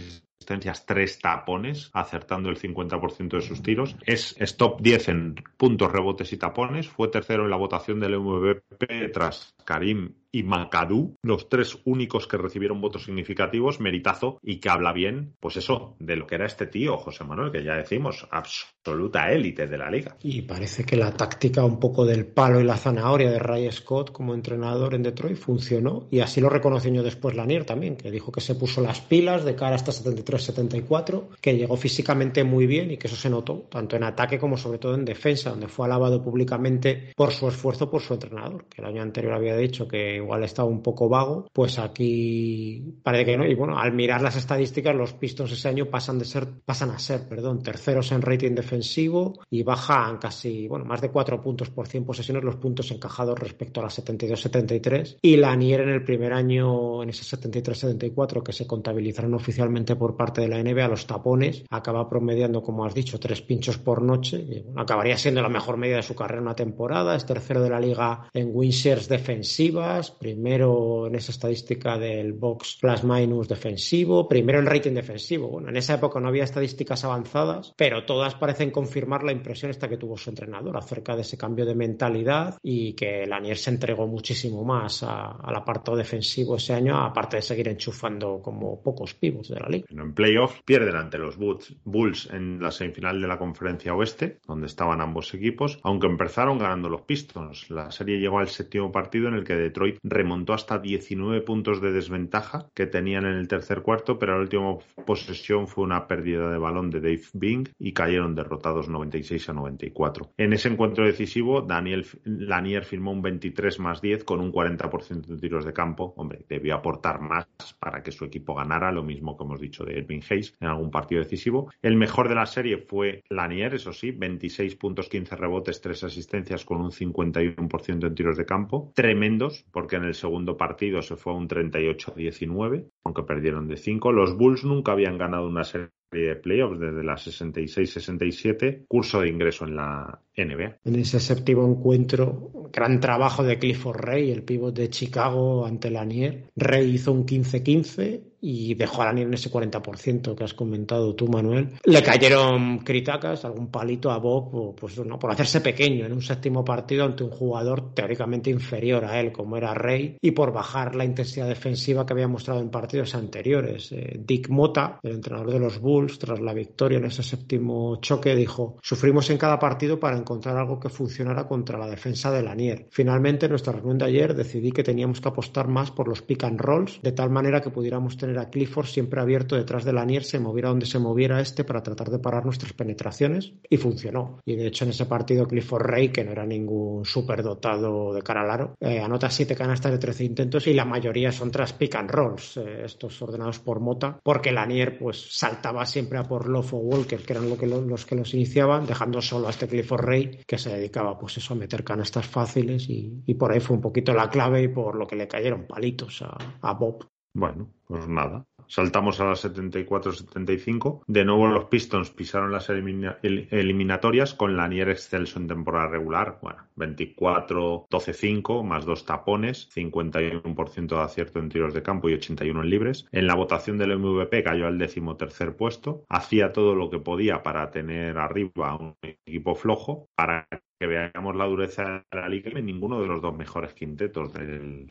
tres 0.86 1.18
tapones, 1.18 1.90
acertando 1.92 2.48
el 2.48 2.58
50% 2.58 3.28
de 3.30 3.40
sus 3.40 3.62
tiros. 3.62 3.96
Es, 4.04 4.34
es, 4.38 4.56
top 4.56 4.80
10 4.80 5.08
en 5.08 5.34
puntos, 5.56 5.92
rebotes 5.92 6.32
y 6.32 6.36
tapones. 6.36 6.88
Fue 6.88 7.08
tercero 7.08 7.44
en 7.44 7.50
la 7.50 7.56
votación 7.56 8.00
del 8.00 8.18
MVP 8.18 9.08
tras 9.12 9.54
Karim 9.64 10.14
y 10.32 10.44
Macadú, 10.44 11.16
los 11.22 11.48
tres 11.48 11.78
únicos 11.84 12.28
que 12.28 12.36
recibieron 12.36 12.80
votos 12.80 13.04
significativos, 13.04 13.80
meritazo 13.80 14.38
y 14.42 14.58
que 14.58 14.68
habla 14.68 14.92
bien, 14.92 15.34
pues 15.40 15.56
eso, 15.56 15.96
de 15.98 16.14
lo 16.14 16.28
que 16.28 16.36
era 16.36 16.46
este 16.46 16.66
tío, 16.66 16.96
José 16.98 17.24
Manuel, 17.24 17.50
que 17.50 17.64
ya 17.64 17.74
decimos, 17.74 18.28
absoluta 18.30 19.32
élite 19.32 19.66
de 19.66 19.76
la 19.76 19.90
liga. 19.90 20.16
Y 20.22 20.42
parece 20.42 20.84
que 20.84 20.94
la 20.94 21.12
táctica 21.12 21.64
un 21.64 21.80
poco 21.80 22.06
del 22.06 22.26
palo 22.26 22.60
y 22.60 22.64
la 22.64 22.76
zanahoria 22.76 23.28
de 23.28 23.40
Ray 23.40 23.72
Scott 23.72 24.12
como 24.12 24.32
entrenador 24.34 24.94
en 24.94 25.02
Detroit 25.02 25.36
funcionó 25.36 26.06
y 26.12 26.20
así 26.20 26.40
lo 26.40 26.48
reconoció 26.48 27.02
después 27.02 27.34
Lanier 27.34 27.64
también, 27.64 27.96
que 27.96 28.10
dijo 28.10 28.32
que 28.32 28.40
se 28.40 28.54
puso 28.54 28.80
las 28.80 29.00
pilas 29.00 29.44
de 29.44 29.54
cara 29.54 29.72
a 29.72 29.76
esta 29.76 29.92
73 29.92 30.29
374, 30.30 31.30
que 31.40 31.56
llegó 31.56 31.76
físicamente 31.76 32.44
muy 32.44 32.66
bien 32.66 32.90
y 32.90 32.96
que 32.96 33.06
eso 33.06 33.16
se 33.16 33.30
notó, 33.30 33.66
tanto 33.70 33.96
en 33.96 34.04
ataque 34.04 34.38
como 34.38 34.56
sobre 34.56 34.78
todo 34.78 34.94
en 34.94 35.04
defensa, 35.04 35.50
donde 35.50 35.68
fue 35.68 35.86
alabado 35.86 36.22
públicamente 36.22 37.12
por 37.16 37.32
su 37.32 37.48
esfuerzo 37.48 37.90
por 37.90 38.00
su 38.00 38.14
entrenador, 38.14 38.66
que 38.66 38.80
el 38.80 38.88
año 38.88 39.02
anterior 39.02 39.34
había 39.34 39.56
dicho 39.56 39.88
que 39.88 40.16
igual 40.16 40.44
estaba 40.44 40.68
un 40.68 40.82
poco 40.82 41.08
vago, 41.08 41.48
pues 41.52 41.78
aquí 41.78 42.82
parece 43.02 43.24
que 43.24 43.36
no. 43.36 43.46
Y 43.46 43.54
bueno, 43.54 43.78
al 43.78 43.92
mirar 43.92 44.22
las 44.22 44.36
estadísticas, 44.36 44.94
los 44.94 45.14
Pistons 45.14 45.52
ese 45.52 45.68
año 45.68 45.86
pasan 45.86 46.18
de 46.18 46.24
ser, 46.24 46.46
pasan 46.64 46.90
a 46.90 46.98
ser, 46.98 47.28
perdón, 47.28 47.62
terceros 47.62 48.12
en 48.12 48.22
rating 48.22 48.54
defensivo 48.54 49.40
y 49.50 49.62
bajan 49.62 50.18
casi, 50.18 50.68
bueno, 50.68 50.84
más 50.84 51.00
de 51.00 51.10
4 51.10 51.40
puntos 51.40 51.70
por 51.70 51.88
100 51.88 52.04
posesiones 52.04 52.44
los 52.44 52.56
puntos 52.56 52.90
encajados 52.90 53.38
respecto 53.38 53.80
a 53.80 53.84
las 53.84 54.04
72-73 54.04 55.18
y 55.22 55.36
Lanier 55.36 55.80
en 55.80 55.90
el 55.90 56.04
primer 56.04 56.32
año, 56.32 57.02
en 57.02 57.10
ese 57.10 57.36
73-74 57.36 58.42
que 58.42 58.52
se 58.52 58.66
contabilizaron 58.66 59.34
oficialmente 59.34 59.96
por 59.96 60.16
parte 60.20 60.42
de 60.42 60.48
la 60.48 60.62
NBA, 60.62 60.86
los 60.86 61.06
tapones, 61.06 61.64
acaba 61.70 62.06
promediando, 62.06 62.62
como 62.62 62.84
has 62.84 62.92
dicho, 62.92 63.18
tres 63.18 63.40
pinchos 63.40 63.78
por 63.78 64.02
noche. 64.02 64.36
Y, 64.36 64.66
acabaría 64.76 65.16
siendo 65.16 65.40
la 65.40 65.48
mejor 65.48 65.78
medida 65.78 65.96
de 65.96 66.02
su 66.02 66.14
carrera 66.14 66.42
una 66.42 66.54
temporada. 66.54 67.16
Es 67.16 67.24
tercero 67.24 67.62
de 67.62 67.70
la 67.70 67.80
liga 67.80 68.28
en 68.34 68.50
win 68.52 68.70
shares 68.70 69.08
defensivas 69.08 70.10
primero 70.10 71.06
en 71.06 71.14
esa 71.14 71.32
estadística 71.32 71.96
del 71.96 72.34
box 72.34 72.76
plus 72.82 73.02
minus 73.02 73.48
defensivo, 73.48 74.28
primero 74.28 74.58
en 74.58 74.66
rating 74.66 74.92
defensivo. 74.92 75.48
Bueno, 75.48 75.70
en 75.70 75.78
esa 75.78 75.94
época 75.94 76.20
no 76.20 76.28
había 76.28 76.44
estadísticas 76.44 77.02
avanzadas, 77.02 77.72
pero 77.78 78.04
todas 78.04 78.34
parecen 78.34 78.70
confirmar 78.70 79.22
la 79.22 79.32
impresión 79.32 79.70
esta 79.70 79.88
que 79.88 79.96
tuvo 79.96 80.18
su 80.18 80.28
entrenador 80.28 80.76
acerca 80.76 81.16
de 81.16 81.22
ese 81.22 81.38
cambio 81.38 81.64
de 81.64 81.74
mentalidad 81.74 82.58
y 82.62 82.92
que 82.92 83.24
Lanier 83.26 83.56
se 83.56 83.70
entregó 83.70 84.06
muchísimo 84.06 84.64
más 84.64 85.02
al 85.02 85.56
apartado 85.56 85.96
defensivo 85.96 86.56
ese 86.56 86.74
año, 86.74 86.98
aparte 86.98 87.36
de 87.36 87.42
seguir 87.42 87.68
enchufando 87.68 88.42
como 88.42 88.82
pocos 88.82 89.14
pibos 89.14 89.48
de 89.48 89.58
la 89.58 89.68
liga. 89.70 89.86
Playoffs 90.14 90.62
pierden 90.64 90.96
ante 90.96 91.18
los 91.18 91.36
Bulls 91.36 92.28
en 92.32 92.62
la 92.62 92.70
semifinal 92.70 93.20
de 93.20 93.28
la 93.28 93.38
conferencia 93.38 93.94
oeste, 93.94 94.38
donde 94.46 94.66
estaban 94.66 95.00
ambos 95.00 95.32
equipos, 95.34 95.78
aunque 95.82 96.06
empezaron 96.06 96.58
ganando 96.58 96.88
los 96.88 97.02
Pistons. 97.02 97.70
La 97.70 97.90
serie 97.90 98.18
llegó 98.18 98.38
al 98.38 98.48
séptimo 98.48 98.92
partido 98.92 99.28
en 99.28 99.34
el 99.34 99.44
que 99.44 99.54
Detroit 99.54 99.98
remontó 100.02 100.52
hasta 100.52 100.78
19 100.78 101.42
puntos 101.42 101.80
de 101.80 101.92
desventaja 101.92 102.68
que 102.74 102.86
tenían 102.86 103.24
en 103.24 103.34
el 103.34 103.48
tercer 103.48 103.82
cuarto, 103.82 104.18
pero 104.18 104.34
la 104.34 104.42
última 104.42 104.76
posesión 105.06 105.66
fue 105.68 105.84
una 105.84 106.06
pérdida 106.06 106.50
de 106.50 106.58
balón 106.58 106.90
de 106.90 107.00
Dave 107.00 107.22
Bing 107.32 107.68
y 107.78 107.92
cayeron 107.92 108.34
derrotados 108.34 108.88
96 108.88 109.48
a 109.48 109.52
94. 109.52 110.32
En 110.36 110.52
ese 110.52 110.68
encuentro 110.68 111.04
decisivo, 111.04 111.62
Daniel 111.62 112.06
Lanier 112.24 112.84
firmó 112.84 113.12
un 113.12 113.22
23 113.22 113.78
más 113.80 114.00
10 114.00 114.24
con 114.24 114.40
un 114.40 114.52
40% 114.52 115.26
de 115.26 115.36
tiros 115.36 115.64
de 115.64 115.72
campo. 115.72 116.14
Hombre, 116.16 116.44
debió 116.48 116.74
aportar 116.74 117.20
más 117.20 117.46
para 117.78 118.02
que 118.02 118.12
su 118.12 118.24
equipo 118.24 118.54
ganara, 118.54 118.92
lo 118.92 119.02
mismo 119.02 119.36
que 119.36 119.44
hemos 119.44 119.60
dicho 119.60 119.84
de 119.84 119.99
Edwin 120.00 120.22
Hayes 120.28 120.54
en 120.60 120.68
algún 120.68 120.90
partido 120.90 121.22
decisivo. 121.22 121.72
El 121.82 121.96
mejor 121.96 122.28
de 122.28 122.34
la 122.34 122.46
serie 122.46 122.78
fue 122.78 123.22
Lanier, 123.28 123.74
eso 123.74 123.92
sí, 123.92 124.10
26 124.10 124.76
puntos, 124.76 125.08
15 125.08 125.36
rebotes, 125.36 125.80
3 125.80 126.04
asistencias 126.04 126.64
con 126.64 126.80
un 126.80 126.90
51% 126.90 128.06
en 128.06 128.14
tiros 128.14 128.36
de 128.36 128.46
campo. 128.46 128.92
Tremendos, 128.94 129.64
porque 129.72 129.96
en 129.96 130.04
el 130.04 130.14
segundo 130.14 130.56
partido 130.56 131.02
se 131.02 131.16
fue 131.16 131.32
a 131.32 131.36
un 131.36 131.48
38-19, 131.48 132.90
aunque 133.04 133.22
perdieron 133.22 133.68
de 133.68 133.76
5. 133.76 134.12
Los 134.12 134.36
Bulls 134.36 134.64
nunca 134.64 134.92
habían 134.92 135.18
ganado 135.18 135.46
una 135.46 135.64
serie 135.64 135.90
de 136.10 136.36
playoffs 136.36 136.80
desde 136.80 137.04
la 137.04 137.14
66-67, 137.14 138.84
curso 138.88 139.20
de 139.20 139.28
ingreso 139.28 139.64
en 139.64 139.76
la 139.76 140.20
NBA. 140.36 140.78
En 140.84 140.96
ese 140.96 141.20
séptimo 141.20 141.66
encuentro, 141.66 142.68
gran 142.72 143.00
trabajo 143.00 143.42
de 143.42 143.58
Clifford 143.58 144.00
Rey, 144.00 144.30
el 144.30 144.42
pívot 144.42 144.74
de 144.74 144.90
Chicago 144.90 145.66
ante 145.66 145.90
Lanier. 145.90 146.50
Rey 146.56 146.94
hizo 146.94 147.12
un 147.12 147.26
15-15 147.26 148.30
y 148.42 148.74
dejó 148.74 149.02
a 149.02 149.06
Lanier 149.06 149.26
en 149.26 149.34
ese 149.34 149.50
40% 149.50 150.34
que 150.34 150.44
has 150.44 150.54
comentado 150.54 151.14
tú, 151.14 151.28
Manuel. 151.28 151.74
Le 151.84 152.02
cayeron 152.02 152.78
críticas, 152.78 153.44
algún 153.44 153.70
palito 153.70 154.10
a 154.10 154.18
Bob, 154.18 154.74
pues 154.76 154.98
no, 155.04 155.18
por 155.18 155.30
hacerse 155.30 155.60
pequeño 155.60 156.06
en 156.06 156.12
un 156.12 156.22
séptimo 156.22 156.64
partido 156.64 157.04
ante 157.04 157.22
un 157.22 157.30
jugador 157.30 157.92
teóricamente 157.94 158.50
inferior 158.50 159.04
a 159.04 159.20
él, 159.20 159.32
como 159.32 159.56
era 159.56 159.74
Rey, 159.74 160.16
y 160.20 160.30
por 160.30 160.52
bajar 160.52 160.94
la 160.94 161.04
intensidad 161.04 161.48
defensiva 161.48 162.06
que 162.06 162.14
había 162.14 162.28
mostrado 162.28 162.60
en 162.60 162.70
partidos 162.70 163.14
anteriores. 163.14 163.92
Eh, 163.92 164.20
Dick 164.24 164.48
Mota, 164.48 164.98
el 165.02 165.16
entrenador 165.16 165.52
de 165.52 165.58
los 165.58 165.78
Bulls, 165.78 165.99
tras 166.06 166.40
la 166.40 166.54
victoria 166.54 166.98
en 166.98 167.04
ese 167.04 167.22
séptimo 167.22 167.96
choque, 168.00 168.34
dijo, 168.34 168.76
sufrimos 168.82 169.30
en 169.30 169.38
cada 169.38 169.58
partido 169.58 169.98
para 169.98 170.16
encontrar 170.16 170.56
algo 170.56 170.78
que 170.80 170.88
funcionara 170.88 171.46
contra 171.46 171.78
la 171.78 171.88
defensa 171.88 172.30
de 172.30 172.42
Lanier. 172.42 172.86
Finalmente, 172.90 173.46
en 173.46 173.50
nuestra 173.50 173.72
reunión 173.72 173.98
de 173.98 174.06
ayer 174.06 174.34
decidí 174.34 174.72
que 174.72 174.82
teníamos 174.82 175.20
que 175.20 175.28
apostar 175.28 175.68
más 175.68 175.90
por 175.90 176.08
los 176.08 176.22
pick 176.22 176.44
and 176.44 176.60
rolls, 176.60 177.00
de 177.02 177.12
tal 177.12 177.30
manera 177.30 177.60
que 177.60 177.70
pudiéramos 177.70 178.16
tener 178.16 178.38
a 178.38 178.50
Clifford 178.50 178.86
siempre 178.86 179.20
abierto 179.20 179.56
detrás 179.56 179.84
de 179.84 179.92
Lanier, 179.92 180.24
se 180.24 180.38
moviera 180.38 180.68
donde 180.68 180.86
se 180.86 180.98
moviera 180.98 181.40
este 181.40 181.64
para 181.64 181.82
tratar 181.82 182.10
de 182.10 182.18
parar 182.18 182.44
nuestras 182.44 182.72
penetraciones, 182.72 183.52
y 183.68 183.76
funcionó. 183.76 184.40
Y 184.44 184.56
de 184.56 184.66
hecho, 184.66 184.84
en 184.84 184.90
ese 184.90 185.06
partido, 185.06 185.46
Clifford 185.46 185.82
Rey, 185.82 186.08
que 186.10 186.24
no 186.24 186.32
era 186.32 186.46
ningún 186.46 187.04
superdotado 187.04 188.12
de 188.12 188.22
cara 188.22 188.42
al 188.42 188.50
aro, 188.50 188.74
eh, 188.80 189.00
anota 189.00 189.30
siete 189.30 189.54
canastas 189.54 189.92
de 189.92 189.98
13 189.98 190.24
intentos 190.24 190.66
y 190.66 190.74
la 190.74 190.84
mayoría 190.84 191.32
son 191.32 191.50
tras 191.50 191.72
pick 191.72 191.94
and 191.96 192.10
rolls, 192.10 192.56
eh, 192.56 192.82
estos 192.84 193.20
ordenados 193.22 193.58
por 193.58 193.80
Mota, 193.80 194.18
porque 194.22 194.52
Lanier 194.52 194.98
pues 194.98 195.36
saltaba 195.36 195.86
siempre 195.90 196.18
a 196.18 196.24
por 196.24 196.48
Lofo 196.48 196.78
Walker, 196.78 197.20
que 197.22 197.32
eran 197.32 197.48
lo 197.48 197.56
que 197.56 197.66
los 197.66 198.06
que 198.06 198.14
los 198.14 198.34
iniciaban, 198.34 198.86
dejando 198.86 199.20
solo 199.20 199.48
a 199.48 199.50
este 199.50 199.68
Clifford 199.68 200.04
Rey, 200.04 200.40
que 200.46 200.58
se 200.58 200.70
dedicaba 200.70 201.18
pues 201.18 201.36
eso 201.36 201.54
a 201.54 201.56
meter 201.56 201.84
canastas 201.84 202.26
fáciles 202.26 202.86
y, 202.88 203.34
por 203.34 203.52
ahí 203.52 203.60
fue 203.60 203.76
un 203.76 203.82
poquito 203.82 204.12
la 204.12 204.28
clave 204.28 204.62
y 204.62 204.68
por 204.68 204.96
lo 204.96 205.06
que 205.06 205.16
le 205.16 205.28
cayeron 205.28 205.66
palitos 205.66 206.22
a, 206.22 206.72
Bob. 206.74 207.08
Bueno, 207.32 207.70
pues 207.86 208.08
nada. 208.08 208.44
Saltamos 208.66 209.20
a 209.20 209.24
las 209.24 209.44
74-75. 209.44 211.02
De 211.06 211.24
nuevo 211.24 211.46
los 211.48 211.64
Pistons 211.66 212.10
pisaron 212.10 212.52
las 212.52 212.68
eliminatorias 212.70 214.34
con 214.34 214.56
Lanier 214.56 214.90
excelso 214.90 215.38
en 215.38 215.48
temporada 215.48 215.88
regular. 215.88 216.38
Bueno, 216.42 216.66
24-12-5 216.80 218.64
más 218.64 218.84
dos 218.84 219.04
tapones, 219.04 219.68
51% 219.74 220.86
de 220.88 221.02
acierto 221.02 221.38
en 221.38 221.48
tiros 221.48 221.74
de 221.74 221.82
campo 221.82 222.08
y 222.08 222.14
81 222.14 222.62
en 222.62 222.70
libres. 222.70 223.06
En 223.12 223.26
la 223.26 223.34
votación 223.34 223.78
del 223.78 223.98
MVP 223.98 224.42
cayó 224.42 224.66
al 224.66 224.78
décimo 224.78 225.16
tercer 225.16 225.56
puesto. 225.56 226.04
Hacía 226.08 226.52
todo 226.52 226.74
lo 226.74 226.90
que 226.90 226.98
podía 226.98 227.42
para 227.42 227.70
tener 227.70 228.18
arriba 228.18 228.76
un 228.76 228.96
equipo 229.02 229.54
flojo, 229.54 230.08
para 230.14 230.48
que 230.80 230.86
veamos 230.86 231.36
la 231.36 231.44
dureza 231.44 231.82
de 232.10 232.18
la 232.18 232.26
liga 232.26 232.50
en 232.58 232.64
ninguno 232.64 233.02
de 233.02 233.06
los 233.06 233.20
dos 233.20 233.36
mejores 233.36 233.74
quintetos 233.74 234.32
de, 234.32 234.86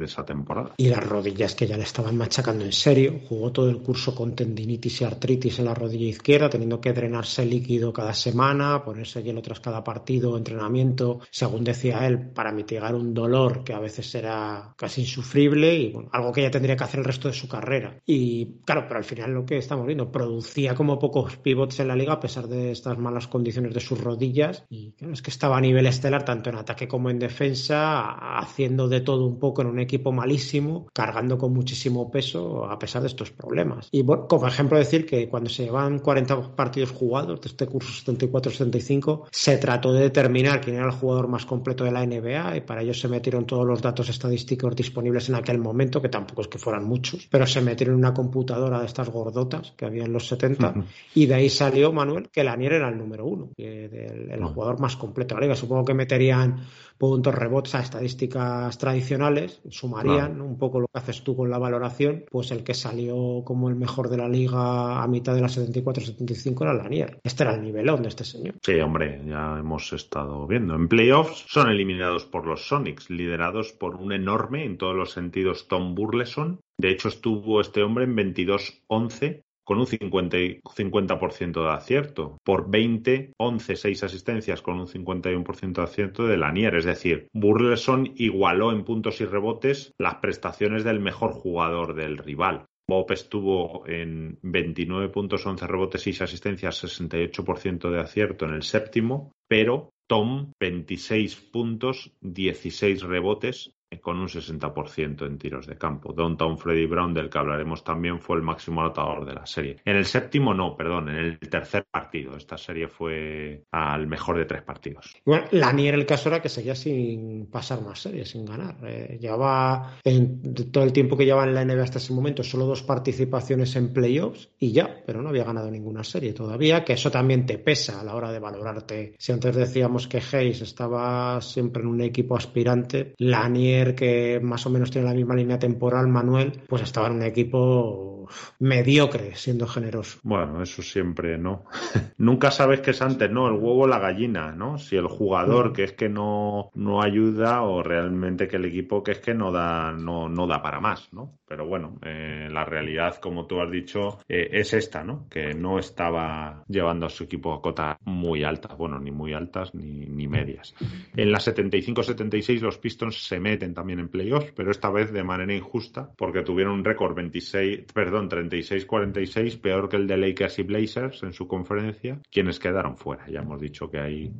esa 0.00 0.24
temporada. 0.24 0.74
Y 0.76 0.88
las 0.88 1.06
rodillas 1.06 1.54
que 1.54 1.68
ya 1.68 1.76
le 1.76 1.84
estaban 1.84 2.16
machacando 2.16 2.64
en 2.64 2.72
serio. 2.72 3.20
Jugó 3.28 3.52
todo 3.52 3.70
el 3.70 3.78
curso 3.78 4.12
con 4.12 4.34
tendinitis 4.34 5.00
y 5.00 5.04
artritis 5.04 5.60
en 5.60 5.66
la 5.66 5.74
rodilla 5.74 6.06
izquierda, 6.06 6.50
teniendo 6.50 6.80
que 6.80 6.92
drenarse 6.92 7.44
líquido 7.44 7.92
cada 7.92 8.12
semana, 8.12 8.82
ponerse 8.84 9.22
hielo 9.22 9.40
tras 9.40 9.60
cada 9.60 9.84
partido, 9.84 10.36
entrenamiento, 10.36 10.87
según 11.30 11.64
decía 11.64 12.06
él, 12.06 12.30
para 12.30 12.52
mitigar 12.52 12.94
un 12.94 13.14
dolor 13.14 13.64
que 13.64 13.72
a 13.72 13.80
veces 13.80 14.14
era 14.14 14.74
casi 14.76 15.02
insufrible 15.02 15.74
y 15.74 15.94
algo 16.12 16.32
que 16.32 16.42
ya 16.42 16.50
tendría 16.50 16.76
que 16.76 16.84
hacer 16.84 17.00
el 17.00 17.06
resto 17.06 17.28
de 17.28 17.34
su 17.34 17.48
carrera. 17.48 18.00
Y 18.06 18.60
claro, 18.64 18.84
pero 18.86 18.98
al 18.98 19.04
final 19.04 19.32
lo 19.32 19.44
que 19.44 19.58
estamos 19.58 19.86
viendo, 19.86 20.10
producía 20.10 20.74
como 20.74 20.98
pocos 20.98 21.36
pivots 21.36 21.80
en 21.80 21.88
la 21.88 21.96
liga 21.96 22.14
a 22.14 22.20
pesar 22.20 22.48
de 22.48 22.70
estas 22.70 22.98
malas 22.98 23.28
condiciones 23.28 23.74
de 23.74 23.80
sus 23.80 24.00
rodillas. 24.00 24.64
Y 24.68 24.92
claro, 24.92 25.12
es 25.12 25.22
que 25.22 25.30
estaba 25.30 25.58
a 25.58 25.60
nivel 25.60 25.86
estelar 25.86 26.24
tanto 26.24 26.50
en 26.50 26.56
ataque 26.56 26.88
como 26.88 27.10
en 27.10 27.18
defensa, 27.18 28.38
haciendo 28.38 28.88
de 28.88 29.00
todo 29.00 29.26
un 29.26 29.38
poco 29.38 29.62
en 29.62 29.68
un 29.68 29.80
equipo 29.80 30.12
malísimo, 30.12 30.88
cargando 30.92 31.38
con 31.38 31.52
muchísimo 31.52 32.10
peso 32.10 32.64
a 32.64 32.78
pesar 32.78 33.02
de 33.02 33.08
estos 33.08 33.30
problemas. 33.30 33.88
Y 33.90 34.02
bueno, 34.02 34.26
como 34.28 34.46
ejemplo 34.46 34.78
decir 34.78 35.06
que 35.06 35.28
cuando 35.28 35.50
se 35.50 35.64
llevan 35.64 35.98
40 35.98 36.56
partidos 36.56 36.90
jugados 36.90 37.40
de 37.40 37.48
este 37.48 37.66
curso 37.66 37.92
74-75, 38.12 39.28
se 39.30 39.58
trató 39.58 39.92
de 39.92 40.02
determinar 40.02 40.60
era 40.74 40.86
el 40.86 40.92
jugador 40.92 41.28
más 41.28 41.46
completo 41.46 41.84
de 41.84 41.92
la 41.92 42.04
NBA 42.04 42.56
y 42.56 42.60
para 42.62 42.82
ello 42.82 42.94
se 42.94 43.08
metieron 43.08 43.46
todos 43.46 43.66
los 43.66 43.80
datos 43.82 44.08
estadísticos 44.08 44.74
disponibles 44.74 45.28
en 45.28 45.34
aquel 45.34 45.58
momento, 45.58 46.00
que 46.00 46.08
tampoco 46.08 46.42
es 46.42 46.48
que 46.48 46.58
fueran 46.58 46.84
muchos, 46.84 47.26
pero 47.30 47.46
se 47.46 47.60
metieron 47.60 47.94
en 47.94 48.00
una 48.00 48.14
computadora 48.14 48.80
de 48.80 48.86
estas 48.86 49.10
gordotas 49.10 49.72
que 49.76 49.86
había 49.86 50.04
en 50.04 50.12
los 50.12 50.26
70 50.28 50.74
y 51.14 51.26
de 51.26 51.34
ahí 51.34 51.48
salió 51.48 51.92
Manuel 51.92 52.28
que 52.30 52.44
Lanier 52.44 52.74
era 52.74 52.88
el 52.88 52.98
número 52.98 53.26
uno, 53.26 53.50
el, 53.56 54.30
el 54.30 54.44
jugador 54.44 54.80
más 54.80 54.96
completo 54.96 55.34
de 55.34 55.40
la 55.40 55.46
liga. 55.46 55.56
Supongo 55.56 55.84
que 55.84 55.94
meterían 55.94 56.60
puntos, 56.98 57.34
rebotes 57.34 57.74
a 57.74 57.80
estadísticas 57.80 58.76
tradicionales, 58.76 59.62
sumarían 59.70 60.40
un 60.40 60.58
poco 60.58 60.80
lo 60.80 60.86
que 60.88 60.98
haces 60.98 61.22
tú 61.22 61.36
con 61.36 61.50
la 61.50 61.58
valoración, 61.58 62.24
pues 62.30 62.50
el 62.50 62.64
que 62.64 62.74
salió 62.74 63.42
como 63.44 63.68
el 63.68 63.76
mejor 63.76 64.10
de 64.10 64.18
la 64.18 64.28
liga 64.28 65.02
a 65.02 65.06
mitad 65.08 65.34
de 65.34 65.40
la 65.40 65.48
74-75 65.48 66.62
era 66.62 66.74
Lanier. 66.74 67.20
Este 67.22 67.44
era 67.44 67.54
el 67.54 67.62
nivelón 67.62 68.02
de 68.02 68.08
este 68.08 68.24
señor. 68.24 68.54
Sí, 68.62 68.78
hombre, 68.80 69.22
ya 69.26 69.58
hemos 69.58 69.92
estado 69.92 70.46
viendo. 70.46 70.74
En 70.74 70.88
playoffs 70.88 71.44
son 71.48 71.70
eliminados 71.70 72.24
por 72.24 72.46
los 72.46 72.66
Sonics, 72.66 73.10
liderados 73.10 73.72
por 73.72 73.96
un 73.96 74.12
enorme, 74.12 74.64
en 74.64 74.76
todos 74.76 74.96
los 74.96 75.12
sentidos, 75.12 75.68
Tom 75.68 75.94
Burleson. 75.94 76.60
De 76.80 76.90
hecho, 76.90 77.08
estuvo 77.08 77.60
este 77.60 77.82
hombre 77.82 78.04
en 78.04 78.16
22-11 78.16 79.42
con 79.68 79.80
un 79.80 79.86
50%, 79.86 81.62
de 81.62 81.70
acierto. 81.70 82.38
Por 82.42 82.70
20, 82.70 83.34
11, 83.36 83.76
6 83.76 84.02
asistencias 84.02 84.62
con 84.62 84.80
un 84.80 84.86
51% 84.86 85.72
de 85.74 85.82
acierto 85.82 86.26
de 86.26 86.38
Lanier. 86.38 86.74
Es 86.74 86.86
decir, 86.86 87.28
Burleson 87.34 88.14
igualó 88.16 88.72
en 88.72 88.84
puntos 88.84 89.20
y 89.20 89.26
rebotes 89.26 89.92
las 89.98 90.14
prestaciones 90.22 90.84
del 90.84 91.00
mejor 91.00 91.32
jugador 91.32 91.94
del 91.94 92.16
rival. 92.16 92.64
Bob 92.88 93.12
estuvo 93.12 93.86
en 93.86 94.38
29 94.40 95.10
puntos, 95.10 95.44
11 95.44 95.66
rebotes, 95.66 96.00
6 96.00 96.22
asistencias, 96.22 96.82
68% 96.82 97.90
de 97.90 98.00
acierto 98.00 98.46
en 98.46 98.54
el 98.54 98.62
séptimo, 98.62 99.32
pero 99.50 99.90
Tom 100.08 100.52
26 100.58 101.36
puntos, 101.52 102.10
16 102.22 103.02
rebotes 103.02 103.74
con 104.00 104.18
un 104.18 104.28
60% 104.28 105.26
en 105.26 105.38
tiros 105.38 105.66
de 105.66 105.76
campo. 105.76 106.12
Downtown 106.12 106.58
Freddy 106.58 106.86
Brown, 106.86 107.14
del 107.14 107.30
que 107.30 107.38
hablaremos 107.38 107.82
también, 107.82 108.20
fue 108.20 108.36
el 108.36 108.42
máximo 108.42 108.80
anotador 108.80 109.24
de 109.24 109.34
la 109.34 109.46
serie. 109.46 109.76
En 109.84 109.96
el 109.96 110.04
séptimo 110.04 110.52
no, 110.52 110.76
perdón, 110.76 111.08
en 111.08 111.16
el 111.16 111.38
tercer 111.38 111.86
partido. 111.90 112.36
Esta 112.36 112.58
serie 112.58 112.88
fue 112.88 113.64
al 113.72 114.06
mejor 114.06 114.38
de 114.38 114.44
tres 114.44 114.62
partidos. 114.62 115.16
Bueno, 115.24 115.46
la 115.52 115.70
en 115.70 115.94
el 115.94 116.06
caso 116.06 116.28
era 116.28 116.42
que 116.42 116.48
seguía 116.48 116.74
sin 116.74 117.46
pasar 117.46 117.82
más 117.82 118.00
series, 118.00 118.30
sin 118.30 118.44
ganar. 118.44 118.76
Eh, 118.82 119.18
llevaba 119.20 119.98
en 120.02 120.42
todo 120.72 120.82
el 120.82 120.92
tiempo 120.92 121.16
que 121.16 121.24
llevaba 121.24 121.44
en 121.44 121.54
la 121.54 121.64
NBA 121.64 121.82
hasta 121.82 121.98
ese 121.98 122.12
momento 122.12 122.42
solo 122.42 122.66
dos 122.66 122.82
participaciones 122.82 123.76
en 123.76 123.92
playoffs 123.92 124.50
y 124.58 124.72
ya, 124.72 125.02
pero 125.06 125.22
no 125.22 125.28
había 125.28 125.44
ganado 125.44 125.70
ninguna 125.70 126.02
serie 126.02 126.32
todavía, 126.32 126.84
que 126.84 126.94
eso 126.94 127.10
también 127.10 127.46
te 127.46 127.58
pesa 127.58 128.00
a 128.00 128.04
la 128.04 128.16
hora 128.16 128.32
de 128.32 128.40
valorarte. 128.40 129.14
Si 129.18 129.30
antes 129.30 129.54
decíamos 129.54 130.08
que 130.08 130.20
Hayes 130.32 130.62
estaba 130.62 131.40
siempre 131.40 131.82
en 131.82 131.88
un 131.88 132.00
equipo 132.00 132.36
aspirante, 132.36 133.14
Lanier 133.18 133.77
que 133.94 134.40
más 134.42 134.66
o 134.66 134.70
menos 134.70 134.90
tiene 134.90 135.08
la 135.08 135.14
misma 135.14 135.34
línea 135.34 135.58
temporal, 135.58 136.08
Manuel, 136.08 136.60
pues 136.68 136.82
estaba 136.82 137.08
en 137.08 137.14
un 137.14 137.22
equipo 137.22 138.17
mediocre, 138.58 139.34
siendo 139.36 139.66
generoso. 139.66 140.18
Bueno, 140.22 140.62
eso 140.62 140.82
siempre, 140.82 141.38
¿no? 141.38 141.64
Nunca 142.18 142.50
sabes 142.50 142.80
qué 142.80 142.90
es 142.90 143.02
antes, 143.02 143.30
¿no? 143.30 143.48
El 143.48 143.54
huevo 143.54 143.82
o 143.82 143.86
la 143.86 143.98
gallina, 143.98 144.52
¿no? 144.52 144.78
Si 144.78 144.96
el 144.96 145.06
jugador 145.06 145.70
mm. 145.70 145.72
que 145.72 145.84
es 145.84 145.92
que 145.92 146.08
no, 146.08 146.70
no 146.74 147.02
ayuda 147.02 147.62
o 147.62 147.82
realmente 147.82 148.48
que 148.48 148.56
el 148.56 148.64
equipo 148.66 149.02
que 149.02 149.12
es 149.12 149.18
que 149.20 149.34
no 149.34 149.52
da, 149.52 149.92
no, 149.92 150.28
no 150.28 150.46
da 150.46 150.62
para 150.62 150.80
más, 150.80 151.12
¿no? 151.12 151.38
Pero 151.46 151.66
bueno, 151.66 151.98
eh, 152.04 152.48
la 152.50 152.64
realidad, 152.64 153.16
como 153.16 153.46
tú 153.46 153.60
has 153.60 153.70
dicho, 153.70 154.18
eh, 154.28 154.48
es 154.52 154.74
esta, 154.74 155.02
¿no? 155.02 155.26
Que 155.28 155.54
no 155.54 155.78
estaba 155.78 156.64
llevando 156.68 157.06
a 157.06 157.10
su 157.10 157.24
equipo 157.24 157.54
a 157.54 157.62
cotas 157.62 157.96
muy 158.04 158.44
altas, 158.44 158.76
bueno, 158.76 158.98
ni 158.98 159.10
muy 159.10 159.32
altas 159.32 159.74
ni, 159.74 160.06
ni 160.06 160.28
medias. 160.28 160.74
En 161.16 161.32
la 161.32 161.38
75-76 161.38 162.60
los 162.60 162.78
Pistons 162.78 163.26
se 163.26 163.40
meten 163.40 163.74
también 163.74 164.00
en 164.00 164.08
playoffs, 164.08 164.52
pero 164.54 164.70
esta 164.70 164.90
vez 164.90 165.12
de 165.12 165.24
manera 165.24 165.54
injusta, 165.54 166.10
porque 166.16 166.42
tuvieron 166.42 166.74
un 166.74 166.84
récord 166.84 167.14
26, 167.14 167.92
perdón, 167.92 168.17
36-46, 168.26 169.60
peor 169.60 169.88
que 169.88 169.96
el 169.96 170.06
de 170.06 170.16
Lakers 170.16 170.58
y 170.58 170.62
Blazers 170.64 171.22
en 171.22 171.32
su 171.32 171.46
conferencia, 171.46 172.20
quienes 172.30 172.58
quedaron 172.58 172.96
fuera. 172.96 173.26
Ya 173.28 173.40
hemos 173.40 173.60
dicho 173.60 173.90
que 173.90 173.98
ahí 173.98 174.32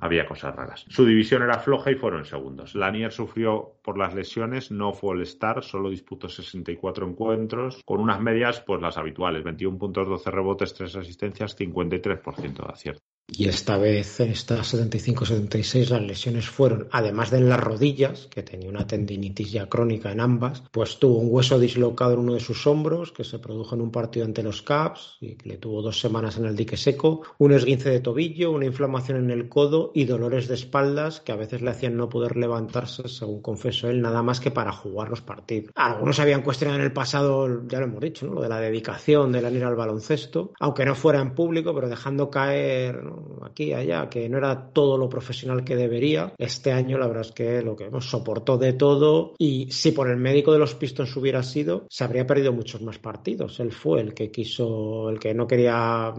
había 0.00 0.26
cosas 0.26 0.54
raras. 0.54 0.84
Su 0.88 1.04
división 1.04 1.42
era 1.42 1.58
floja 1.58 1.90
y 1.90 1.96
fueron 1.96 2.24
segundos. 2.24 2.74
Lanier 2.74 3.12
sufrió 3.12 3.76
por 3.82 3.98
las 3.98 4.14
lesiones, 4.14 4.70
no 4.70 4.92
fue 4.92 5.14
el 5.16 5.22
star, 5.22 5.62
solo 5.62 5.90
disputó 5.90 6.28
60 6.28 6.56
64 6.56 7.06
encuentros, 7.06 7.82
con 7.84 8.00
unas 8.00 8.20
medias, 8.20 8.60
pues 8.60 8.80
las 8.80 8.96
habituales, 8.96 9.44
21 9.44 9.78
puntos, 9.78 10.08
12 10.08 10.30
rebotes, 10.30 10.74
3 10.74 10.96
asistencias, 10.96 11.56
53% 11.58 12.66
de 12.66 12.72
acierto. 12.72 13.15
Y 13.28 13.48
esta 13.48 13.76
vez, 13.76 14.20
en 14.20 14.30
esta 14.30 14.58
75-76, 14.58 15.88
las 15.88 16.00
lesiones 16.00 16.48
fueron, 16.48 16.88
además 16.92 17.30
de 17.30 17.38
en 17.38 17.48
las 17.48 17.58
rodillas, 17.58 18.28
que 18.30 18.44
tenía 18.44 18.68
una 18.68 18.86
tendinitis 18.86 19.50
ya 19.50 19.68
crónica 19.68 20.12
en 20.12 20.20
ambas, 20.20 20.62
pues 20.70 20.98
tuvo 21.00 21.18
un 21.18 21.28
hueso 21.30 21.58
dislocado 21.58 22.14
en 22.14 22.20
uno 22.20 22.34
de 22.34 22.40
sus 22.40 22.66
hombros, 22.68 23.10
que 23.10 23.24
se 23.24 23.40
produjo 23.40 23.74
en 23.74 23.80
un 23.80 23.90
partido 23.90 24.24
ante 24.26 24.44
los 24.44 24.62
Caps, 24.62 25.16
y 25.20 25.34
que 25.34 25.48
le 25.48 25.58
tuvo 25.58 25.82
dos 25.82 25.98
semanas 25.98 26.38
en 26.38 26.44
el 26.44 26.54
dique 26.54 26.76
seco, 26.76 27.22
un 27.38 27.52
esguince 27.52 27.90
de 27.90 27.98
tobillo, 27.98 28.52
una 28.52 28.66
inflamación 28.66 29.18
en 29.18 29.30
el 29.32 29.48
codo 29.48 29.90
y 29.92 30.04
dolores 30.04 30.46
de 30.46 30.54
espaldas 30.54 31.20
que 31.20 31.32
a 31.32 31.36
veces 31.36 31.62
le 31.62 31.70
hacían 31.70 31.96
no 31.96 32.08
poder 32.08 32.36
levantarse, 32.36 33.08
según 33.08 33.42
confesó 33.42 33.90
él, 33.90 34.02
nada 34.02 34.22
más 34.22 34.38
que 34.38 34.52
para 34.52 34.70
jugar 34.70 35.10
los 35.10 35.20
partidos. 35.20 35.72
Algunos 35.74 36.20
habían 36.20 36.42
cuestionado 36.42 36.78
en 36.78 36.86
el 36.86 36.92
pasado, 36.92 37.66
ya 37.66 37.80
lo 37.80 37.86
hemos 37.86 38.00
dicho, 38.00 38.26
¿no? 38.26 38.34
lo 38.34 38.42
de 38.42 38.48
la 38.48 38.60
dedicación 38.60 39.32
de 39.32 39.42
la 39.42 39.50
ir 39.50 39.64
al 39.64 39.74
baloncesto, 39.74 40.52
aunque 40.60 40.84
no 40.84 40.94
fuera 40.94 41.20
en 41.20 41.34
público, 41.34 41.74
pero 41.74 41.88
dejando 41.88 42.30
caer 42.30 43.15
aquí, 43.44 43.72
allá, 43.72 44.08
que 44.08 44.28
no 44.28 44.38
era 44.38 44.70
todo 44.72 44.98
lo 44.98 45.08
profesional 45.08 45.64
que 45.64 45.76
debería. 45.76 46.32
Este 46.38 46.72
año 46.72 46.98
la 46.98 47.06
verdad 47.06 47.26
es 47.26 47.32
que 47.32 47.62
lo 47.62 47.76
que 47.76 47.84
hemos 47.84 48.08
soportó 48.08 48.58
de 48.58 48.72
todo 48.72 49.34
y 49.38 49.70
si 49.70 49.92
por 49.92 50.10
el 50.10 50.16
médico 50.16 50.52
de 50.52 50.58
los 50.58 50.74
Pistons 50.74 51.16
hubiera 51.16 51.42
sido, 51.42 51.86
se 51.88 52.04
habría 52.04 52.26
perdido 52.26 52.52
muchos 52.52 52.82
más 52.82 52.98
partidos. 52.98 53.60
Él 53.60 53.72
fue 53.72 54.00
el 54.00 54.14
que 54.14 54.30
quiso, 54.30 55.10
el 55.10 55.18
que 55.18 55.34
no 55.34 55.46
quería, 55.46 56.12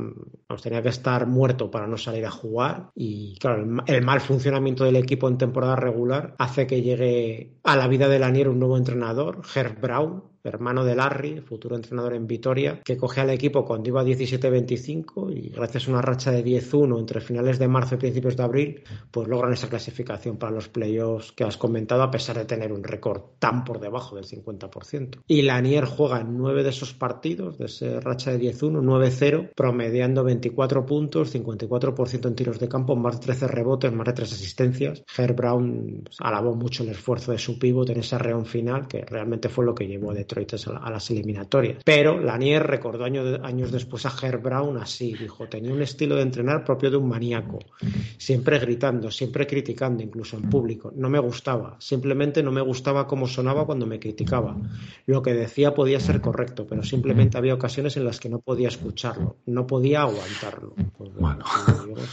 nos 0.49 0.61
tenía 0.61 0.81
que 0.81 0.89
estar 0.89 1.27
muerto 1.27 1.69
para 1.71 1.87
no 1.87 1.97
salir 1.97 2.25
a 2.25 2.31
jugar 2.31 2.89
y 2.95 3.37
claro, 3.39 3.65
el, 3.85 4.03
mal 4.03 4.21
funcionamiento 4.21 4.83
del 4.83 4.95
equipo 4.95 5.27
en 5.27 5.37
temporada 5.37 5.75
regular 5.75 6.35
hace 6.37 6.67
que 6.67 6.81
llegue 6.81 7.57
a 7.63 7.75
la 7.75 7.87
vida 7.87 8.07
de 8.07 8.19
Lanier 8.19 8.49
un 8.49 8.59
nuevo 8.59 8.77
entrenador, 8.77 9.41
Herb 9.53 9.79
Brown, 9.79 10.23
hermano 10.47 10.83
de 10.83 10.95
Larry, 10.95 11.41
futuro 11.41 11.75
entrenador 11.75 12.13
en 12.13 12.27
Vitoria, 12.27 12.81
que 12.83 12.97
coge 12.97 13.21
al 13.21 13.29
equipo 13.29 13.65
cuando 13.65 13.89
iba 13.89 14.03
17-25 14.03 15.35
y 15.35 15.49
gracias 15.49 15.87
a 15.87 15.91
una 15.91 16.01
racha 16.01 16.31
de 16.31 16.43
10-1 16.43 16.99
entre 16.99 17.21
finales 17.21 17.59
de 17.59 17.67
marzo 17.67 17.95
y 17.95 17.97
principios 17.97 18.37
de 18.37 18.43
abril, 18.43 18.83
pues 19.11 19.27
logran 19.27 19.53
esa 19.53 19.69
clasificación 19.69 20.37
para 20.37 20.51
los 20.51 20.69
playoffs 20.69 21.31
que 21.31 21.43
has 21.43 21.57
comentado 21.57 22.03
a 22.03 22.11
pesar 22.11 22.37
de 22.37 22.45
tener 22.45 22.71
un 22.71 22.83
récord 22.83 23.21
tan 23.39 23.63
por 23.63 23.79
debajo 23.79 24.15
del 24.15 24.25
50%. 24.25 25.21
Y 25.27 25.41
Lanier 25.41 25.85
juega 25.85 26.21
en 26.21 26.37
nueve 26.37 26.63
de 26.63 26.69
esos 26.69 26.93
partidos, 26.93 27.57
de 27.57 27.65
esa 27.65 27.99
racha 27.99 28.31
de 28.31 28.39
10-1, 28.39 28.81
9-0, 28.81 29.51
promediando 29.55 30.23
24 30.23 30.85
puntos, 30.85 31.33
54% 31.33 32.27
en 32.27 32.35
tiros 32.35 32.59
de 32.59 32.67
campo, 32.67 32.95
más 32.95 33.19
de 33.19 33.25
13 33.25 33.47
rebotes, 33.47 33.91
más 33.91 34.07
de 34.07 34.13
3 34.13 34.33
asistencias. 34.33 35.03
Herb 35.17 35.35
Brown 35.35 36.01
pues, 36.03 36.17
alabó 36.19 36.55
mucho 36.55 36.83
el 36.83 36.89
esfuerzo 36.89 37.31
de 37.31 37.37
su 37.37 37.59
pívot 37.59 37.89
en 37.89 37.99
esa 37.99 38.17
reunión 38.17 38.45
final, 38.45 38.87
que 38.87 39.01
realmente 39.01 39.49
fue 39.49 39.65
lo 39.65 39.75
que 39.75 39.87
llevó 39.87 40.11
a 40.11 40.13
Detroit 40.13 40.36
A 40.81 40.89
las 40.89 41.09
eliminatorias. 41.11 41.83
Pero 41.83 42.19
Lanier 42.19 42.65
recordó 42.65 43.03
años, 43.03 43.39
años 43.43 43.71
después 43.71 44.05
a 44.05 44.13
Herb 44.21 44.41
Brown 44.41 44.77
así, 44.77 45.13
dijo, 45.13 45.47
tenía 45.47 45.73
un 45.73 45.81
estilo 45.81 46.15
de 46.15 46.21
entrenar 46.21 46.63
propio 46.63 46.91
de 46.91 46.97
un 46.97 47.07
maníaco, 47.07 47.59
siempre 48.17 48.59
gritando, 48.59 49.11
siempre 49.11 49.47
criticando, 49.47 50.03
incluso 50.03 50.37
en 50.37 50.49
público. 50.49 50.91
No 50.95 51.09
me 51.09 51.19
gustaba, 51.19 51.75
simplemente 51.79 52.43
no 52.43 52.51
me 52.51 52.61
gustaba 52.61 53.07
cómo 53.07 53.27
sonaba 53.27 53.65
cuando 53.65 53.85
me 53.85 53.99
criticaba. 53.99 54.55
Lo 55.05 55.21
que 55.21 55.33
decía 55.33 55.73
podía 55.73 55.99
ser 55.99 56.21
correcto, 56.21 56.65
pero 56.67 56.83
simplemente 56.83 57.37
había 57.37 57.53
ocasiones 57.53 57.97
en 57.97 58.05
las 58.05 58.19
que 58.19 58.29
no 58.29 58.39
podía 58.39 58.67
escucharlo, 58.67 59.37
no 59.45 59.67
podía 59.67 60.01
aguantarlo. 60.01 60.73
Pues, 60.97 61.13
bueno. 61.13 61.45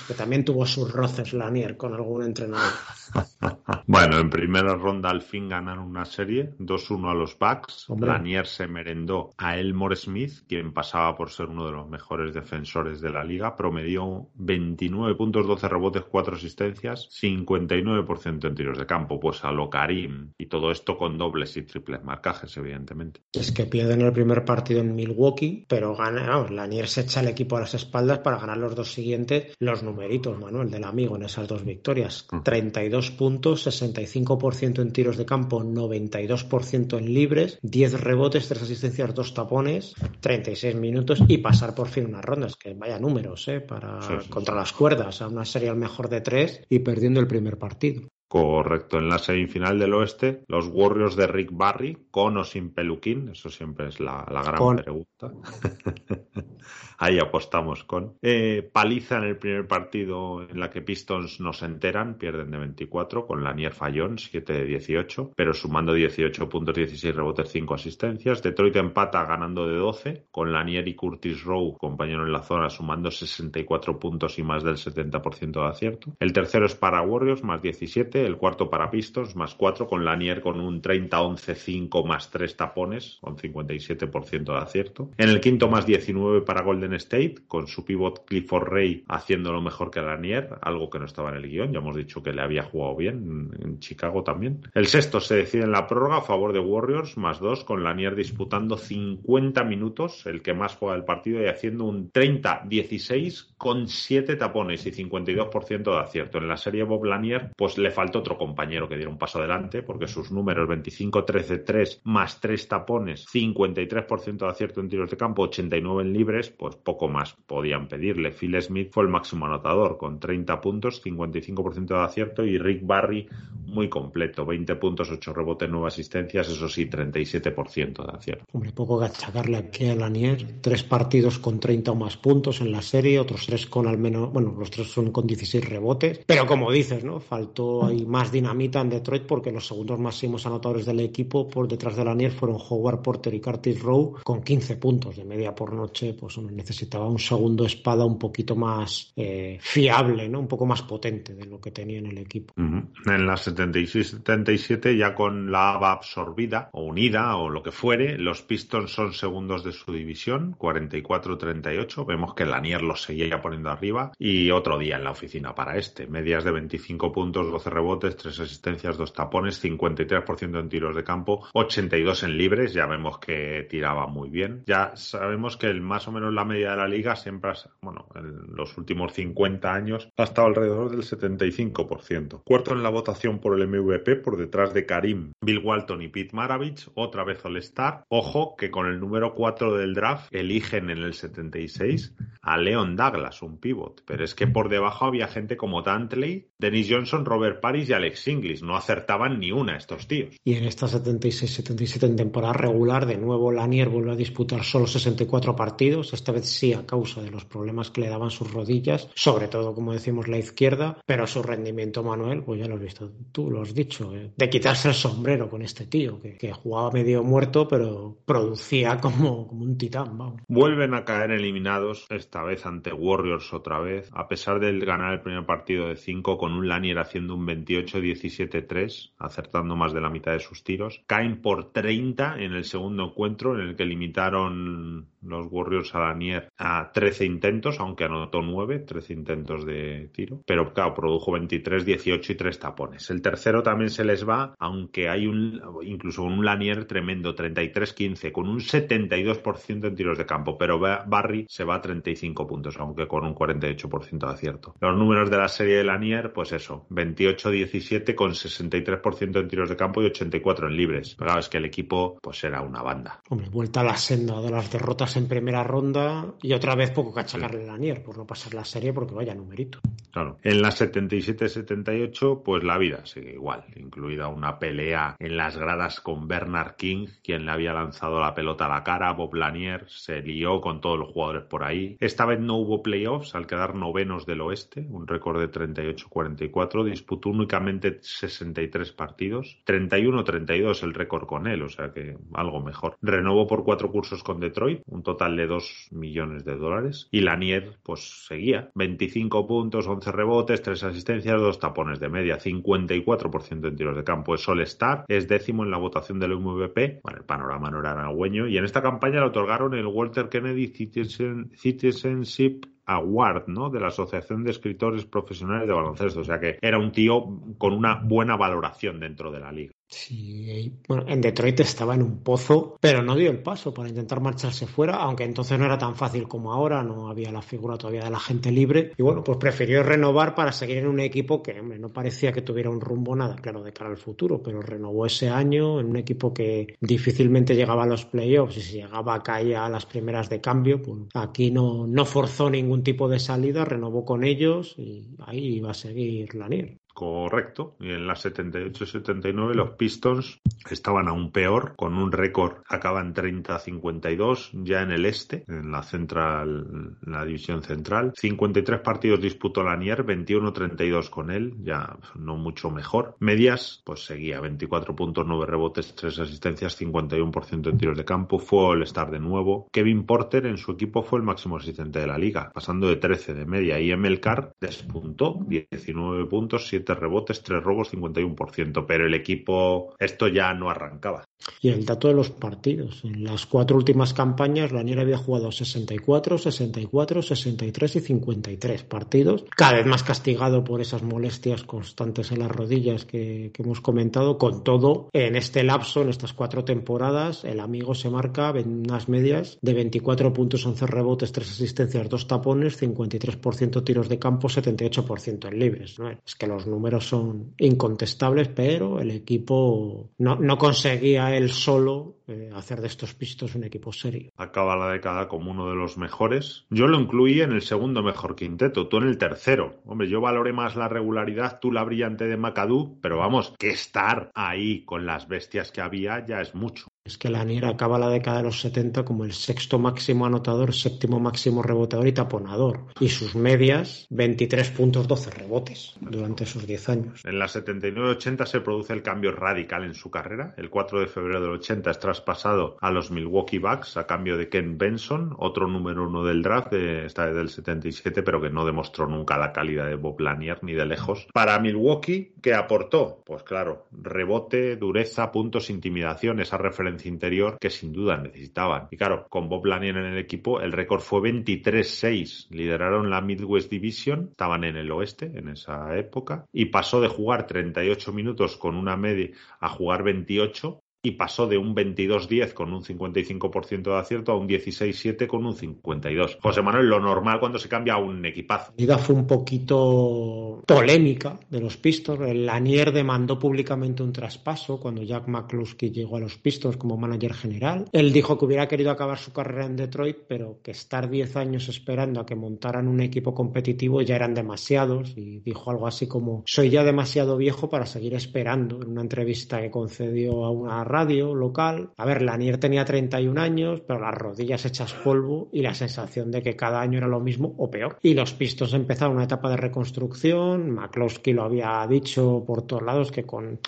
Que 0.08 0.14
también 0.14 0.44
tuvo 0.44 0.66
sus 0.66 0.92
roces 0.92 1.32
Lanier 1.32 1.76
con 1.76 1.94
algún 1.94 2.22
entrenador. 2.22 2.72
bueno, 3.86 4.18
en 4.18 4.30
primera 4.30 4.74
ronda 4.74 5.10
al 5.10 5.22
fin 5.22 5.48
ganaron 5.48 5.84
una 5.84 6.04
serie, 6.04 6.54
2-1 6.58 7.10
a 7.10 7.14
los 7.14 7.38
Bucks. 7.38 7.86
Lanier 8.14 8.46
se 8.46 8.68
merendó 8.68 9.30
a 9.38 9.58
Elmore 9.58 9.96
Smith, 9.96 10.44
quien 10.48 10.72
pasaba 10.72 11.16
por 11.16 11.30
ser 11.30 11.46
uno 11.46 11.66
de 11.66 11.72
los 11.72 11.88
mejores 11.88 12.32
defensores 12.32 13.00
de 13.00 13.10
la 13.10 13.24
liga. 13.24 13.56
Promedió 13.56 14.28
29 14.34 15.16
puntos, 15.16 15.48
12 15.48 15.68
rebotes, 15.68 16.04
4 16.04 16.36
asistencias, 16.36 17.08
59% 17.20 18.46
en 18.46 18.54
tiros 18.54 18.78
de 18.78 18.86
campo. 18.86 19.18
Pues 19.18 19.42
a 19.42 19.50
lo 19.50 19.68
Karim. 19.68 20.30
Y 20.38 20.46
todo 20.46 20.70
esto 20.70 20.96
con 20.96 21.18
dobles 21.18 21.56
y 21.56 21.62
triples 21.62 22.04
marcajes, 22.04 22.56
evidentemente. 22.56 23.20
Es 23.32 23.50
que 23.50 23.66
pierden 23.66 24.02
el 24.02 24.12
primer 24.12 24.44
partido 24.44 24.80
en 24.80 24.94
Milwaukee, 24.94 25.66
pero 25.68 25.96
gana. 25.96 26.46
Lanier 26.48 26.86
se 26.86 27.00
echa 27.00 27.20
el 27.20 27.28
equipo 27.28 27.56
a 27.56 27.60
las 27.60 27.74
espaldas 27.74 28.20
para 28.20 28.38
ganar 28.38 28.58
los 28.58 28.76
dos 28.76 28.92
siguientes. 28.92 29.54
Los 29.58 29.82
numeritos, 29.82 30.38
Manuel, 30.38 30.70
del 30.70 30.84
amigo 30.84 31.16
en 31.16 31.24
esas 31.24 31.48
dos 31.48 31.64
victorias. 31.64 32.28
32 32.44 33.10
mm. 33.10 33.16
puntos, 33.16 33.66
65% 33.66 34.80
en 34.80 34.92
tiros 34.92 35.16
de 35.16 35.26
campo, 35.26 35.60
92% 35.64 36.98
en 36.98 37.12
libres, 37.12 37.58
10 37.62 37.93
rebotes, 38.00 38.48
3 38.48 38.62
asistencias, 38.62 39.14
2 39.14 39.34
tapones, 39.34 39.94
36 40.20 40.74
minutos 40.76 41.22
y 41.28 41.38
pasar 41.38 41.74
por 41.74 41.88
fin 41.88 42.06
unas 42.06 42.24
rondas, 42.24 42.56
que 42.56 42.74
vaya 42.74 42.98
números, 42.98 43.48
¿eh? 43.48 43.60
Para, 43.60 43.98
contra 44.28 44.54
las 44.54 44.72
cuerdas, 44.72 45.22
a 45.22 45.28
una 45.28 45.44
serie 45.44 45.68
al 45.68 45.76
mejor 45.76 46.08
de 46.08 46.20
3 46.20 46.66
y 46.68 46.80
perdiendo 46.80 47.20
el 47.20 47.26
primer 47.26 47.58
partido. 47.58 48.08
Correcto, 48.34 48.98
en 48.98 49.08
la 49.08 49.20
semifinal 49.20 49.78
del 49.78 49.94
oeste, 49.94 50.42
los 50.48 50.66
Warriors 50.66 51.14
de 51.14 51.28
Rick 51.28 51.50
Barry, 51.52 52.08
con 52.10 52.36
o 52.36 52.42
sin 52.42 52.74
peluquín, 52.74 53.28
eso 53.28 53.48
siempre 53.48 53.86
es 53.86 54.00
la, 54.00 54.24
gran 54.28 54.76
pregunta. 54.76 55.30
Ahí 56.98 57.18
apostamos 57.18 57.84
con. 57.84 58.14
Eh, 58.22 58.68
paliza 58.72 59.18
en 59.18 59.24
el 59.24 59.36
primer 59.36 59.66
partido 59.66 60.42
en 60.48 60.60
la 60.60 60.70
que 60.70 60.82
Pistons 60.82 61.40
no 61.40 61.52
se 61.52 61.66
enteran, 61.66 62.14
pierden 62.18 62.50
de 62.50 62.58
24, 62.58 63.26
con 63.26 63.42
Lanier 63.42 63.72
Fallón, 63.72 64.18
7 64.18 64.52
de 64.52 64.64
18, 64.64 65.32
pero 65.36 65.52
sumando 65.52 65.92
18 65.92 66.48
puntos, 66.48 66.74
16 66.74 67.14
rebotes, 67.14 67.50
5 67.50 67.74
asistencias. 67.74 68.42
Detroit 68.42 68.76
empata 68.76 69.24
ganando 69.24 69.66
de 69.66 69.76
12, 69.76 70.26
con 70.30 70.52
Lanier 70.52 70.86
y 70.88 70.94
Curtis 70.94 71.44
Rowe, 71.44 71.76
compañero 71.78 72.24
en 72.24 72.32
la 72.32 72.42
zona, 72.42 72.70
sumando 72.70 73.10
64 73.10 73.98
puntos 73.98 74.38
y 74.38 74.42
más 74.42 74.62
del 74.62 74.76
70% 74.76 75.52
de 75.52 75.68
acierto. 75.68 76.16
El 76.20 76.32
tercero 76.32 76.66
es 76.66 76.74
para 76.74 77.02
Warriors, 77.02 77.42
más 77.42 77.62
17 77.62 78.24
el 78.24 78.36
cuarto 78.36 78.70
para 78.70 78.90
Pistons, 78.90 79.36
más 79.36 79.54
4, 79.54 79.86
con 79.86 80.04
Lanier 80.04 80.40
con 80.40 80.60
un 80.60 80.82
30-11-5 80.82 82.06
más 82.06 82.30
3 82.30 82.56
tapones, 82.56 83.18
con 83.20 83.36
57% 83.36 84.44
de 84.44 84.58
acierto. 84.58 85.10
En 85.16 85.28
el 85.28 85.40
quinto 85.40 85.68
más 85.68 85.86
19 85.86 86.42
para 86.42 86.62
Golden 86.62 86.83
State, 86.92 87.36
con 87.48 87.66
su 87.66 87.84
pivot 87.84 88.26
Clifford 88.26 88.68
Ray 88.68 89.04
haciéndolo 89.08 89.62
mejor 89.62 89.90
que 89.90 90.02
Lanier, 90.02 90.58
algo 90.60 90.90
que 90.90 90.98
no 90.98 91.06
estaba 91.06 91.30
en 91.30 91.36
el 91.36 91.48
guion, 91.48 91.72
ya 91.72 91.78
hemos 91.78 91.96
dicho 91.96 92.22
que 92.22 92.32
le 92.32 92.42
había 92.42 92.62
jugado 92.62 92.96
bien 92.96 93.50
en 93.60 93.78
Chicago 93.78 94.22
también. 94.22 94.60
El 94.74 94.86
sexto 94.86 95.20
se 95.20 95.36
decide 95.36 95.64
en 95.64 95.72
la 95.72 95.86
prórroga 95.86 96.18
a 96.18 96.22
favor 96.22 96.52
de 96.52 96.60
Warriors, 96.60 97.16
más 97.16 97.40
2, 97.40 97.64
con 97.64 97.82
Lanier 97.82 98.14
disputando 98.14 98.76
50 98.76 99.64
minutos, 99.64 100.26
el 100.26 100.42
que 100.42 100.54
más 100.54 100.76
juega 100.76 100.96
el 100.96 101.04
partido, 101.04 101.42
y 101.42 101.46
haciendo 101.46 101.84
un 101.84 102.12
30-16 102.12 103.54
con 103.56 103.88
7 103.88 104.36
tapones 104.36 104.86
y 104.86 104.92
52% 104.92 105.82
de 105.82 105.98
acierto. 105.98 106.38
En 106.38 106.48
la 106.48 106.56
serie 106.56 106.84
Bob 106.84 107.04
Lanier, 107.04 107.52
pues 107.56 107.78
le 107.78 107.90
falta 107.90 108.18
otro 108.18 108.36
compañero 108.36 108.88
que 108.88 108.96
diera 108.96 109.10
un 109.10 109.18
paso 109.18 109.38
adelante, 109.38 109.82
porque 109.82 110.06
sus 110.06 110.30
números 110.30 110.68
25-13-3 110.68 112.00
más 112.04 112.40
3 112.40 112.68
tapones, 112.68 113.26
53% 113.32 114.36
de 114.38 114.48
acierto 114.48 114.80
en 114.80 114.88
tiros 114.88 115.10
de 115.10 115.16
campo, 115.16 115.42
89 115.42 116.02
en 116.02 116.12
libres, 116.12 116.50
pues 116.50 116.73
poco 116.76 117.08
más 117.08 117.36
podían 117.46 117.88
pedirle. 117.88 118.32
Phil 118.32 118.60
Smith 118.60 118.90
fue 118.92 119.04
el 119.04 119.08
máximo 119.08 119.46
anotador, 119.46 119.96
con 119.98 120.20
30 120.20 120.60
puntos, 120.60 121.02
55% 121.04 121.86
de 121.86 122.02
acierto, 122.02 122.44
y 122.44 122.58
Rick 122.58 122.86
Barry 122.86 123.28
muy 123.66 123.88
completo, 123.88 124.46
20 124.46 124.76
puntos, 124.76 125.10
8 125.10 125.32
rebotes, 125.32 125.68
9 125.68 125.88
asistencias, 125.88 126.48
eso 126.48 126.68
sí, 126.68 126.88
37% 126.88 128.06
de 128.06 128.16
acierto. 128.16 128.44
Hombre, 128.52 128.72
poco 128.72 128.98
que 128.98 129.06
achacarle 129.06 129.56
aquí 129.56 129.86
a 129.86 129.94
Lanier, 129.94 130.60
tres 130.60 130.84
partidos 130.84 131.38
con 131.38 131.58
30 131.60 131.90
o 131.90 131.94
más 131.94 132.16
puntos 132.16 132.60
en 132.60 132.72
la 132.72 132.82
serie, 132.82 133.18
otros 133.18 133.46
tres 133.46 133.66
con 133.66 133.86
al 133.86 133.98
menos, 133.98 134.32
bueno, 134.32 134.54
los 134.58 134.70
tres 134.70 134.88
son 134.88 135.10
con 135.10 135.26
16 135.26 135.68
rebotes, 135.68 136.20
pero 136.26 136.46
como 136.46 136.70
dices, 136.70 137.04
¿no? 137.04 137.20
Faltó 137.20 137.84
ahí 137.84 138.06
más 138.06 138.30
dinamita 138.30 138.80
en 138.80 138.90
Detroit 138.90 139.24
porque 139.24 139.50
los 139.50 139.66
segundos 139.66 139.98
máximos 139.98 140.46
anotadores 140.46 140.86
del 140.86 141.00
equipo 141.00 141.48
por 141.48 141.68
detrás 141.68 141.96
de 141.96 142.04
Lanier 142.04 142.32
fueron 142.32 142.58
Howard 142.68 143.02
Porter 143.02 143.34
y 143.34 143.40
Curtis 143.40 143.82
Rowe 143.82 144.22
con 144.22 144.42
15 144.42 144.76
puntos 144.76 145.16
de 145.16 145.24
media 145.24 145.54
por 145.54 145.72
noche, 145.72 146.14
pues 146.14 146.36
uno 146.36 146.48
necesitaba 146.64 147.06
un 147.06 147.18
segundo 147.18 147.66
espada 147.66 148.06
un 148.06 148.18
poquito 148.18 148.56
más 148.56 149.12
eh, 149.16 149.58
fiable, 149.60 150.28
¿no? 150.30 150.40
Un 150.40 150.48
poco 150.48 150.64
más 150.64 150.80
potente 150.80 151.34
de 151.34 151.44
lo 151.44 151.60
que 151.60 151.70
tenía 151.70 151.98
en 151.98 152.06
el 152.06 152.16
equipo. 152.16 152.54
En 152.56 153.26
la 153.26 153.34
76-77 153.34 154.96
ya 154.96 155.14
con 155.14 155.52
la 155.52 155.74
ABA 155.74 155.92
absorbida 155.92 156.70
o 156.72 156.84
unida 156.84 157.36
o 157.36 157.50
lo 157.50 157.62
que 157.62 157.70
fuere, 157.70 158.16
los 158.16 158.40
Pistons 158.40 158.92
son 158.92 159.12
segundos 159.12 159.62
de 159.62 159.72
su 159.72 159.92
división, 159.92 160.56
44-38. 160.56 162.06
Vemos 162.06 162.34
que 162.34 162.46
Lanier 162.46 162.82
los 162.82 163.02
seguía 163.02 163.42
poniendo 163.42 163.70
arriba 163.70 164.12
y 164.18 164.50
otro 164.50 164.78
día 164.78 164.96
en 164.96 165.04
la 165.04 165.10
oficina 165.10 165.54
para 165.54 165.76
este, 165.76 166.06
medias 166.06 166.44
de 166.44 166.52
25 166.52 167.12
puntos, 167.12 167.50
12 167.50 167.70
rebotes, 167.70 168.16
3 168.16 168.40
asistencias, 168.40 168.96
2 168.96 169.12
tapones, 169.12 169.62
53% 169.62 170.60
en 170.60 170.68
tiros 170.70 170.96
de 170.96 171.04
campo, 171.04 171.46
82 171.52 172.22
en 172.22 172.38
libres, 172.38 172.72
ya 172.72 172.86
vemos 172.86 173.18
que 173.18 173.66
tiraba 173.68 174.06
muy 174.06 174.30
bien. 174.30 174.62
Ya 174.66 174.92
sabemos 174.96 175.58
que 175.58 175.66
el, 175.66 175.82
más 175.82 176.08
o 176.08 176.12
menos 176.12 176.32
la 176.32 176.44
media 176.54 176.70
de 176.70 176.76
la 176.76 176.88
liga 176.88 177.16
siempre, 177.16 177.52
bueno, 177.82 178.06
en 178.14 178.54
los 178.54 178.78
últimos 178.78 179.12
50 179.12 179.72
años 179.72 180.08
ha 180.16 180.22
estado 180.22 180.48
alrededor 180.48 180.90
del 180.90 181.02
75%. 181.02 182.42
Cuarto 182.44 182.72
en 182.72 182.82
la 182.82 182.90
votación 182.90 183.40
por 183.40 183.58
el 183.58 183.66
MVP, 183.66 184.16
por 184.16 184.36
detrás 184.36 184.72
de 184.72 184.86
Karim, 184.86 185.32
Bill 185.40 185.58
Walton 185.58 186.02
y 186.02 186.08
Pete 186.08 186.34
Maravich, 186.34 186.88
otra 186.94 187.24
vez 187.24 187.44
All-Star. 187.44 188.04
Ojo 188.08 188.54
que 188.56 188.70
con 188.70 188.86
el 188.86 189.00
número 189.00 189.34
4 189.34 189.76
del 189.76 189.94
draft 189.94 190.32
eligen 190.32 190.90
en 190.90 190.98
el 190.98 191.14
76 191.14 192.14
a 192.42 192.56
Leon 192.56 192.94
Douglas, 192.94 193.42
un 193.42 193.58
pivot, 193.58 194.02
pero 194.06 194.24
es 194.24 194.34
que 194.34 194.46
por 194.46 194.68
debajo 194.68 195.06
había 195.06 195.26
gente 195.26 195.56
como 195.56 195.82
Dantley, 195.82 196.50
Dennis 196.58 196.88
Johnson, 196.88 197.24
Robert 197.24 197.60
Paris 197.60 197.88
y 197.88 197.94
Alex 197.94 198.28
Inglis. 198.28 198.62
No 198.62 198.76
acertaban 198.76 199.40
ni 199.40 199.50
una 199.50 199.76
estos 199.76 200.06
tíos. 200.06 200.36
Y 200.44 200.54
en 200.54 200.64
esta 200.64 200.86
76-77 200.86 202.04
en 202.04 202.16
temporada 202.16 202.52
regular, 202.52 203.06
de 203.06 203.16
nuevo 203.16 203.50
Lanier 203.50 203.88
vuelve 203.88 204.12
a 204.12 204.16
disputar 204.16 204.62
solo 204.62 204.86
64 204.86 205.56
partidos, 205.56 206.12
esta 206.12 206.32
vez 206.32 206.43
sí 206.44 206.72
a 206.72 206.86
causa 206.86 207.22
de 207.22 207.30
los 207.30 207.44
problemas 207.44 207.90
que 207.90 208.02
le 208.02 208.08
daban 208.08 208.30
sus 208.30 208.52
rodillas, 208.52 209.08
sobre 209.14 209.48
todo, 209.48 209.74
como 209.74 209.92
decimos, 209.92 210.28
la 210.28 210.38
izquierda, 210.38 210.98
pero 211.06 211.26
su 211.26 211.42
rendimiento, 211.42 212.02
Manuel, 212.02 212.42
pues 212.42 212.60
ya 212.60 212.68
lo 212.68 212.76
has 212.76 212.80
visto, 212.80 213.12
tú 213.32 213.50
lo 213.50 213.62
has 213.62 213.74
dicho, 213.74 214.14
eh, 214.14 214.32
de 214.36 214.50
quitarse 214.50 214.88
el 214.88 214.94
sombrero 214.94 215.48
con 215.48 215.62
este 215.62 215.86
tío, 215.86 216.20
que, 216.20 216.54
jugaba 216.54 216.92
medio 216.92 217.24
muerto, 217.24 217.66
pero 217.66 218.18
producía 218.24 219.00
como, 219.00 219.48
como 219.48 219.64
un 219.64 219.76
titán, 219.76 220.16
vamos. 220.16 220.42
Vuelven 220.46 220.94
a 220.94 221.04
caer 221.04 221.32
eliminados, 221.32 222.06
esta 222.10 222.42
vez 222.44 222.64
ante 222.64 222.92
Warriors 222.92 223.52
otra 223.52 223.80
vez, 223.80 224.08
a 224.12 224.28
pesar 224.28 224.60
de 224.60 224.78
ganar 224.78 225.14
el 225.14 225.20
primer 225.20 225.44
partido 225.46 225.88
de 225.88 225.96
5 225.96 226.38
con 226.38 226.52
un 226.52 226.68
Lanier 226.68 226.98
haciendo 226.98 227.34
un 227.34 227.46
28-17-3, 227.46 229.12
acertando 229.18 229.76
más 229.76 229.92
de 229.92 230.00
la 230.00 230.10
mitad 230.10 230.32
de 230.32 230.40
sus 230.40 230.62
tiros. 230.62 231.02
Caen 231.06 231.40
por 231.42 231.72
30 231.72 232.36
en 232.38 232.52
el 232.52 232.64
segundo 232.64 233.04
encuentro, 233.04 233.54
en 233.54 233.68
el 233.68 233.76
que 233.76 233.84
limitaron 233.84 235.08
los 235.24 235.46
Warriors 235.50 235.94
a 235.94 236.00
Lanier 236.00 236.48
a 236.58 236.90
13 236.92 237.24
intentos, 237.24 237.80
aunque 237.80 238.04
anotó 238.04 238.42
9, 238.42 238.80
13 238.80 239.12
intentos 239.12 239.64
de 239.64 240.10
tiro. 240.12 240.42
Pero 240.46 240.72
claro, 240.72 240.94
produjo 240.94 241.32
23, 241.32 241.84
18 241.84 242.32
y 242.32 242.34
3 242.34 242.58
tapones. 242.58 243.10
El 243.10 243.22
tercero 243.22 243.62
también 243.62 243.90
se 243.90 244.04
les 244.04 244.28
va, 244.28 244.54
aunque 244.58 245.08
hay 245.08 245.26
un, 245.26 245.60
incluso 245.82 246.22
con 246.22 246.32
un 246.32 246.44
Lanier 246.44 246.84
tremendo, 246.86 247.34
33-15, 247.34 248.32
con 248.32 248.48
un 248.48 248.60
72% 248.60 249.86
en 249.86 249.94
tiros 249.94 250.18
de 250.18 250.26
campo. 250.26 250.56
Pero 250.58 250.78
Barry 250.78 251.46
se 251.48 251.64
va 251.64 251.76
a 251.76 251.80
35 251.80 252.46
puntos, 252.46 252.76
aunque 252.78 253.06
con 253.06 253.24
un 253.24 253.34
48% 253.34 254.18
de 254.18 254.32
acierto. 254.32 254.74
Los 254.80 254.96
números 254.96 255.30
de 255.30 255.38
la 255.38 255.48
serie 255.48 255.76
de 255.76 255.84
Lanier, 255.84 256.32
pues 256.32 256.52
eso, 256.52 256.86
28-17 256.90 258.14
con 258.14 258.32
63% 258.32 259.40
en 259.40 259.48
tiros 259.48 259.68
de 259.68 259.76
campo 259.76 260.02
y 260.02 260.06
84 260.06 260.68
en 260.68 260.76
libres. 260.76 261.14
Pero 261.14 261.26
claro, 261.26 261.40
es 261.40 261.48
que 261.48 261.58
el 261.58 261.64
equipo, 261.64 262.18
pues 262.20 262.42
era 262.44 262.62
una 262.62 262.82
banda. 262.82 263.20
Hombre, 263.28 263.48
vuelta 263.48 263.80
a 263.80 263.84
la 263.84 263.96
senda 263.96 264.40
de 264.40 264.50
las 264.50 264.70
derrotas 264.70 265.13
en 265.16 265.28
primera 265.28 265.62
ronda 265.62 266.34
y 266.42 266.52
otra 266.52 266.74
vez 266.74 266.90
poco 266.90 267.12
cachacarle 267.12 267.64
a 267.64 267.72
Lanier 267.72 268.02
por 268.02 268.16
no 268.18 268.26
pasar 268.26 268.54
la 268.54 268.64
serie 268.64 268.92
porque 268.92 269.14
vaya 269.14 269.34
numerito. 269.34 269.80
Claro. 270.10 270.38
En 270.42 270.62
la 270.62 270.70
77-78, 270.70 272.42
pues 272.44 272.62
la 272.62 272.78
vida 272.78 273.04
sigue 273.04 273.32
igual, 273.32 273.64
incluida 273.74 274.28
una 274.28 274.58
pelea 274.58 275.16
en 275.18 275.36
las 275.36 275.56
gradas 275.56 276.00
con 276.00 276.28
Bernard 276.28 276.76
King, 276.76 277.08
quien 277.22 277.44
le 277.44 277.50
había 277.50 277.72
lanzado 277.72 278.20
la 278.20 278.34
pelota 278.34 278.66
a 278.66 278.68
la 278.68 278.84
cara. 278.84 279.12
Bob 279.12 279.34
Lanier 279.34 279.84
se 279.88 280.22
lió 280.22 280.60
con 280.60 280.80
todos 280.80 280.98
los 280.98 281.12
jugadores 281.12 281.44
por 281.44 281.64
ahí. 281.64 281.96
Esta 282.00 282.26
vez 282.26 282.40
no 282.40 282.56
hubo 282.56 282.82
playoffs 282.82 283.34
al 283.34 283.46
quedar 283.46 283.74
novenos 283.74 284.26
del 284.26 284.40
oeste, 284.40 284.86
un 284.88 285.06
récord 285.06 285.40
de 285.40 285.50
38-44. 285.50 286.84
Disputó 286.84 287.30
únicamente 287.30 287.98
63 288.00 288.92
partidos, 288.92 289.58
31-32 289.66 290.82
el 290.82 290.94
récord 290.94 291.26
con 291.26 291.46
él, 291.46 291.62
o 291.62 291.68
sea 291.68 291.92
que 291.92 292.16
algo 292.34 292.60
mejor. 292.60 292.96
Renovó 293.02 293.46
por 293.46 293.64
cuatro 293.64 293.90
cursos 293.90 294.22
con 294.22 294.40
Detroit, 294.40 294.82
un 294.86 295.02
total 295.04 295.36
de 295.36 295.46
2 295.46 295.90
millones 295.92 296.44
de 296.44 296.56
dólares. 296.56 297.06
Y 297.12 297.20
Lanier, 297.20 297.78
pues 297.84 298.26
seguía. 298.26 298.72
25 298.74 299.46
puntos, 299.46 299.86
11 299.86 300.10
rebotes, 300.10 300.62
3 300.62 300.82
asistencias, 300.82 301.40
2 301.40 301.58
tapones 301.60 302.00
de 302.00 302.08
media, 302.08 302.40
54% 302.40 303.68
en 303.68 303.76
tiros 303.76 303.96
de 303.96 304.02
campo. 304.02 304.34
Es 304.34 304.48
All-Star, 304.48 305.04
es 305.06 305.28
décimo 305.28 305.62
en 305.62 305.70
la 305.70 305.78
votación 305.78 306.18
del 306.18 306.36
MVP. 306.36 307.02
Bueno, 307.04 307.20
el 307.20 307.24
panorama 307.24 307.70
no 307.70 307.78
era 307.78 307.92
halagüeño. 307.92 308.48
Y 308.48 308.58
en 308.58 308.64
esta 308.64 308.82
campaña 308.82 309.20
le 309.20 309.26
otorgaron 309.26 309.74
el 309.74 309.86
Walter 309.86 310.28
Kennedy 310.28 310.66
Citizenship 310.66 312.66
Award, 312.86 313.48
¿no? 313.48 313.70
De 313.70 313.80
la 313.80 313.88
Asociación 313.88 314.44
de 314.44 314.50
Escritores 314.50 315.06
Profesionales 315.06 315.66
de 315.66 315.72
Baloncesto. 315.72 316.20
O 316.20 316.24
sea 316.24 316.38
que 316.38 316.58
era 316.60 316.78
un 316.78 316.92
tío 316.92 317.40
con 317.56 317.72
una 317.72 318.02
buena 318.02 318.36
valoración 318.36 319.00
dentro 319.00 319.30
de 319.30 319.40
la 319.40 319.52
liga. 319.52 319.72
Sí, 319.96 320.80
bueno, 320.88 321.04
en 321.06 321.20
Detroit 321.20 321.60
estaba 321.60 321.94
en 321.94 322.02
un 322.02 322.22
pozo, 322.24 322.76
pero 322.80 323.00
no 323.00 323.14
dio 323.14 323.30
el 323.30 323.40
paso 323.42 323.72
para 323.72 323.88
intentar 323.88 324.20
marcharse 324.20 324.66
fuera, 324.66 324.96
aunque 324.96 325.22
entonces 325.22 325.56
no 325.56 325.66
era 325.66 325.78
tan 325.78 325.94
fácil 325.94 326.26
como 326.26 326.52
ahora, 326.52 326.82
no 326.82 327.08
había 327.08 327.30
la 327.30 327.42
figura 327.42 327.78
todavía 327.78 328.02
de 328.02 328.10
la 328.10 328.18
gente 328.18 328.50
libre. 328.50 328.92
Y 328.98 329.02
bueno, 329.02 329.22
pues 329.22 329.38
prefirió 329.38 329.84
renovar 329.84 330.34
para 330.34 330.50
seguir 330.50 330.78
en 330.78 330.88
un 330.88 330.98
equipo 330.98 331.40
que 331.44 331.60
hombre, 331.60 331.78
no 331.78 331.92
parecía 331.92 332.32
que 332.32 332.42
tuviera 332.42 332.70
un 332.70 332.80
rumbo 332.80 333.14
nada 333.14 333.36
claro 333.36 333.62
de 333.62 333.72
cara 333.72 333.88
al 333.90 333.96
futuro, 333.96 334.42
pero 334.42 334.60
renovó 334.60 335.06
ese 335.06 335.28
año 335.28 335.78
en 335.78 335.86
un 335.86 335.96
equipo 335.96 336.34
que 336.34 336.74
difícilmente 336.80 337.54
llegaba 337.54 337.84
a 337.84 337.86
los 337.86 338.04
playoffs 338.04 338.56
y 338.56 338.62
si 338.62 338.72
llegaba 338.78 339.22
caía 339.22 339.64
a 339.64 339.68
las 339.68 339.86
primeras 339.86 340.28
de 340.28 340.40
cambio. 340.40 340.82
Pues 340.82 341.02
aquí 341.14 341.52
no, 341.52 341.86
no 341.86 342.04
forzó 342.04 342.50
ningún 342.50 342.82
tipo 342.82 343.08
de 343.08 343.20
salida, 343.20 343.64
renovó 343.64 344.04
con 344.04 344.24
ellos 344.24 344.74
y 344.76 345.14
ahí 345.20 345.56
iba 345.58 345.70
a 345.70 345.74
seguir 345.74 346.34
Lanier. 346.34 346.78
Correcto. 346.94 347.74
Y 347.80 347.90
en 347.90 348.06
la 348.06 348.14
78-79 348.14 349.52
los 349.52 349.70
Pistons 349.70 350.40
estaban 350.70 351.08
aún 351.08 351.32
peor, 351.32 351.74
con 351.76 351.94
un 351.94 352.12
récord, 352.12 352.58
acaban 352.68 353.12
30-52 353.12 354.50
ya 354.64 354.82
en 354.82 354.92
el 354.92 355.04
este, 355.04 355.44
en 355.48 355.72
la 355.72 355.82
central, 355.82 356.94
en 357.04 357.12
la 357.12 357.24
división 357.24 357.64
central. 357.64 358.12
53 358.16 358.80
partidos 358.80 359.20
disputó 359.20 359.64
Lanier, 359.64 360.06
21-32 360.06 361.10
con 361.10 361.32
él, 361.32 361.54
ya 361.64 361.98
no 362.14 362.36
mucho 362.36 362.70
mejor. 362.70 363.16
Medias, 363.18 363.82
pues 363.84 364.04
seguía 364.04 364.40
24 364.40 364.94
puntos, 364.94 365.26
9 365.26 365.46
rebotes, 365.46 365.96
3 365.96 366.16
asistencias, 366.20 366.80
51% 366.80 367.70
en 367.70 367.76
tiros 367.76 367.96
de 367.96 368.04
campo. 368.04 368.38
Fue 368.38 368.76
el 368.76 368.82
star 368.84 369.10
de 369.10 369.18
nuevo. 369.18 369.68
Kevin 369.72 370.06
Porter 370.06 370.46
en 370.46 370.58
su 370.58 370.70
equipo 370.70 371.02
fue 371.02 371.18
el 371.18 371.24
máximo 371.24 371.56
asistente 371.56 371.98
de 371.98 372.06
la 372.06 372.18
liga, 372.18 372.52
pasando 372.54 372.86
de 372.86 372.96
13 372.96 373.34
de 373.34 373.46
media. 373.46 373.80
Y 373.80 373.90
Emel 373.90 374.20
Carr 374.20 374.54
despuntó 374.60 375.40
19 375.48 376.26
puntos, 376.26 376.68
7 376.68 376.83
rebotes, 376.92 377.42
3 377.42 377.62
robos, 377.62 377.88
51%, 377.90 378.86
pero 378.86 379.06
el 379.06 379.14
equipo 379.14 379.94
esto 379.98 380.28
ya 380.28 380.52
no 380.52 380.68
arrancaba. 380.68 381.24
Y 381.60 381.70
el 381.70 381.84
dato 381.84 382.08
de 382.08 382.14
los 382.14 382.30
partidos. 382.30 383.02
En 383.04 383.24
las 383.24 383.46
cuatro 383.46 383.76
últimas 383.76 384.14
campañas, 384.14 384.72
Lanier 384.72 385.00
había 385.00 385.18
jugado 385.18 385.50
64, 385.50 386.38
64, 386.38 387.22
63 387.22 387.96
y 387.96 388.00
53 388.00 388.82
partidos. 388.84 389.44
Cada 389.56 389.74
vez 389.74 389.86
más 389.86 390.02
castigado 390.02 390.64
por 390.64 390.80
esas 390.80 391.02
molestias 391.02 391.64
constantes 391.64 392.32
en 392.32 392.40
las 392.40 392.50
rodillas 392.50 393.04
que, 393.04 393.50
que 393.52 393.62
hemos 393.62 393.80
comentado. 393.80 394.38
Con 394.38 394.64
todo, 394.64 395.08
en 395.12 395.36
este 395.36 395.62
lapso, 395.62 396.02
en 396.02 396.10
estas 396.10 396.32
cuatro 396.32 396.64
temporadas, 396.64 397.44
el 397.44 397.60
amigo 397.60 397.94
se 397.94 398.10
marca 398.10 398.52
unas 398.52 399.08
medias 399.08 399.58
de 399.60 399.74
24 399.74 400.32
puntos, 400.32 400.66
11 400.66 400.86
rebotes, 400.86 401.32
3 401.32 401.50
asistencias, 401.50 402.08
2 402.08 402.26
tapones, 402.26 402.80
53% 402.80 403.84
tiros 403.84 404.08
de 404.08 404.18
campo, 404.18 404.48
78% 404.48 405.48
en 405.48 405.58
libres. 405.58 405.98
¿no? 405.98 406.10
Es 406.10 406.34
que 406.34 406.46
los 406.46 406.66
números 406.66 407.06
son 407.08 407.54
incontestables, 407.58 408.48
pero 408.48 409.00
el 409.00 409.10
equipo 409.10 410.10
no, 410.18 410.36
no 410.36 410.58
conseguía 410.58 411.33
él 411.36 411.50
solo 411.50 412.16
eh, 412.26 412.50
hacer 412.54 412.80
de 412.80 412.86
estos 412.86 413.14
pistos 413.14 413.54
un 413.54 413.64
equipo 413.64 413.92
serio. 413.92 414.30
Acaba 414.36 414.76
la 414.76 414.90
década 414.90 415.28
como 415.28 415.50
uno 415.50 415.68
de 415.68 415.76
los 415.76 415.98
mejores. 415.98 416.66
Yo 416.70 416.86
lo 416.86 417.00
incluí 417.00 417.40
en 417.40 417.52
el 417.52 417.62
segundo 417.62 418.02
mejor 418.02 418.36
quinteto, 418.36 418.88
tú 418.88 418.98
en 418.98 419.04
el 419.04 419.18
tercero. 419.18 419.82
Hombre, 419.84 420.08
yo 420.08 420.20
valoré 420.20 420.52
más 420.52 420.76
la 420.76 420.88
regularidad, 420.88 421.58
tú 421.60 421.72
la 421.72 421.84
brillante 421.84 422.26
de 422.26 422.36
Macadú, 422.36 422.98
pero 423.00 423.18
vamos, 423.18 423.54
que 423.58 423.70
estar 423.70 424.30
ahí 424.34 424.84
con 424.84 425.06
las 425.06 425.28
bestias 425.28 425.72
que 425.72 425.80
había 425.80 426.24
ya 426.24 426.40
es 426.40 426.54
mucho. 426.54 426.86
Es 427.06 427.18
que 427.18 427.28
Lanier 427.28 427.66
acaba 427.66 427.98
la 427.98 428.08
década 428.08 428.38
de 428.38 428.44
los 428.44 428.62
70 428.62 429.04
como 429.04 429.26
el 429.26 429.34
sexto 429.34 429.78
máximo 429.78 430.24
anotador, 430.24 430.72
séptimo 430.72 431.20
máximo 431.20 431.62
reboteador 431.62 432.08
y 432.08 432.12
taponador. 432.12 432.86
Y 432.98 433.10
sus 433.10 433.34
medias, 433.34 434.06
23 434.08 434.70
puntos, 434.70 435.06
12 435.06 435.30
rebotes 435.32 435.96
durante 436.00 436.44
esos 436.44 436.66
10 436.66 436.88
años. 436.88 437.20
En 437.26 437.38
la 437.38 437.44
79-80 437.44 438.46
se 438.46 438.62
produce 438.62 438.94
el 438.94 439.02
cambio 439.02 439.32
radical 439.32 439.84
en 439.84 439.92
su 439.92 440.10
carrera. 440.10 440.54
El 440.56 440.70
4 440.70 441.00
de 441.00 441.06
febrero 441.06 441.42
del 441.42 441.50
80 441.50 441.90
es 441.90 441.98
traspasado 441.98 442.78
a 442.80 442.90
los 442.90 443.10
Milwaukee 443.10 443.58
Bucks 443.58 443.98
a 443.98 444.06
cambio 444.06 444.38
de 444.38 444.48
Ken 444.48 444.78
Benson, 444.78 445.36
otro 445.38 445.68
número 445.68 446.08
uno 446.08 446.24
del 446.24 446.40
draft, 446.40 446.72
de, 446.72 447.04
esta 447.04 447.26
del 447.26 447.50
77, 447.50 448.22
pero 448.22 448.40
que 448.40 448.48
no 448.48 448.64
demostró 448.64 449.06
nunca 449.06 449.36
la 449.36 449.52
calidad 449.52 449.88
de 449.88 449.96
Bob 449.96 450.20
Lanier 450.20 450.64
ni 450.64 450.72
de 450.72 450.86
lejos. 450.86 451.26
Para 451.34 451.58
Milwaukee, 451.58 452.32
¿qué 452.40 452.54
aportó? 452.54 453.22
Pues 453.26 453.42
claro, 453.42 453.88
rebote, 453.92 454.76
dureza, 454.76 455.30
puntos, 455.30 455.68
intimidación, 455.68 456.40
esa 456.40 456.56
referencia 456.56 456.93
interior 457.04 457.58
que 457.60 457.70
sin 457.70 457.92
duda 457.92 458.16
necesitaban. 458.16 458.88
Y 458.90 458.96
claro, 458.96 459.26
con 459.28 459.48
Bob 459.48 459.66
Lanier 459.66 459.96
en 459.96 460.06
el 460.06 460.18
equipo, 460.18 460.60
el 460.60 460.72
récord 460.72 461.00
fue 461.00 461.20
23-6. 461.20 462.48
Lideraron 462.50 463.10
la 463.10 463.20
Midwest 463.20 463.70
Division, 463.70 464.28
estaban 464.30 464.64
en 464.64 464.76
el 464.76 464.90
oeste 464.90 465.32
en 465.34 465.48
esa 465.48 465.96
época, 465.98 466.46
y 466.52 466.66
pasó 466.66 467.00
de 467.00 467.08
jugar 467.08 467.46
38 467.46 468.12
minutos 468.12 468.56
con 468.56 468.76
una 468.76 468.96
media 468.96 469.30
a 469.60 469.68
jugar 469.68 470.02
28 470.02 470.83
y 471.04 471.12
pasó 471.12 471.46
de 471.46 471.58
un 471.58 471.74
22-10 471.74 472.54
con 472.54 472.72
un 472.72 472.82
55% 472.82 473.82
de 473.82 473.96
acierto 473.96 474.32
a 474.32 474.36
un 474.36 474.48
16-7 474.48 475.26
con 475.26 475.44
un 475.44 475.54
52. 475.54 476.38
José 476.40 476.62
Manuel, 476.62 476.86
lo 476.86 476.98
normal 476.98 477.38
cuando 477.38 477.58
se 477.58 477.68
cambia 477.68 477.94
a 477.94 477.98
un 477.98 478.24
equipazo. 478.24 478.72
La 478.76 478.82
liga 478.82 478.98
fue 478.98 479.14
un 479.14 479.26
poquito 479.26 480.62
polémica 480.66 481.38
de 481.50 481.60
los 481.60 481.76
Pistons. 481.76 482.22
El 482.26 482.46
Lanier 482.46 482.90
demandó 482.90 483.38
públicamente 483.38 484.02
un 484.02 484.12
traspaso 484.12 484.80
cuando 484.80 485.02
Jack 485.02 485.28
McCluskey 485.28 485.90
llegó 485.90 486.16
a 486.16 486.20
los 486.20 486.38
Pistons 486.38 486.78
como 486.78 486.96
manager 486.96 487.34
general. 487.34 487.84
Él 487.92 488.10
dijo 488.10 488.38
que 488.38 488.46
hubiera 488.46 488.66
querido 488.66 488.90
acabar 488.90 489.18
su 489.18 489.32
carrera 489.32 489.66
en 489.66 489.76
Detroit, 489.76 490.16
pero 490.26 490.60
que 490.62 490.70
estar 490.70 491.10
10 491.10 491.36
años 491.36 491.68
esperando 491.68 492.20
a 492.20 492.26
que 492.26 492.34
montaran 492.34 492.88
un 492.88 493.02
equipo 493.02 493.34
competitivo 493.34 494.00
ya 494.00 494.16
eran 494.16 494.32
demasiados 494.32 495.12
y 495.16 495.40
dijo 495.40 495.70
algo 495.70 495.86
así 495.86 496.08
como 496.08 496.44
soy 496.46 496.70
ya 496.70 496.82
demasiado 496.82 497.36
viejo 497.36 497.68
para 497.68 497.84
seguir 497.84 498.14
esperando 498.14 498.80
en 498.82 498.92
una 498.92 499.02
entrevista 499.02 499.60
que 499.60 499.70
concedió 499.70 500.46
a 500.46 500.50
una 500.50 500.82
radio 500.94 501.34
local. 501.34 501.90
A 501.96 502.04
ver, 502.04 502.22
Lanier 502.22 502.58
tenía 502.58 502.84
31 502.84 503.40
años, 503.40 503.80
pero 503.80 503.98
las 503.98 504.14
rodillas 504.14 504.64
hechas 504.64 504.94
polvo 504.94 505.48
y 505.52 505.62
la 505.62 505.74
sensación 505.74 506.30
de 506.30 506.40
que 506.40 506.54
cada 506.54 506.80
año 506.80 506.98
era 506.98 507.08
lo 507.08 507.18
mismo 507.18 507.52
o 507.58 507.68
peor. 507.68 507.98
Y 508.00 508.14
los 508.14 508.32
Pistons 508.32 508.74
empezaron 508.74 509.16
una 509.16 509.24
etapa 509.24 509.50
de 509.50 509.56
reconstrucción. 509.56 510.70
McCloskey 510.70 511.34
lo 511.34 511.42
había 511.42 511.84
dicho 511.88 512.44
por 512.46 512.62
todos 512.62 512.82
lados 512.82 513.10
que 513.10 513.24
con 513.24 513.58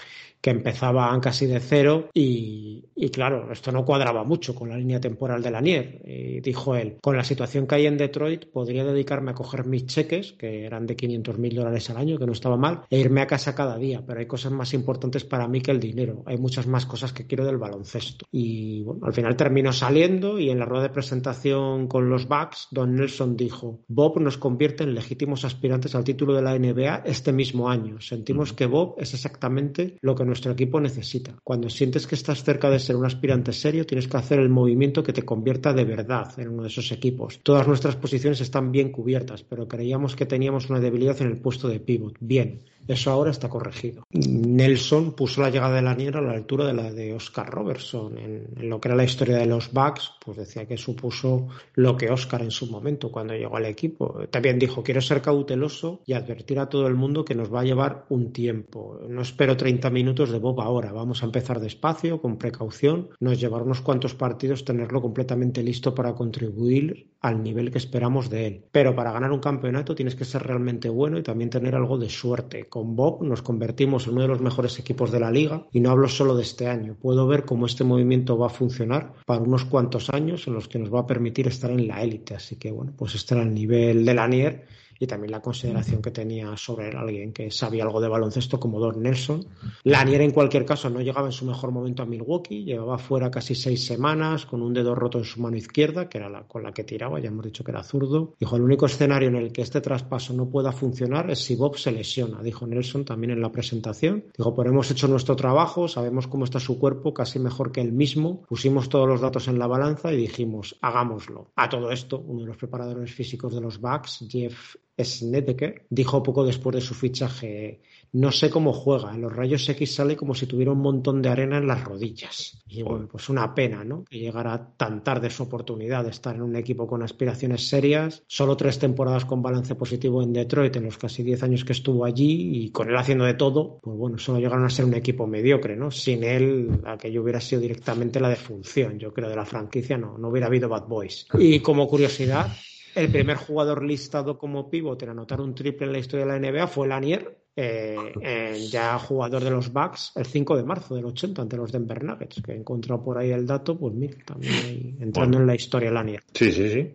que 0.46 0.50
empezaban 0.50 1.18
casi 1.18 1.46
de 1.46 1.58
cero 1.58 2.08
y, 2.14 2.84
y, 2.94 3.08
claro, 3.08 3.50
esto 3.50 3.72
no 3.72 3.84
cuadraba 3.84 4.22
mucho 4.22 4.54
con 4.54 4.68
la 4.68 4.76
línea 4.76 5.00
temporal 5.00 5.42
de 5.42 5.50
Lanier. 5.50 6.00
Y 6.04 6.40
dijo 6.40 6.76
él, 6.76 6.98
con 7.02 7.16
la 7.16 7.24
situación 7.24 7.66
que 7.66 7.74
hay 7.74 7.86
en 7.86 7.96
Detroit 7.96 8.46
podría 8.52 8.84
dedicarme 8.84 9.32
a 9.32 9.34
coger 9.34 9.66
mis 9.66 9.86
cheques, 9.86 10.34
que 10.34 10.64
eran 10.64 10.86
de 10.86 10.94
500 10.94 11.36
mil 11.38 11.56
dólares 11.56 11.90
al 11.90 11.96
año, 11.96 12.16
que 12.16 12.26
no 12.26 12.32
estaba 12.32 12.56
mal, 12.56 12.82
e 12.90 13.00
irme 13.00 13.22
a 13.22 13.26
casa 13.26 13.56
cada 13.56 13.76
día, 13.76 14.04
pero 14.06 14.20
hay 14.20 14.26
cosas 14.26 14.52
más 14.52 14.72
importantes 14.72 15.24
para 15.24 15.48
mí 15.48 15.60
que 15.60 15.72
el 15.72 15.80
dinero. 15.80 16.22
Hay 16.26 16.38
muchas 16.38 16.68
más 16.68 16.86
cosas 16.86 17.12
que 17.12 17.26
quiero 17.26 17.44
del 17.44 17.56
baloncesto. 17.56 18.24
Y 18.30 18.84
bueno, 18.84 19.04
al 19.04 19.14
final 19.14 19.34
terminó 19.34 19.72
saliendo 19.72 20.38
y 20.38 20.50
en 20.50 20.60
la 20.60 20.64
rueda 20.64 20.84
de 20.84 20.90
presentación 20.90 21.88
con 21.88 22.08
los 22.08 22.28
Bucks, 22.28 22.68
Don 22.70 22.94
Nelson 22.94 23.36
dijo, 23.36 23.80
Bob 23.88 24.20
nos 24.20 24.38
convierte 24.38 24.84
en 24.84 24.94
legítimos 24.94 25.44
aspirantes 25.44 25.96
al 25.96 26.04
título 26.04 26.34
de 26.34 26.42
la 26.42 26.56
NBA 26.56 27.02
este 27.04 27.32
mismo 27.32 27.68
año. 27.68 28.00
Sentimos 28.00 28.52
que 28.52 28.66
Bob 28.66 28.94
es 28.98 29.12
exactamente 29.12 29.96
lo 30.02 30.14
que 30.14 30.35
nuestro 30.36 30.52
equipo 30.52 30.78
necesita. 30.78 31.34
Cuando 31.42 31.70
sientes 31.70 32.06
que 32.06 32.14
estás 32.14 32.44
cerca 32.44 32.68
de 32.68 32.78
ser 32.78 32.94
un 32.94 33.06
aspirante 33.06 33.54
serio, 33.54 33.86
tienes 33.86 34.06
que 34.06 34.18
hacer 34.18 34.38
el 34.38 34.50
movimiento 34.50 35.02
que 35.02 35.14
te 35.14 35.22
convierta 35.22 35.72
de 35.72 35.86
verdad 35.86 36.38
en 36.38 36.48
uno 36.48 36.62
de 36.64 36.68
esos 36.68 36.92
equipos. 36.92 37.40
Todas 37.42 37.66
nuestras 37.66 37.96
posiciones 37.96 38.42
están 38.42 38.70
bien 38.70 38.92
cubiertas, 38.92 39.42
pero 39.42 39.66
creíamos 39.66 40.14
que 40.14 40.26
teníamos 40.26 40.68
una 40.68 40.78
debilidad 40.78 41.18
en 41.22 41.28
el 41.28 41.38
puesto 41.38 41.68
de 41.68 41.80
pivot. 41.80 42.16
Bien, 42.20 42.60
eso 42.88 43.10
ahora 43.10 43.30
está 43.30 43.48
corregido. 43.48 44.04
Nelson 44.10 45.12
puso 45.12 45.42
la 45.42 45.50
llegada 45.50 45.76
de 45.76 45.82
Lanier 45.82 46.16
a 46.16 46.20
la 46.22 46.32
altura 46.32 46.66
de 46.66 46.72
la 46.72 46.92
de 46.92 47.12
Oscar 47.14 47.48
Robertson. 47.50 48.18
En, 48.18 48.68
lo 48.68 48.80
que 48.80 48.88
era 48.88 48.96
la 48.96 49.04
historia 49.04 49.36
de 49.36 49.46
los 49.46 49.72
Bucks, 49.72 50.12
pues 50.24 50.36
decía 50.36 50.66
que 50.66 50.76
supuso 50.76 51.48
lo 51.74 51.96
que 51.96 52.10
Oscar 52.10 52.42
en 52.42 52.50
su 52.50 52.66
momento 52.70 53.10
cuando 53.10 53.34
llegó 53.34 53.56
al 53.56 53.66
equipo. 53.66 54.20
También 54.30 54.58
dijo, 54.58 54.82
quiero 54.82 55.00
ser 55.00 55.22
cauteloso 55.22 56.02
y 56.06 56.12
advertir 56.12 56.58
a 56.58 56.68
todo 56.68 56.86
el 56.86 56.94
mundo 56.94 57.24
que 57.24 57.34
nos 57.34 57.52
va 57.52 57.60
a 57.60 57.64
llevar 57.64 58.06
un 58.08 58.32
tiempo. 58.32 59.00
No 59.08 59.22
espero 59.22 59.56
30 59.56 59.90
minutos 59.90 60.30
de 60.30 60.38
Bob 60.38 60.60
ahora. 60.60 60.92
Vamos 60.92 61.22
a 61.22 61.26
empezar 61.26 61.60
despacio, 61.60 62.20
con 62.20 62.38
precaución. 62.38 63.10
Nos 63.20 63.40
llevará 63.40 63.64
unos 63.64 63.80
cuantos 63.80 64.14
partidos 64.14 64.64
tenerlo 64.64 65.02
completamente 65.02 65.62
listo 65.62 65.94
para 65.94 66.14
contribuir 66.14 67.10
al 67.20 67.42
nivel 67.42 67.70
que 67.70 67.78
esperamos 67.78 68.30
de 68.30 68.46
él. 68.46 68.64
Pero 68.70 68.94
para 68.94 69.12
ganar 69.12 69.32
un 69.32 69.40
campeonato 69.40 69.94
tienes 69.94 70.14
que 70.14 70.24
ser 70.24 70.42
realmente 70.42 70.88
bueno 70.88 71.18
y 71.18 71.22
también 71.22 71.50
tener 71.50 71.74
algo 71.74 71.98
de 71.98 72.08
suerte 72.08 72.68
con 72.76 72.94
Bob 72.94 73.22
nos 73.22 73.40
convertimos 73.40 74.06
en 74.06 74.12
uno 74.12 74.22
de 74.22 74.28
los 74.28 74.42
mejores 74.42 74.78
equipos 74.78 75.10
de 75.10 75.18
la 75.18 75.30
liga 75.30 75.66
y 75.72 75.80
no 75.80 75.90
hablo 75.90 76.08
solo 76.08 76.36
de 76.36 76.42
este 76.42 76.68
año. 76.68 76.94
Puedo 77.00 77.26
ver 77.26 77.46
cómo 77.46 77.64
este 77.64 77.84
movimiento 77.84 78.36
va 78.36 78.48
a 78.48 78.50
funcionar 78.50 79.14
para 79.24 79.40
unos 79.40 79.64
cuantos 79.64 80.10
años 80.10 80.46
en 80.46 80.52
los 80.52 80.68
que 80.68 80.78
nos 80.78 80.92
va 80.92 81.00
a 81.00 81.06
permitir 81.06 81.46
estar 81.46 81.70
en 81.70 81.88
la 81.88 82.02
élite. 82.02 82.34
Así 82.34 82.56
que 82.56 82.70
bueno, 82.70 82.92
pues 82.94 83.14
estar 83.14 83.38
al 83.38 83.54
nivel 83.54 84.04
de 84.04 84.12
Lanier 84.12 84.66
y 84.98 85.06
también 85.06 85.32
la 85.32 85.40
consideración 85.40 86.02
que 86.02 86.10
tenía 86.10 86.56
sobre 86.56 86.90
alguien 86.96 87.32
que 87.32 87.50
sabía 87.50 87.84
algo 87.84 88.00
de 88.00 88.08
baloncesto 88.08 88.58
como 88.58 88.80
Don 88.80 89.02
Nelson. 89.02 89.46
Lanier 89.84 90.22
en 90.22 90.30
cualquier 90.30 90.64
caso 90.64 90.90
no 90.90 91.00
llegaba 91.00 91.26
en 91.26 91.32
su 91.32 91.44
mejor 91.44 91.70
momento 91.70 92.02
a 92.02 92.06
Milwaukee, 92.06 92.64
llevaba 92.64 92.98
fuera 92.98 93.30
casi 93.30 93.54
seis 93.54 93.84
semanas 93.84 94.46
con 94.46 94.62
un 94.62 94.72
dedo 94.72 94.94
roto 94.94 95.18
en 95.18 95.24
su 95.24 95.40
mano 95.40 95.56
izquierda, 95.56 96.08
que 96.08 96.18
era 96.18 96.28
la 96.28 96.46
con 96.46 96.62
la 96.62 96.72
que 96.72 96.84
tiraba, 96.84 97.20
ya 97.20 97.28
hemos 97.28 97.44
dicho 97.44 97.64
que 97.64 97.70
era 97.70 97.82
zurdo. 97.82 98.34
Dijo, 98.38 98.56
el 98.56 98.62
único 98.62 98.86
escenario 98.86 99.28
en 99.28 99.36
el 99.36 99.52
que 99.52 99.62
este 99.62 99.80
traspaso 99.80 100.32
no 100.32 100.48
pueda 100.48 100.72
funcionar 100.72 101.30
es 101.30 101.40
si 101.40 101.56
Bob 101.56 101.76
se 101.76 101.92
lesiona, 101.92 102.42
dijo 102.42 102.66
Nelson 102.66 103.04
también 103.04 103.32
en 103.32 103.40
la 103.40 103.52
presentación. 103.52 104.24
Dijo, 104.36 104.54
pero 104.54 104.70
hemos 104.70 104.90
hecho 104.90 105.08
nuestro 105.08 105.36
trabajo, 105.36 105.88
sabemos 105.88 106.26
cómo 106.26 106.44
está 106.44 106.60
su 106.60 106.78
cuerpo, 106.78 107.12
casi 107.12 107.38
mejor 107.38 107.72
que 107.72 107.80
él 107.80 107.92
mismo, 107.92 108.42
pusimos 108.48 108.88
todos 108.88 109.08
los 109.08 109.20
datos 109.20 109.48
en 109.48 109.58
la 109.58 109.66
balanza 109.66 110.12
y 110.12 110.16
dijimos, 110.16 110.78
hagámoslo. 110.80 111.50
A 111.56 111.68
todo 111.68 111.90
esto, 111.90 112.22
uno 112.26 112.40
de 112.40 112.46
los 112.46 112.56
preparadores 112.56 113.12
físicos 113.12 113.54
de 113.54 113.60
los 113.60 113.80
Bucks, 113.80 114.24
Jeff 114.28 114.76
Snedeker 114.98 115.86
dijo 115.90 116.22
poco 116.22 116.44
después 116.44 116.74
de 116.76 116.82
su 116.82 116.94
fichaje, 116.94 117.80
no 118.12 118.32
sé 118.32 118.48
cómo 118.48 118.72
juega, 118.72 119.16
los 119.18 119.34
rayos 119.34 119.68
X 119.68 119.94
sale 119.94 120.16
como 120.16 120.34
si 120.34 120.46
tuviera 120.46 120.72
un 120.72 120.78
montón 120.78 121.20
de 121.20 121.28
arena 121.28 121.58
en 121.58 121.66
las 121.66 121.84
rodillas. 121.84 122.62
Y 122.66 122.82
bueno, 122.82 123.08
pues 123.10 123.28
una 123.28 123.54
pena, 123.54 123.84
¿no? 123.84 124.04
Que 124.04 124.18
llegara 124.18 124.74
tan 124.76 125.04
tarde 125.04 125.28
su 125.28 125.42
oportunidad 125.42 126.04
de 126.04 126.10
estar 126.10 126.34
en 126.34 126.42
un 126.42 126.56
equipo 126.56 126.86
con 126.86 127.02
aspiraciones 127.02 127.68
serias, 127.68 128.22
solo 128.26 128.56
tres 128.56 128.78
temporadas 128.78 129.24
con 129.24 129.42
balance 129.42 129.74
positivo 129.74 130.22
en 130.22 130.32
Detroit 130.32 130.76
en 130.76 130.84
los 130.84 130.96
casi 130.98 131.22
diez 131.22 131.42
años 131.42 131.64
que 131.64 131.72
estuvo 131.72 132.04
allí 132.04 132.64
y 132.64 132.70
con 132.70 132.88
él 132.88 132.96
haciendo 132.96 133.24
de 133.24 133.34
todo, 133.34 133.78
pues 133.82 133.96
bueno, 133.96 134.18
solo 134.18 134.38
llegaron 134.38 134.64
a 134.64 134.70
ser 134.70 134.86
un 134.86 134.94
equipo 134.94 135.26
mediocre, 135.26 135.76
¿no? 135.76 135.90
Sin 135.90 136.24
él, 136.24 136.80
aquello 136.86 137.22
hubiera 137.22 137.40
sido 137.40 137.60
directamente 137.60 138.20
la 138.20 138.30
defunción, 138.30 138.98
yo 138.98 139.12
creo, 139.12 139.28
de 139.28 139.36
la 139.36 139.44
franquicia, 139.44 139.98
no, 139.98 140.16
no 140.16 140.28
hubiera 140.28 140.46
habido 140.46 140.68
Bad 140.68 140.86
Boys. 140.86 141.26
Y 141.38 141.60
como 141.60 141.86
curiosidad, 141.86 142.48
el 142.96 143.12
primer 143.12 143.36
jugador 143.36 143.84
listado 143.84 144.38
como 144.38 144.70
pívot 144.70 145.00
en 145.02 145.10
anotar 145.10 145.40
un 145.40 145.54
triple 145.54 145.86
en 145.86 145.92
la 145.92 145.98
historia 145.98 146.24
de 146.24 146.32
la 146.32 146.50
NBA 146.50 146.66
fue 146.66 146.88
Lanier, 146.88 147.38
eh, 147.58 148.66
ya 148.70 148.98
jugador 148.98 149.42
de 149.42 149.50
los 149.50 149.72
Bucks, 149.72 150.12
el 150.16 150.26
5 150.26 150.56
de 150.56 150.64
marzo 150.64 150.94
del 150.94 151.06
80 151.06 151.42
ante 151.42 151.56
los 151.56 151.72
Denver 151.72 152.02
Nuggets, 152.02 152.42
que 152.42 152.52
he 152.52 152.56
encontrado 152.56 153.02
por 153.02 153.16
ahí 153.16 153.30
el 153.32 153.46
dato, 153.46 153.78
pues 153.78 153.94
mira, 153.94 154.16
también 154.24 154.96
entrando 155.00 155.38
en 155.38 155.46
la 155.46 155.54
historia 155.54 155.90
Lanier. 155.90 156.22
Sí, 156.34 156.52
sí, 156.52 156.68
sí, 156.68 156.92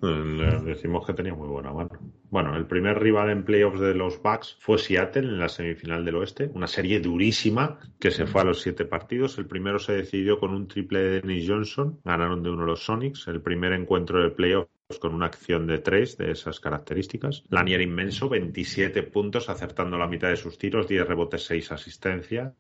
decimos 0.66 1.06
que 1.06 1.14
tenía 1.14 1.34
muy 1.34 1.48
buena 1.48 1.72
mano. 1.72 1.90
Bueno, 2.30 2.56
el 2.56 2.66
primer 2.66 3.00
rival 3.00 3.30
en 3.30 3.44
playoffs 3.44 3.80
de 3.80 3.94
los 3.94 4.22
Bucks 4.22 4.58
fue 4.60 4.78
Seattle 4.78 5.28
en 5.28 5.40
la 5.40 5.50
semifinal 5.50 6.06
del 6.06 6.16
oeste, 6.16 6.52
una 6.54 6.68
serie 6.68 7.00
durísima 7.00 7.80
que 8.00 8.12
se 8.12 8.26
fue 8.26 8.42
a 8.42 8.46
los 8.46 8.62
siete 8.62 8.86
partidos. 8.86 9.38
El 9.38 9.48
primero 9.48 9.80
se 9.80 9.94
decidió 9.94 10.40
con 10.40 10.52
un 10.52 10.68
triple 10.68 11.00
de 11.00 11.22
Dennis 11.22 11.50
Johnson, 11.50 12.00
ganaron 12.06 12.44
de 12.44 12.50
uno 12.52 12.66
los 12.66 12.86
Sonics. 12.86 13.28
El 13.28 13.42
primer 13.42 13.74
encuentro 13.74 14.22
del 14.22 14.34
playoff 14.34 14.68
con 15.00 15.14
una 15.14 15.28
acción 15.28 15.68
de 15.68 15.80
tres 15.80 16.18
de 16.18 16.32
esas 16.32 16.60
características. 16.60 17.44
Lanier 17.50 17.82
inmenso, 17.82 18.30
27 18.30 19.04
puntos, 19.04 19.50
acertando 19.50 19.98
la 19.98 20.08
mitad 20.08 20.30
de 20.30 20.38
sus 20.38 20.58
tiros, 20.58 20.88
10 20.88 21.08
rebotes, 21.08 21.46
6 21.46 21.72
asistencias. 21.72 22.54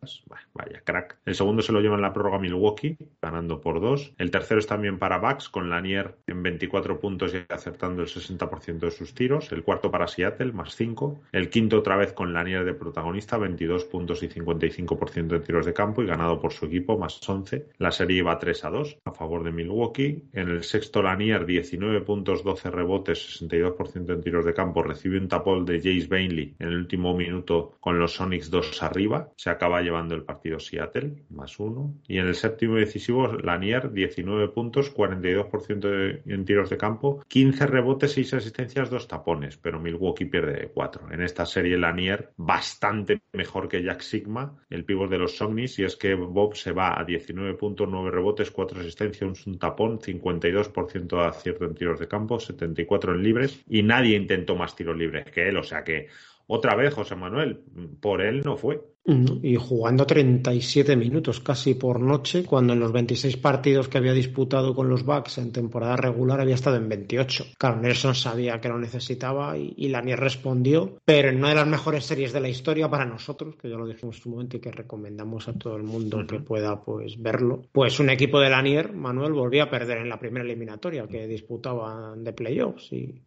vaya 0.53 0.81
crack. 0.83 1.17
El 1.25 1.35
segundo 1.35 1.61
se 1.61 1.71
lo 1.71 1.81
lleva 1.81 1.95
en 1.95 2.01
la 2.01 2.13
prórroga 2.13 2.39
Milwaukee, 2.39 2.97
ganando 3.21 3.61
por 3.61 3.81
dos. 3.81 4.13
El 4.17 4.31
tercero 4.31 4.59
es 4.59 4.67
también 4.67 4.99
para 4.99 5.19
Bucks, 5.19 5.49
con 5.49 5.69
Lanier 5.69 6.15
en 6.27 6.43
24 6.43 6.99
puntos 6.99 7.33
y 7.33 7.53
acertando 7.53 8.01
el 8.01 8.07
60% 8.07 8.79
de 8.79 8.91
sus 8.91 9.13
tiros. 9.13 9.51
El 9.51 9.63
cuarto 9.63 9.91
para 9.91 10.07
Seattle, 10.07 10.51
más 10.53 10.75
5. 10.75 11.21
El 11.31 11.49
quinto 11.49 11.79
otra 11.79 11.95
vez 11.95 12.13
con 12.13 12.33
Lanier 12.33 12.65
de 12.65 12.73
protagonista, 12.73 13.37
22 13.37 13.85
puntos 13.85 14.23
y 14.23 14.29
55% 14.29 15.27
de 15.27 15.39
tiros 15.39 15.65
de 15.65 15.73
campo 15.73 16.01
y 16.01 16.07
ganado 16.07 16.39
por 16.39 16.53
su 16.53 16.65
equipo, 16.65 16.97
más 16.97 17.19
11. 17.27 17.69
La 17.77 17.91
serie 17.91 18.19
iba 18.19 18.37
3 18.37 18.65
a 18.65 18.69
2 18.69 18.97
a 19.05 19.11
favor 19.11 19.43
de 19.43 19.51
Milwaukee. 19.51 20.23
En 20.33 20.49
el 20.49 20.63
sexto 20.63 21.01
Lanier, 21.01 21.45
19 21.45 22.01
puntos 22.01 22.20
12 22.23 22.69
rebotes, 22.69 23.41
62% 23.41 24.13
en 24.13 24.21
tiros 24.21 24.45
de 24.45 24.53
campo, 24.53 24.83
recibe 24.83 25.17
un 25.17 25.27
tapón 25.27 25.65
de 25.65 25.77
Jace 25.77 26.07
Bainley 26.07 26.55
en 26.59 26.67
el 26.67 26.77
último 26.77 27.15
minuto 27.15 27.77
con 27.79 27.99
los 27.99 28.13
Sonics 28.13 28.49
2 28.49 28.83
arriba, 28.83 29.29
se 29.35 29.49
acaba 29.49 29.81
llevando 29.81 30.15
el 30.15 30.23
partido 30.23 30.59
Seattle, 30.59 31.23
más 31.29 31.59
uno. 31.59 31.95
Y 32.07 32.17
en 32.17 32.27
el 32.27 32.35
séptimo 32.35 32.75
decisivo, 32.75 33.27
Lanier, 33.27 33.91
19 33.91 34.49
puntos, 34.49 34.93
42% 34.93 36.21
en 36.25 36.45
tiros 36.45 36.69
de 36.69 36.77
campo, 36.77 37.23
15 37.27 37.67
rebotes, 37.67 38.11
6 38.13 38.35
asistencias, 38.35 38.89
2 38.89 39.07
tapones, 39.07 39.57
pero 39.57 39.79
Milwaukee 39.79 40.25
pierde 40.25 40.53
de 40.53 40.67
4. 40.69 41.11
En 41.11 41.21
esta 41.21 41.45
serie 41.45 41.77
Lanier 41.77 42.31
bastante 42.37 43.21
mejor 43.33 43.67
que 43.67 43.83
Jack 43.83 44.01
Sigma, 44.01 44.55
el 44.69 44.85
pívot 44.85 45.09
de 45.09 45.17
los 45.17 45.35
Sonics, 45.37 45.79
y 45.79 45.83
es 45.83 45.95
que 45.95 46.15
Bob 46.15 46.55
se 46.55 46.71
va 46.71 46.99
a 46.99 47.03
19 47.03 47.55
puntos, 47.55 47.87
9 47.89 48.11
rebotes, 48.11 48.51
4 48.51 48.79
asistencias, 48.79 49.47
un 49.47 49.59
tapón, 49.59 49.99
52% 49.99 51.07
de 51.07 51.25
acierto 51.25 51.65
en 51.65 51.75
tiros 51.75 51.99
de 51.99 52.07
campo, 52.11 52.39
74 52.39 53.15
en 53.15 53.23
libres 53.23 53.63
y 53.69 53.83
nadie 53.83 54.17
intentó 54.17 54.55
más 54.55 54.75
tiros 54.75 54.97
libres 54.97 55.31
que 55.31 55.47
él. 55.47 55.57
O 55.57 55.63
sea 55.63 55.83
que 55.83 56.09
otra 56.45 56.75
vez, 56.75 56.93
José 56.93 57.15
Manuel, 57.15 57.61
por 58.01 58.21
él 58.21 58.41
no 58.43 58.57
fue. 58.57 58.81
Y 59.03 59.55
jugando 59.55 60.05
37 60.05 60.95
minutos 60.95 61.39
casi 61.39 61.73
por 61.73 61.99
noche, 61.99 62.43
cuando 62.43 62.73
en 62.73 62.79
los 62.79 62.91
26 62.91 63.37
partidos 63.37 63.87
que 63.87 63.97
había 63.97 64.13
disputado 64.13 64.75
con 64.75 64.89
los 64.89 65.03
Bucks 65.03 65.39
en 65.39 65.51
temporada 65.51 65.95
regular 65.95 66.39
había 66.39 66.53
estado 66.53 66.75
en 66.75 66.87
28. 66.87 67.45
Claro, 67.57 67.81
Nelson 67.81 68.13
sabía 68.13 68.61
que 68.61 68.69
lo 68.69 68.77
necesitaba 68.77 69.57
y, 69.57 69.73
y 69.75 69.89
Lanier 69.89 70.19
respondió, 70.19 70.99
pero 71.03 71.29
en 71.29 71.37
una 71.37 71.49
de 71.49 71.55
las 71.55 71.67
mejores 71.67 72.05
series 72.05 72.31
de 72.31 72.41
la 72.41 72.49
historia 72.49 72.89
para 72.89 73.05
nosotros, 73.05 73.55
que 73.59 73.69
ya 73.69 73.75
lo 73.75 73.87
dijimos 73.87 74.17
en 74.17 74.21
su 74.21 74.29
momento 74.29 74.57
y 74.57 74.59
que 74.59 74.71
recomendamos 74.71 75.47
a 75.47 75.53
todo 75.53 75.77
el 75.77 75.83
mundo 75.83 76.23
que 76.27 76.39
pueda 76.39 76.79
pues 76.83 77.19
verlo, 77.19 77.63
pues 77.71 77.99
un 77.99 78.11
equipo 78.11 78.39
de 78.39 78.51
Lanier, 78.51 78.93
Manuel, 78.93 79.33
volvía 79.33 79.63
a 79.63 79.69
perder 79.71 79.97
en 79.97 80.09
la 80.09 80.19
primera 80.19 80.45
eliminatoria 80.45 81.07
que 81.07 81.25
disputaban 81.25 82.23
de 82.23 82.33
playoffs. 82.33 82.93
Y 82.93 83.23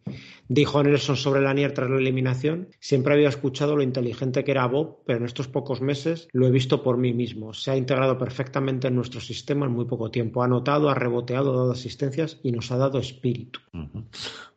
dijo 0.47 0.81
Nelson 0.81 1.17
sobre 1.17 1.41
Lanier 1.41 1.73
tras 1.73 1.89
la 1.89 1.97
eliminación, 1.97 2.69
siempre 2.79 3.13
había 3.13 3.27
escuchado 3.27 3.75
lo 3.75 3.83
inteligente 3.83 4.45
que 4.45 4.51
era 4.51 4.67
Bob, 4.67 4.99
pero 5.05 5.19
en 5.19 5.25
estos 5.25 5.49
pocos 5.49 5.64
pocos 5.65 5.81
meses 5.81 6.27
lo 6.31 6.45
he 6.45 6.51
visto 6.51 6.83
por 6.83 6.97
mí 6.97 7.11
mismo. 7.11 7.51
Se 7.51 7.71
ha 7.71 7.75
integrado 7.75 8.19
perfectamente 8.19 8.87
en 8.87 8.95
nuestro 8.95 9.19
sistema 9.19 9.65
en 9.65 9.71
muy 9.71 9.85
poco 9.85 10.11
tiempo. 10.11 10.43
Ha 10.43 10.45
anotado, 10.45 10.89
ha 10.89 10.93
reboteado, 10.93 11.53
ha 11.53 11.57
dado 11.57 11.71
asistencias 11.71 12.39
y 12.43 12.51
nos 12.51 12.71
ha 12.71 12.77
dado 12.77 12.99
espíritu. 12.99 13.61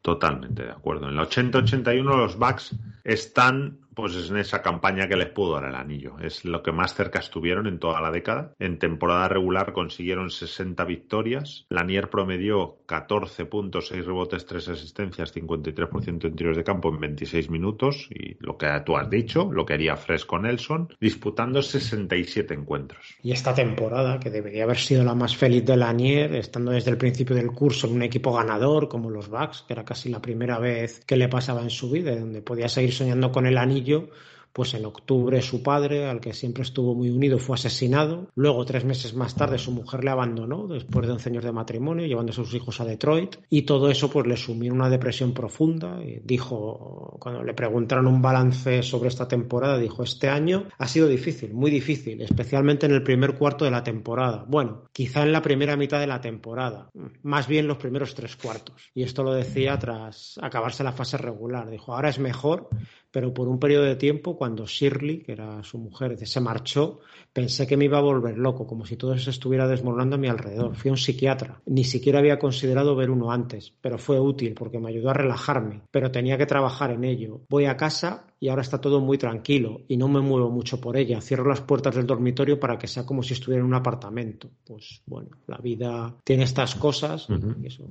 Totalmente 0.09 0.62
de 0.62 0.70
acuerdo. 0.70 1.10
En 1.10 1.16
la 1.16 1.24
80-81 1.24 2.02
los 2.02 2.39
Bucks 2.39 2.74
están 3.05 3.76
pues 3.98 4.30
en 4.30 4.36
esa 4.36 4.62
campaña 4.62 5.09
que 5.09 5.16
les 5.16 5.26
pudo 5.26 5.55
dar 5.55 5.64
el 5.64 5.74
anillo. 5.74 6.20
Es 6.20 6.44
lo 6.44 6.62
que 6.62 6.70
más 6.70 6.94
cerca 6.94 7.18
estuvieron 7.18 7.66
en 7.66 7.80
toda 7.80 8.01
la 8.01 8.12
década. 8.12 8.52
En 8.60 8.78
temporada 8.78 9.26
regular 9.26 9.72
consiguieron 9.72 10.30
60 10.30 10.85
victorias. 10.85 11.66
Lanier 11.68 12.09
promedió 12.09 12.76
14 12.86 13.47
puntos, 13.47 13.89
6 13.89 14.06
rebotes, 14.06 14.47
3 14.47 14.68
asistencias, 14.68 15.35
53% 15.35 16.26
en 16.26 16.36
tiros 16.36 16.56
de 16.56 16.62
campo 16.62 16.90
en 16.90 17.01
26 17.01 17.51
minutos. 17.51 18.06
Y 18.10 18.36
lo 18.39 18.56
que 18.56 18.68
tú 18.86 18.97
has 18.97 19.10
dicho, 19.10 19.51
lo 19.52 19.66
que 19.66 19.74
haría 19.74 19.97
Fresco 19.97 20.39
Nelson, 20.39 20.94
disputando 21.01 21.60
67 21.60 22.55
encuentros. 22.55 23.16
Y 23.20 23.32
esta 23.32 23.52
temporada, 23.52 24.20
que 24.20 24.30
debería 24.30 24.62
haber 24.62 24.78
sido 24.78 25.02
la 25.02 25.16
más 25.16 25.36
feliz 25.36 25.66
de 25.66 25.76
Lanier, 25.76 26.36
estando 26.36 26.70
desde 26.70 26.93
el 26.93 26.98
principio 26.98 27.35
del 27.35 27.51
curso 27.51 27.89
en 27.89 27.94
un 27.94 28.02
equipo 28.02 28.32
ganador 28.32 28.86
como 28.86 29.10
los 29.10 29.28
Bucks, 29.28 29.64
que 29.66 29.72
era 29.72 29.85
casi 29.85 29.97
la 30.06 30.20
primera 30.20 30.58
vez 30.58 31.04
que 31.04 31.16
le 31.16 31.28
pasaba 31.28 31.62
en 31.62 31.70
su 31.70 31.90
vida, 31.90 32.14
donde 32.14 32.42
podía 32.42 32.68
seguir 32.68 32.92
soñando 32.92 33.32
con 33.32 33.46
el 33.46 33.58
anillo 33.58 34.08
Pues 34.52 34.74
en 34.74 34.84
octubre 34.84 35.40
su 35.42 35.62
padre, 35.62 36.06
al 36.06 36.20
que 36.20 36.32
siempre 36.32 36.62
estuvo 36.62 36.94
muy 36.94 37.10
unido, 37.10 37.38
fue 37.38 37.54
asesinado. 37.54 38.28
Luego, 38.34 38.64
tres 38.64 38.84
meses 38.84 39.14
más 39.14 39.34
tarde, 39.34 39.58
su 39.58 39.72
mujer 39.72 40.04
le 40.04 40.10
abandonó 40.10 40.66
después 40.66 41.06
de 41.06 41.12
11 41.12 41.28
años 41.30 41.44
de 41.44 41.52
matrimonio, 41.52 42.06
llevando 42.06 42.32
a 42.32 42.34
sus 42.34 42.52
hijos 42.54 42.80
a 42.80 42.84
Detroit. 42.84 43.36
Y 43.50 43.62
todo 43.62 43.90
eso 43.90 44.10
pues 44.10 44.26
le 44.26 44.36
sumió 44.36 44.72
en 44.72 44.80
una 44.80 44.90
depresión 44.90 45.32
profunda. 45.32 46.00
Dijo, 46.24 47.16
cuando 47.20 47.42
le 47.42 47.54
preguntaron 47.54 48.06
un 48.06 48.22
balance 48.22 48.82
sobre 48.82 49.08
esta 49.08 49.28
temporada, 49.28 49.78
dijo, 49.78 50.02
este 50.02 50.28
año 50.28 50.68
ha 50.78 50.88
sido 50.88 51.08
difícil, 51.08 51.52
muy 51.54 51.70
difícil, 51.70 52.20
especialmente 52.22 52.86
en 52.86 52.92
el 52.92 53.02
primer 53.02 53.36
cuarto 53.36 53.64
de 53.64 53.70
la 53.70 53.82
temporada. 53.82 54.44
Bueno, 54.48 54.84
quizá 54.92 55.22
en 55.22 55.32
la 55.32 55.42
primera 55.42 55.76
mitad 55.76 56.00
de 56.00 56.06
la 56.06 56.20
temporada, 56.20 56.90
más 57.22 57.46
bien 57.46 57.66
los 57.66 57.78
primeros 57.78 58.14
tres 58.14 58.36
cuartos. 58.36 58.90
Y 58.94 59.02
esto 59.02 59.22
lo 59.22 59.32
decía 59.32 59.78
tras 59.78 60.38
acabarse 60.42 60.84
la 60.84 60.92
fase 60.92 61.18
regular. 61.18 61.70
Dijo, 61.70 61.94
ahora 61.94 62.08
es 62.08 62.18
mejor, 62.18 62.68
pero 63.10 63.32
por 63.32 63.48
un 63.48 63.59
periodo 63.59 63.85
de 63.85 63.97
tiempo, 63.97 64.36
cuando 64.36 64.66
Shirley, 64.66 65.20
que 65.20 65.32
era 65.32 65.62
su 65.62 65.78
mujer, 65.78 66.18
se 66.26 66.40
marchó, 66.40 67.01
pensé 67.32 67.66
que 67.66 67.76
me 67.76 67.86
iba 67.86 67.98
a 67.98 68.02
volver 68.02 68.39
loco, 68.39 68.66
como 68.66 68.85
si 68.85 68.97
todo 68.97 69.16
se 69.18 69.30
estuviera 69.30 69.66
desmoronando 69.66 70.16
a 70.16 70.18
mi 70.18 70.28
alrededor. 70.28 70.76
Fui 70.76 70.90
a 70.90 70.93
un 70.93 70.98
psiquiatra. 70.98 71.60
Ni 71.66 71.85
siquiera 71.85 72.18
había 72.18 72.39
considerado 72.39 72.94
ver 72.97 73.10
uno 73.10 73.32
antes, 73.32 73.72
pero 73.80 73.98
fue 73.98 74.20
útil 74.20 74.55
porque 74.55 74.78
me 74.78 74.90
ayudó 74.90 75.10
a 75.10 75.14
relajarme, 75.14 75.82
pero 75.90 76.10
tenía 76.10 76.39
que 76.39 76.47
trabajar 76.47 76.90
en 76.90 77.05
ello. 77.05 77.43
Voy 77.48 77.64
a 77.66 77.76
casa 77.76 78.26
y 78.40 78.48
ahora 78.48 78.62
está 78.62 78.81
todo 78.81 79.01
muy 79.01 79.19
tranquilo 79.19 79.82
y 79.89 79.97
no 79.97 80.09
me 80.09 80.20
muevo 80.20 80.51
mucho 80.51 80.81
por 80.81 80.97
ella. 80.97 81.20
Cierro 81.20 81.48
las 81.48 81.60
puertas 81.60 81.94
del 81.94 82.06
dormitorio 82.06 82.60
para 82.60 82.78
que 82.78 82.86
sea 82.86 83.05
como 83.05 83.23
si 83.23 83.35
estuviera 83.35 83.60
en 83.60 83.66
un 83.66 83.74
apartamento. 83.74 84.51
Pues 84.65 85.02
bueno, 85.06 85.31
la 85.47 85.59
vida 85.59 86.15
tiene 86.24 86.44
estas 86.44 86.74
cosas 86.74 87.27
y 87.28 87.66
eso, 87.66 87.85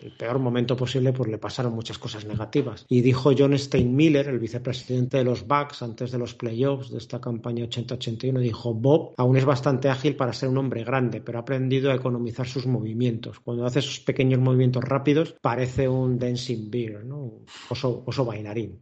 el 0.00 0.12
peor 0.12 0.38
momento 0.38 0.76
posible 0.76 1.12
pues 1.12 1.30
le 1.30 1.38
pasaron 1.38 1.74
muchas 1.74 1.98
cosas 1.98 2.24
negativas. 2.24 2.84
Y 2.88 3.00
dijo 3.00 3.32
John 3.36 3.58
Steinmiller, 3.58 4.28
el 4.28 4.38
vicepresidente 4.38 5.18
de 5.18 5.24
los 5.24 5.46
Bucks 5.46 5.82
antes 5.82 6.10
de 6.10 6.18
los 6.18 6.34
playoffs 6.34 6.90
de 6.90 6.98
esta 6.98 7.20
campaña 7.20 7.64
80-81, 7.64 8.38
dijo, 8.40 8.74
Bob 8.74 9.14
aún 9.16 9.36
es 9.36 9.44
bastante 9.44 9.88
ágil 9.88 10.16
para 10.16 10.32
ser 10.32 10.48
un 10.48 10.58
hombre 10.58 10.84
grande, 10.84 11.20
pero 11.20 11.38
ha 11.38 11.42
aprendido 11.42 11.90
a 11.90 11.94
economizar 11.94 12.46
sus 12.46 12.66
movimientos. 12.66 13.40
Cuando 13.40 13.64
hace 13.64 13.78
esos 13.78 14.00
pequeños 14.00 14.40
movimientos 14.40 14.84
rápidos 14.84 15.36
parece 15.40 15.88
un 15.88 16.18
dancing 16.18 16.70
bear, 16.70 17.04
¿no? 17.04 17.44
oso, 17.68 18.02
oso 18.06 18.24
bailarín. 18.24 18.80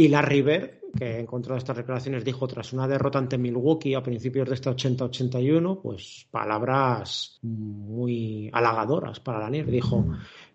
Y 0.00 0.08
la 0.08 0.22
River, 0.22 0.80
que 0.96 1.20
encontró 1.20 1.58
estas 1.58 1.76
declaraciones, 1.76 2.24
dijo 2.24 2.48
tras 2.48 2.72
una 2.72 2.88
derrota 2.88 3.18
ante 3.18 3.36
Milwaukee 3.36 3.92
a 3.92 4.02
principios 4.02 4.48
de 4.48 4.54
este 4.54 4.70
80-81, 4.70 5.78
pues 5.82 6.26
palabras 6.30 7.38
muy 7.42 8.48
halagadoras 8.50 9.20
para 9.20 9.40
la 9.40 9.50
Nier. 9.50 9.66
Dijo, 9.70 10.06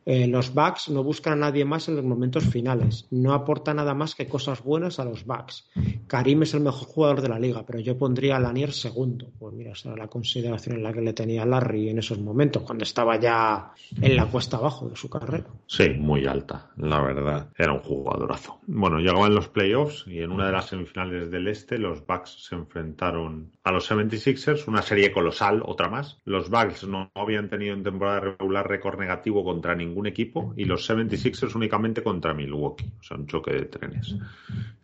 eh, 0.06 0.27
los 0.27 0.53
Bucks 0.53 0.90
no 0.90 1.03
buscan 1.03 1.34
a 1.34 1.48
nadie 1.48 1.65
más 1.65 1.88
en 1.88 1.95
los 1.95 2.06
momentos 2.06 2.45
finales. 2.45 3.07
No 3.10 3.34
aporta 3.34 3.73
nada 3.73 3.95
más 3.95 4.14
que 4.14 4.27
cosas 4.27 4.64
buenas 4.64 4.99
a 4.99 5.06
los 5.06 5.26
Bucks. 5.26 5.68
Karim 6.07 6.44
es 6.44 6.53
el 6.53 6.61
mejor 6.61 6.88
jugador 6.88 7.22
de 7.22 7.30
la 7.30 7.40
liga, 7.40 7.65
pero 7.65 7.80
yo 7.80 7.98
pondría 7.98 8.38
a 8.38 8.40
Lanier 8.40 8.72
segundo. 8.72 9.32
Pues 9.40 9.53
mira, 9.56 9.72
esa 9.72 9.90
era 9.90 10.03
la 10.03 10.07
consideración 10.07 10.76
en 10.76 10.84
la 10.84 10.94
que 10.94 11.02
le 11.02 11.14
tenía 11.14 11.45
Larry 11.45 11.90
en 11.90 11.98
esos 11.98 12.19
momentos, 12.19 12.61
cuando 12.61 12.84
estaba 12.84 13.19
ya 13.19 13.72
en 13.99 14.15
la 14.15 14.27
cuesta 14.27 14.57
abajo 14.57 14.88
de 14.88 14.95
su 14.95 15.10
carrera. 15.10 15.48
Sí, 15.65 15.90
muy 15.90 16.27
alta, 16.27 16.69
la 16.77 17.02
verdad. 17.02 17.49
Era 17.57 17.73
un 17.73 17.80
jugadorazo. 17.80 18.60
Bueno, 18.68 18.99
llegaban 18.99 19.34
los 19.34 19.48
playoffs 19.48 20.06
y 20.07 20.19
en 20.19 20.32
una 20.32 20.45
de 20.45 20.52
las 20.52 20.68
semifinales 20.68 21.32
del 21.32 21.48
este 21.48 21.80
los 21.80 22.06
Bucks 22.06 22.45
se 22.48 22.56
enfrentaron 22.56 23.52
a 23.64 23.72
los 23.72 23.90
76ers, 23.90 24.68
una 24.68 24.84
serie 24.84 25.11
colosal, 25.11 25.64
otra 25.65 25.90
más. 25.90 26.19
Los 26.26 26.49
Bucks 26.52 26.88
no 26.88 27.10
habían 27.15 27.49
tenido 27.49 27.73
en 27.73 27.84
temporada 27.84 28.19
regular 28.19 28.68
récord 28.68 28.99
negativo 28.99 29.44
contra 29.44 29.73
ningún 29.73 29.94
ningún 29.95 30.07
equipo 30.07 30.53
y 30.57 30.65
los 30.65 30.89
76ers 30.89 31.55
únicamente 31.55 32.03
contra 32.03 32.34
Milwaukee. 32.34 32.91
O 32.99 33.03
sea, 33.03 33.15
un 33.15 33.27
choque 33.27 33.53
de 33.53 33.65
trenes. 33.65 34.15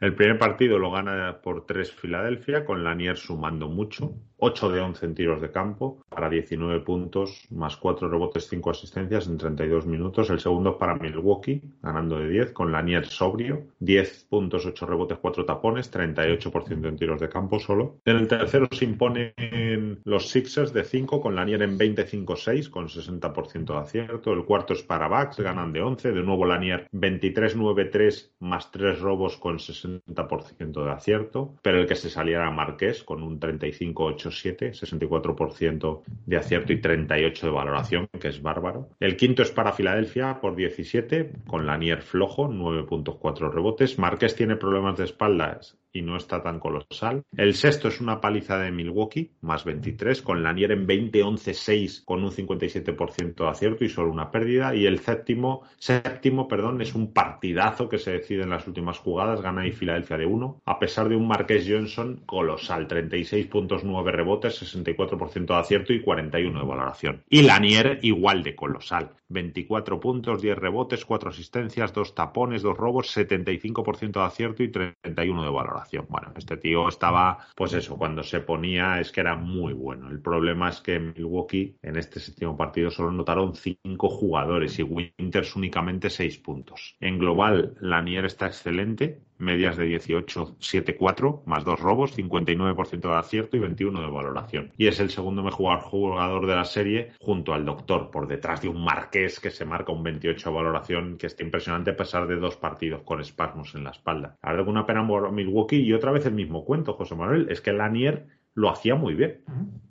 El 0.02 0.16
primer 0.16 0.40
partido 0.40 0.80
lo 0.80 0.90
gana 0.90 1.42
por 1.44 1.68
tres 1.68 1.92
Filadelfia, 1.92 2.66
con 2.66 2.84
Lanier 2.84 3.18
sumando 3.18 3.70
mucho. 3.70 4.16
8 4.44 4.72
de 4.72 4.80
11 4.82 5.06
en 5.06 5.14
tiros 5.14 5.40
de 5.40 5.52
campo 5.52 6.04
para 6.10 6.28
19 6.28 6.80
puntos, 6.80 7.46
más 7.52 7.78
4 7.78 8.10
rebotes, 8.10 8.48
5 8.50 8.72
asistencias 8.72 9.28
en 9.28 9.38
32 9.38 9.86
minutos. 9.86 10.32
El 10.32 10.40
segundo 10.40 10.80
para 10.80 10.96
Milwaukee, 10.96 11.62
ganando 11.84 12.18
de 12.18 12.28
10, 12.28 12.52
con 12.52 12.72
Lanier 12.72 13.06
sobrio. 13.06 13.68
10 13.78 14.26
puntos, 14.28 14.66
8 14.66 14.88
rebotes, 14.88 15.20
4 15.20 15.46
tapones, 15.46 15.94
38% 15.94 16.88
en 16.88 16.98
tiros 16.98 17.22
de 17.22 17.30
campo 17.30 17.60
solo. 17.60 17.98
En 18.04 18.18
el 18.18 18.28
tercero 18.28 18.68
se 18.72 18.86
imponen 18.86 20.00
los 20.06 20.30
Sixers 20.30 20.74
de 20.74 20.86
5, 20.86 21.22
con 21.22 21.36
Lanier 21.36 21.62
en 21.62 21.78
25-6, 21.78 22.72
con 22.72 22.88
60% 22.88 23.66
de 23.66 23.80
acierto. 23.80 24.34
El 24.34 24.46
cuarto 24.46 24.74
es 24.74 24.82
para 24.82 25.08
Bucks, 25.08 25.40
ganan 25.40 25.72
de 25.72 25.84
11. 25.84 26.14
De 26.14 26.24
nuevo 26.24 26.48
Lanier 26.48 26.88
23-9-3, 26.92 28.32
más 28.40 28.72
3 28.72 29.00
robos 29.00 29.38
con 29.38 29.60
60% 29.60 29.91
de 30.06 30.92
acierto. 30.92 31.56
Pero 31.62 31.80
el 31.80 31.88
que 31.88 31.96
se 31.96 32.10
saliera 32.10 32.44
era 32.44 32.52
Marqués, 32.52 33.04
con 33.04 33.24
un 33.24 33.40
35-8 33.40 34.32
64% 34.72 36.02
de 36.26 36.38
acierto 36.38 36.74
y 36.74 36.82
38 36.82 37.46
de 37.48 37.52
valoración, 37.52 38.08
que 38.20 38.30
es 38.30 38.42
bárbaro. 38.42 38.90
El 39.00 39.18
quinto 39.18 39.42
es 39.42 39.52
para 39.52 39.74
Filadelfia 39.74 40.40
por 40.40 40.56
17, 40.56 41.32
con 41.48 41.66
Lanier 41.66 42.02
flojo, 42.02 42.48
9.4 42.48 43.52
rebotes. 43.52 44.00
Márquez 44.00 44.36
tiene 44.36 44.56
problemas 44.56 44.98
de 44.98 45.06
espaldas 45.06 45.81
y 45.94 46.02
no 46.02 46.18
está 46.18 46.42
tan 46.42 46.60
colosal. 46.60 47.24
El 47.36 47.54
sexto 47.54 47.88
es 47.88 48.02
una 48.02 48.22
paliza 48.22 48.58
de 48.58 48.72
Milwaukee, 48.72 49.32
más 49.42 49.64
23, 49.66 50.22
con 50.22 50.44
Lanier 50.44 50.72
en 50.72 50.88
20-11-6 50.88 52.04
con 52.06 52.24
un 52.24 52.32
57% 52.32 53.36
de 53.36 53.50
acierto 53.50 53.86
y 53.86 53.90
solo 53.90 54.12
una 54.12 54.32
pérdida. 54.32 54.76
Y 54.76 54.86
el 54.86 55.00
séptimo, 55.00 55.64
séptimo 55.78 56.48
perdón, 56.48 56.82
es 56.82 56.96
un 56.96 57.14
partidazo 57.14 57.90
que 57.90 57.98
se 57.98 58.12
decide 58.12 58.44
en 58.44 58.50
las 58.50 58.68
últimas 58.68 58.98
jugadas, 59.00 59.42
gana 59.42 59.68
y 59.68 59.72
Filadelfia 59.72 60.18
de 60.18 60.26
1, 60.26 60.62
a 60.66 60.80
pesar 60.80 61.10
de 61.10 61.16
un 61.16 61.28
Marqués 61.28 61.66
Johnson 61.68 62.22
colosal, 62.26 62.88
36 62.88 63.48
puntos, 63.48 63.84
9 63.84 64.12
rebotes, 64.12 64.62
64% 64.62 65.46
de 65.46 65.56
acierto 65.56 65.94
y 65.94 66.02
41 66.02 66.60
de 66.60 66.66
valoración. 66.66 67.24
Y 67.30 67.44
Lanier 67.44 68.00
igual 68.02 68.44
de 68.44 68.56
colosal, 68.56 69.12
24 69.32 70.00
puntos, 70.00 70.42
10 70.42 70.58
rebotes, 70.58 71.06
4 71.06 71.30
asistencias, 71.30 71.94
2 71.94 72.16
tapones, 72.16 72.62
2 72.62 72.78
robos, 72.78 73.16
75% 73.16 74.20
de 74.20 74.26
acierto 74.26 74.64
y 74.64 74.72
31 74.72 75.44
de 75.44 75.50
valoración. 75.50 76.06
Bueno, 76.10 76.32
este 76.36 76.58
tío 76.58 76.88
estaba, 76.88 77.40
pues 77.56 77.74
eso, 77.74 77.98
cuando 77.98 78.24
se 78.24 78.42
ponía 78.42 79.00
es 79.00 79.12
que 79.12 79.22
era 79.22 79.36
muy 79.36 79.74
bueno. 79.74 80.10
El 80.10 80.22
problema 80.22 80.70
es 80.70 80.82
que 80.82 81.00
Milwaukee 81.00 81.76
en 81.82 81.98
este 81.98 82.20
séptimo 82.20 82.58
partido 82.58 82.90
solo 82.90 83.12
notaron 83.12 83.54
cinco 83.56 84.10
jugadores 84.10 84.78
y 84.80 84.84
Winters 84.84 85.56
únicamente 85.56 86.10
seis 86.10 86.38
puntos. 86.38 86.96
En 87.00 87.18
global, 87.18 87.76
Lanier 87.80 88.26
está 88.26 88.48
excelente, 88.48 89.22
medias 89.42 89.78
de 89.78 89.86
18, 89.86 90.56
7, 90.60 90.96
4, 90.96 91.44
más 91.46 91.66
dos 91.66 91.80
robos, 91.80 92.18
59% 92.18 93.02
de 93.02 93.16
acierto 93.16 93.58
y 93.58 93.60
21 93.60 94.02
de 94.02 94.10
valoración. 94.10 94.72
Y 94.78 94.88
es 94.88 95.00
el 95.00 95.10
segundo 95.10 95.44
mejor 95.44 95.80
jugador 95.82 96.48
de 96.48 96.56
la 96.56 96.66
serie 96.66 97.12
junto 97.20 97.54
al 97.54 97.66
doctor, 97.66 98.10
por 98.12 98.28
detrás 98.28 98.62
de 98.62 98.70
un 98.70 98.84
Marqués 98.84 99.40
que 99.40 99.52
se 99.52 99.66
marca 99.66 99.92
un 99.92 100.04
28 100.04 100.50
de 100.50 100.56
valoración, 100.56 101.18
que 101.18 101.28
está 101.28 101.44
impresionante 101.44 101.92
a 101.92 101.98
pesar 101.98 102.28
de 102.28 102.38
dos 102.38 102.56
partidos 102.56 103.02
con 103.04 103.20
espasmos 103.20 103.76
en 103.76 103.84
la 103.84 103.92
espalda. 103.92 104.38
Ahora 104.42 104.62
una 104.64 104.86
pena 104.86 105.04
Milwaukee 105.04 105.82
y 105.82 105.94
otra 105.94 106.12
vez 106.12 106.26
el 106.26 106.34
mismo 106.34 106.64
cuento, 106.64 106.94
José 106.94 107.16
Manuel, 107.16 107.48
es 107.50 107.62
que 107.62 107.74
Lanier 107.74 108.28
lo 108.54 108.70
hacía 108.70 108.96
muy 108.96 109.14
bien. 109.14 109.42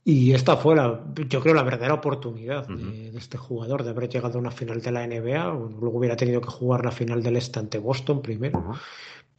Y 0.03 0.33
esta 0.33 0.55
fue, 0.57 0.75
la, 0.75 1.03
yo 1.27 1.41
creo, 1.41 1.53
la 1.53 1.63
verdadera 1.63 1.95
oportunidad 1.95 2.67
de, 2.67 3.09
este 3.17 3.37
jugador 3.37 3.83
de 3.83 3.89
haber 3.89 4.09
llegado 4.09 4.37
a 4.37 4.41
una 4.41 4.51
final 4.51 4.81
de 4.81 4.91
la 4.91 5.07
NBA. 5.07 5.45
Luego 5.79 5.97
hubiera 5.97 6.15
tenido 6.15 6.41
que 6.41 6.49
jugar 6.49 6.85
la 6.85 6.91
final 6.91 7.23
del 7.23 7.37
Este 7.37 7.59
ante 7.59 7.79
Boston 7.79 8.21
primero 8.21 8.75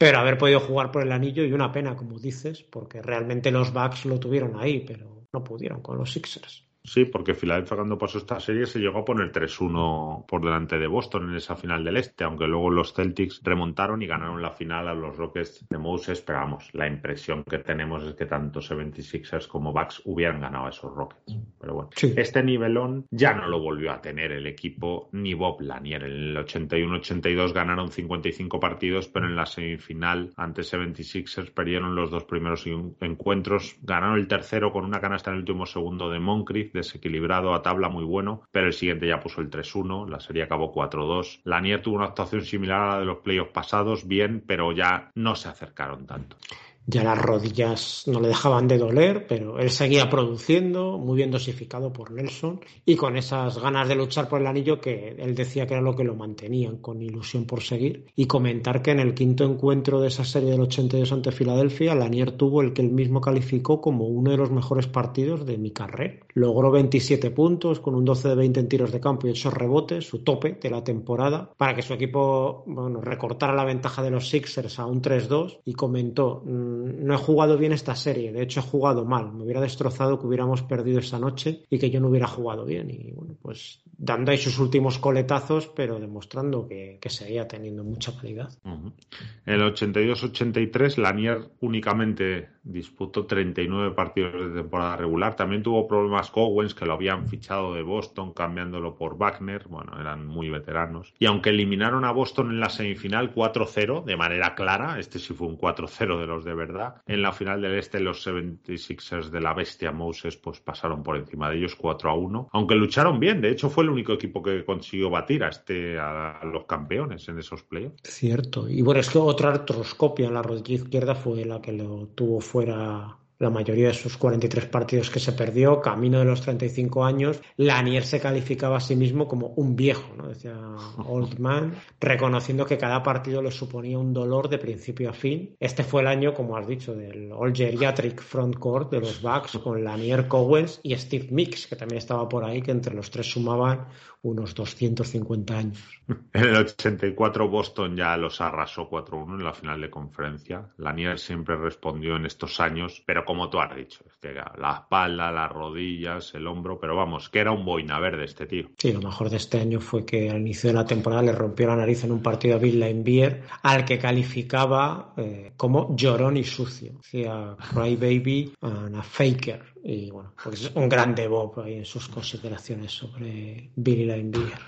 pero 0.03 0.19
haber 0.19 0.37
podido 0.37 0.59
jugar 0.59 0.91
por 0.91 1.01
el 1.01 1.13
anillo 1.13 1.45
y 1.45 1.53
una 1.53 1.71
pena, 1.71 1.95
como 1.95 2.19
dices, 2.19 2.61
porque 2.61 3.01
realmente 3.01 3.51
los 3.51 3.71
Bucks 3.71 4.03
lo 4.03 4.19
tuvieron 4.19 4.59
ahí, 4.59 4.81
pero 4.85 5.27
no 5.31 5.41
pudieron 5.45 5.81
con 5.81 5.97
los 5.97 6.11
Sixers. 6.11 6.62
Sí, 6.85 7.05
porque 7.05 7.33
Filadelfia 7.33 7.77
cuando 7.77 7.97
pasó 7.97 8.17
esta 8.17 8.41
serie 8.41 8.65
se 8.65 8.79
llegó 8.79 8.99
a 8.99 9.05
poner 9.05 9.31
3-1 9.31 10.25
por 10.25 10.43
delante 10.43 10.77
de 10.77 10.87
Boston 10.87 11.29
en 11.29 11.37
esa 11.37 11.55
final 11.55 11.81
del 11.83 11.95
Este, 11.95 12.25
aunque 12.25 12.45
luego 12.45 12.69
los 12.69 12.93
Celtics 12.93 13.39
remontaron 13.41 14.01
y 14.01 14.07
ganaron 14.07 14.41
la 14.41 14.51
final 14.51 14.89
a 14.89 14.93
los 14.93 15.15
Rockets 15.15 15.65
de 15.69 15.77
Moses, 15.77 16.21
pero 16.21 16.39
vamos, 16.39 16.69
la 16.73 16.85
impresión 16.87 17.45
que 17.45 17.59
tenemos 17.59 18.03
es 18.03 18.15
que 18.15 18.25
tanto 18.25 18.59
76ers 18.59 19.47
como 19.47 19.71
Bucks 19.71 20.01
hubieran 20.03 20.41
ganado 20.41 20.65
a 20.65 20.69
esos 20.69 20.93
Rockets. 20.93 21.37
Pero 21.57 21.73
bueno, 21.73 21.89
este 22.01 22.43
nivelón 22.43 23.05
ya 23.11 23.33
no 23.33 23.47
lo 23.47 23.61
volvió 23.61 23.93
a 23.93 24.01
tener 24.01 24.33
el 24.33 24.45
equipo 24.45 25.07
ni 25.13 25.33
Bob 25.33 25.61
Lanier. 25.61 26.03
En 26.03 26.11
el 26.11 26.37
81-82 26.37 27.53
ganaron 27.53 27.91
55 27.91 28.59
partidos, 28.59 29.07
pero 29.07 29.27
en 29.27 29.37
la 29.37 29.45
semifinal 29.45 30.31
ante 30.35 30.63
76ers 30.63 31.53
perdieron 31.53 31.95
los 31.95 32.11
dos 32.11 32.25
primeros 32.25 32.65
encuentros, 32.99 33.77
ganaron 33.81 34.19
el 34.19 34.27
tercero 34.27 34.73
con 34.73 34.83
una 34.83 34.99
canasta 34.99 35.29
en 35.29 35.35
el 35.35 35.39
último 35.41 35.65
segundo 35.65 36.09
de 36.09 36.19
Moncrief 36.19 36.72
desequilibrado 36.73 37.53
a 37.53 37.61
tabla 37.61 37.89
muy 37.89 38.03
bueno, 38.03 38.41
pero 38.51 38.67
el 38.67 38.73
siguiente 38.73 39.07
ya 39.07 39.19
puso 39.19 39.41
el 39.41 39.49
3-1, 39.49 40.09
la 40.09 40.19
serie 40.19 40.43
acabó 40.43 40.73
4-2. 40.73 41.41
Lanier 41.43 41.81
tuvo 41.81 41.95
una 41.95 42.05
actuación 42.05 42.43
similar 42.43 42.81
a 42.81 42.89
la 42.93 42.99
de 42.99 43.05
los 43.05 43.19
playoffs 43.19 43.51
pasados, 43.51 44.07
bien, 44.07 44.43
pero 44.45 44.71
ya 44.71 45.11
no 45.15 45.35
se 45.35 45.49
acercaron 45.49 46.05
tanto. 46.05 46.35
Ya 46.85 47.03
las 47.03 47.17
rodillas 47.17 48.03
no 48.07 48.19
le 48.19 48.27
dejaban 48.27 48.67
de 48.67 48.77
doler, 48.77 49.25
pero 49.27 49.59
él 49.59 49.69
seguía 49.69 50.09
produciendo, 50.09 50.97
muy 50.97 51.17
bien 51.17 51.31
dosificado 51.31 51.93
por 51.93 52.11
Nelson 52.11 52.59
y 52.85 52.95
con 52.95 53.17
esas 53.17 53.57
ganas 53.59 53.87
de 53.87 53.95
luchar 53.95 54.27
por 54.27 54.41
el 54.41 54.47
anillo 54.47 54.81
que 54.81 55.15
él 55.17 55.35
decía 55.35 55.65
que 55.65 55.73
era 55.73 55.81
lo 55.81 55.95
que 55.95 56.03
lo 56.03 56.15
mantenían, 56.15 56.77
con 56.77 57.01
ilusión 57.01 57.45
por 57.45 57.61
seguir. 57.61 58.07
Y 58.15 58.25
comentar 58.25 58.81
que 58.81 58.91
en 58.91 58.99
el 58.99 59.13
quinto 59.13 59.43
encuentro 59.45 60.01
de 60.01 60.07
esa 60.07 60.25
serie 60.25 60.51
del 60.51 60.61
82 60.61 61.11
ante 61.11 61.31
Filadelfia, 61.31 61.95
Lanier 61.95 62.31
tuvo 62.31 62.61
el 62.61 62.73
que 62.73 62.81
él 62.81 62.91
mismo 62.91 63.21
calificó 63.21 63.81
como 63.81 64.07
uno 64.07 64.31
de 64.31 64.37
los 64.37 64.51
mejores 64.51 64.87
partidos 64.87 65.45
de 65.45 65.57
mi 65.57 65.71
carrera. 65.71 66.19
Logró 66.33 66.71
27 66.71 67.31
puntos 67.31 67.79
con 67.79 67.95
un 67.95 68.05
12 68.05 68.29
de 68.29 68.35
20 68.35 68.59
en 68.59 68.67
tiros 68.67 68.91
de 68.91 68.99
campo 68.99 69.27
y 69.27 69.31
8 69.31 69.51
rebotes, 69.51 70.05
su 70.05 70.23
tope 70.23 70.57
de 70.61 70.69
la 70.69 70.83
temporada, 70.83 71.51
para 71.57 71.75
que 71.75 71.81
su 71.81 71.93
equipo 71.93 72.63
bueno, 72.65 73.01
recortara 73.01 73.53
la 73.53 73.65
ventaja 73.65 74.01
de 74.01 74.11
los 74.11 74.29
Sixers 74.29 74.79
a 74.79 74.85
un 74.85 75.01
3-2 75.01 75.59
y 75.65 75.73
comentó, 75.73 76.43
no 76.73 77.13
he 77.13 77.17
jugado 77.17 77.57
bien 77.57 77.71
esta 77.71 77.95
serie, 77.95 78.31
de 78.31 78.41
hecho 78.41 78.59
he 78.59 78.63
jugado 78.63 79.05
mal, 79.05 79.31
me 79.31 79.43
hubiera 79.43 79.61
destrozado 79.61 80.19
que 80.19 80.27
hubiéramos 80.27 80.61
perdido 80.63 80.99
esa 80.99 81.19
noche 81.19 81.63
y 81.69 81.79
que 81.79 81.89
yo 81.89 81.99
no 81.99 82.09
hubiera 82.09 82.27
jugado 82.27 82.65
bien. 82.65 82.89
Y 82.89 83.11
bueno, 83.11 83.35
pues 83.41 83.81
dando 83.97 84.31
ahí 84.31 84.37
sus 84.37 84.59
últimos 84.59 84.99
coletazos, 84.99 85.67
pero 85.67 85.99
demostrando 85.99 86.67
que, 86.67 86.99
seguía 87.07 87.47
teniendo 87.47 87.83
mucha 87.83 88.15
calidad. 88.15 88.49
En 88.65 89.53
el 89.53 89.61
82-83, 89.61 90.97
Lanier 90.97 91.51
únicamente 91.61 92.49
disputó 92.63 93.25
39 93.25 93.91
partidos 93.91 94.33
de 94.33 94.61
temporada 94.61 94.97
regular. 94.97 95.35
También 95.35 95.63
tuvo 95.63 95.87
problemas 95.87 96.31
Cowens, 96.31 96.73
que 96.73 96.85
lo 96.85 96.93
habían 96.93 97.27
fichado 97.27 97.73
de 97.73 97.83
Boston, 97.83 98.33
cambiándolo 98.33 98.95
por 98.95 99.17
Wagner. 99.17 99.67
Bueno, 99.67 99.99
eran 99.99 100.25
muy 100.25 100.49
veteranos. 100.49 101.13
Y 101.19 101.25
aunque 101.25 101.49
eliminaron 101.49 102.05
a 102.05 102.11
Boston 102.11 102.51
en 102.51 102.59
la 102.59 102.69
semifinal 102.69 103.33
4-0, 103.33 104.03
de 104.03 104.17
manera 104.17 104.55
clara, 104.55 104.99
este 104.99 105.19
sí 105.19 105.33
fue 105.33 105.47
un 105.47 105.57
4-0 105.57 106.19
de 106.19 106.27
los 106.27 106.43
de 106.43 106.53
verdad, 106.53 107.01
en 107.07 107.21
la 107.21 107.31
final 107.31 107.61
del 107.61 107.75
este 107.75 107.99
los 107.99 108.25
76ers 108.25 109.29
de 109.29 109.41
la 109.41 109.53
bestia 109.53 109.91
Moses 109.91 110.37
pues 110.37 110.59
pasaron 110.59 111.03
por 111.03 111.17
encima 111.17 111.49
de 111.49 111.57
ellos 111.57 111.77
4-1. 111.77 112.49
Aunque 112.51 112.75
lucharon 112.75 113.19
bien, 113.19 113.41
de 113.41 113.49
hecho 113.49 113.69
fue 113.69 113.83
el 113.83 113.89
único 113.89 114.13
equipo 114.13 114.41
que 114.41 114.63
consiguió 114.65 115.09
batir 115.09 115.43
a, 115.43 115.49
este, 115.49 115.97
a 115.99 116.39
los 116.43 116.65
campeones 116.65 117.27
en 117.27 117.39
esos 117.39 117.63
playoffs. 117.63 118.01
Cierto. 118.03 118.69
Y 118.69 118.81
bueno, 118.81 118.99
es 118.99 119.09
que 119.09 119.17
otra 119.17 119.49
artroscopia 119.49 120.27
en 120.27 120.33
la 120.33 120.41
rodilla 120.41 120.75
izquierda 120.75 121.15
fue 121.15 121.45
la 121.45 121.61
que 121.61 121.71
lo 121.71 122.07
tuvo 122.15 122.39
fuera 122.53 123.17
la 123.39 123.49
mayoría 123.49 123.87
de 123.87 123.95
sus 123.95 124.15
43 124.15 124.67
partidos 124.67 125.09
que 125.09 125.19
se 125.19 125.33
perdió, 125.33 125.81
camino 125.81 126.19
de 126.19 126.25
los 126.25 126.41
35 126.41 127.03
años, 127.03 127.41
Lanier 127.57 128.05
se 128.05 128.19
calificaba 128.19 128.77
a 128.77 128.79
sí 128.79 128.95
mismo 128.95 129.27
como 129.27 129.47
un 129.55 129.75
viejo, 129.75 130.15
¿no? 130.15 130.29
decía 130.29 130.55
Old 131.07 131.39
Man, 131.39 131.73
reconociendo 131.99 132.65
que 132.67 132.77
cada 132.77 133.01
partido 133.01 133.41
le 133.41 133.51
suponía 133.51 133.97
un 133.97 134.13
dolor 134.13 134.49
de 134.49 134.59
principio 134.59 135.09
a 135.09 135.13
fin. 135.13 135.55
Este 135.59 135.83
fue 135.83 136.01
el 136.01 136.07
año, 136.07 136.35
como 136.35 136.55
has 136.55 136.67
dicho, 136.67 136.93
del 136.93 137.31
All 137.31 137.55
Geriatric 137.55 138.21
Frontcourt 138.21 138.91
de 138.91 138.99
los 138.99 139.21
Bucks 139.21 139.57
con 139.57 139.83
Lanier 139.83 140.27
Cowens 140.27 140.79
y 140.83 140.95
Steve 140.95 141.29
Mix, 141.31 141.65
que 141.65 141.75
también 141.75 141.97
estaba 141.97 142.29
por 142.29 142.45
ahí, 142.45 142.61
que 142.61 142.71
entre 142.71 142.93
los 142.93 143.09
tres 143.09 143.29
sumaban 143.29 143.87
unos 144.23 144.55
250 144.55 145.57
años. 145.57 145.79
En 146.33 146.43
el 146.43 146.55
84 146.55 147.47
Boston 147.47 147.95
ya 147.95 148.17
los 148.17 148.41
arrasó 148.41 148.89
4-1 148.89 149.35
en 149.35 149.43
la 149.43 149.53
final 149.53 149.81
de 149.81 149.89
conferencia. 149.89 150.73
Lanier 150.77 151.19
siempre 151.19 151.55
respondió 151.55 152.15
en 152.15 152.25
estos 152.25 152.59
años, 152.59 153.03
pero 153.05 153.23
como 153.25 153.49
tú 153.49 153.59
has 153.59 153.75
dicho, 153.75 154.03
la 154.31 154.73
espalda, 154.81 155.31
las 155.31 155.51
rodillas, 155.51 156.33
el 156.35 156.47
hombro, 156.47 156.79
pero 156.79 156.95
vamos, 156.95 157.29
que 157.29 157.39
era 157.39 157.51
un 157.51 157.65
boina 157.65 157.99
verde 157.99 158.25
este 158.25 158.45
tío. 158.45 158.69
Sí, 158.77 158.91
lo 158.93 159.01
mejor 159.01 159.29
de 159.29 159.37
este 159.37 159.59
año 159.59 159.79
fue 159.79 160.05
que 160.05 160.29
al 160.29 160.39
inicio 160.39 160.69
de 160.69 160.75
la 160.75 160.85
temporada 160.85 161.21
le 161.23 161.31
rompió 161.31 161.67
la 161.67 161.75
nariz 161.75 162.03
en 162.03 162.11
un 162.11 162.21
partido 162.21 162.55
a 162.55 162.59
Bill 162.59 162.79
Laimbeer, 162.79 163.43
al 163.63 163.83
que 163.85 163.97
calificaba 163.97 165.13
eh, 165.17 165.53
como 165.57 165.95
llorón 165.95 166.37
y 166.37 166.43
sucio. 166.43 166.93
Decía 167.01 167.55
Cry 167.73 167.95
Baby 167.95 168.53
and 168.61 168.95
a 168.95 169.03
Faker 169.03 169.73
y 169.83 170.09
bueno, 170.11 170.33
pues 170.41 170.61
es 170.61 170.71
un 170.75 170.87
grande 170.87 171.27
Bob 171.27 171.59
ahí 171.59 171.75
en 171.75 171.85
sus 171.85 172.07
consideraciones 172.07 172.91
sobre 172.91 173.69
Billy 173.75 174.05
Linebeer. 174.05 174.59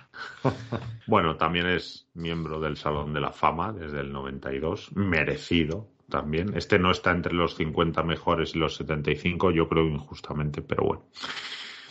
bueno, 1.07 1.37
también 1.37 1.67
es 1.67 2.09
miembro 2.13 2.59
del 2.59 2.75
Salón 2.75 3.13
de 3.13 3.21
la 3.21 3.31
Fama 3.31 3.71
desde 3.71 4.01
el 4.01 4.11
92, 4.11 4.91
merecido 4.95 5.94
también. 6.09 6.55
Este 6.55 6.79
no 6.79 6.91
está 6.91 7.11
entre 7.11 7.33
los 7.33 7.55
50 7.55 8.03
mejores 8.03 8.55
y 8.55 8.59
los 8.59 8.75
75, 8.75 9.51
yo 9.51 9.67
creo 9.67 9.85
injustamente, 9.85 10.61
pero 10.61 10.83
bueno. 10.85 11.05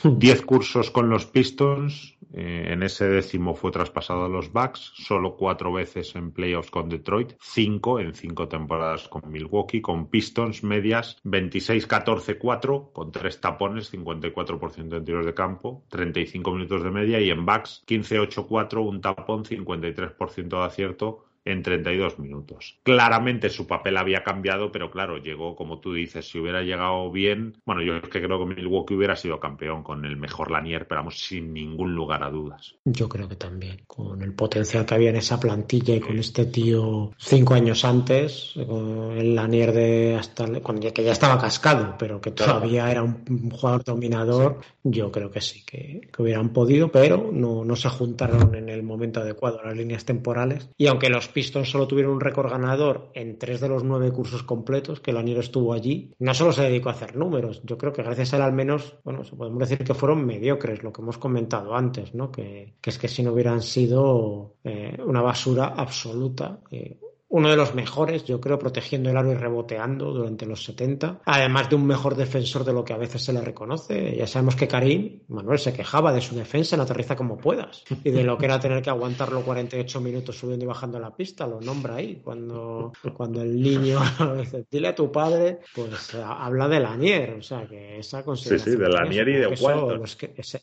10 0.05 0.43
cursos 0.43 0.91
con 0.91 1.09
los 1.09 1.25
Pistons. 1.25 2.19
Eh, 2.35 2.73
en 2.73 2.83
ese 2.83 3.09
décimo 3.09 3.55
fue 3.55 3.71
traspasado 3.71 4.27
a 4.27 4.29
los 4.29 4.53
Bucks. 4.53 4.93
Solo 4.97 5.35
cuatro 5.37 5.73
veces 5.73 6.15
en 6.15 6.31
playoffs 6.31 6.71
con 6.71 6.91
Detroit. 6.91 7.33
Cinco 7.41 8.01
en 8.01 8.15
cinco 8.15 8.47
temporadas 8.47 9.09
con 9.09 9.31
Milwaukee. 9.31 9.81
Con 9.81 10.11
Pistons 10.11 10.63
medias 10.63 11.17
26-14-4 11.25 12.93
con 12.93 13.13
tres 13.13 13.41
tapones, 13.41 13.95
54% 13.95 14.97
en 14.97 15.05
tiros 15.05 15.25
de 15.25 15.33
campo, 15.33 15.85
35 15.89 16.53
minutos 16.53 16.83
de 16.83 16.91
media. 16.91 17.21
Y 17.21 17.31
en 17.31 17.47
Bucks 17.47 17.85
15-8-4 17.87 18.87
un 18.87 19.01
tapón, 19.01 19.45
53% 19.45 20.49
de 20.49 20.65
acierto 20.65 21.25
en 21.45 21.63
32 21.63 22.19
minutos. 22.19 22.79
Claramente 22.83 23.51
su 23.51 23.67
papel 23.67 23.97
había 23.97 24.23
cambiado, 24.23 24.73
pero 24.73 24.91
claro, 24.91 25.19
llegó, 25.19 25.57
como 25.57 25.81
tú 25.81 25.93
dices, 25.93 26.29
si 26.29 26.39
hubiera 26.39 26.63
llegado 26.63 27.11
bien, 27.11 27.57
bueno, 27.65 27.83
yo 27.83 27.97
es 27.97 28.09
que 28.09 28.23
creo 28.23 28.39
que 28.39 28.55
Milwaukee 28.55 28.95
hubiera 28.95 29.17
sido 29.17 29.41
campeón 29.41 29.83
con 29.83 30.05
el 30.05 30.17
mejor 30.17 30.51
Lanier, 30.51 30.87
pero 30.87 31.01
vamos, 31.01 31.19
sin 31.19 31.53
ningún 31.53 31.95
lugar 31.95 32.23
a 32.23 32.31
dudas. 32.31 32.77
Yo 32.85 33.09
creo 33.09 33.29
que 33.29 33.37
también, 33.37 33.83
con 33.87 34.23
el 34.23 34.33
potencial 34.33 34.87
que 34.87 34.95
había 34.95 35.11
en 35.11 35.17
esa 35.17 35.39
plantilla 35.39 35.95
y 35.95 36.01
con 36.01 36.19
este 36.19 36.47
tío 36.47 37.13
cinco 37.19 37.55
años 37.55 37.85
antes, 37.85 38.55
el 38.57 39.35
Lanier 39.35 39.73
de 39.73 40.17
hasta 40.17 40.45
cuando 40.61 40.85
que 40.93 41.05
ya 41.05 41.13
estaba 41.13 41.41
cascado, 41.41 41.97
pero 41.99 42.21
que 42.21 42.31
todavía 42.31 42.91
era 42.91 43.03
un, 43.03 43.51
jugador 43.51 43.85
dominador, 43.85 44.61
yo 44.83 45.11
creo 45.11 45.31
que 45.31 45.41
sí, 45.41 45.65
que, 45.65 46.09
que 46.13 46.23
hubieran 46.23 46.51
podido, 46.51 46.91
pero 46.91 47.31
no, 47.33 47.65
no 47.65 47.77
se 47.77 47.89
juntaron 47.89 48.55
en 48.55 48.69
el 48.69 48.83
momento 48.83 49.21
adecuado 49.21 49.61
las 49.65 49.77
líneas 49.77 50.05
temporales. 50.05 50.69
Y 50.77 50.87
aunque 50.87 51.09
los 51.09 51.29
Pistons 51.35 51.69
solo 51.69 51.87
tuvieron 51.87 52.15
un 52.15 52.21
récord 52.21 52.51
ganador 52.51 53.11
en 53.13 53.39
tres 53.39 53.61
de 53.61 53.69
los 53.69 53.85
nueve 53.85 54.11
cursos 54.13 54.43
completos 54.43 55.01
que 55.01 55.13
Lanier 55.13 55.39
estuvo 55.39 55.75
allí. 55.75 56.15
No 56.19 56.33
solo 56.33 56.53
se 56.53 56.63
dedicó 56.63 56.89
a 56.89 56.93
hacer 56.93 57.17
números, 57.17 57.61
yo 57.65 57.77
creo 57.77 57.93
que 57.93 58.03
gracias 58.03 58.33
a 58.33 58.37
él 58.37 58.43
al 58.43 58.53
menos, 58.53 58.97
bueno, 59.05 59.23
podemos 59.37 59.59
decir 59.59 59.85
que 59.85 59.93
fueron 59.93 60.25
mediocres, 60.25 60.83
lo 60.83 60.93
que 60.93 61.03
hemos 61.03 61.19
comentado 61.19 61.75
antes, 61.75 62.15
¿no? 62.15 62.31
Que, 62.31 62.77
es 62.83 62.99
que 62.99 63.09
si 63.09 63.23
no 63.23 63.33
hubieran 63.33 63.61
sido 63.61 64.55
eh, 64.65 64.97
una 65.05 65.21
basura 65.21 65.75
absoluta, 65.77 66.61
eh, 66.71 66.99
uno 67.29 67.51
de 67.51 67.57
los 67.57 67.75
mejores, 67.75 68.25
yo 68.25 68.41
creo, 68.41 68.59
protegiendo 68.59 69.11
el 69.11 69.17
aro 69.17 69.33
y 69.33 69.35
reboteando 69.35 70.13
durante 70.13 70.47
los 70.47 70.63
70, 70.65 71.23
además 71.25 71.69
de 71.69 71.77
un 71.77 71.87
mejor 71.87 72.15
defensor 72.15 72.65
de 72.65 72.73
lo 72.73 72.85
que 72.85 72.93
a 72.93 72.97
veces 72.97 73.25
se 73.25 73.33
le 73.33 73.41
reconoce. 73.41 74.17
Ya 74.17 74.27
sabemos 74.27 74.57
que 74.57 74.69
Karim, 74.69 75.23
Manuel, 75.29 75.59
se 75.59 75.73
quejaba 75.73 76.13
de 76.13 76.21
su 76.21 76.37
defensa 76.37 76.77
en 76.77 76.83
aterriza 76.83 77.17
como 77.17 77.37
puedas 77.37 77.83
y 78.05 78.11
de 78.11 78.23
lo 78.23 78.39
que 78.39 78.45
era 78.47 78.61
tener 78.61 78.83
que 78.83 78.91
aguantarlo 78.91 79.43
48 79.43 80.01
minutos 80.01 80.39
subiendo 80.39 80.65
y 80.65 80.69
bajando 80.69 80.99
la 81.01 81.15
pista, 81.15 81.47
lo 81.47 81.61
nombra 81.61 81.97
ahí. 81.97 82.21
Cuando, 82.23 82.93
cuando 83.17 83.43
el 83.43 83.61
niño 83.61 83.99
dice, 84.39 84.67
dile 84.71 84.89
a 84.89 84.95
tu 84.95 85.11
padre, 85.11 85.61
pues 85.75 86.15
habla 86.15 86.69
de 86.69 86.81
Lanier, 86.81 87.37
o 87.39 87.43
sea, 87.43 87.67
que 87.67 87.99
esa 87.99 88.25
consideración. 88.25 88.65
Sí, 88.65 88.79
sí, 88.79 88.83
de 88.83 88.89
Lanier 88.89 89.29
y 89.29 89.37
de 89.37 89.53
eso, 89.53 90.05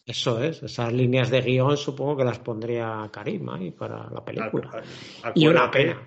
eso 0.05 0.43
es, 0.43 0.63
esas 0.63 0.93
líneas 0.93 1.29
de 1.29 1.41
guion 1.41 1.75
supongo 1.75 2.17
que 2.17 2.23
las 2.23 2.39
pondría 2.39 3.09
Karim 3.11 3.49
ahí 3.49 3.71
para 3.71 4.09
la 4.09 4.23
película. 4.23 4.81
y 5.35 5.47
una 5.47 5.69
pena. 5.69 6.05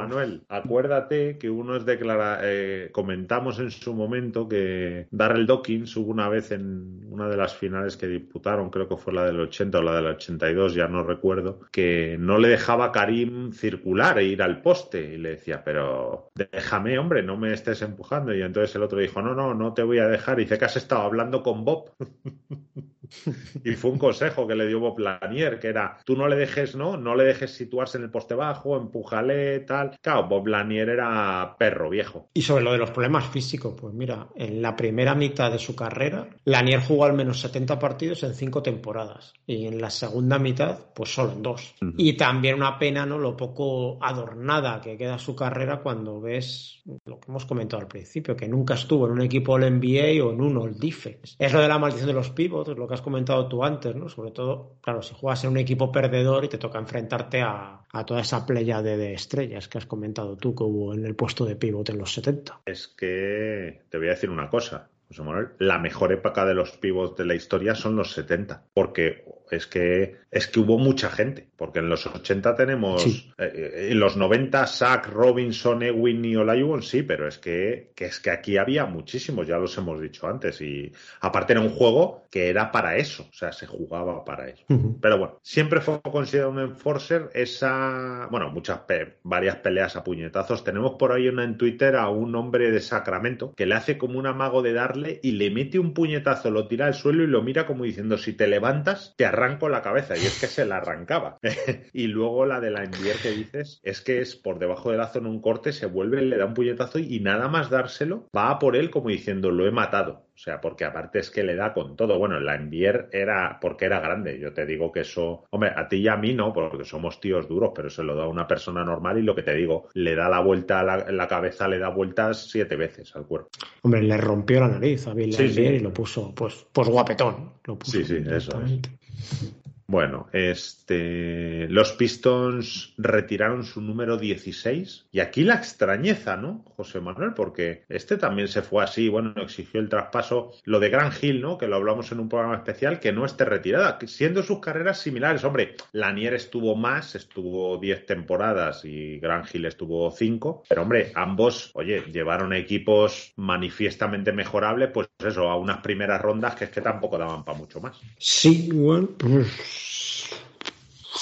Manuel, 0.00 0.42
acuérdate 0.48 1.38
que 1.38 1.50
uno 1.50 1.76
es 1.76 1.84
declara, 1.84 2.40
eh, 2.42 2.90
comentamos 2.92 3.58
en 3.58 3.70
su 3.70 3.94
momento 3.94 4.48
que 4.48 5.06
Darrell 5.10 5.46
Dawkins 5.46 5.96
hubo 5.96 6.10
una 6.10 6.28
vez 6.28 6.50
en 6.52 7.00
una 7.08 7.28
de 7.28 7.36
las 7.36 7.54
finales 7.54 7.96
que 7.96 8.06
disputaron, 8.06 8.70
creo 8.70 8.88
que 8.88 8.96
fue 8.96 9.12
la 9.12 9.24
del 9.24 9.40
80 9.40 9.78
o 9.78 9.82
la 9.82 9.96
del 9.96 10.06
82, 10.06 10.74
ya 10.74 10.88
no 10.88 11.02
recuerdo, 11.02 11.60
que 11.70 12.16
no 12.18 12.38
le 12.38 12.48
dejaba 12.48 12.86
a 12.86 12.92
Karim 12.92 13.52
circular 13.52 14.18
e 14.18 14.24
ir 14.24 14.42
al 14.42 14.62
poste 14.62 15.14
y 15.14 15.18
le 15.18 15.30
decía, 15.30 15.62
pero 15.64 16.30
déjame, 16.34 16.98
hombre, 16.98 17.22
no 17.22 17.36
me 17.36 17.52
estés 17.52 17.82
empujando. 17.82 18.34
Y 18.34 18.42
entonces 18.42 18.74
el 18.76 18.82
otro 18.82 18.98
dijo, 18.98 19.22
no, 19.22 19.34
no, 19.34 19.54
no 19.54 19.72
te 19.74 19.82
voy 19.82 19.98
a 19.98 20.08
dejar. 20.08 20.38
Y 20.38 20.44
dice 20.44 20.58
que 20.58 20.64
has 20.64 20.76
estado 20.76 21.02
hablando 21.02 21.42
con 21.42 21.64
Bob. 21.64 21.92
y 23.64 23.72
fue 23.72 23.90
un 23.90 23.98
consejo 23.98 24.46
que 24.46 24.54
le 24.54 24.66
dio 24.66 24.80
Bob 24.80 24.98
Lanier, 24.98 25.58
que 25.58 25.68
era, 25.68 25.98
tú 26.04 26.16
no 26.16 26.28
le 26.28 26.36
dejes, 26.36 26.76
¿no? 26.76 26.96
No 26.96 27.14
le 27.14 27.24
dejes 27.24 27.52
situarse 27.52 27.98
en 27.98 28.04
el 28.04 28.10
poste 28.10 28.34
bajo, 28.34 28.76
empújale, 28.76 29.60
tal. 29.60 29.79
Claro, 30.00 30.28
Bob 30.28 30.46
Lanier 30.46 30.88
era 30.88 31.56
perro 31.58 31.90
viejo. 31.90 32.28
Y 32.34 32.42
sobre 32.42 32.64
lo 32.64 32.72
de 32.72 32.78
los 32.78 32.90
problemas 32.90 33.26
físicos, 33.26 33.74
pues 33.80 33.94
mira, 33.94 34.28
en 34.34 34.60
la 34.62 34.76
primera 34.76 35.14
mitad 35.14 35.50
de 35.50 35.58
su 35.58 35.74
carrera, 35.74 36.28
Lanier 36.44 36.80
jugó 36.80 37.04
al 37.04 37.14
menos 37.14 37.40
70 37.40 37.78
partidos 37.78 38.22
en 38.22 38.34
cinco 38.34 38.62
temporadas. 38.62 39.32
Y 39.46 39.66
en 39.66 39.80
la 39.80 39.90
segunda 39.90 40.38
mitad, 40.38 40.78
pues 40.94 41.14
solo 41.14 41.32
en 41.32 41.42
dos. 41.42 41.74
Y 41.96 42.14
también 42.14 42.56
una 42.56 42.78
pena, 42.78 43.06
¿no? 43.06 43.18
Lo 43.18 43.36
poco 43.36 43.98
adornada 44.02 44.80
que 44.80 44.96
queda 44.96 45.18
su 45.18 45.34
carrera 45.34 45.80
cuando 45.80 46.20
ves 46.20 46.82
lo 47.04 47.20
que 47.20 47.30
hemos 47.30 47.46
comentado 47.46 47.80
al 47.80 47.88
principio, 47.88 48.36
que 48.36 48.48
nunca 48.48 48.74
estuvo 48.74 49.06
en 49.06 49.12
un 49.12 49.22
equipo 49.22 49.52
All 49.52 49.70
NBA 49.70 50.24
o 50.24 50.32
en 50.32 50.40
un 50.40 50.56
All 50.56 50.78
Defense. 50.78 51.36
Es 51.38 51.52
lo 51.52 51.60
de 51.60 51.68
la 51.68 51.78
maldición 51.78 52.08
de 52.08 52.14
los 52.14 52.30
pivots, 52.30 52.76
lo 52.76 52.86
que 52.86 52.94
has 52.94 53.02
comentado 53.02 53.48
tú 53.48 53.64
antes, 53.64 53.94
¿no? 53.94 54.08
Sobre 54.08 54.30
todo, 54.30 54.76
claro, 54.80 55.02
si 55.02 55.14
juegas 55.14 55.44
en 55.44 55.50
un 55.50 55.58
equipo 55.58 55.90
perdedor 55.92 56.44
y 56.44 56.48
te 56.48 56.58
toca 56.58 56.78
enfrentarte 56.78 57.42
a, 57.42 57.76
toda 58.06 58.20
esa 58.20 58.46
playa 58.46 58.82
de, 58.82 59.12
estrellas 59.12 59.68
que 59.70 59.78
has 59.78 59.86
comentado 59.86 60.36
tú 60.36 60.54
que 60.54 60.64
hubo 60.64 60.92
en 60.92 61.06
el 61.06 61.14
puesto 61.14 61.46
de 61.46 61.56
pívot 61.56 61.88
en 61.88 61.98
los 61.98 62.12
70. 62.12 62.60
Es 62.66 62.88
que 62.88 63.82
te 63.88 63.98
voy 63.98 64.08
a 64.08 64.10
decir 64.10 64.28
una 64.28 64.50
cosa. 64.50 64.90
José 65.08 65.22
Manuel, 65.22 65.48
la 65.58 65.78
mejor 65.78 66.12
época 66.12 66.44
de 66.44 66.54
los 66.54 66.72
pivots 66.72 67.16
de 67.16 67.24
la 67.24 67.34
historia 67.34 67.74
son 67.74 67.96
los 67.96 68.12
70, 68.12 68.64
porque 68.74 69.24
es 69.56 69.66
que 69.66 70.20
es 70.30 70.46
que 70.46 70.60
hubo 70.60 70.78
mucha 70.78 71.10
gente, 71.10 71.48
porque 71.56 71.80
en 71.80 71.88
los 71.88 72.06
80 72.06 72.54
tenemos, 72.54 73.34
eh, 73.36 73.88
en 73.90 73.98
los 73.98 74.16
90 74.16 74.66
Zach, 74.66 75.08
Robinson, 75.08 75.82
Ewing 75.82 76.24
y 76.24 76.36
Olajuwon 76.36 76.82
sí, 76.82 77.02
pero 77.02 77.26
es 77.26 77.38
que, 77.38 77.90
que, 77.96 78.04
es 78.06 78.20
que 78.20 78.30
aquí 78.30 78.56
había 78.56 78.86
muchísimos, 78.86 79.48
ya 79.48 79.58
los 79.58 79.76
hemos 79.76 80.00
dicho 80.00 80.28
antes, 80.28 80.60
y 80.60 80.92
aparte 81.20 81.54
era 81.54 81.62
un 81.62 81.70
juego 81.70 82.26
que 82.30 82.48
era 82.48 82.70
para 82.70 82.96
eso, 82.96 83.26
o 83.28 83.34
sea, 83.34 83.50
se 83.50 83.66
jugaba 83.66 84.24
para 84.24 84.48
eso. 84.48 84.64
Pero 85.00 85.18
bueno, 85.18 85.40
siempre 85.42 85.80
fue 85.80 86.00
considerado 86.00 86.52
un 86.52 86.60
enforcer 86.60 87.30
esa, 87.34 88.28
bueno, 88.30 88.50
muchas, 88.50 88.82
varias 89.24 89.56
peleas 89.56 89.96
a 89.96 90.04
puñetazos. 90.04 90.62
Tenemos 90.62 90.92
por 90.96 91.12
ahí 91.12 91.28
una 91.28 91.42
en 91.42 91.58
Twitter 91.58 91.96
a 91.96 92.08
un 92.08 92.36
hombre 92.36 92.70
de 92.70 92.80
Sacramento 92.80 93.52
que 93.56 93.66
le 93.66 93.74
hace 93.74 93.98
como 93.98 94.18
un 94.18 94.26
amago 94.26 94.62
de 94.62 94.72
darle 94.72 95.18
y 95.24 95.32
le 95.32 95.50
mete 95.50 95.80
un 95.80 95.92
puñetazo, 95.92 96.50
lo 96.52 96.68
tira 96.68 96.86
al 96.86 96.94
suelo 96.94 97.24
y 97.24 97.26
lo 97.26 97.42
mira 97.42 97.66
como 97.66 97.82
diciendo, 97.82 98.16
si 98.16 98.32
te 98.32 98.46
levantas, 98.46 99.14
te 99.16 99.24
arranco 99.40 99.68
la 99.68 99.82
cabeza. 99.82 100.16
Y 100.16 100.20
es 100.26 100.38
que 100.40 100.46
se 100.46 100.64
la 100.64 100.76
arrancaba. 100.76 101.38
y 101.92 102.06
luego 102.06 102.46
la 102.46 102.60
de 102.60 102.70
la 102.70 102.84
enviar 102.84 103.16
que 103.16 103.30
dices, 103.30 103.80
es 103.82 104.00
que 104.00 104.20
es 104.20 104.36
por 104.36 104.58
debajo 104.58 104.90
de 104.90 104.98
la 104.98 105.08
zona 105.08 105.28
un 105.28 105.40
corte, 105.40 105.72
se 105.72 105.86
vuelve, 105.86 106.22
le 106.22 106.36
da 106.36 106.46
un 106.46 106.54
puñetazo 106.54 106.98
y 106.98 107.20
nada 107.20 107.48
más 107.48 107.70
dárselo, 107.70 108.28
va 108.36 108.50
a 108.50 108.58
por 108.58 108.76
él 108.76 108.90
como 108.90 109.08
diciendo, 109.08 109.50
lo 109.50 109.66
he 109.66 109.70
matado. 109.70 110.26
O 110.40 110.42
sea, 110.42 110.58
porque 110.58 110.86
aparte 110.86 111.18
es 111.18 111.30
que 111.30 111.42
le 111.42 111.54
da 111.54 111.74
con 111.74 111.96
todo. 111.96 112.18
Bueno, 112.18 112.40
la 112.40 112.54
Envier 112.54 113.10
era 113.12 113.58
porque 113.60 113.84
era 113.84 114.00
grande. 114.00 114.38
Yo 114.40 114.54
te 114.54 114.64
digo 114.64 114.90
que 114.90 115.00
eso, 115.00 115.44
hombre, 115.50 115.70
a 115.76 115.86
ti 115.86 115.96
y 115.96 116.08
a 116.08 116.16
mí 116.16 116.32
no, 116.32 116.54
porque 116.54 116.82
somos 116.86 117.20
tíos 117.20 117.46
duros, 117.46 117.72
pero 117.74 117.90
se 117.90 118.02
lo 118.02 118.14
da 118.14 118.24
a 118.24 118.28
una 118.28 118.46
persona 118.46 118.82
normal 118.82 119.18
y 119.18 119.22
lo 119.22 119.34
que 119.34 119.42
te 119.42 119.54
digo, 119.54 119.88
le 119.92 120.14
da 120.14 120.30
la 120.30 120.40
vuelta 120.40 120.80
a 120.80 120.82
la, 120.82 120.96
la 121.12 121.28
cabeza, 121.28 121.68
le 121.68 121.78
da 121.78 121.90
vueltas 121.90 122.48
siete 122.50 122.76
veces 122.76 123.14
al 123.16 123.26
cuerpo. 123.26 123.50
Hombre, 123.82 124.02
le 124.02 124.16
rompió 124.16 124.60
la 124.60 124.68
nariz 124.68 125.06
a 125.08 125.12
Bill 125.12 125.38
y 125.38 125.78
lo 125.80 125.92
puso, 125.92 126.34
pues, 126.34 126.66
pues 126.72 126.88
guapetón. 126.88 127.52
Lo 127.64 127.78
puso 127.78 127.98
sí, 127.98 128.04
sí, 128.04 128.22
eso 128.26 128.62
es. 128.62 128.80
Thank 129.20 129.42
you. 129.42 129.59
Bueno, 129.90 130.28
este, 130.32 131.66
los 131.68 131.90
Pistons 131.94 132.94
retiraron 132.96 133.64
su 133.64 133.80
número 133.80 134.18
16 134.18 135.06
y 135.10 135.18
aquí 135.18 135.42
la 135.42 135.56
extrañeza, 135.56 136.36
¿no, 136.36 136.64
José 136.76 137.00
Manuel? 137.00 137.34
Porque 137.34 137.82
este 137.88 138.16
también 138.16 138.46
se 138.46 138.62
fue 138.62 138.84
así, 138.84 139.08
bueno, 139.08 139.34
exigió 139.38 139.80
el 139.80 139.88
traspaso, 139.88 140.52
lo 140.62 140.78
de 140.78 140.90
Gran 140.90 141.10
Hill, 141.20 141.40
¿no? 141.40 141.58
Que 141.58 141.66
lo 141.66 141.74
hablamos 141.74 142.12
en 142.12 142.20
un 142.20 142.28
programa 142.28 142.54
especial, 142.54 143.00
que 143.00 143.10
no 143.10 143.24
esté 143.24 143.44
retirada, 143.44 143.98
siendo 144.06 144.44
sus 144.44 144.60
carreras 144.60 145.00
similares. 145.00 145.42
Hombre, 145.42 145.74
Lanier 145.90 146.34
estuvo 146.34 146.76
más, 146.76 147.16
estuvo 147.16 147.76
10 147.78 148.06
temporadas 148.06 148.84
y 148.84 149.18
Gran 149.18 149.42
Hill 149.52 149.64
estuvo 149.64 150.08
5, 150.12 150.62
pero 150.68 150.82
hombre, 150.82 151.10
ambos, 151.16 151.72
oye, 151.74 152.04
llevaron 152.12 152.52
equipos 152.52 153.32
manifiestamente 153.34 154.30
mejorables, 154.30 154.90
pues 154.94 155.08
eso, 155.18 155.50
a 155.50 155.56
unas 155.56 155.78
primeras 155.78 156.22
rondas 156.22 156.54
que 156.54 156.66
es 156.66 156.70
que 156.70 156.80
tampoco 156.80 157.18
daban 157.18 157.44
para 157.44 157.58
mucho 157.58 157.80
más. 157.80 157.98
Sí, 158.18 158.70
bueno, 158.72 159.08
pues 159.18 159.79
shh. 159.88 160.09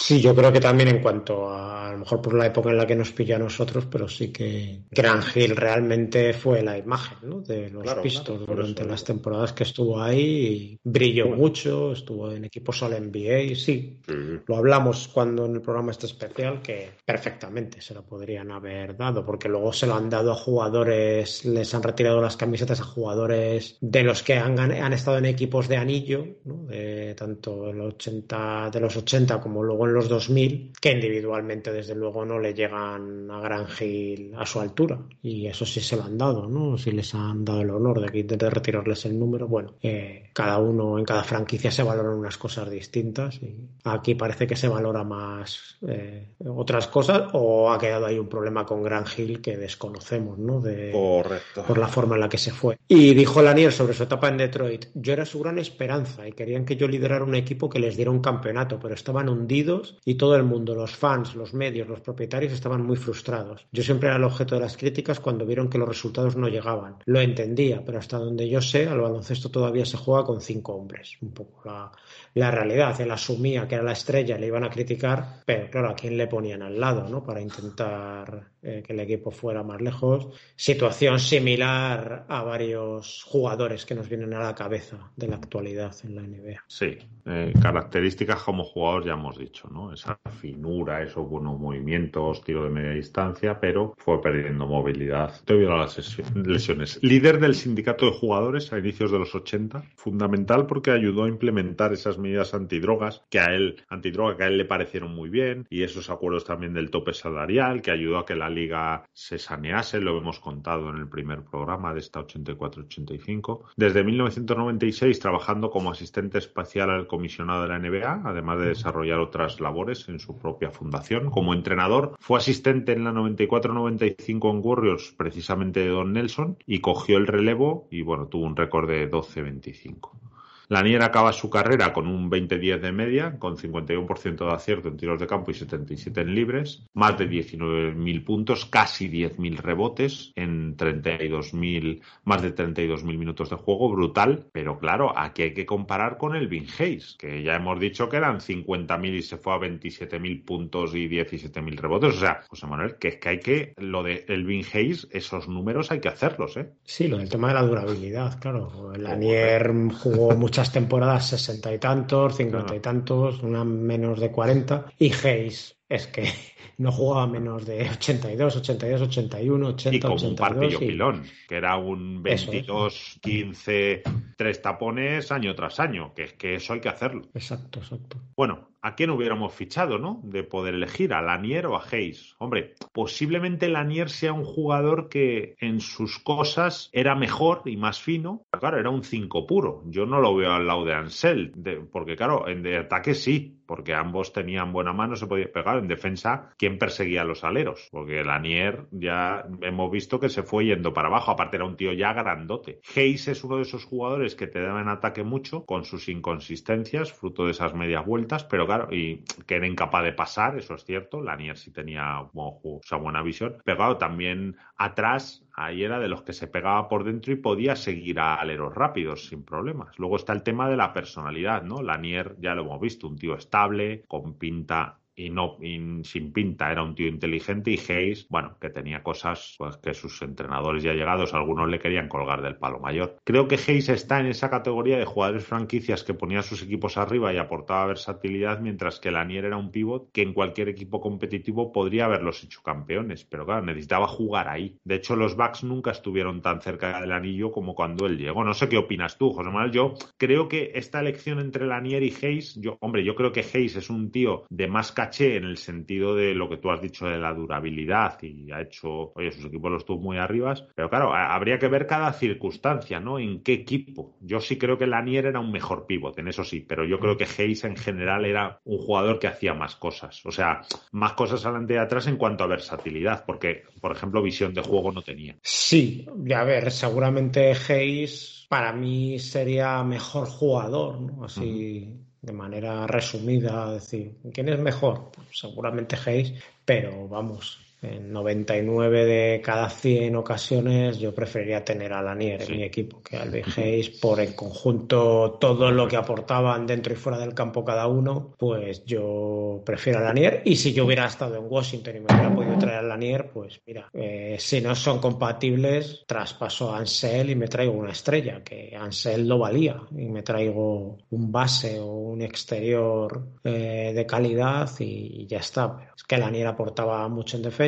Sí, 0.01 0.21
yo 0.21 0.35
creo 0.35 0.53
que 0.53 0.61
también 0.61 0.89
en 0.89 1.03
cuanto 1.03 1.51
a, 1.51 1.89
a 1.89 1.93
lo 1.93 1.99
mejor 1.99 2.21
por 2.21 2.35
la 2.35 2.47
época 2.47 2.71
en 2.71 2.77
la 2.77 2.87
que 2.87 2.95
nos 2.95 3.13
pilló 3.13 3.37
a 3.37 3.39
nosotros, 3.39 3.87
pero 3.91 4.09
sí 4.09 4.31
que 4.31 4.83
Gran 4.91 5.23
Hill 5.35 5.57
realmente 5.57 6.33
fue 6.35 6.63
la 6.63 6.77
imagen 6.77 7.19
¿no? 7.23 7.41
de 7.41 7.71
los 7.71 7.95
pistos 7.95 8.47
durante 8.47 8.85
las 8.85 9.05
temporadas 9.05 9.53
que 9.53 9.65
estuvo 9.65 10.01
ahí. 10.01 10.79
brilló 10.85 11.29
mucho, 11.29 11.93
estuvo 11.93 12.31
en 12.31 12.45
equipos 12.45 12.83
all 12.83 12.93
NBA, 12.93 13.55
sí. 13.55 14.01
Lo 14.47 14.57
hablamos 14.57 15.09
cuando 15.09 15.47
en 15.47 15.57
el 15.57 15.61
programa 15.61 15.93
este 15.93 16.07
especial 16.07 16.63
que 16.63 16.91
perfectamente 17.05 17.81
se 17.81 17.95
lo 17.95 18.05
podrían 18.05 18.51
haber 18.51 18.97
dado, 18.97 19.25
porque 19.25 19.49
luego 19.49 19.73
se 19.73 19.87
lo 19.87 19.95
han 19.95 20.09
dado 20.09 20.33
a 20.33 20.37
jugadores, 20.37 21.45
les 21.45 21.75
han 21.75 21.83
retirado 21.83 22.21
las 22.21 22.37
camisetas 22.37 22.81
a 22.81 22.85
jugadores 22.85 23.79
de 23.81 24.03
los 24.03 24.23
que 24.23 24.35
han, 24.35 24.59
han 24.59 24.93
estado 24.93 25.19
en 25.19 25.27
equipos 25.27 25.69
de 25.69 25.77
anillo, 25.77 26.27
¿no? 26.45 26.67
de, 26.67 27.15
tanto 27.15 27.71
el 27.71 27.81
80, 27.81 28.71
de 28.73 28.81
los 28.81 28.97
80 28.97 29.41
como 29.41 29.63
luego 29.63 29.87
los 29.93 29.99
los 29.99 30.09
2000 30.09 30.73
que 30.81 30.93
individualmente 30.93 31.73
desde 31.73 31.95
luego 31.95 32.25
no 32.25 32.39
le 32.39 32.55
llegan 32.55 33.31
a 33.31 33.41
Gran 33.41 33.67
Gil 33.67 34.33
a 34.37 34.47
su 34.47 34.61
altura 34.61 35.01
y 35.23 35.47
eso 35.47 35.67
sí 35.67 35.81
se 35.81 35.97
lo 35.97 36.05
han 36.05 36.17
dado, 36.19 36.49
¿no? 36.49 36.79
Si 36.79 36.93
les 36.93 37.15
han 37.15 37.45
dado 37.45 37.63
el 37.63 37.71
honor 37.71 38.01
de, 38.01 38.23
de 38.23 38.51
retirarles 38.51 39.05
el 39.07 39.19
número, 39.19 39.49
bueno, 39.49 39.77
eh, 39.83 40.28
cada 40.39 40.59
uno 40.59 41.01
en 41.01 41.05
cada 41.05 41.25
franquicia 41.25 41.73
se 41.73 41.83
valoran 41.83 42.13
unas 42.13 42.39
cosas 42.39 42.71
distintas 42.71 43.43
y 43.43 43.57
aquí 43.83 44.15
parece 44.15 44.47
que 44.47 44.55
se 44.55 44.69
valora 44.69 45.03
más 45.03 45.79
eh, 45.85 46.29
otras 46.47 46.87
cosas 46.87 47.31
o 47.33 47.73
ha 47.73 47.79
quedado 47.81 48.07
ahí 48.07 48.21
un 48.21 48.29
problema 48.29 48.65
con 48.65 48.81
Gran 48.85 49.05
Gil 49.05 49.41
que 49.41 49.57
desconocemos, 49.57 50.39
¿no? 50.39 50.61
De, 50.61 50.93
Correcto. 50.93 51.65
Por 51.65 51.77
la 51.77 51.89
forma 51.89 52.15
en 52.15 52.21
la 52.21 52.29
que 52.29 52.39
se 52.39 52.53
fue. 52.53 52.79
Y 52.87 53.15
dijo 53.15 53.43
Lanier 53.43 53.73
sobre 53.73 53.95
su 53.95 54.05
etapa 54.05 54.29
en 54.29 54.37
Detroit, 54.37 54.87
yo 54.95 55.13
era 55.13 55.25
su 55.25 55.41
gran 55.41 55.59
esperanza 55.59 56.29
y 56.29 56.31
querían 56.31 56.65
que 56.65 56.77
yo 56.77 56.87
liderara 56.87 57.25
un 57.25 57.35
equipo 57.35 57.69
que 57.69 57.81
les 57.81 57.97
diera 57.97 58.13
un 58.13 58.21
campeonato, 58.21 58.79
pero 58.79 58.95
estaban 58.95 59.29
hundidos 59.29 59.99
y 60.05 60.15
todo 60.15 60.37
el 60.37 60.45
mundo, 60.45 60.77
los 60.77 60.95
fans, 60.95 61.35
los 61.35 61.53
medios, 61.53 61.89
los 61.89 61.99
propietarios 61.99 62.53
estaban 62.53 62.87
muy 62.87 62.97
frustrados. 62.97 63.67
Yo 63.73 63.83
siempre 63.83 64.09
era 64.09 64.19
el 64.19 64.25
objeto 64.25 64.55
de 64.55 64.61
las 64.61 64.77
críticas 64.77 65.19
cuando 65.19 65.45
vieron 65.45 65.69
que 65.69 65.79
los 65.79 65.89
resultados 65.89 66.37
no 66.37 66.47
llegaban. 66.47 66.99
Lo 67.07 67.21
entendía, 67.21 67.83
pero 67.85 67.99
hasta 67.99 68.19
donde 68.19 68.49
yo 68.49 68.63
sé, 68.63 68.87
al 68.87 69.01
baloncesto 69.01 69.51
todavía 69.51 69.85
se 69.85 69.97
juega 69.97 70.28
con 70.29 70.43
cinco 70.43 70.75
hombres. 70.75 71.17
Un 71.23 71.33
poco 71.33 71.63
la, 71.65 71.91
la 72.35 72.51
realidad. 72.51 73.01
Él 73.01 73.11
asumía 73.11 73.67
que 73.67 73.77
era 73.77 73.85
la 73.85 73.93
estrella, 73.93 74.39
le 74.39 74.47
iban 74.47 74.65
a 74.65 74.71
criticar, 74.71 75.43
pero 75.45 75.71
claro, 75.71 75.91
¿a 75.91 75.95
quién 75.95 76.17
le 76.17 76.27
ponían 76.27 76.63
al 76.63 76.79
lado, 76.79 77.09
no? 77.09 77.23
Para 77.23 77.41
intentar 77.41 78.51
eh, 78.63 78.83
que 78.85 78.93
el 78.93 79.01
equipo 79.01 79.31
fuera 79.31 79.63
más 79.63 79.81
lejos. 79.81 80.29
Situación 80.57 81.21
similar 81.21 82.27
a 82.29 82.43
varios 82.43 83.23
jugadores 83.25 83.87
que 83.87 83.95
nos 83.95 84.09
vienen 84.09 84.35
a 84.35 84.41
la 84.41 84.55
cabeza 84.55 85.11
de 85.17 85.29
la 85.29 85.37
actualidad 85.37 85.95
en 86.05 86.17
la 86.17 86.23
NBA. 86.23 86.65
Sí, 86.67 86.99
eh, 87.27 87.53
características 87.61 88.43
como 88.43 88.65
jugador 88.65 89.07
ya 89.07 89.13
hemos 89.13 89.39
dicho, 89.39 89.69
¿no? 89.71 89.93
Esa 89.93 90.19
finura, 90.41 91.03
esos 91.03 91.29
buenos 91.29 91.59
movimientos, 91.59 92.43
tiro 92.43 92.65
de 92.65 92.71
media 92.71 92.91
distancia, 92.91 93.61
pero 93.61 93.95
fue 93.97 94.21
perdiendo 94.21 94.67
movilidad 94.67 95.33
debido 95.47 95.75
a 95.75 95.79
las 95.79 96.19
lesiones. 96.35 96.99
Líder 97.03 97.39
del 97.39 97.55
sindicato 97.55 98.07
de 98.07 98.13
jugadores 98.13 98.73
a 98.73 98.79
inicios 98.79 99.11
de 99.13 99.19
los 99.19 99.35
80, 99.35 99.85
fundamental 99.95 100.67
porque 100.67 100.91
ayudó 100.91 101.25
a 101.25 101.29
implementar 101.29 101.93
esas 101.93 102.18
medidas 102.19 102.55
antidrogas 102.55 103.23
que 103.31 103.41
a 103.41 103.47
él, 103.47 103.83
antidroga 103.89 104.37
que 104.37 104.45
a 104.45 104.47
él 104.49 104.59
le 104.59 104.65
parecieron 104.65 105.15
muy 105.15 105.29
bien 105.29 105.67
y 105.71 105.83
esos 105.83 106.11
acuerdos 106.11 106.45
también 106.45 106.75
del 106.75 106.91
tope 106.91 107.15
salarial 107.15 107.83
que 107.83 107.91
ayudó 107.91 108.19
a 108.19 108.27
que 108.27 108.35
la 108.35 108.51
liga 108.51 109.05
se 109.13 109.39
sanease, 109.39 110.01
lo 110.01 110.17
hemos 110.19 110.41
contado 110.41 110.91
en 110.91 110.97
el 110.97 111.09
primer 111.09 111.43
programa 111.43 111.93
de 111.95 112.01
esta 112.01 112.21
84-85. 112.21 113.65
Desde 113.77 114.05
1996 114.05 115.19
trabajando 115.19 115.71
como 115.71 115.91
asistente 115.91 116.39
espacial 116.39 116.91
al 116.91 117.07
comisionado 117.07 117.63
de 117.63 117.69
la 117.69 117.79
NBA, 117.79 118.23
además 118.25 118.59
de 118.61 118.69
desarrollar 118.69 119.19
otras 119.21 119.61
labores 119.61 120.09
en 120.09 120.19
su 120.19 120.39
propia 120.39 120.71
fundación. 120.71 121.31
Como 121.31 121.55
entrenador, 121.55 122.17
fue 122.19 122.39
asistente 122.39 122.93
en 122.93 123.05
la 123.05 123.13
94-95 123.13 124.51
en 124.51 124.61
Warriors, 124.63 125.15
precisamente 125.17 125.81
de 125.81 125.89
Don 125.89 126.13
Nelson, 126.13 126.57
y 126.67 126.81
cogió 126.81 127.19
el 127.19 127.27
relevo 127.27 127.89
y 127.91 128.03
bueno, 128.03 128.27
tuvo 128.27 128.45
un 128.45 128.57
récord 128.57 128.89
de 128.89 129.11
12-25. 129.11 130.28
Lanier 130.71 131.03
acaba 131.03 131.33
su 131.33 131.49
carrera 131.49 131.95
con 131.95 132.07
un 132.07 132.31
20-10 132.31 132.81
de 132.81 132.93
media, 132.93 133.39
con 133.39 133.57
51% 133.57 134.37
de 134.37 134.53
acierto 134.53 134.89
en 134.89 134.99
tiros 134.99 135.19
de 135.19 135.27
campo 135.27 135.51
y 135.51 135.55
77 135.55 136.21
en 136.21 136.35
libres, 136.35 136.85
más 136.93 137.17
de 137.17 137.29
19.000 137.29 138.25
puntos, 138.25 138.67
casi 138.67 139.09
10.000 139.09 139.57
rebotes 139.57 140.33
en 140.37 140.77
32.000, 140.77 142.03
más 142.25 142.43
de 142.43 142.55
32.000 142.55 143.03
minutos 143.17 143.49
de 143.49 143.57
juego, 143.57 143.91
brutal, 143.91 144.47
pero 144.53 144.79
claro, 144.79 145.19
aquí 145.19 145.43
hay 145.43 145.55
que 145.55 145.65
comparar 145.65 146.19
con 146.19 146.37
el 146.37 146.49
Vin 146.49 146.67
Hayes, 146.79 147.17
que 147.19 147.43
ya 147.43 147.55
hemos 147.55 147.81
dicho 147.81 148.11
que 148.11 148.19
eran 148.19 148.41
50.000 148.41 149.15
y 149.15 149.23
se 149.23 149.39
fue 149.39 149.55
a 149.55 149.59
27.000 149.59 150.45
puntos 150.45 150.95
y 150.95 151.09
17.000 151.09 151.77
rebotes, 151.77 152.17
o 152.17 152.21
sea, 152.21 152.43
José 152.47 152.67
Manuel, 152.67 152.97
que 152.97 153.09
es 153.09 153.17
que 153.17 153.29
hay 153.31 153.41
que, 153.41 153.73
lo 153.79 154.03
de 154.03 154.27
Elvin 154.29 154.67
Hayes, 154.75 155.09
esos 155.13 155.49
números 155.49 155.91
hay 155.91 156.01
que 156.01 156.09
hacerlos, 156.09 156.59
¿eh? 156.59 156.69
Sí, 156.85 157.09
lo 157.09 157.17
del 157.17 157.31
tema 157.31 157.49
de 157.49 157.55
la 157.55 157.63
durabilidad, 157.63 158.39
claro, 158.39 158.93
Lanier 158.95 159.73
jugó 160.03 160.37
mucho 160.37 160.58
temporadas 160.67 161.29
sesenta 161.29 161.73
y 161.73 161.79
tantos, 161.79 162.37
cincuenta 162.37 162.75
y 162.75 162.81
tantos, 162.81 163.43
una 163.43 163.65
menos 163.65 164.19
de 164.19 164.31
cuarenta. 164.31 164.87
Y 164.99 165.13
Hayes 165.13 165.77
es 165.89 166.07
que 166.09 166.33
no 166.79 166.93
jugaba 166.93 167.27
menos 167.27 167.67
de 167.67 167.91
82, 167.91 168.57
82, 168.57 169.03
81, 169.03 169.67
80, 169.69 169.97
y 169.97 170.01
como 170.01 170.15
82. 170.15 170.31
un 170.31 170.37
partillo 170.37 170.79
pilón, 170.79 171.23
que 171.49 171.57
era 171.57 171.77
un 171.77 172.23
22, 172.23 173.19
15, 173.21 174.03
tres 174.37 174.63
tapones 174.63 175.33
año 175.33 175.55
tras 175.57 175.81
año, 175.81 176.15
que 176.15 176.23
es 176.23 176.33
que 176.35 176.55
eso 176.55 176.73
hay 176.73 176.81
que 176.81 176.89
hacerlo. 176.89 177.23
Exacto, 177.35 177.81
exacto. 177.81 178.19
Bueno, 178.37 178.69
¿a 178.81 178.95
quién 178.95 179.11
hubiéramos 179.11 179.53
fichado, 179.53 179.99
no? 179.99 180.21
De 180.23 180.45
poder 180.45 180.75
elegir, 180.75 181.13
a 181.13 181.21
Lanier 181.21 181.67
o 181.67 181.77
a 181.77 181.83
Hayes. 181.91 182.37
Hombre, 182.39 182.75
posiblemente 182.93 183.69
Lanier 183.69 184.09
sea 184.09 184.33
un 184.33 184.45
jugador 184.45 185.09
que 185.09 185.57
en 185.59 185.81
sus 185.81 186.21
cosas 186.21 186.91
era 186.93 187.17
mejor 187.17 187.63
y 187.65 187.77
más 187.77 188.01
fino. 188.01 188.47
Claro, 188.53 188.79
era 188.79 188.91
un 188.91 189.03
5 189.03 189.47
puro. 189.47 189.83
Yo 189.87 190.07
no 190.07 190.21
lo 190.21 190.37
veo 190.37 190.53
al 190.53 190.67
lado 190.67 190.85
de 190.85 190.95
Ansel, 190.95 191.53
porque 191.91 192.15
claro, 192.15 192.47
en 192.47 192.63
de 192.63 192.79
ataque 192.79 193.15
sí, 193.15 193.58
porque 193.69 193.95
ambos 193.95 194.33
tenían 194.33 194.73
buena 194.73 194.95
mano, 194.95 195.15
se 195.15 195.27
podía 195.27 195.53
pegar. 195.53 195.79
En 195.79 195.89
defensa 195.89 196.51
quién 196.57 196.79
perseguía 196.79 197.21
a 197.21 197.25
los 197.25 197.45
aleros, 197.45 197.89
porque 197.93 198.25
Lanier 198.25 198.87
ya 198.91 199.45
hemos 199.61 199.91
visto 199.91 200.19
que 200.19 200.31
se 200.31 200.43
fue 200.43 200.65
yendo 200.65 200.95
para 200.95 201.09
abajo, 201.09 201.31
aparte 201.31 201.59
era 201.59 201.67
un 201.67 201.77
tío 201.77 201.93
ya 201.93 202.15
grandote. 202.15 202.81
Hayes 202.97 203.29
es 203.29 203.45
uno 203.45 203.57
de 203.57 203.63
esos 203.63 203.85
jugadores 203.85 204.35
que 204.35 204.47
te 204.47 204.63
dan 204.63 204.89
ataque 204.89 205.23
mucho 205.23 205.67
con 205.67 205.85
sus 205.85 206.09
inconsistencias, 206.09 207.13
fruto 207.13 207.45
de 207.45 207.51
esas 207.51 207.75
medias 207.75 208.07
vueltas, 208.07 208.43
pero 208.45 208.65
claro, 208.65 208.89
y 208.91 209.23
que 209.47 209.57
era 209.57 209.67
incapaz 209.67 210.03
de 210.03 210.13
pasar, 210.15 210.57
eso 210.57 210.75
es 210.75 210.85
cierto, 210.85 211.21
Lanier 211.21 211.59
sí 211.59 211.71
tenía 211.71 212.27
buena 212.33 213.23
visión, 213.23 213.59
pero 213.65 213.77
claro, 213.77 213.99
también 213.99 214.57
atrás 214.79 215.45
ahí 215.65 215.83
era 215.83 215.99
de 215.99 216.09
los 216.09 216.23
que 216.23 216.33
se 216.33 216.47
pegaba 216.47 216.89
por 216.89 217.05
dentro 217.05 217.33
y 217.33 217.37
podía 217.37 217.77
seguir 217.77 218.21
a 218.21 218.37
aleros 218.37 218.75
rápidos 218.75 219.27
sin 219.27 219.45
problemas. 219.45 219.99
Luego 219.99 220.17
está 220.17 220.33
el 220.33 220.43
tema 220.43 220.69
de 220.69 220.77
la 220.77 220.93
personalidad, 220.93 221.63
¿no? 221.63 221.83
Lanier 221.83 222.37
ya 222.41 222.55
lo 222.55 222.63
hemos 222.63 222.81
visto, 222.81 223.09
un 223.09 223.17
tío 223.17 223.35
estable, 223.35 224.05
con 224.07 224.35
pinta 224.35 224.98
y 225.19 225.31
no 225.31 225.57
sin 226.05 226.33
pinta, 226.33 226.71
era 226.71 226.83
un 226.83 226.95
tío 226.95 227.09
inteligente 227.09 227.73
y 227.73 227.93
Hayes, 227.93 228.27
bueno, 228.29 228.57
que 228.61 228.71
tenía 228.71 229.03
cosas 229.03 229.57
pues 229.59 229.77
que 229.79 229.93
sus 229.93 230.23
entrenadores 230.23 230.83
ya 230.83 230.93
llegados, 230.93 231.35
algunos 231.35 231.69
le 231.69 231.81
querían 231.81 232.09
colgar 232.09 232.41
del 232.41 232.57
palo 232.57 232.79
mayor. 232.79 233.17
Creo 233.25 233.49
que 233.49 233.57
Hayes 233.57 233.89
está 233.89 234.21
en 234.21 234.27
esa 234.27 234.49
categoría 234.49 234.99
de 234.99 235.05
jugadores 235.05 235.45
franquicias 235.45 236.05
que 236.05 236.15
ponía 236.15 236.43
sus 236.43 236.63
equipos 236.63 236.97
arriba 236.97 237.33
y 237.33 237.39
aportaba 237.39 237.87
versatilidad, 237.87 238.61
mientras 238.61 239.01
que 239.01 239.11
Lanier 239.11 239.47
era 239.47 239.57
un 239.57 239.73
pivot 239.73 240.13
que 240.13 240.23
en 240.23 240.33
cualquier 240.33 240.69
equipo 240.69 241.01
competitivo 241.01 241.73
podría 241.73 242.05
haberlos 242.05 242.45
hecho 242.45 242.63
campeones, 242.63 243.25
pero 243.25 243.45
claro, 243.45 243.67
necesitaba 243.67 244.07
jugar 244.07 244.49
ahí. 244.49 244.79
De 244.85 244.97
hecho, 244.97 245.17
los 245.17 245.37
Bucks 245.37 245.65
nunca 245.65 245.91
estuvieron 245.91 246.43
tan 246.43 246.61
cerca 246.63 247.01
del 247.01 247.13
anillo 247.13 247.51
como 247.51 247.75
cuando 247.75 248.07
él 248.07 248.19
llegó. 248.19 248.45
No 248.45 248.55
sé 248.55 248.69
qué 248.69 248.77
opinas 248.77 249.19
tú, 249.19 249.33
José 249.33 249.51
Manuel. 249.51 249.73
Yo 249.73 249.95
creo 250.17 250.49
que 250.49 250.73
esta 250.75 251.01
elección 251.01 251.41
entre 251.41 251.67
Lanier 251.67 252.03
y 252.05 252.15
Hayes, 252.23 252.55
yo, 252.61 252.77
hombre, 252.81 253.05
yo 253.05 253.17
creo 253.17 253.33
que 253.33 253.41
Hayes 253.41 253.77
es 253.77 253.91
un 253.91 254.13
tío 254.13 254.45
de 254.49 254.69
más 254.69 254.93
en 255.19 255.45
el 255.45 255.57
sentido 255.57 256.15
de 256.15 256.35
lo 256.35 256.49
que 256.49 256.59
tú 256.59 256.71
has 256.71 256.81
dicho 256.81 257.07
de 257.07 257.19
la 257.19 257.33
durabilidad 257.33 258.23
y 258.23 258.51
ha 258.53 258.61
hecho, 258.61 259.13
oye, 259.15 259.33
sus 259.33 259.47
equipos 259.47 259.71
los 259.71 259.85
tuvo 259.85 260.01
muy 260.01 260.19
arriba, 260.19 260.55
pero 260.75 260.89
claro, 260.89 261.15
habría 261.15 261.59
que 261.59 261.69
ver 261.69 261.87
cada 261.87 262.13
circunstancia, 262.13 263.01
¿no? 263.01 263.19
En 263.19 263.43
qué 263.43 263.55
equipo. 263.55 264.17
Yo 264.21 264.41
sí 264.41 264.57
creo 264.59 264.79
que 264.79 264.87
Lanier 264.87 265.27
era 265.27 265.41
un 265.41 265.51
mejor 265.51 265.87
pívot, 265.87 266.19
en 266.19 266.29
eso 266.29 266.45
sí, 266.45 266.61
pero 266.61 266.85
yo 266.85 266.99
creo 266.99 267.17
que 267.17 267.25
Hayes 267.25 267.65
en 267.65 267.77
general 267.77 268.25
era 268.25 268.61
un 268.65 268.79
jugador 268.79 269.19
que 269.19 269.27
hacía 269.27 269.55
más 269.55 269.77
cosas, 269.77 270.25
o 270.25 270.31
sea, 270.31 270.61
más 270.93 271.15
cosas 271.15 271.45
adelante 271.45 271.75
y 271.75 271.79
atrás 271.79 272.07
en 272.07 272.17
cuanto 272.17 272.45
a 272.45 272.49
versatilidad, 272.49 273.25
porque, 273.25 273.65
por 273.81 273.93
ejemplo, 273.93 274.23
visión 274.23 274.55
de 274.55 274.63
juego 274.63 274.93
no 274.93 275.03
tenía. 275.03 275.37
Sí, 275.43 276.07
a 276.35 276.45
ver, 276.45 276.71
seguramente 276.71 277.53
Hayes 277.69 278.47
para 278.49 278.73
mí 278.73 279.19
sería 279.19 279.83
mejor 279.85 280.27
jugador, 280.27 281.01
¿no? 281.01 281.25
Así 281.25 282.08
de 282.29 282.35
manera 282.35 282.87
resumida, 282.87 283.73
decir, 283.73 284.19
¿quién 284.33 284.49
es 284.49 284.59
mejor? 284.59 285.11
Pues 285.13 285.29
seguramente 285.33 285.97
Hayes, 285.97 286.35
pero 286.65 287.09
vamos, 287.09 287.59
en 287.81 288.13
99 288.13 289.05
de 289.05 289.41
cada 289.41 289.71
100 289.71 290.17
ocasiones 290.17 290.99
yo 290.99 291.15
preferiría 291.15 291.65
tener 291.65 291.93
a 291.93 292.03
Lanier 292.03 292.43
en 292.43 292.57
mi 292.57 292.65
equipo 292.65 293.01
que 293.03 293.17
a 293.17 293.23
Alvin 293.23 293.45
Hayes 293.57 293.91
por 293.91 294.19
el 294.21 294.35
conjunto 294.35 295.37
todo 295.41 295.71
lo 295.71 295.87
que 295.87 295.97
aportaban 295.97 296.67
dentro 296.67 296.93
y 296.93 296.97
fuera 296.97 297.19
del 297.19 297.35
campo 297.35 297.65
cada 297.65 297.87
uno 297.87 298.35
pues 298.37 298.85
yo 298.85 299.63
prefiero 299.65 300.01
a 300.01 300.03
Lanier. 300.03 300.43
Y 300.45 300.57
si 300.57 300.73
yo 300.73 300.87
hubiera 300.87 301.07
estado 301.07 301.37
en 301.37 301.45
Washington 301.49 301.97
y 301.97 302.01
me 302.01 302.07
hubiera 302.07 302.35
podido 302.35 302.59
traer 302.59 302.79
a 302.79 302.83
Lanier 302.83 303.31
pues 303.33 303.61
mira 303.67 303.89
eh, 303.93 304.37
si 304.39 304.61
no 304.61 304.75
son 304.75 304.99
compatibles 304.99 306.05
traspaso 306.07 306.73
a 306.73 306.79
Ansel 306.79 307.31
y 307.31 307.37
me 307.37 307.47
traigo 307.47 307.73
una 307.73 307.93
estrella 307.93 308.43
que 308.43 308.77
Ansel 308.77 309.29
lo 309.29 309.39
valía 309.39 309.81
y 309.93 310.07
me 310.07 310.23
traigo 310.23 310.99
un 311.11 311.33
base 311.33 311.79
o 311.79 311.87
un 311.87 312.23
exterior 312.23 313.29
eh, 313.45 313.93
de 313.95 314.07
calidad 314.07 314.69
y, 314.81 315.27
ya 315.29 315.39
está. 315.39 315.93
Es 315.95 316.05
que 316.05 316.17
Lanier 316.17 316.47
aportaba 316.47 317.07
mucho 317.09 317.37
en 317.37 317.43
defensa 317.43 317.68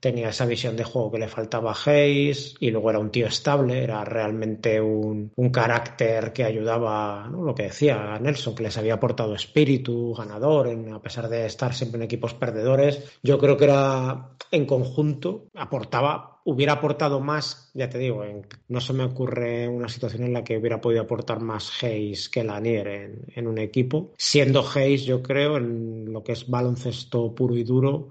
tenía 0.00 0.28
esa 0.28 0.46
visión 0.46 0.76
de 0.76 0.84
juego 0.84 1.12
que 1.12 1.18
le 1.18 1.28
faltaba 1.28 1.72
a 1.72 1.90
Hayes 1.90 2.54
y 2.60 2.70
luego 2.70 2.90
era 2.90 2.98
un 2.98 3.10
tío 3.10 3.26
estable, 3.26 3.82
era 3.82 4.04
realmente 4.04 4.80
un, 4.80 5.32
carácter 5.52 6.32
que 6.32 6.44
ayudaba, 6.44 7.28
lo 7.28 7.54
que 7.54 7.64
decía 7.64 8.18
Nelson, 8.20 8.54
que 8.54 8.62
les 8.62 8.78
había 8.78 8.94
aportado 8.94 9.34
espíritu 9.34 10.14
ganador 10.14 10.68
a 10.68 11.02
pesar 11.02 11.28
de 11.28 11.46
estar 11.46 11.74
siempre 11.74 11.98
en 11.98 12.04
equipos 12.04 12.34
perdedores. 12.34 13.18
Yo 13.22 13.38
creo 13.38 13.56
que 13.56 13.64
era 13.64 14.30
en 14.50 14.66
conjunto, 14.66 15.46
aportaba 15.54 16.40
hubiera 16.44 16.74
aportado 16.74 17.20
más, 17.20 17.70
ya 17.74 17.88
te 17.88 17.98
digo, 17.98 18.24
no 18.68 18.80
se 18.80 18.92
me 18.92 19.04
ocurre 19.04 19.68
una 19.68 19.88
situación 19.88 20.24
en 20.24 20.32
la 20.32 20.44
que 20.44 20.58
hubiera 20.58 20.80
podido 20.80 21.02
aportar 21.02 21.40
más 21.40 21.82
Hayes 21.82 22.28
que 22.28 22.44
Lanier 22.44 22.88
en, 22.88 23.24
en 23.34 23.46
un 23.46 23.58
equipo. 23.58 24.12
Siendo 24.16 24.64
Hayes, 24.74 25.04
yo 25.04 25.22
creo, 25.22 25.56
en 25.58 26.12
lo 26.12 26.22
que 26.22 26.32
es 26.32 26.48
baloncesto 26.48 27.34
puro 27.34 27.56
y 27.56 27.64
duro, 27.64 28.10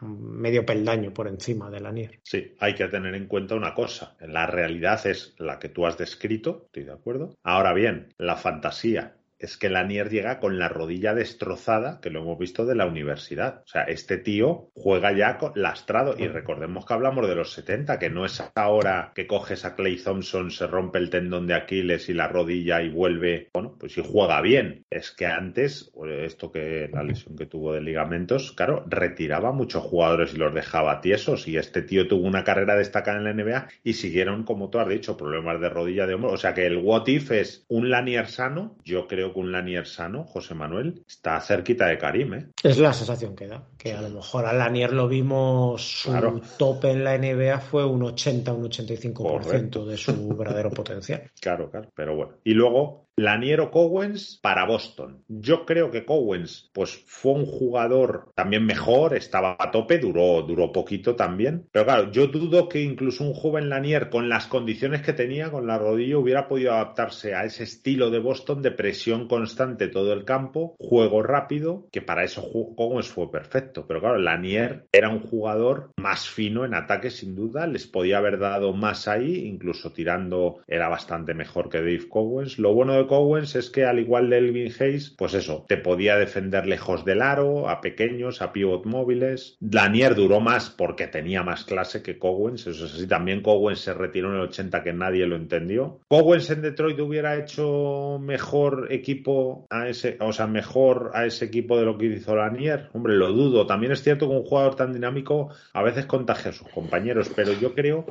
medio 0.00 0.64
peldaño 0.64 1.12
por 1.12 1.28
encima 1.28 1.70
de 1.70 1.80
Lanier. 1.80 2.20
Sí, 2.22 2.54
hay 2.60 2.74
que 2.74 2.88
tener 2.88 3.14
en 3.14 3.26
cuenta 3.26 3.54
una 3.54 3.74
cosa. 3.74 4.16
La 4.20 4.46
realidad 4.46 5.06
es 5.06 5.34
la 5.38 5.58
que 5.58 5.68
tú 5.68 5.86
has 5.86 5.98
descrito, 5.98 6.64
estoy 6.66 6.84
de 6.84 6.92
acuerdo. 6.92 7.36
Ahora 7.42 7.72
bien, 7.72 8.14
la 8.18 8.36
fantasía 8.36 9.16
es 9.42 9.56
que 9.56 9.68
Lanier 9.68 10.08
llega 10.08 10.38
con 10.38 10.58
la 10.58 10.68
rodilla 10.68 11.14
destrozada, 11.14 12.00
que 12.00 12.10
lo 12.10 12.20
hemos 12.20 12.38
visto 12.38 12.64
de 12.64 12.76
la 12.76 12.86
universidad. 12.86 13.62
O 13.64 13.68
sea, 13.68 13.82
este 13.82 14.16
tío 14.16 14.70
juega 14.74 15.12
ya 15.12 15.38
lastrado. 15.56 16.14
Y 16.16 16.28
recordemos 16.28 16.86
que 16.86 16.94
hablamos 16.94 17.26
de 17.28 17.34
los 17.34 17.52
70, 17.52 17.98
que 17.98 18.08
no 18.08 18.24
es 18.24 18.42
ahora 18.54 19.12
que 19.14 19.26
coges 19.26 19.64
a 19.64 19.74
Clay 19.74 19.96
Thompson, 19.96 20.50
se 20.52 20.68
rompe 20.68 20.98
el 20.98 21.10
tendón 21.10 21.48
de 21.48 21.54
Aquiles 21.54 22.08
y 22.08 22.14
la 22.14 22.28
rodilla 22.28 22.82
y 22.82 22.88
vuelve. 22.88 23.50
Bueno, 23.52 23.76
pues 23.78 23.94
si 23.94 24.02
juega 24.02 24.40
bien. 24.40 24.86
Es 24.90 25.10
que 25.10 25.26
antes, 25.26 25.92
esto 26.06 26.52
que 26.52 26.88
la 26.92 27.02
lesión 27.02 27.36
que 27.36 27.46
tuvo 27.46 27.72
de 27.72 27.80
ligamentos, 27.80 28.52
claro, 28.52 28.84
retiraba 28.86 29.48
a 29.48 29.52
muchos 29.52 29.82
jugadores 29.82 30.34
y 30.34 30.36
los 30.36 30.54
dejaba 30.54 31.00
tiesos. 31.00 31.48
Y 31.48 31.56
este 31.56 31.82
tío 31.82 32.06
tuvo 32.06 32.28
una 32.28 32.44
carrera 32.44 32.76
destacada 32.76 33.18
en 33.18 33.24
la 33.24 33.32
NBA 33.32 33.68
y 33.82 33.94
siguieron, 33.94 34.44
como 34.44 34.70
tú 34.70 34.78
has 34.78 34.88
dicho, 34.88 35.16
problemas 35.16 35.60
de 35.60 35.68
rodilla, 35.68 36.06
de 36.06 36.14
hombro. 36.14 36.30
O 36.30 36.36
sea 36.36 36.54
que 36.54 36.64
el 36.64 36.76
what 36.76 37.08
if 37.08 37.32
es 37.32 37.66
un 37.68 37.90
Lanier 37.90 38.28
sano. 38.28 38.76
Yo 38.84 39.08
creo 39.08 39.31
con 39.32 39.44
un 39.44 39.52
Lanier 39.52 39.86
sano, 39.86 40.24
José 40.24 40.54
Manuel, 40.54 41.04
está 41.06 41.40
cerquita 41.40 41.86
de 41.86 41.98
Karim. 41.98 42.34
¿eh? 42.34 42.46
Es 42.62 42.78
la 42.78 42.92
sensación 42.92 43.34
que 43.34 43.46
da, 43.46 43.64
que 43.78 43.92
a 43.92 44.00
lo 44.02 44.10
mejor 44.10 44.46
a 44.46 44.52
Lanier 44.52 44.92
lo 44.92 45.08
vimos, 45.08 46.02
su 46.02 46.42
tope 46.58 46.90
en 46.90 47.04
la 47.04 47.16
NBA 47.16 47.60
fue 47.60 47.84
un 47.84 48.02
80, 48.02 48.52
un 48.52 48.64
85% 48.64 49.84
de 49.84 49.96
su 49.96 50.36
verdadero 50.36 50.70
potencial. 50.70 51.30
Claro, 51.42 51.70
claro, 51.70 51.88
pero 51.94 52.14
bueno. 52.14 52.34
Y 52.44 52.54
luego 52.54 53.01
Laniero 53.16 53.70
Cowens 53.70 54.38
para 54.42 54.64
Boston. 54.64 55.22
Yo 55.28 55.66
creo 55.66 55.90
que 55.90 56.06
Cowens 56.06 56.70
pues 56.72 57.04
fue 57.06 57.32
un 57.32 57.44
jugador 57.44 58.32
también 58.34 58.64
mejor, 58.64 59.14
estaba 59.14 59.54
a 59.58 59.70
tope, 59.70 59.98
duró, 59.98 60.42
duró 60.42 60.72
poquito 60.72 61.14
también. 61.14 61.68
Pero 61.70 61.84
claro, 61.84 62.10
yo 62.10 62.28
dudo 62.28 62.70
que 62.70 62.80
incluso 62.80 63.22
un 63.24 63.34
joven 63.34 63.68
Lanier 63.68 64.08
con 64.08 64.30
las 64.30 64.46
condiciones 64.46 65.02
que 65.02 65.12
tenía 65.12 65.50
con 65.50 65.66
la 65.66 65.76
rodilla 65.78 66.16
hubiera 66.16 66.48
podido 66.48 66.72
adaptarse 66.72 67.34
a 67.34 67.44
ese 67.44 67.64
estilo 67.64 68.10
de 68.10 68.18
Boston 68.18 68.62
de 68.62 68.70
presión 68.70 69.28
constante 69.28 69.88
todo 69.88 70.14
el 70.14 70.24
campo, 70.24 70.74
juego 70.78 71.22
rápido, 71.22 71.88
que 71.92 72.00
para 72.00 72.24
eso 72.24 72.50
Cowens 72.76 73.08
fue 73.08 73.30
perfecto. 73.30 73.86
Pero 73.86 74.00
claro, 74.00 74.18
Lanier 74.18 74.86
era 74.90 75.10
un 75.10 75.20
jugador 75.20 75.90
más 75.96 76.28
fino 76.28 76.64
en 76.64 76.74
ataque 76.74 77.10
sin 77.10 77.34
duda, 77.34 77.66
les 77.66 77.86
podía 77.86 78.18
haber 78.18 78.38
dado 78.38 78.72
más 78.72 79.06
ahí, 79.06 79.46
incluso 79.46 79.92
tirando 79.92 80.62
era 80.66 80.88
bastante 80.88 81.34
mejor 81.34 81.68
que 81.68 81.78
Dave 81.78 82.08
Cowens. 82.08 82.58
Lo 82.58 82.72
bueno 82.72 82.94
de 82.94 83.01
Cowens 83.06 83.54
es 83.56 83.70
que 83.70 83.84
al 83.84 83.98
igual 83.98 84.30
de 84.30 84.38
Elvin 84.38 84.72
Hayes, 84.78 85.10
pues 85.10 85.34
eso, 85.34 85.64
te 85.68 85.76
podía 85.76 86.16
defender 86.16 86.66
lejos 86.66 87.04
del 87.04 87.22
aro, 87.22 87.68
a 87.68 87.80
pequeños, 87.80 88.42
a 88.42 88.52
pivot 88.52 88.84
móviles. 88.86 89.56
Lanier 89.60 90.14
duró 90.14 90.40
más 90.40 90.70
porque 90.70 91.06
tenía 91.06 91.42
más 91.42 91.64
clase 91.64 92.02
que 92.02 92.18
Cowens, 92.18 92.66
eso 92.66 92.86
es 92.86 92.94
así. 92.94 93.06
También 93.06 93.42
Cowens 93.42 93.80
se 93.80 93.94
retiró 93.94 94.30
en 94.30 94.36
el 94.36 94.42
80 94.42 94.82
que 94.82 94.92
nadie 94.92 95.26
lo 95.26 95.36
entendió. 95.36 96.00
Cowens 96.08 96.50
en 96.50 96.62
Detroit 96.62 96.98
hubiera 97.00 97.36
hecho 97.36 98.18
mejor 98.20 98.88
equipo 98.90 99.66
a 99.70 99.88
ese, 99.88 100.16
o 100.20 100.32
sea, 100.32 100.46
mejor 100.46 101.10
a 101.14 101.26
ese 101.26 101.44
equipo 101.44 101.78
de 101.78 101.84
lo 101.84 101.98
que 101.98 102.06
hizo 102.06 102.36
Lanier. 102.36 102.88
Hombre, 102.92 103.14
lo 103.14 103.32
dudo. 103.32 103.66
También 103.66 103.92
es 103.92 104.02
cierto 104.02 104.28
que 104.28 104.34
un 104.34 104.44
jugador 104.44 104.76
tan 104.76 104.92
dinámico 104.92 105.50
a 105.72 105.82
veces 105.82 106.06
contagia 106.06 106.50
a 106.50 106.54
sus 106.54 106.68
compañeros, 106.68 107.30
pero 107.34 107.52
yo 107.52 107.74
creo 107.74 108.06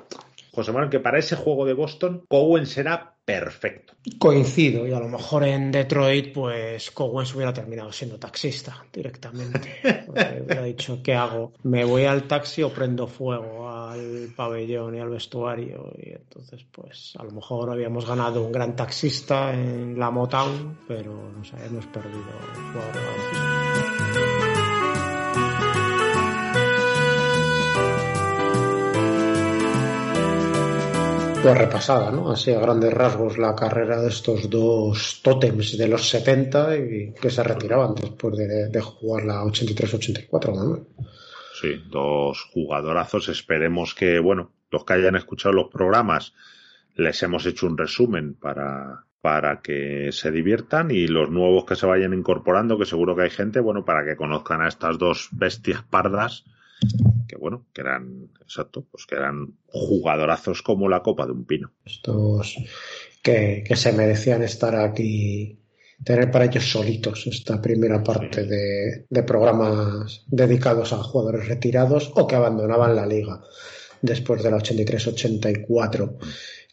José 0.53 0.71
Manuel, 0.71 0.89
que 0.89 0.99
para 0.99 1.19
ese 1.19 1.35
juego 1.35 1.65
de 1.65 1.73
Boston, 1.73 2.25
Cowen 2.27 2.65
será 2.65 3.15
perfecto. 3.23 3.93
Coincido, 4.17 4.85
y 4.87 4.91
a 4.91 4.99
lo 4.99 5.07
mejor 5.07 5.45
en 5.45 5.71
Detroit, 5.71 6.33
pues 6.33 6.91
Cowens 6.91 7.33
hubiera 7.35 7.53
terminado 7.53 7.91
siendo 7.91 8.17
taxista 8.17 8.83
directamente. 8.91 9.79
hubiera 10.07 10.63
dicho, 10.63 10.99
¿qué 11.03 11.13
hago? 11.13 11.53
¿Me 11.63 11.85
voy 11.85 12.05
al 12.05 12.23
taxi 12.23 12.63
o 12.63 12.73
prendo 12.73 13.07
fuego 13.07 13.69
al 13.69 14.33
pabellón 14.35 14.95
y 14.95 14.99
al 14.99 15.09
vestuario? 15.09 15.93
Y 15.97 16.09
entonces, 16.13 16.65
pues 16.71 17.13
a 17.17 17.23
lo 17.23 17.31
mejor 17.31 17.69
habíamos 17.69 18.05
ganado 18.05 18.43
un 18.43 18.51
gran 18.51 18.75
taxista 18.75 19.53
en 19.53 19.97
la 19.97 20.11
Motown, 20.11 20.79
pero 20.87 21.31
no 21.31 21.43
sé, 21.45 21.55
hemos 21.65 21.85
perdido 21.85 22.19
el 22.19 23.60
pues 31.41 31.57
repasada, 31.57 32.11
¿no? 32.11 32.31
Así 32.31 32.51
a 32.51 32.59
grandes 32.59 32.93
rasgos 32.93 33.37
la 33.37 33.55
carrera 33.55 34.01
de 34.01 34.09
estos 34.09 34.49
dos 34.49 35.21
tótems 35.23 35.77
de 35.77 35.87
los 35.87 36.07
70 36.07 36.77
y 36.77 37.13
que 37.13 37.29
se 37.29 37.41
retiraban 37.41 37.95
después 37.95 38.37
de, 38.37 38.81
jugar 38.81 39.25
la 39.25 39.41
83-84, 39.43 40.53
¿no? 40.53 40.85
Sí, 41.59 41.83
dos 41.89 42.43
jugadorazos. 42.53 43.29
Esperemos 43.29 43.95
que, 43.95 44.19
bueno, 44.19 44.51
los 44.69 44.85
que 44.85 44.93
hayan 44.93 45.15
escuchado 45.15 45.53
los 45.53 45.69
programas 45.69 46.33
les 46.95 47.23
hemos 47.23 47.45
hecho 47.45 47.65
un 47.65 47.77
resumen 47.77 48.35
para, 48.35 49.05
para 49.21 49.61
que 49.61 50.11
se 50.11 50.31
diviertan 50.31 50.91
y 50.91 51.07
los 51.07 51.31
nuevos 51.31 51.65
que 51.65 51.75
se 51.75 51.87
vayan 51.87 52.13
incorporando, 52.13 52.77
que 52.77 52.85
seguro 52.85 53.15
que 53.15 53.23
hay 53.23 53.29
gente, 53.31 53.59
bueno, 53.59 53.83
para 53.83 54.05
que 54.05 54.15
conozcan 54.15 54.61
a 54.61 54.67
estas 54.67 54.99
dos 54.99 55.29
bestias 55.31 55.81
pardas 55.83 56.45
que 57.27 57.37
bueno, 57.37 57.65
que 57.73 57.81
eran, 57.81 58.29
exacto, 58.41 58.85
pues 58.89 59.05
que 59.05 59.15
eran 59.15 59.55
jugadorazos 59.67 60.61
como 60.61 60.89
la 60.89 61.01
copa 61.01 61.25
de 61.25 61.31
un 61.31 61.45
pino. 61.45 61.71
Estos 61.85 62.57
que, 63.21 63.63
se 63.73 63.93
merecían 63.93 64.43
estar 64.43 64.75
aquí, 64.75 65.59
tener 66.03 66.31
para 66.31 66.45
ellos 66.45 66.69
solitos 66.69 67.27
esta 67.27 67.61
primera 67.61 68.03
parte 68.03 68.45
de, 68.45 69.05
de 69.09 69.23
programas 69.23 70.25
dedicados 70.27 70.93
a 70.93 70.97
jugadores 70.97 71.47
retirados 71.47 72.11
o 72.15 72.27
que 72.27 72.35
abandonaban 72.35 72.95
la 72.95 73.05
liga 73.05 73.41
después 74.01 74.43
de 74.43 74.51
la 74.51 74.57
83-84. 74.57 76.17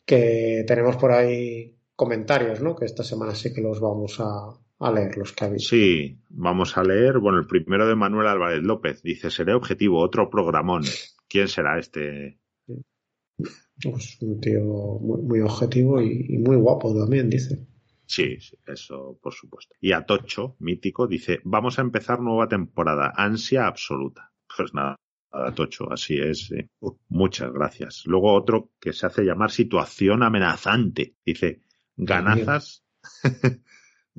Que 0.04 0.64
tenemos 0.66 0.96
por 0.96 1.12
ahí 1.12 1.76
comentarios, 1.94 2.60
¿no? 2.62 2.74
Que 2.74 2.86
esta 2.86 3.04
semana 3.04 3.34
sí 3.34 3.52
que 3.52 3.60
los 3.60 3.78
vamos 3.78 4.18
a, 4.20 4.56
a 4.80 4.92
leer 4.92 5.16
los 5.16 5.32
que 5.32 5.58
Sí, 5.58 6.18
vamos 6.28 6.76
a 6.76 6.84
leer. 6.84 7.18
Bueno, 7.18 7.38
el 7.38 7.46
primero 7.46 7.86
de 7.86 7.96
Manuel 7.96 8.28
Álvarez 8.28 8.62
López 8.62 9.02
dice: 9.02 9.30
Seré 9.30 9.54
objetivo, 9.54 10.00
otro 10.00 10.30
programón. 10.30 10.84
¿Quién 11.28 11.48
será 11.48 11.78
este? 11.78 12.38
Pues 13.82 14.20
un 14.22 14.40
tío 14.40 14.60
muy, 14.60 15.40
objetivo 15.40 16.00
y, 16.02 16.38
muy 16.38 16.56
guapo 16.56 16.94
también, 16.96 17.28
dice. 17.28 17.66
Sí, 18.06 18.40
sí, 18.40 18.56
eso 18.66 19.18
por 19.22 19.34
supuesto. 19.34 19.74
Y 19.80 19.92
Atocho, 19.92 20.56
mítico, 20.60 21.06
dice: 21.06 21.40
Vamos 21.44 21.78
a 21.78 21.82
empezar 21.82 22.20
nueva 22.20 22.48
temporada, 22.48 23.12
ansia 23.16 23.66
absoluta. 23.66 24.32
Pues 24.56 24.72
nada, 24.74 24.96
Atocho, 25.30 25.92
así 25.92 26.18
es. 26.18 26.50
muchas 27.08 27.52
gracias. 27.52 28.02
Luego 28.06 28.32
otro 28.32 28.70
que 28.80 28.92
se 28.92 29.06
hace 29.06 29.24
llamar 29.24 29.50
situación 29.50 30.22
amenazante. 30.22 31.16
Dice: 31.24 31.62
Ganazas. 31.96 32.84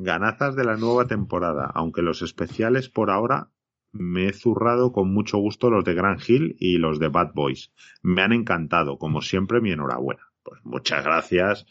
Ganazas 0.02 0.56
de 0.56 0.64
la 0.64 0.78
nueva 0.78 1.08
temporada, 1.08 1.70
aunque 1.74 2.02
los 2.02 2.22
especiales 2.22 2.88
por 2.88 3.12
ahora 3.12 3.50
me 3.92 4.28
he 4.28 4.34
zurrado 4.34 4.94
con 4.94 5.14
mucho 5.14 5.38
gusto 5.40 5.70
los 5.70 5.84
de 5.84 5.94
Grand 5.94 6.22
Hill 6.26 6.56
y 6.58 6.78
los 6.78 7.00
de 7.00 7.10
Bad 7.10 7.34
Boys. 7.34 7.74
Me 8.02 8.22
han 8.22 8.32
encantado, 8.32 8.98
como 8.98 9.22
siempre, 9.22 9.60
mi 9.60 9.74
enhorabuena. 9.74 10.22
Pues 10.42 10.62
muchas 10.64 11.04
gracias 11.04 11.66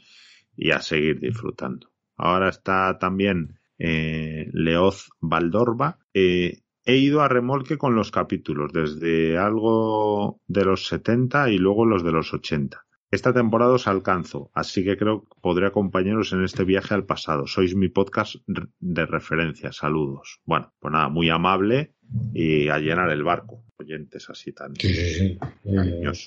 y 0.55 0.73
a 0.73 0.83
seguir 0.83 1.21
disfrutando. 1.21 1.91
Ahora 2.19 2.51
está 2.51 2.99
también 2.99 3.59
eh, 3.79 4.51
Leoz 4.53 5.09
Valdorba. 5.21 5.99
Eh, 6.13 6.61
he 6.85 6.97
ido 6.97 7.23
a 7.23 7.29
remolque 7.29 7.79
con 7.79 7.95
los 7.95 8.11
capítulos, 8.11 8.75
desde 8.75 9.39
algo 9.39 10.43
de 10.47 10.67
los 10.67 10.87
70 10.87 11.49
y 11.51 11.57
luego 11.57 11.87
los 11.87 12.05
de 12.05 12.13
los 12.13 12.35
80. 12.35 12.85
Esta 13.11 13.33
temporada 13.33 13.73
os 13.73 13.89
alcanzo, 13.89 14.51
así 14.53 14.85
que 14.85 14.99
creo 14.99 15.23
que 15.23 15.41
podré 15.41 15.67
acompañaros 15.67 16.33
en 16.35 16.45
este 16.45 16.65
viaje 16.65 16.93
al 16.93 17.07
pasado. 17.07 17.47
Sois 17.47 17.75
mi 17.75 17.89
podcast 17.89 18.37
de 18.47 19.07
referencia. 19.07 19.73
Saludos. 19.73 20.41
Bueno, 20.45 20.75
pues 20.79 20.93
nada, 20.93 21.09
muy 21.09 21.31
amable 21.31 21.95
y 22.35 22.69
a 22.69 22.79
llenar 22.79 23.11
el 23.11 23.25
barco. 23.25 23.65
Oyentes 23.79 24.29
así 24.29 24.53
tan 24.53 24.75
sí, 24.77 24.93
sí, 24.93 25.15
sí. 25.15 25.39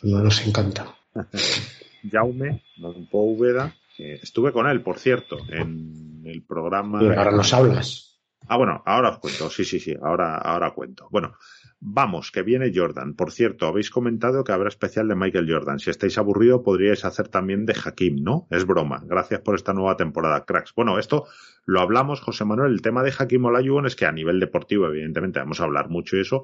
No 0.04 0.24
nos 0.24 0.48
encanta. 0.48 0.96
Jaume 2.12 2.64
Monpóveda, 2.78 3.76
estuve 3.98 4.52
con 4.52 4.68
él, 4.68 4.82
por 4.82 4.98
cierto, 4.98 5.38
en 5.50 6.24
el 6.26 6.42
programa. 6.44 7.00
ahora 7.00 7.32
nos 7.32 7.54
hablas. 7.54 8.11
Ah, 8.48 8.58
bueno, 8.58 8.82
ahora 8.86 9.10
os 9.10 9.20
cuento. 9.20 9.50
Sí, 9.50 9.64
sí, 9.66 9.80
sí, 9.80 9.96
ahora, 10.02 10.38
ahora 10.38 10.72
cuento. 10.72 11.08
Bueno, 11.12 11.38
Vamos, 11.84 12.30
que 12.32 12.44
viene 12.44 12.72
Jordan. 12.74 13.16
Por 13.16 13.32
cierto, 13.32 13.66
habéis 13.66 13.90
comentado 13.90 14.44
que 14.44 14.52
habrá 14.52 14.70
especial 14.70 15.08
de 15.08 15.16
Michael 15.16 15.52
Jordan. 15.52 15.80
Si 15.80 15.90
estáis 15.90 16.16
aburrido, 16.20 16.62
podríais 16.62 17.04
hacer 17.06 17.28
también 17.28 17.66
de 17.66 17.74
Hakim, 17.74 18.18
¿no? 18.24 18.46
Es 18.52 18.68
broma. 18.68 19.02
Gracias 19.04 19.42
por 19.42 19.56
esta 19.56 19.74
nueva 19.74 19.98
temporada, 19.98 20.46
cracks. 20.46 20.76
Bueno, 20.76 21.00
esto 21.00 21.26
lo 21.66 21.82
hablamos, 21.82 22.22
José 22.22 22.46
Manuel. 22.46 22.74
El 22.74 22.84
tema 22.84 23.02
de 23.02 23.12
Hakim 23.18 23.46
Olajuwon 23.46 23.88
es 23.88 23.96
que 23.96 24.06
a 24.06 24.12
nivel 24.12 24.40
deportivo, 24.40 24.86
evidentemente, 24.86 25.40
vamos 25.40 25.60
a 25.60 25.64
hablar 25.64 25.90
mucho 25.90 26.18
de 26.18 26.22
eso. 26.22 26.44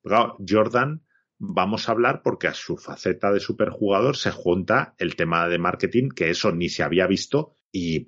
Pero 0.00 0.36
Jordan, 0.48 1.02
vamos 1.38 1.88
a 1.88 1.92
hablar 1.92 2.22
porque 2.22 2.46
a 2.46 2.54
su 2.54 2.76
faceta 2.76 3.32
de 3.32 3.40
superjugador 3.40 4.16
se 4.16 4.30
junta 4.30 4.94
el 4.98 5.16
tema 5.16 5.48
de 5.48 5.58
marketing, 5.58 6.10
que 6.10 6.30
eso 6.30 6.52
ni 6.52 6.68
se 6.68 6.84
había 6.84 7.08
visto 7.08 7.57
y 7.72 8.06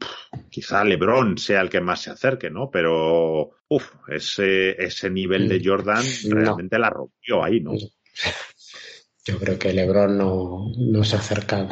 quizá 0.48 0.84
LeBron 0.84 1.38
sea 1.38 1.60
el 1.60 1.68
que 1.68 1.80
más 1.80 2.02
se 2.02 2.10
acerque, 2.10 2.50
¿no? 2.50 2.70
Pero, 2.70 3.50
uff, 3.68 3.92
ese, 4.08 4.82
ese 4.82 5.10
nivel 5.10 5.48
de 5.48 5.62
Jordan 5.64 6.04
realmente 6.28 6.78
la 6.78 6.90
rompió 6.90 7.44
ahí, 7.44 7.60
¿no? 7.60 7.72
Yo 9.24 9.38
creo 9.38 9.58
que 9.58 9.72
LeBron 9.72 10.16
no, 10.16 10.72
no 10.76 11.04
se 11.04 11.16
ha 11.16 11.18
acercado. 11.18 11.68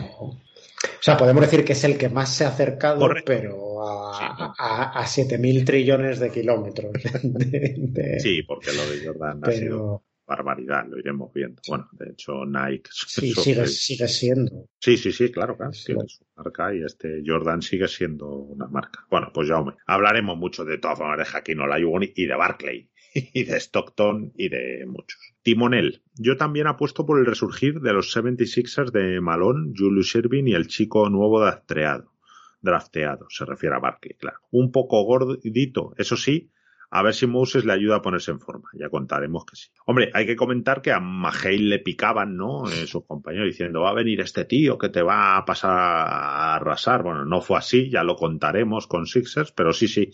O 0.99 1.01
sea, 1.01 1.17
podemos 1.17 1.43
decir 1.43 1.65
que 1.65 1.73
es 1.73 1.85
el 1.85 1.97
que 1.97 2.09
más 2.09 2.35
se 2.35 2.45
ha 2.45 2.49
acercado, 2.49 3.09
pero 3.25 3.85
a, 3.87 5.01
a, 5.01 5.05
7.000 5.05 5.65
trillones 5.65 6.21
de 6.21 6.31
kilómetros. 6.31 6.93
Sí, 8.19 8.43
porque 8.43 8.73
lo 8.73 8.89
de 8.89 9.07
Jordan 9.07 9.41
ha 9.43 9.51
sido 9.51 10.05
barbaridad, 10.29 10.87
lo 10.89 10.99
iremos 10.99 11.33
viendo. 11.33 11.61
Bueno, 11.67 11.89
de 11.93 12.11
hecho, 12.11 12.45
Nike. 12.45 12.91
Sí, 13.09 13.33
sigue, 13.33 13.67
sigue, 13.67 14.07
siendo. 14.07 14.69
Sí, 14.79 14.97
sí, 14.97 15.11
sí, 15.11 15.33
claro, 15.33 15.57
claro. 15.57 15.73
Tiene 15.73 16.07
su 16.07 16.25
marca 16.37 16.75
y 16.75 16.83
este 16.85 17.23
Jordan 17.27 17.63
sigue 17.63 17.89
siendo 17.89 18.29
una 18.29 18.67
marca. 18.69 19.07
Bueno, 19.11 19.31
pues 19.33 19.49
ya 19.49 19.57
hablaremos 19.87 20.37
mucho 20.37 20.65
de 20.65 20.79
todas 20.79 20.99
formas 20.99 21.19
de 21.19 21.25
Jaquino 21.25 21.65
Olajuwon 21.65 22.05
y 22.15 22.27
de 22.27 22.37
Barclay 22.37 22.91
y 23.15 23.45
de 23.45 23.57
Stockton 23.57 24.33
y 24.37 24.49
de 24.51 24.85
muchos. 24.87 25.19
Timonel. 25.43 26.03
Yo 26.15 26.37
también 26.37 26.67
apuesto 26.67 27.07
por 27.07 27.19
el 27.19 27.27
resurgir 27.27 27.81
de 27.81 27.93
los 27.93 28.15
76ers 28.15 28.93
de 28.93 29.21
Malone, 29.21 29.73
Julius 29.77 30.15
Irving 30.15 30.45
y 30.47 30.55
el 30.55 30.69
chico 30.69 31.09
nuevo 31.09 31.41
drafteado. 31.41 32.13
Drafteado, 32.61 33.27
se 33.31 33.45
refiere 33.45 33.77
a 33.77 33.79
Barclay, 33.79 34.17
claro. 34.19 34.39
Un 34.51 34.73
poco 34.73 35.03
gordito, 35.05 35.95
eso 35.97 36.17
sí, 36.17 36.51
a 36.91 37.03
ver 37.03 37.15
si 37.15 37.27
Moses 37.27 37.65
le 37.65 37.73
ayuda 37.73 37.97
a 37.97 38.03
ponerse 38.03 38.31
en 38.31 38.41
forma. 38.41 38.71
Ya 38.73 38.89
contaremos 38.89 39.45
que 39.45 39.57
sí. 39.57 39.69
Hombre, 39.87 40.11
hay 40.15 40.27
que 40.27 40.37
comentar 40.37 40.81
que 40.81 40.93
a 40.93 41.01
Maheil 41.01 41.69
le 41.69 41.79
picaban, 41.81 42.37
¿no? 42.37 42.65
Eh, 42.79 42.87
sus 42.87 43.05
compañeros 43.07 43.49
diciendo, 43.49 43.81
va 43.83 43.91
a 43.91 43.95
venir 43.95 44.21
este 44.21 44.45
tío 44.45 44.79
que 44.79 44.89
te 44.89 45.03
va 45.03 45.37
a 45.37 45.45
pasar 45.45 45.73
a 45.73 46.55
arrasar. 46.57 47.03
Bueno, 47.03 47.25
no 47.25 47.41
fue 47.41 47.59
así, 47.59 47.91
ya 47.91 48.03
lo 48.03 48.15
contaremos 48.15 48.87
con 48.87 49.07
Sixers, 49.07 49.53
pero 49.53 49.73
sí, 49.73 49.89
sí. 49.89 50.11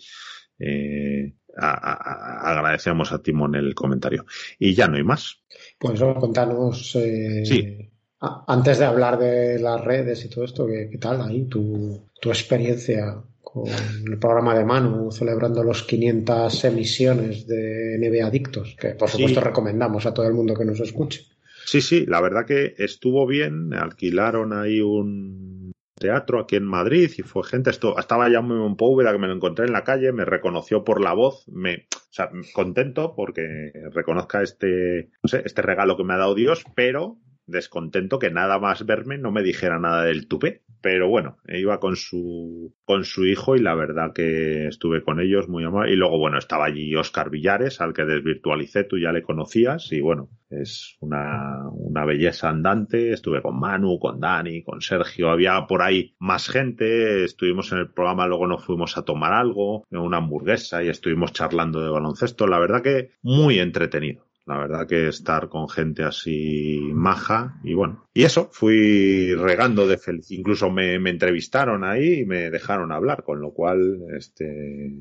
Eh, 0.58 1.34
agradecemos 1.56 3.12
a 3.12 3.22
Timón 3.22 3.54
el 3.54 3.74
comentario. 3.74 4.24
Y 4.58 4.74
ya 4.74 4.88
no 4.88 4.96
hay 4.96 5.02
más. 5.02 5.42
Pues 5.78 6.00
contanos. 6.00 6.96
Eh, 6.96 7.44
sí. 7.44 7.90
Antes 8.20 8.78
de 8.78 8.84
hablar 8.84 9.18
de 9.18 9.58
las 9.58 9.84
redes 9.84 10.24
y 10.24 10.30
todo 10.30 10.44
esto, 10.44 10.66
¿qué, 10.66 10.88
qué 10.90 10.98
tal 10.98 11.20
ahí 11.20 11.44
tu, 11.44 12.08
tu 12.20 12.30
experiencia 12.30 13.22
con 13.54 13.68
el 13.68 14.18
programa 14.18 14.58
de 14.58 14.64
Manu 14.64 15.12
celebrando 15.12 15.62
los 15.62 15.84
500 15.84 16.64
emisiones 16.64 17.46
de 17.46 17.96
NBA 18.00 18.26
Adictos, 18.26 18.76
que 18.78 18.90
por 18.90 19.08
supuesto 19.08 19.40
recomendamos 19.40 20.06
a 20.06 20.12
todo 20.12 20.26
el 20.26 20.34
mundo 20.34 20.56
que 20.56 20.64
nos 20.64 20.80
escuche. 20.80 21.26
Sí, 21.64 21.80
sí, 21.80 22.04
la 22.04 22.20
verdad 22.20 22.46
que 22.46 22.74
estuvo 22.78 23.26
bien, 23.28 23.72
alquilaron 23.72 24.52
ahí 24.52 24.80
un 24.80 25.72
teatro 25.94 26.40
aquí 26.40 26.56
en 26.56 26.64
Madrid 26.64 27.08
y 27.16 27.22
fue 27.22 27.44
gente, 27.44 27.70
esto, 27.70 27.96
estaba 27.96 28.28
ya 28.28 28.40
muy 28.40 28.74
Poveda 28.74 29.12
que 29.12 29.18
me 29.18 29.28
lo 29.28 29.34
encontré 29.34 29.66
en 29.66 29.72
la 29.72 29.84
calle, 29.84 30.12
me 30.12 30.24
reconoció 30.24 30.82
por 30.82 31.00
la 31.00 31.14
voz, 31.14 31.46
me, 31.46 31.86
o 31.94 32.10
sea, 32.10 32.30
contento 32.52 33.14
porque 33.14 33.70
reconozca 33.92 34.42
este, 34.42 35.10
no 35.22 35.28
sé, 35.28 35.42
este 35.44 35.62
regalo 35.62 35.96
que 35.96 36.02
me 36.02 36.14
ha 36.14 36.18
dado 36.18 36.34
Dios, 36.34 36.64
pero 36.74 37.18
descontento 37.46 38.18
que 38.18 38.30
nada 38.30 38.58
más 38.58 38.86
verme 38.86 39.18
no 39.18 39.30
me 39.30 39.42
dijera 39.42 39.78
nada 39.78 40.04
del 40.04 40.28
tupé. 40.28 40.62
Pero 40.84 41.08
bueno, 41.08 41.38
iba 41.48 41.80
con 41.80 41.96
su, 41.96 42.74
con 42.84 43.04
su 43.04 43.24
hijo 43.24 43.56
y 43.56 43.60
la 43.60 43.74
verdad 43.74 44.12
que 44.12 44.66
estuve 44.66 45.02
con 45.02 45.18
ellos 45.18 45.48
muy 45.48 45.64
amable. 45.64 45.94
Y 45.94 45.96
luego, 45.96 46.18
bueno, 46.18 46.36
estaba 46.36 46.66
allí 46.66 46.94
Oscar 46.94 47.30
Villares, 47.30 47.80
al 47.80 47.94
que 47.94 48.04
desvirtualicé, 48.04 48.84
tú 48.84 48.98
ya 48.98 49.10
le 49.10 49.22
conocías 49.22 49.90
y 49.92 50.02
bueno, 50.02 50.28
es 50.50 50.98
una, 51.00 51.70
una 51.72 52.04
belleza 52.04 52.50
andante. 52.50 53.12
Estuve 53.12 53.40
con 53.40 53.58
Manu, 53.58 53.98
con 53.98 54.20
Dani, 54.20 54.62
con 54.62 54.82
Sergio, 54.82 55.30
había 55.30 55.66
por 55.66 55.80
ahí 55.80 56.14
más 56.18 56.50
gente. 56.50 57.24
Estuvimos 57.24 57.72
en 57.72 57.78
el 57.78 57.90
programa, 57.90 58.26
luego 58.26 58.46
nos 58.46 58.62
fuimos 58.62 58.98
a 58.98 59.06
tomar 59.06 59.32
algo, 59.32 59.84
una 59.90 60.18
hamburguesa 60.18 60.84
y 60.84 60.90
estuvimos 60.90 61.32
charlando 61.32 61.82
de 61.82 61.88
baloncesto. 61.88 62.46
La 62.46 62.58
verdad 62.58 62.82
que 62.82 63.12
muy 63.22 63.58
entretenido. 63.58 64.23
La 64.46 64.58
verdad 64.58 64.86
que 64.86 65.08
estar 65.08 65.48
con 65.48 65.68
gente 65.68 66.02
así 66.02 66.78
maja 66.92 67.58
y 67.64 67.72
bueno. 67.72 68.06
Y 68.12 68.24
eso, 68.24 68.50
fui 68.52 69.34
regando 69.34 69.88
de 69.88 69.96
felicidad. 69.96 70.38
Incluso 70.38 70.70
me, 70.70 70.94
entrevistaron 70.96 71.82
ahí 71.82 72.20
y 72.20 72.26
me 72.26 72.50
dejaron 72.50 72.92
hablar, 72.92 73.22
con 73.22 73.40
lo 73.40 73.54
cual, 73.54 74.02
este, 74.16 74.92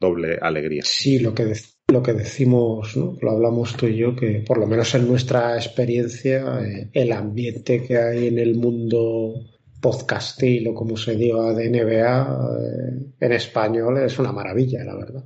doble 0.00 0.38
alegría. 0.40 0.82
Sí, 0.84 1.20
lo 1.20 1.34
que, 1.34 1.52
lo 1.88 2.02
que 2.02 2.14
decimos, 2.14 2.96
¿no? 2.96 3.16
lo 3.20 3.30
hablamos 3.30 3.76
tú 3.76 3.86
y 3.86 3.96
yo, 3.96 4.16
que 4.16 4.42
por 4.46 4.58
lo 4.58 4.66
menos 4.66 4.92
en 4.96 5.06
nuestra 5.06 5.54
experiencia, 5.56 6.60
eh, 6.64 6.90
el 6.92 7.12
ambiente 7.12 7.84
que 7.84 7.96
hay 7.96 8.26
en 8.26 8.38
el 8.38 8.56
mundo 8.56 9.34
podcastil 9.80 10.68
o 10.68 10.74
como 10.74 10.96
se 10.96 11.14
diga 11.14 11.52
de 11.52 11.68
NBA 11.68 12.58
eh, 12.58 13.12
en 13.20 13.32
español 13.32 13.98
es 13.98 14.18
una 14.18 14.32
maravilla, 14.32 14.82
la 14.82 14.96
verdad. 14.96 15.24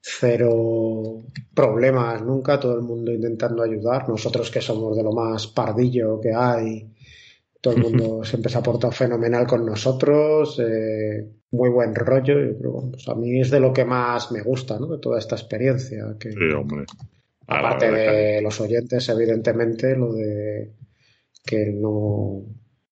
Cero 0.00 1.22
problemas 1.54 2.22
nunca, 2.22 2.58
todo 2.58 2.76
el 2.76 2.82
mundo 2.82 3.12
intentando 3.12 3.62
ayudar, 3.62 4.08
nosotros 4.08 4.50
que 4.50 4.60
somos 4.60 4.96
de 4.96 5.02
lo 5.02 5.12
más 5.12 5.46
pardillo 5.48 6.20
que 6.20 6.32
hay, 6.34 6.90
todo 7.60 7.74
el 7.74 7.82
mundo 7.82 8.20
siempre 8.24 8.50
se 8.50 8.58
ha 8.58 8.62
portado 8.62 8.92
fenomenal 8.92 9.46
con 9.46 9.66
nosotros, 9.66 10.58
eh, 10.60 11.28
muy 11.50 11.70
buen 11.70 11.94
rollo, 11.94 12.34
pues 12.90 13.08
a 13.08 13.14
mí 13.14 13.40
es 13.40 13.50
de 13.50 13.60
lo 13.60 13.72
que 13.72 13.84
más 13.84 14.30
me 14.32 14.42
gusta, 14.42 14.78
¿no? 14.78 14.86
De 14.86 14.98
toda 14.98 15.18
esta 15.18 15.34
experiencia. 15.34 16.16
Que, 16.18 16.30
Aparte 17.46 17.90
de 17.90 18.42
los 18.42 18.60
oyentes, 18.60 19.08
evidentemente, 19.08 19.96
lo 19.96 20.12
de 20.12 20.72
que 21.44 21.72
no, 21.72 22.42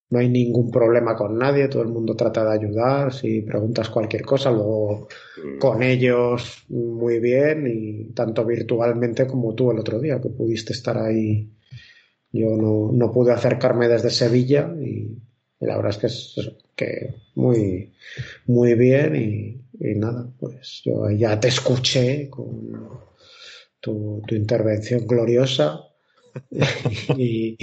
no 0.09 0.19
hay 0.21 0.29
ningún 0.29 0.71
problema 0.71 1.17
con 1.17 1.37
nadie, 1.37 1.69
todo 1.69 1.83
el 1.83 1.89
mundo 1.89 2.15
trata 2.15 2.45
de 2.45 2.53
ayudar, 2.53 3.13
si 3.13 3.43
preguntas 3.43 3.91
cualquier 3.91 4.23
cosa, 4.23 4.51
luego 4.51 5.09
mm. 5.43 5.59
con 5.59 5.83
ellos 5.83 6.65
muy 6.69 7.19
bien 7.19 7.67
y 7.67 8.13
tanto 8.13 8.45
virtualmente 8.45 9.27
como 9.27 9.55
tú 9.55 9.73
el 9.73 9.81
otro 9.81 10.01
día, 10.01 10.21
que 10.21 10.29
pudiste 10.29 10.73
estar 10.73 10.97
ahí. 10.99 11.51
Yo 12.31 12.51
no, 12.57 12.91
no 12.93 13.11
pude 13.11 13.33
acercarme 13.33 13.89
desde 13.89 14.11
Sevilla 14.11 14.73
y, 14.81 15.19
la 15.61 15.77
verdad 15.77 15.93
es 15.93 15.99
que 15.99 16.07
es 16.07 16.53
que 16.77 17.15
muy, 17.35 17.95
muy 18.47 18.75
bien 18.75 19.17
y, 19.17 19.63
y, 19.81 19.95
nada, 19.95 20.31
pues 20.39 20.83
yo 20.85 21.11
ya 21.11 21.41
te 21.41 21.49
escuché 21.49 22.29
con 22.29 22.73
tu, 23.81 24.23
tu 24.27 24.35
intervención 24.35 25.07
gloriosa 25.07 25.81
y, 27.17 27.57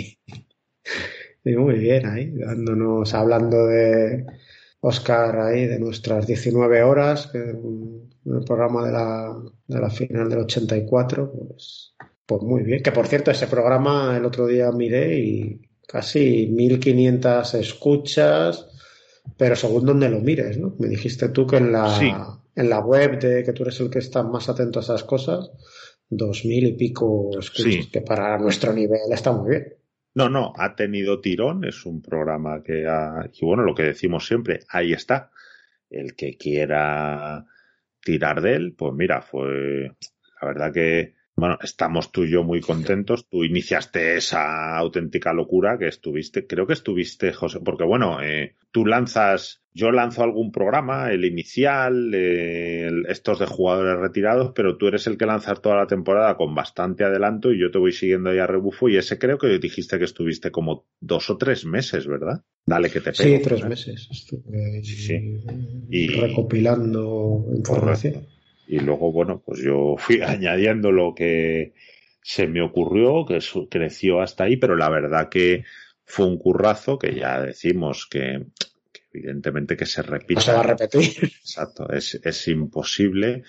muy 1.46 1.78
bien 1.78 2.06
ahí, 2.06 2.32
dándonos, 2.32 3.14
hablando 3.14 3.68
de 3.68 4.26
Oscar 4.80 5.40
ahí, 5.40 5.66
de 5.66 5.80
nuestras 5.80 6.26
19 6.26 6.84
horas, 6.84 7.28
que 7.28 7.40
en 7.40 8.10
el 8.26 8.44
programa 8.46 8.86
de 8.86 8.92
la, 8.92 9.36
de 9.68 9.80
la 9.80 9.90
final 9.90 10.30
del 10.30 10.40
84, 10.40 11.32
pues, 11.32 11.96
pues 12.26 12.42
muy 12.42 12.64
bien. 12.64 12.82
Que 12.82 12.92
por 12.92 13.08
cierto, 13.08 13.32
ese 13.32 13.48
programa 13.48 14.16
el 14.16 14.26
otro 14.26 14.48
día 14.48 14.72
miré 14.72 15.20
y 15.20 15.62
casi 15.88 16.48
1500 16.48 17.54
escuchas, 17.56 18.68
pero 19.38 19.56
según 19.56 19.86
donde 19.86 20.10
lo 20.10 20.20
mires, 20.22 20.58
¿no? 20.58 20.76
Me 20.80 20.88
dijiste 20.88 21.30
tú 21.30 21.46
que 21.46 21.58
en 21.58 21.72
la, 21.72 22.40
en 22.56 22.70
la 22.70 22.80
web 22.80 23.20
de 23.20 23.44
que 23.44 23.54
tú 23.54 23.64
eres 23.64 23.80
el 23.82 23.90
que 23.90 24.00
está 24.00 24.24
más 24.24 24.48
atento 24.50 24.80
a 24.80 24.84
esas 24.84 25.04
cosas, 25.04 25.52
dos 26.10 26.46
mil 26.46 26.66
y 26.68 26.74
pico 26.74 27.30
escuchas, 27.38 27.88
que 27.92 28.02
para 28.02 28.38
nuestro 28.38 28.74
nivel 28.74 29.12
está 29.12 29.32
muy 29.32 29.50
bien. 29.50 29.74
No, 30.16 30.30
no, 30.30 30.54
ha 30.58 30.76
tenido 30.76 31.22
tirón, 31.22 31.64
es 31.66 31.86
un 31.86 32.02
programa 32.02 32.62
que 32.64 32.86
ha, 32.88 33.30
y 33.34 33.46
bueno, 33.46 33.64
lo 33.64 33.74
que 33.74 33.84
decimos 33.84 34.28
siempre, 34.28 34.60
ahí 34.70 34.94
está. 34.94 35.32
El 35.90 36.16
que 36.16 36.38
quiera 36.38 37.46
tirar 38.02 38.42
de 38.42 38.56
él, 38.56 38.76
pues 38.78 38.94
mira, 38.94 39.22
fue, 39.22 39.96
la 40.42 40.48
verdad 40.48 40.74
que 40.74 41.16
bueno, 41.36 41.58
estamos 41.62 42.12
tú 42.12 42.24
y 42.24 42.32
yo 42.32 42.44
muy 42.44 42.62
contentos. 42.62 43.28
Tú 43.28 43.44
iniciaste 43.44 44.18
esa 44.18 44.78
auténtica 44.78 45.34
locura 45.34 45.78
que 45.80 45.88
estuviste, 45.88 46.46
creo 46.46 46.68
que 46.68 46.74
estuviste, 46.74 47.34
José, 47.34 47.60
porque 47.60 47.84
bueno, 47.84 48.22
eh, 48.22 48.56
tú 48.72 48.86
lanzas, 48.86 49.64
yo 49.74 49.92
lanzo 49.92 50.24
algún 50.24 50.52
programa, 50.52 51.12
el 51.12 51.26
inicial, 51.26 52.14
estos 52.14 53.40
de 53.40 53.48
jugadores 53.48 54.00
retirados, 54.00 54.52
pero 54.54 54.78
tú 54.78 54.88
eres 54.88 55.08
el 55.08 55.18
que 55.18 55.26
lanzas 55.26 55.60
toda 55.62 55.78
la 55.78 55.88
temporada 55.88 56.38
con 56.38 56.54
bastante 56.54 57.04
adelanto 57.04 57.52
y 57.52 57.60
yo 57.60 57.72
te 57.72 57.80
voy 57.80 57.94
siguiendo 57.94 58.30
ahí 58.30 58.38
a 58.38 58.48
rebufo 58.48 58.88
y 58.88 58.98
ese 58.98 59.18
creo 59.18 59.40
que 59.40 59.58
dijiste 59.58 59.98
que 59.98 60.06
estuviste 60.06 60.52
como 60.52 60.86
dos 61.00 61.32
o 61.32 61.38
tres 61.38 61.66
meses, 61.66 62.06
¿verdad? 62.06 62.44
Dale 62.66 62.92
que 62.92 63.02
te 63.02 63.12
pego. 63.12 63.38
Sí, 63.38 63.44
tres 63.44 63.66
meses. 63.66 64.08
Estuve 64.12 64.84
sí, 64.84 65.42
Y... 65.90 66.08
recopilando 66.10 67.46
información. 67.56 68.28
Y 68.68 68.80
luego, 68.80 69.12
bueno, 69.12 69.42
pues 69.46 69.62
yo 69.62 69.96
fui 69.98 70.22
añadiendo 70.22 70.92
lo 70.92 71.14
que 71.16 71.74
se 72.22 72.48
me 72.48 72.62
ocurrió, 72.62 73.26
que 73.26 73.40
creció 73.70 74.22
hasta 74.22 74.46
ahí, 74.46 74.58
pero 74.58 74.76
la 74.76 74.90
verdad 74.90 75.30
que 75.30 75.66
fue 76.06 76.26
un 76.26 76.38
currazo 76.38 76.98
que 76.98 77.16
ya 77.16 77.42
decimos 77.42 78.08
que, 78.10 78.46
evidentemente 79.14 79.76
que 79.76 79.86
se 79.86 80.02
repite. 80.02 80.42
se 80.42 80.54
va 80.54 80.62
a 80.62 80.64
repetir. 80.64 81.24
Exacto, 81.24 81.92
es, 81.92 82.20
es 82.24 82.48
imposible 82.48 83.44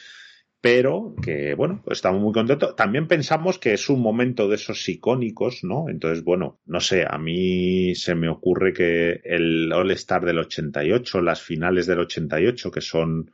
pero 0.65 1.15
que 1.23 1.53
bueno, 1.53 1.83
pues 1.85 1.99
estamos 1.99 2.23
muy 2.23 2.33
contentos. 2.33 2.75
También 2.75 3.07
pensamos 3.07 3.59
que 3.59 3.75
es 3.75 3.91
un 3.91 4.01
momento 4.01 4.49
de 4.49 4.55
esos 4.55 4.89
icónicos, 4.89 5.63
¿no? 5.63 5.91
Entonces, 5.91 6.25
bueno, 6.25 6.59
no 6.65 6.81
sé, 6.81 7.05
a 7.07 7.19
mí 7.19 7.95
se 7.95 8.15
me 8.15 8.31
ocurre 8.31 8.73
que 8.73 9.21
el 9.25 9.71
All 9.71 9.91
Star 9.91 10.25
del 10.25 10.39
88, 10.39 11.21
las 11.21 11.43
finales 11.43 11.87
del 11.87 11.99
88, 11.99 12.71
que 12.71 12.81
son 12.81 13.31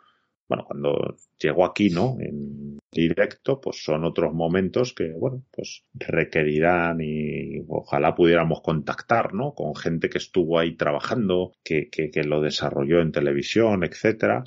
bueno, 0.50 0.64
cuando 0.66 1.16
llegó 1.38 1.64
aquí, 1.64 1.90
¿no? 1.90 2.16
En 2.18 2.80
directo, 2.90 3.60
pues 3.60 3.84
son 3.84 4.02
otros 4.04 4.34
momentos 4.34 4.92
que, 4.92 5.12
bueno, 5.12 5.44
pues 5.52 5.84
requerirán 5.94 6.98
y 7.00 7.60
ojalá 7.68 8.16
pudiéramos 8.16 8.60
contactar, 8.60 9.32
¿no? 9.32 9.54
Con 9.54 9.76
gente 9.76 10.10
que 10.10 10.18
estuvo 10.18 10.58
ahí 10.58 10.74
trabajando, 10.74 11.52
que, 11.62 11.88
que, 11.88 12.10
que 12.10 12.24
lo 12.24 12.40
desarrolló 12.40 13.00
en 13.00 13.12
televisión, 13.12 13.84
etcétera. 13.84 14.42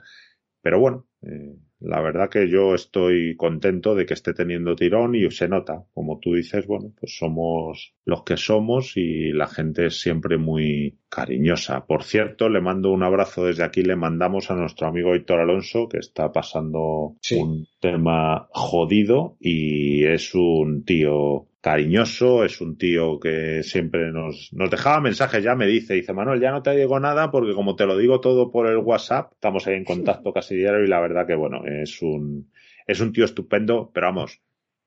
Pero 0.62 0.78
bueno, 0.82 1.08
eh, 1.22 1.56
la 1.84 2.02
verdad 2.02 2.30
que 2.30 2.50
yo 2.50 2.74
estoy 2.74 3.36
contento 3.36 3.94
de 3.94 4.06
que 4.06 4.14
esté 4.14 4.34
teniendo 4.34 4.76
tirón 4.76 5.16
y 5.16 5.30
se 5.32 5.48
nota. 5.48 5.84
Como 5.94 6.20
tú 6.20 6.34
dices, 6.34 6.66
bueno, 6.66 6.94
pues 7.00 7.18
somos 7.18 7.94
los 8.06 8.24
que 8.24 8.38
somos 8.38 8.96
y 8.96 9.32
la 9.32 9.48
gente 9.48 9.88
es 9.88 10.00
siempre 10.00 10.38
muy 10.38 10.98
cariñosa. 11.10 11.86
Por 11.86 12.04
cierto, 12.04 12.50
le 12.50 12.62
mando 12.62 12.92
un 12.92 13.04
abrazo 13.04 13.46
desde 13.46 13.64
aquí, 13.64 13.84
le 13.84 13.96
mandamos 13.96 14.50
a 14.50 14.56
nuestro 14.56 14.88
amigo 14.88 15.14
Héctor 15.14 15.42
Alonso, 15.42 15.88
que 15.90 15.98
está 15.98 16.32
pasando 16.32 17.16
un 17.38 17.68
tema 17.80 18.48
jodido 18.52 19.36
y 19.40 20.06
es 20.06 20.34
un 20.34 20.84
tío 20.86 21.48
cariñoso, 21.64 22.44
es 22.44 22.60
un 22.60 22.78
tío 22.78 23.18
que 23.22 23.64
siempre 23.64 24.12
nos, 24.12 24.52
nos 24.52 24.70
dejaba 24.70 25.00
mensajes, 25.00 25.42
ya 25.42 25.56
me 25.56 25.66
dice, 25.66 25.94
dice 25.94 26.12
Manuel, 26.12 26.42
ya 26.42 26.52
no 26.52 26.62
te 26.62 26.76
digo 26.76 27.00
nada 27.00 27.32
porque 27.32 27.54
como 27.54 27.78
te 27.78 27.86
lo 27.86 27.98
digo 27.98 28.20
todo 28.20 28.52
por 28.52 28.68
el 28.68 28.80
WhatsApp, 28.80 29.32
estamos 29.32 29.66
ahí 29.66 29.76
en 29.76 29.86
contacto 29.86 30.34
casi 30.34 30.58
diario 30.58 30.84
y 30.84 30.90
la 30.90 31.00
verdad 31.00 31.26
que 31.26 31.36
bueno, 31.36 31.64
es 31.66 32.02
un, 32.02 32.52
es 32.86 33.00
un 33.00 33.14
tío 33.14 33.24
estupendo, 33.24 33.90
pero 33.94 34.08
vamos, 34.08 34.42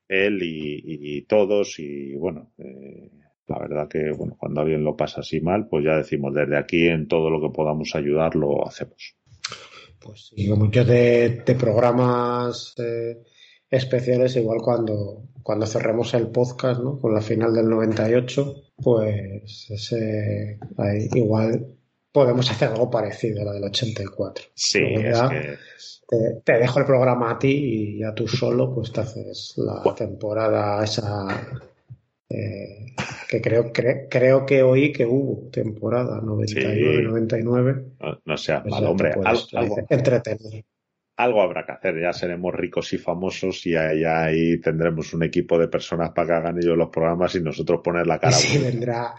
él 0.07 0.39
y, 0.43 1.23
todos 1.23 1.78
y 1.78 2.15
bueno, 2.15 2.53
eh, 2.59 3.11
la 3.47 3.59
verdad 3.59 3.89
que 3.89 4.11
bueno, 4.11 4.36
cuando 4.39 4.61
alguien 4.61 4.85
lo 4.85 4.94
pasa 4.94 5.23
así 5.23 5.40
mal, 5.40 5.69
pues 5.69 5.82
ya 5.82 5.97
decimos, 5.97 6.35
desde 6.35 6.59
aquí 6.59 6.89
en 6.89 7.09
todo 7.09 7.31
lo 7.31 7.40
que 7.40 7.55
podamos 7.55 7.94
ayudar 7.94 8.36
lo 8.36 8.69
hacemos. 8.69 9.16
Pues 9.98 10.27
sí, 10.27 10.47
muchos 10.51 10.86
de, 10.86 11.43
de 11.43 11.55
programas 11.55 12.74
eh, 12.77 13.16
especiales, 13.70 14.36
igual 14.36 14.60
cuando, 14.62 15.22
cuando 15.43 15.66
cerremos 15.66 16.14
el 16.14 16.28
podcast, 16.28 16.80
¿no? 16.80 16.98
Con 16.98 17.14
la 17.14 17.20
final 17.20 17.55
del 17.55 17.68
98, 17.68 18.55
pues 18.82 19.66
ese, 19.70 20.59
ahí, 20.76 21.09
igual 21.14 21.66
podemos 22.12 22.51
hacer 22.51 22.68
algo 22.68 22.90
parecido 22.90 23.43
a 23.43 23.44
la 23.47 23.52
del 23.52 23.64
84. 23.64 24.44
Sí, 24.55 24.80
es 24.82 25.20
que... 25.20 25.59
te, 26.44 26.52
dejo 26.59 26.78
el 26.80 26.86
programa 26.86 27.32
a 27.32 27.38
ti 27.38 27.51
y 27.51 27.98
ya 27.98 28.14
tú 28.14 28.26
solo 28.26 28.74
pues 28.74 28.93
te 28.93 29.01
haces 29.01 29.55
la 29.56 29.94
temporada 29.94 30.82
esa 30.82 31.26
eh, 32.28 32.94
que 33.28 33.40
creo, 33.40 33.70
creo 33.72 34.47
que 34.47 34.62
oí 34.62 34.93
que 34.93 35.05
hubo 35.05 35.48
temporada 35.51 36.20
99-99. 36.22 37.97
No, 38.01 38.20
no 38.24 38.36
sea 38.36 38.62
pues 38.62 38.72
mal, 38.72 38.86
hombre. 38.86 39.14
Algo, 39.22 39.76
entretenido 39.88 40.64
algo 41.16 41.43
habrá 41.43 41.64
que 41.64 41.72
hacer. 41.72 42.01
Ya 42.01 42.12
seremos 42.12 42.55
ricos 42.55 42.93
y 42.93 42.98
famosos 42.98 43.66
y 43.66 43.74
ahí, 43.74 44.60
tendremos 44.60 45.14
un 45.14 45.22
equipo 45.22 45.59
de 45.59 45.68
personas 45.68 46.10
para 46.10 46.26
que 46.26 46.34
hagan 46.34 46.59
ellos 46.59 46.76
los 46.76 46.90
programas 46.90 47.34
y 47.34 47.40
nosotros 47.40 47.80
poner 47.82 48.06
la 48.06 48.18
cara. 48.18 48.32
Sí, 48.32 48.59
vendrá. 48.59 49.14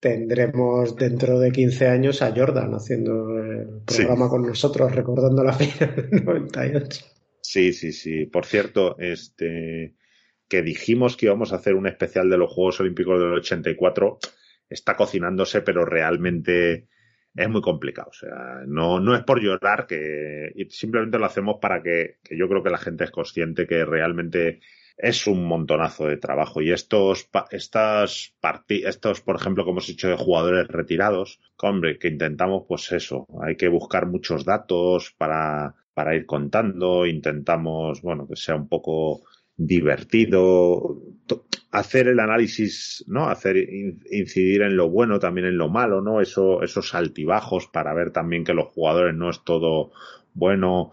Tendremos 0.00 0.96
dentro 0.96 1.38
de 1.38 1.50
15 1.50 1.88
años 1.88 2.22
a 2.22 2.32
Jordan 2.34 2.74
haciendo 2.74 3.38
el 3.38 3.82
programa 3.84 4.28
con 4.28 4.42
nosotros, 4.46 4.94
recordando 4.94 5.42
la 5.42 5.52
fecha 5.52 5.86
del 5.86 6.24
98. 6.24 7.04
Sí, 7.40 7.72
sí, 7.72 7.92
sí. 7.92 8.26
Por 8.26 8.46
cierto, 8.46 8.96
este 8.98 9.94
que 10.48 10.62
dijimos 10.62 11.16
que 11.16 11.26
íbamos 11.26 11.52
a 11.52 11.56
hacer 11.56 11.74
un 11.74 11.88
especial 11.88 12.30
de 12.30 12.38
los 12.38 12.52
Juegos 12.52 12.78
Olímpicos 12.80 13.18
del 13.18 13.32
84 13.32 14.18
está 14.68 14.94
cocinándose, 14.96 15.60
pero 15.62 15.84
realmente 15.84 16.86
es 17.36 17.48
muy 17.48 17.60
complicado. 17.60 18.08
O 18.10 18.14
sea, 18.14 18.62
no, 18.66 18.98
no 19.00 19.14
es 19.14 19.22
por 19.22 19.40
llorar, 19.40 19.86
que 19.86 20.52
simplemente 20.70 21.18
lo 21.18 21.26
hacemos 21.26 21.56
para 21.60 21.82
que, 21.82 22.16
que 22.22 22.36
yo 22.36 22.48
creo 22.48 22.62
que 22.62 22.70
la 22.70 22.78
gente 22.78 23.04
es 23.04 23.10
consciente 23.10 23.66
que 23.66 23.84
realmente 23.84 24.60
es 24.96 25.26
un 25.26 25.46
montonazo 25.46 26.06
de 26.06 26.16
trabajo. 26.16 26.62
Y 26.62 26.72
estos, 26.72 27.28
estas 27.50 28.34
estos, 28.68 29.20
por 29.20 29.36
ejemplo, 29.36 29.64
como 29.64 29.74
hemos 29.78 29.86
dicho 29.86 30.08
de 30.08 30.16
jugadores 30.16 30.66
retirados, 30.68 31.40
hombre, 31.60 31.98
que 31.98 32.08
intentamos, 32.08 32.64
pues 32.66 32.90
eso, 32.92 33.26
hay 33.42 33.56
que 33.56 33.68
buscar 33.68 34.06
muchos 34.06 34.44
datos 34.44 35.14
para, 35.18 35.74
para 35.92 36.16
ir 36.16 36.26
contando, 36.26 37.06
intentamos, 37.06 38.00
bueno, 38.00 38.26
que 38.26 38.36
sea 38.36 38.56
un 38.56 38.68
poco 38.68 39.22
divertido. 39.56 41.02
Hacer 41.76 42.08
el 42.08 42.20
análisis, 42.20 43.04
¿no? 43.06 43.28
Hacer 43.28 43.56
incidir 44.10 44.62
en 44.62 44.76
lo 44.76 44.88
bueno, 44.88 45.18
también 45.18 45.46
en 45.46 45.58
lo 45.58 45.68
malo, 45.68 46.00
¿no? 46.00 46.22
Eso, 46.22 46.62
esos 46.62 46.94
altibajos 46.94 47.66
para 47.66 47.92
ver 47.92 48.12
también 48.12 48.44
que 48.44 48.54
los 48.54 48.68
jugadores 48.68 49.14
no 49.14 49.28
es 49.28 49.44
todo 49.44 49.92
bueno, 50.32 50.92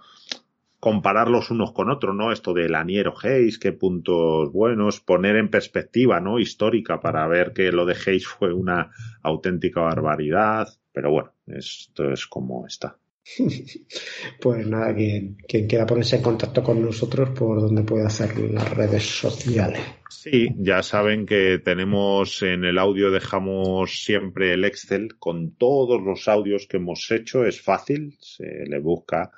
compararlos 0.82 1.52
unos 1.52 1.72
con 1.72 1.90
otros, 1.90 2.14
¿no? 2.14 2.34
Esto 2.34 2.54
de 2.54 2.68
Laniero 2.68 3.14
Hayes, 3.24 3.60
qué 3.60 3.72
puntos 3.72 4.52
buenos, 4.52 5.00
poner 5.00 5.38
en 5.38 5.50
perspectiva, 5.50 6.20
¿no? 6.20 6.38
Histórica 6.38 7.00
para 7.00 7.26
ver 7.28 7.54
que 7.54 7.72
lo 7.72 7.86
de 7.86 7.96
Hayes 7.96 8.28
fue 8.28 8.54
una 8.54 8.92
auténtica 9.22 9.82
barbaridad, 9.82 10.68
pero 10.92 11.12
bueno, 11.12 11.32
esto 11.48 12.12
es 12.12 12.28
como 12.28 12.68
está. 12.68 12.98
Pues 14.42 14.68
nada, 14.68 14.94
quien, 14.96 15.36
quiera 15.48 15.86
ponerse 15.86 16.18
en 16.18 16.22
contacto 16.22 16.64
con 16.64 16.82
nosotros, 16.82 17.30
por 17.30 17.62
donde 17.62 17.84
puede 17.84 18.06
hacer 18.06 18.38
las 18.38 18.70
redes 18.76 19.04
sociales. 19.04 19.82
Sí, 20.10 20.50
ya 20.58 20.84
saben 20.84 21.26
que 21.26 21.60
tenemos 21.60 22.42
en 22.44 22.66
el 22.66 22.78
audio, 22.78 23.12
dejamos 23.12 24.04
siempre 24.04 24.54
el 24.54 24.66
Excel 24.66 25.18
con 25.18 25.56
todos 25.56 26.02
los 26.02 26.28
audios 26.28 26.68
que 26.68 26.78
hemos 26.78 27.10
hecho. 27.12 27.46
Es 27.46 27.62
fácil, 27.62 28.18
se 28.20 28.66
le 28.66 28.80
busca, 28.80 29.32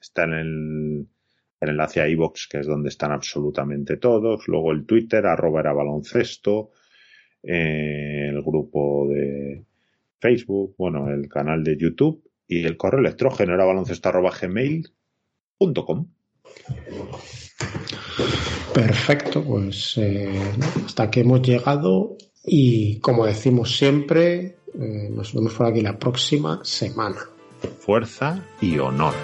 está 0.00 0.24
en 0.24 0.32
el, 0.32 1.06
enlace 1.60 2.00
a 2.00 2.08
iBox, 2.08 2.48
que 2.48 2.60
es 2.60 2.66
donde 2.66 2.88
están 2.88 3.12
absolutamente 3.12 3.96
todos. 3.96 4.46
Luego 4.48 4.72
el 4.72 4.86
Twitter, 4.86 5.26
arroba 5.26 5.60
era 5.60 5.72
baloncesto, 5.72 6.70
eh, 7.42 8.28
el 8.30 8.42
grupo 8.42 9.08
de 9.08 9.64
Facebook, 10.18 10.74
bueno, 10.78 11.12
el 11.12 11.28
canal 11.28 11.62
de 11.62 11.76
YouTube 11.76 12.31
y 12.46 12.64
el 12.64 12.76
correo 12.76 13.00
electrógeno 13.00 13.54
era 13.54 13.64
baloncesto 13.64 14.08
arroba 14.08 14.32
gmail.com. 14.40 16.06
Perfecto, 18.74 19.44
pues 19.44 19.94
eh, 19.98 20.40
hasta 20.84 21.10
que 21.10 21.20
hemos 21.20 21.42
llegado 21.42 22.16
y 22.44 22.98
como 23.00 23.26
decimos 23.26 23.76
siempre, 23.76 24.56
eh, 24.74 25.08
nos 25.10 25.34
vemos 25.34 25.54
por 25.54 25.66
aquí 25.66 25.80
la 25.80 25.98
próxima 25.98 26.60
semana. 26.64 27.18
Fuerza 27.78 28.44
y 28.60 28.78
honor. 28.78 29.14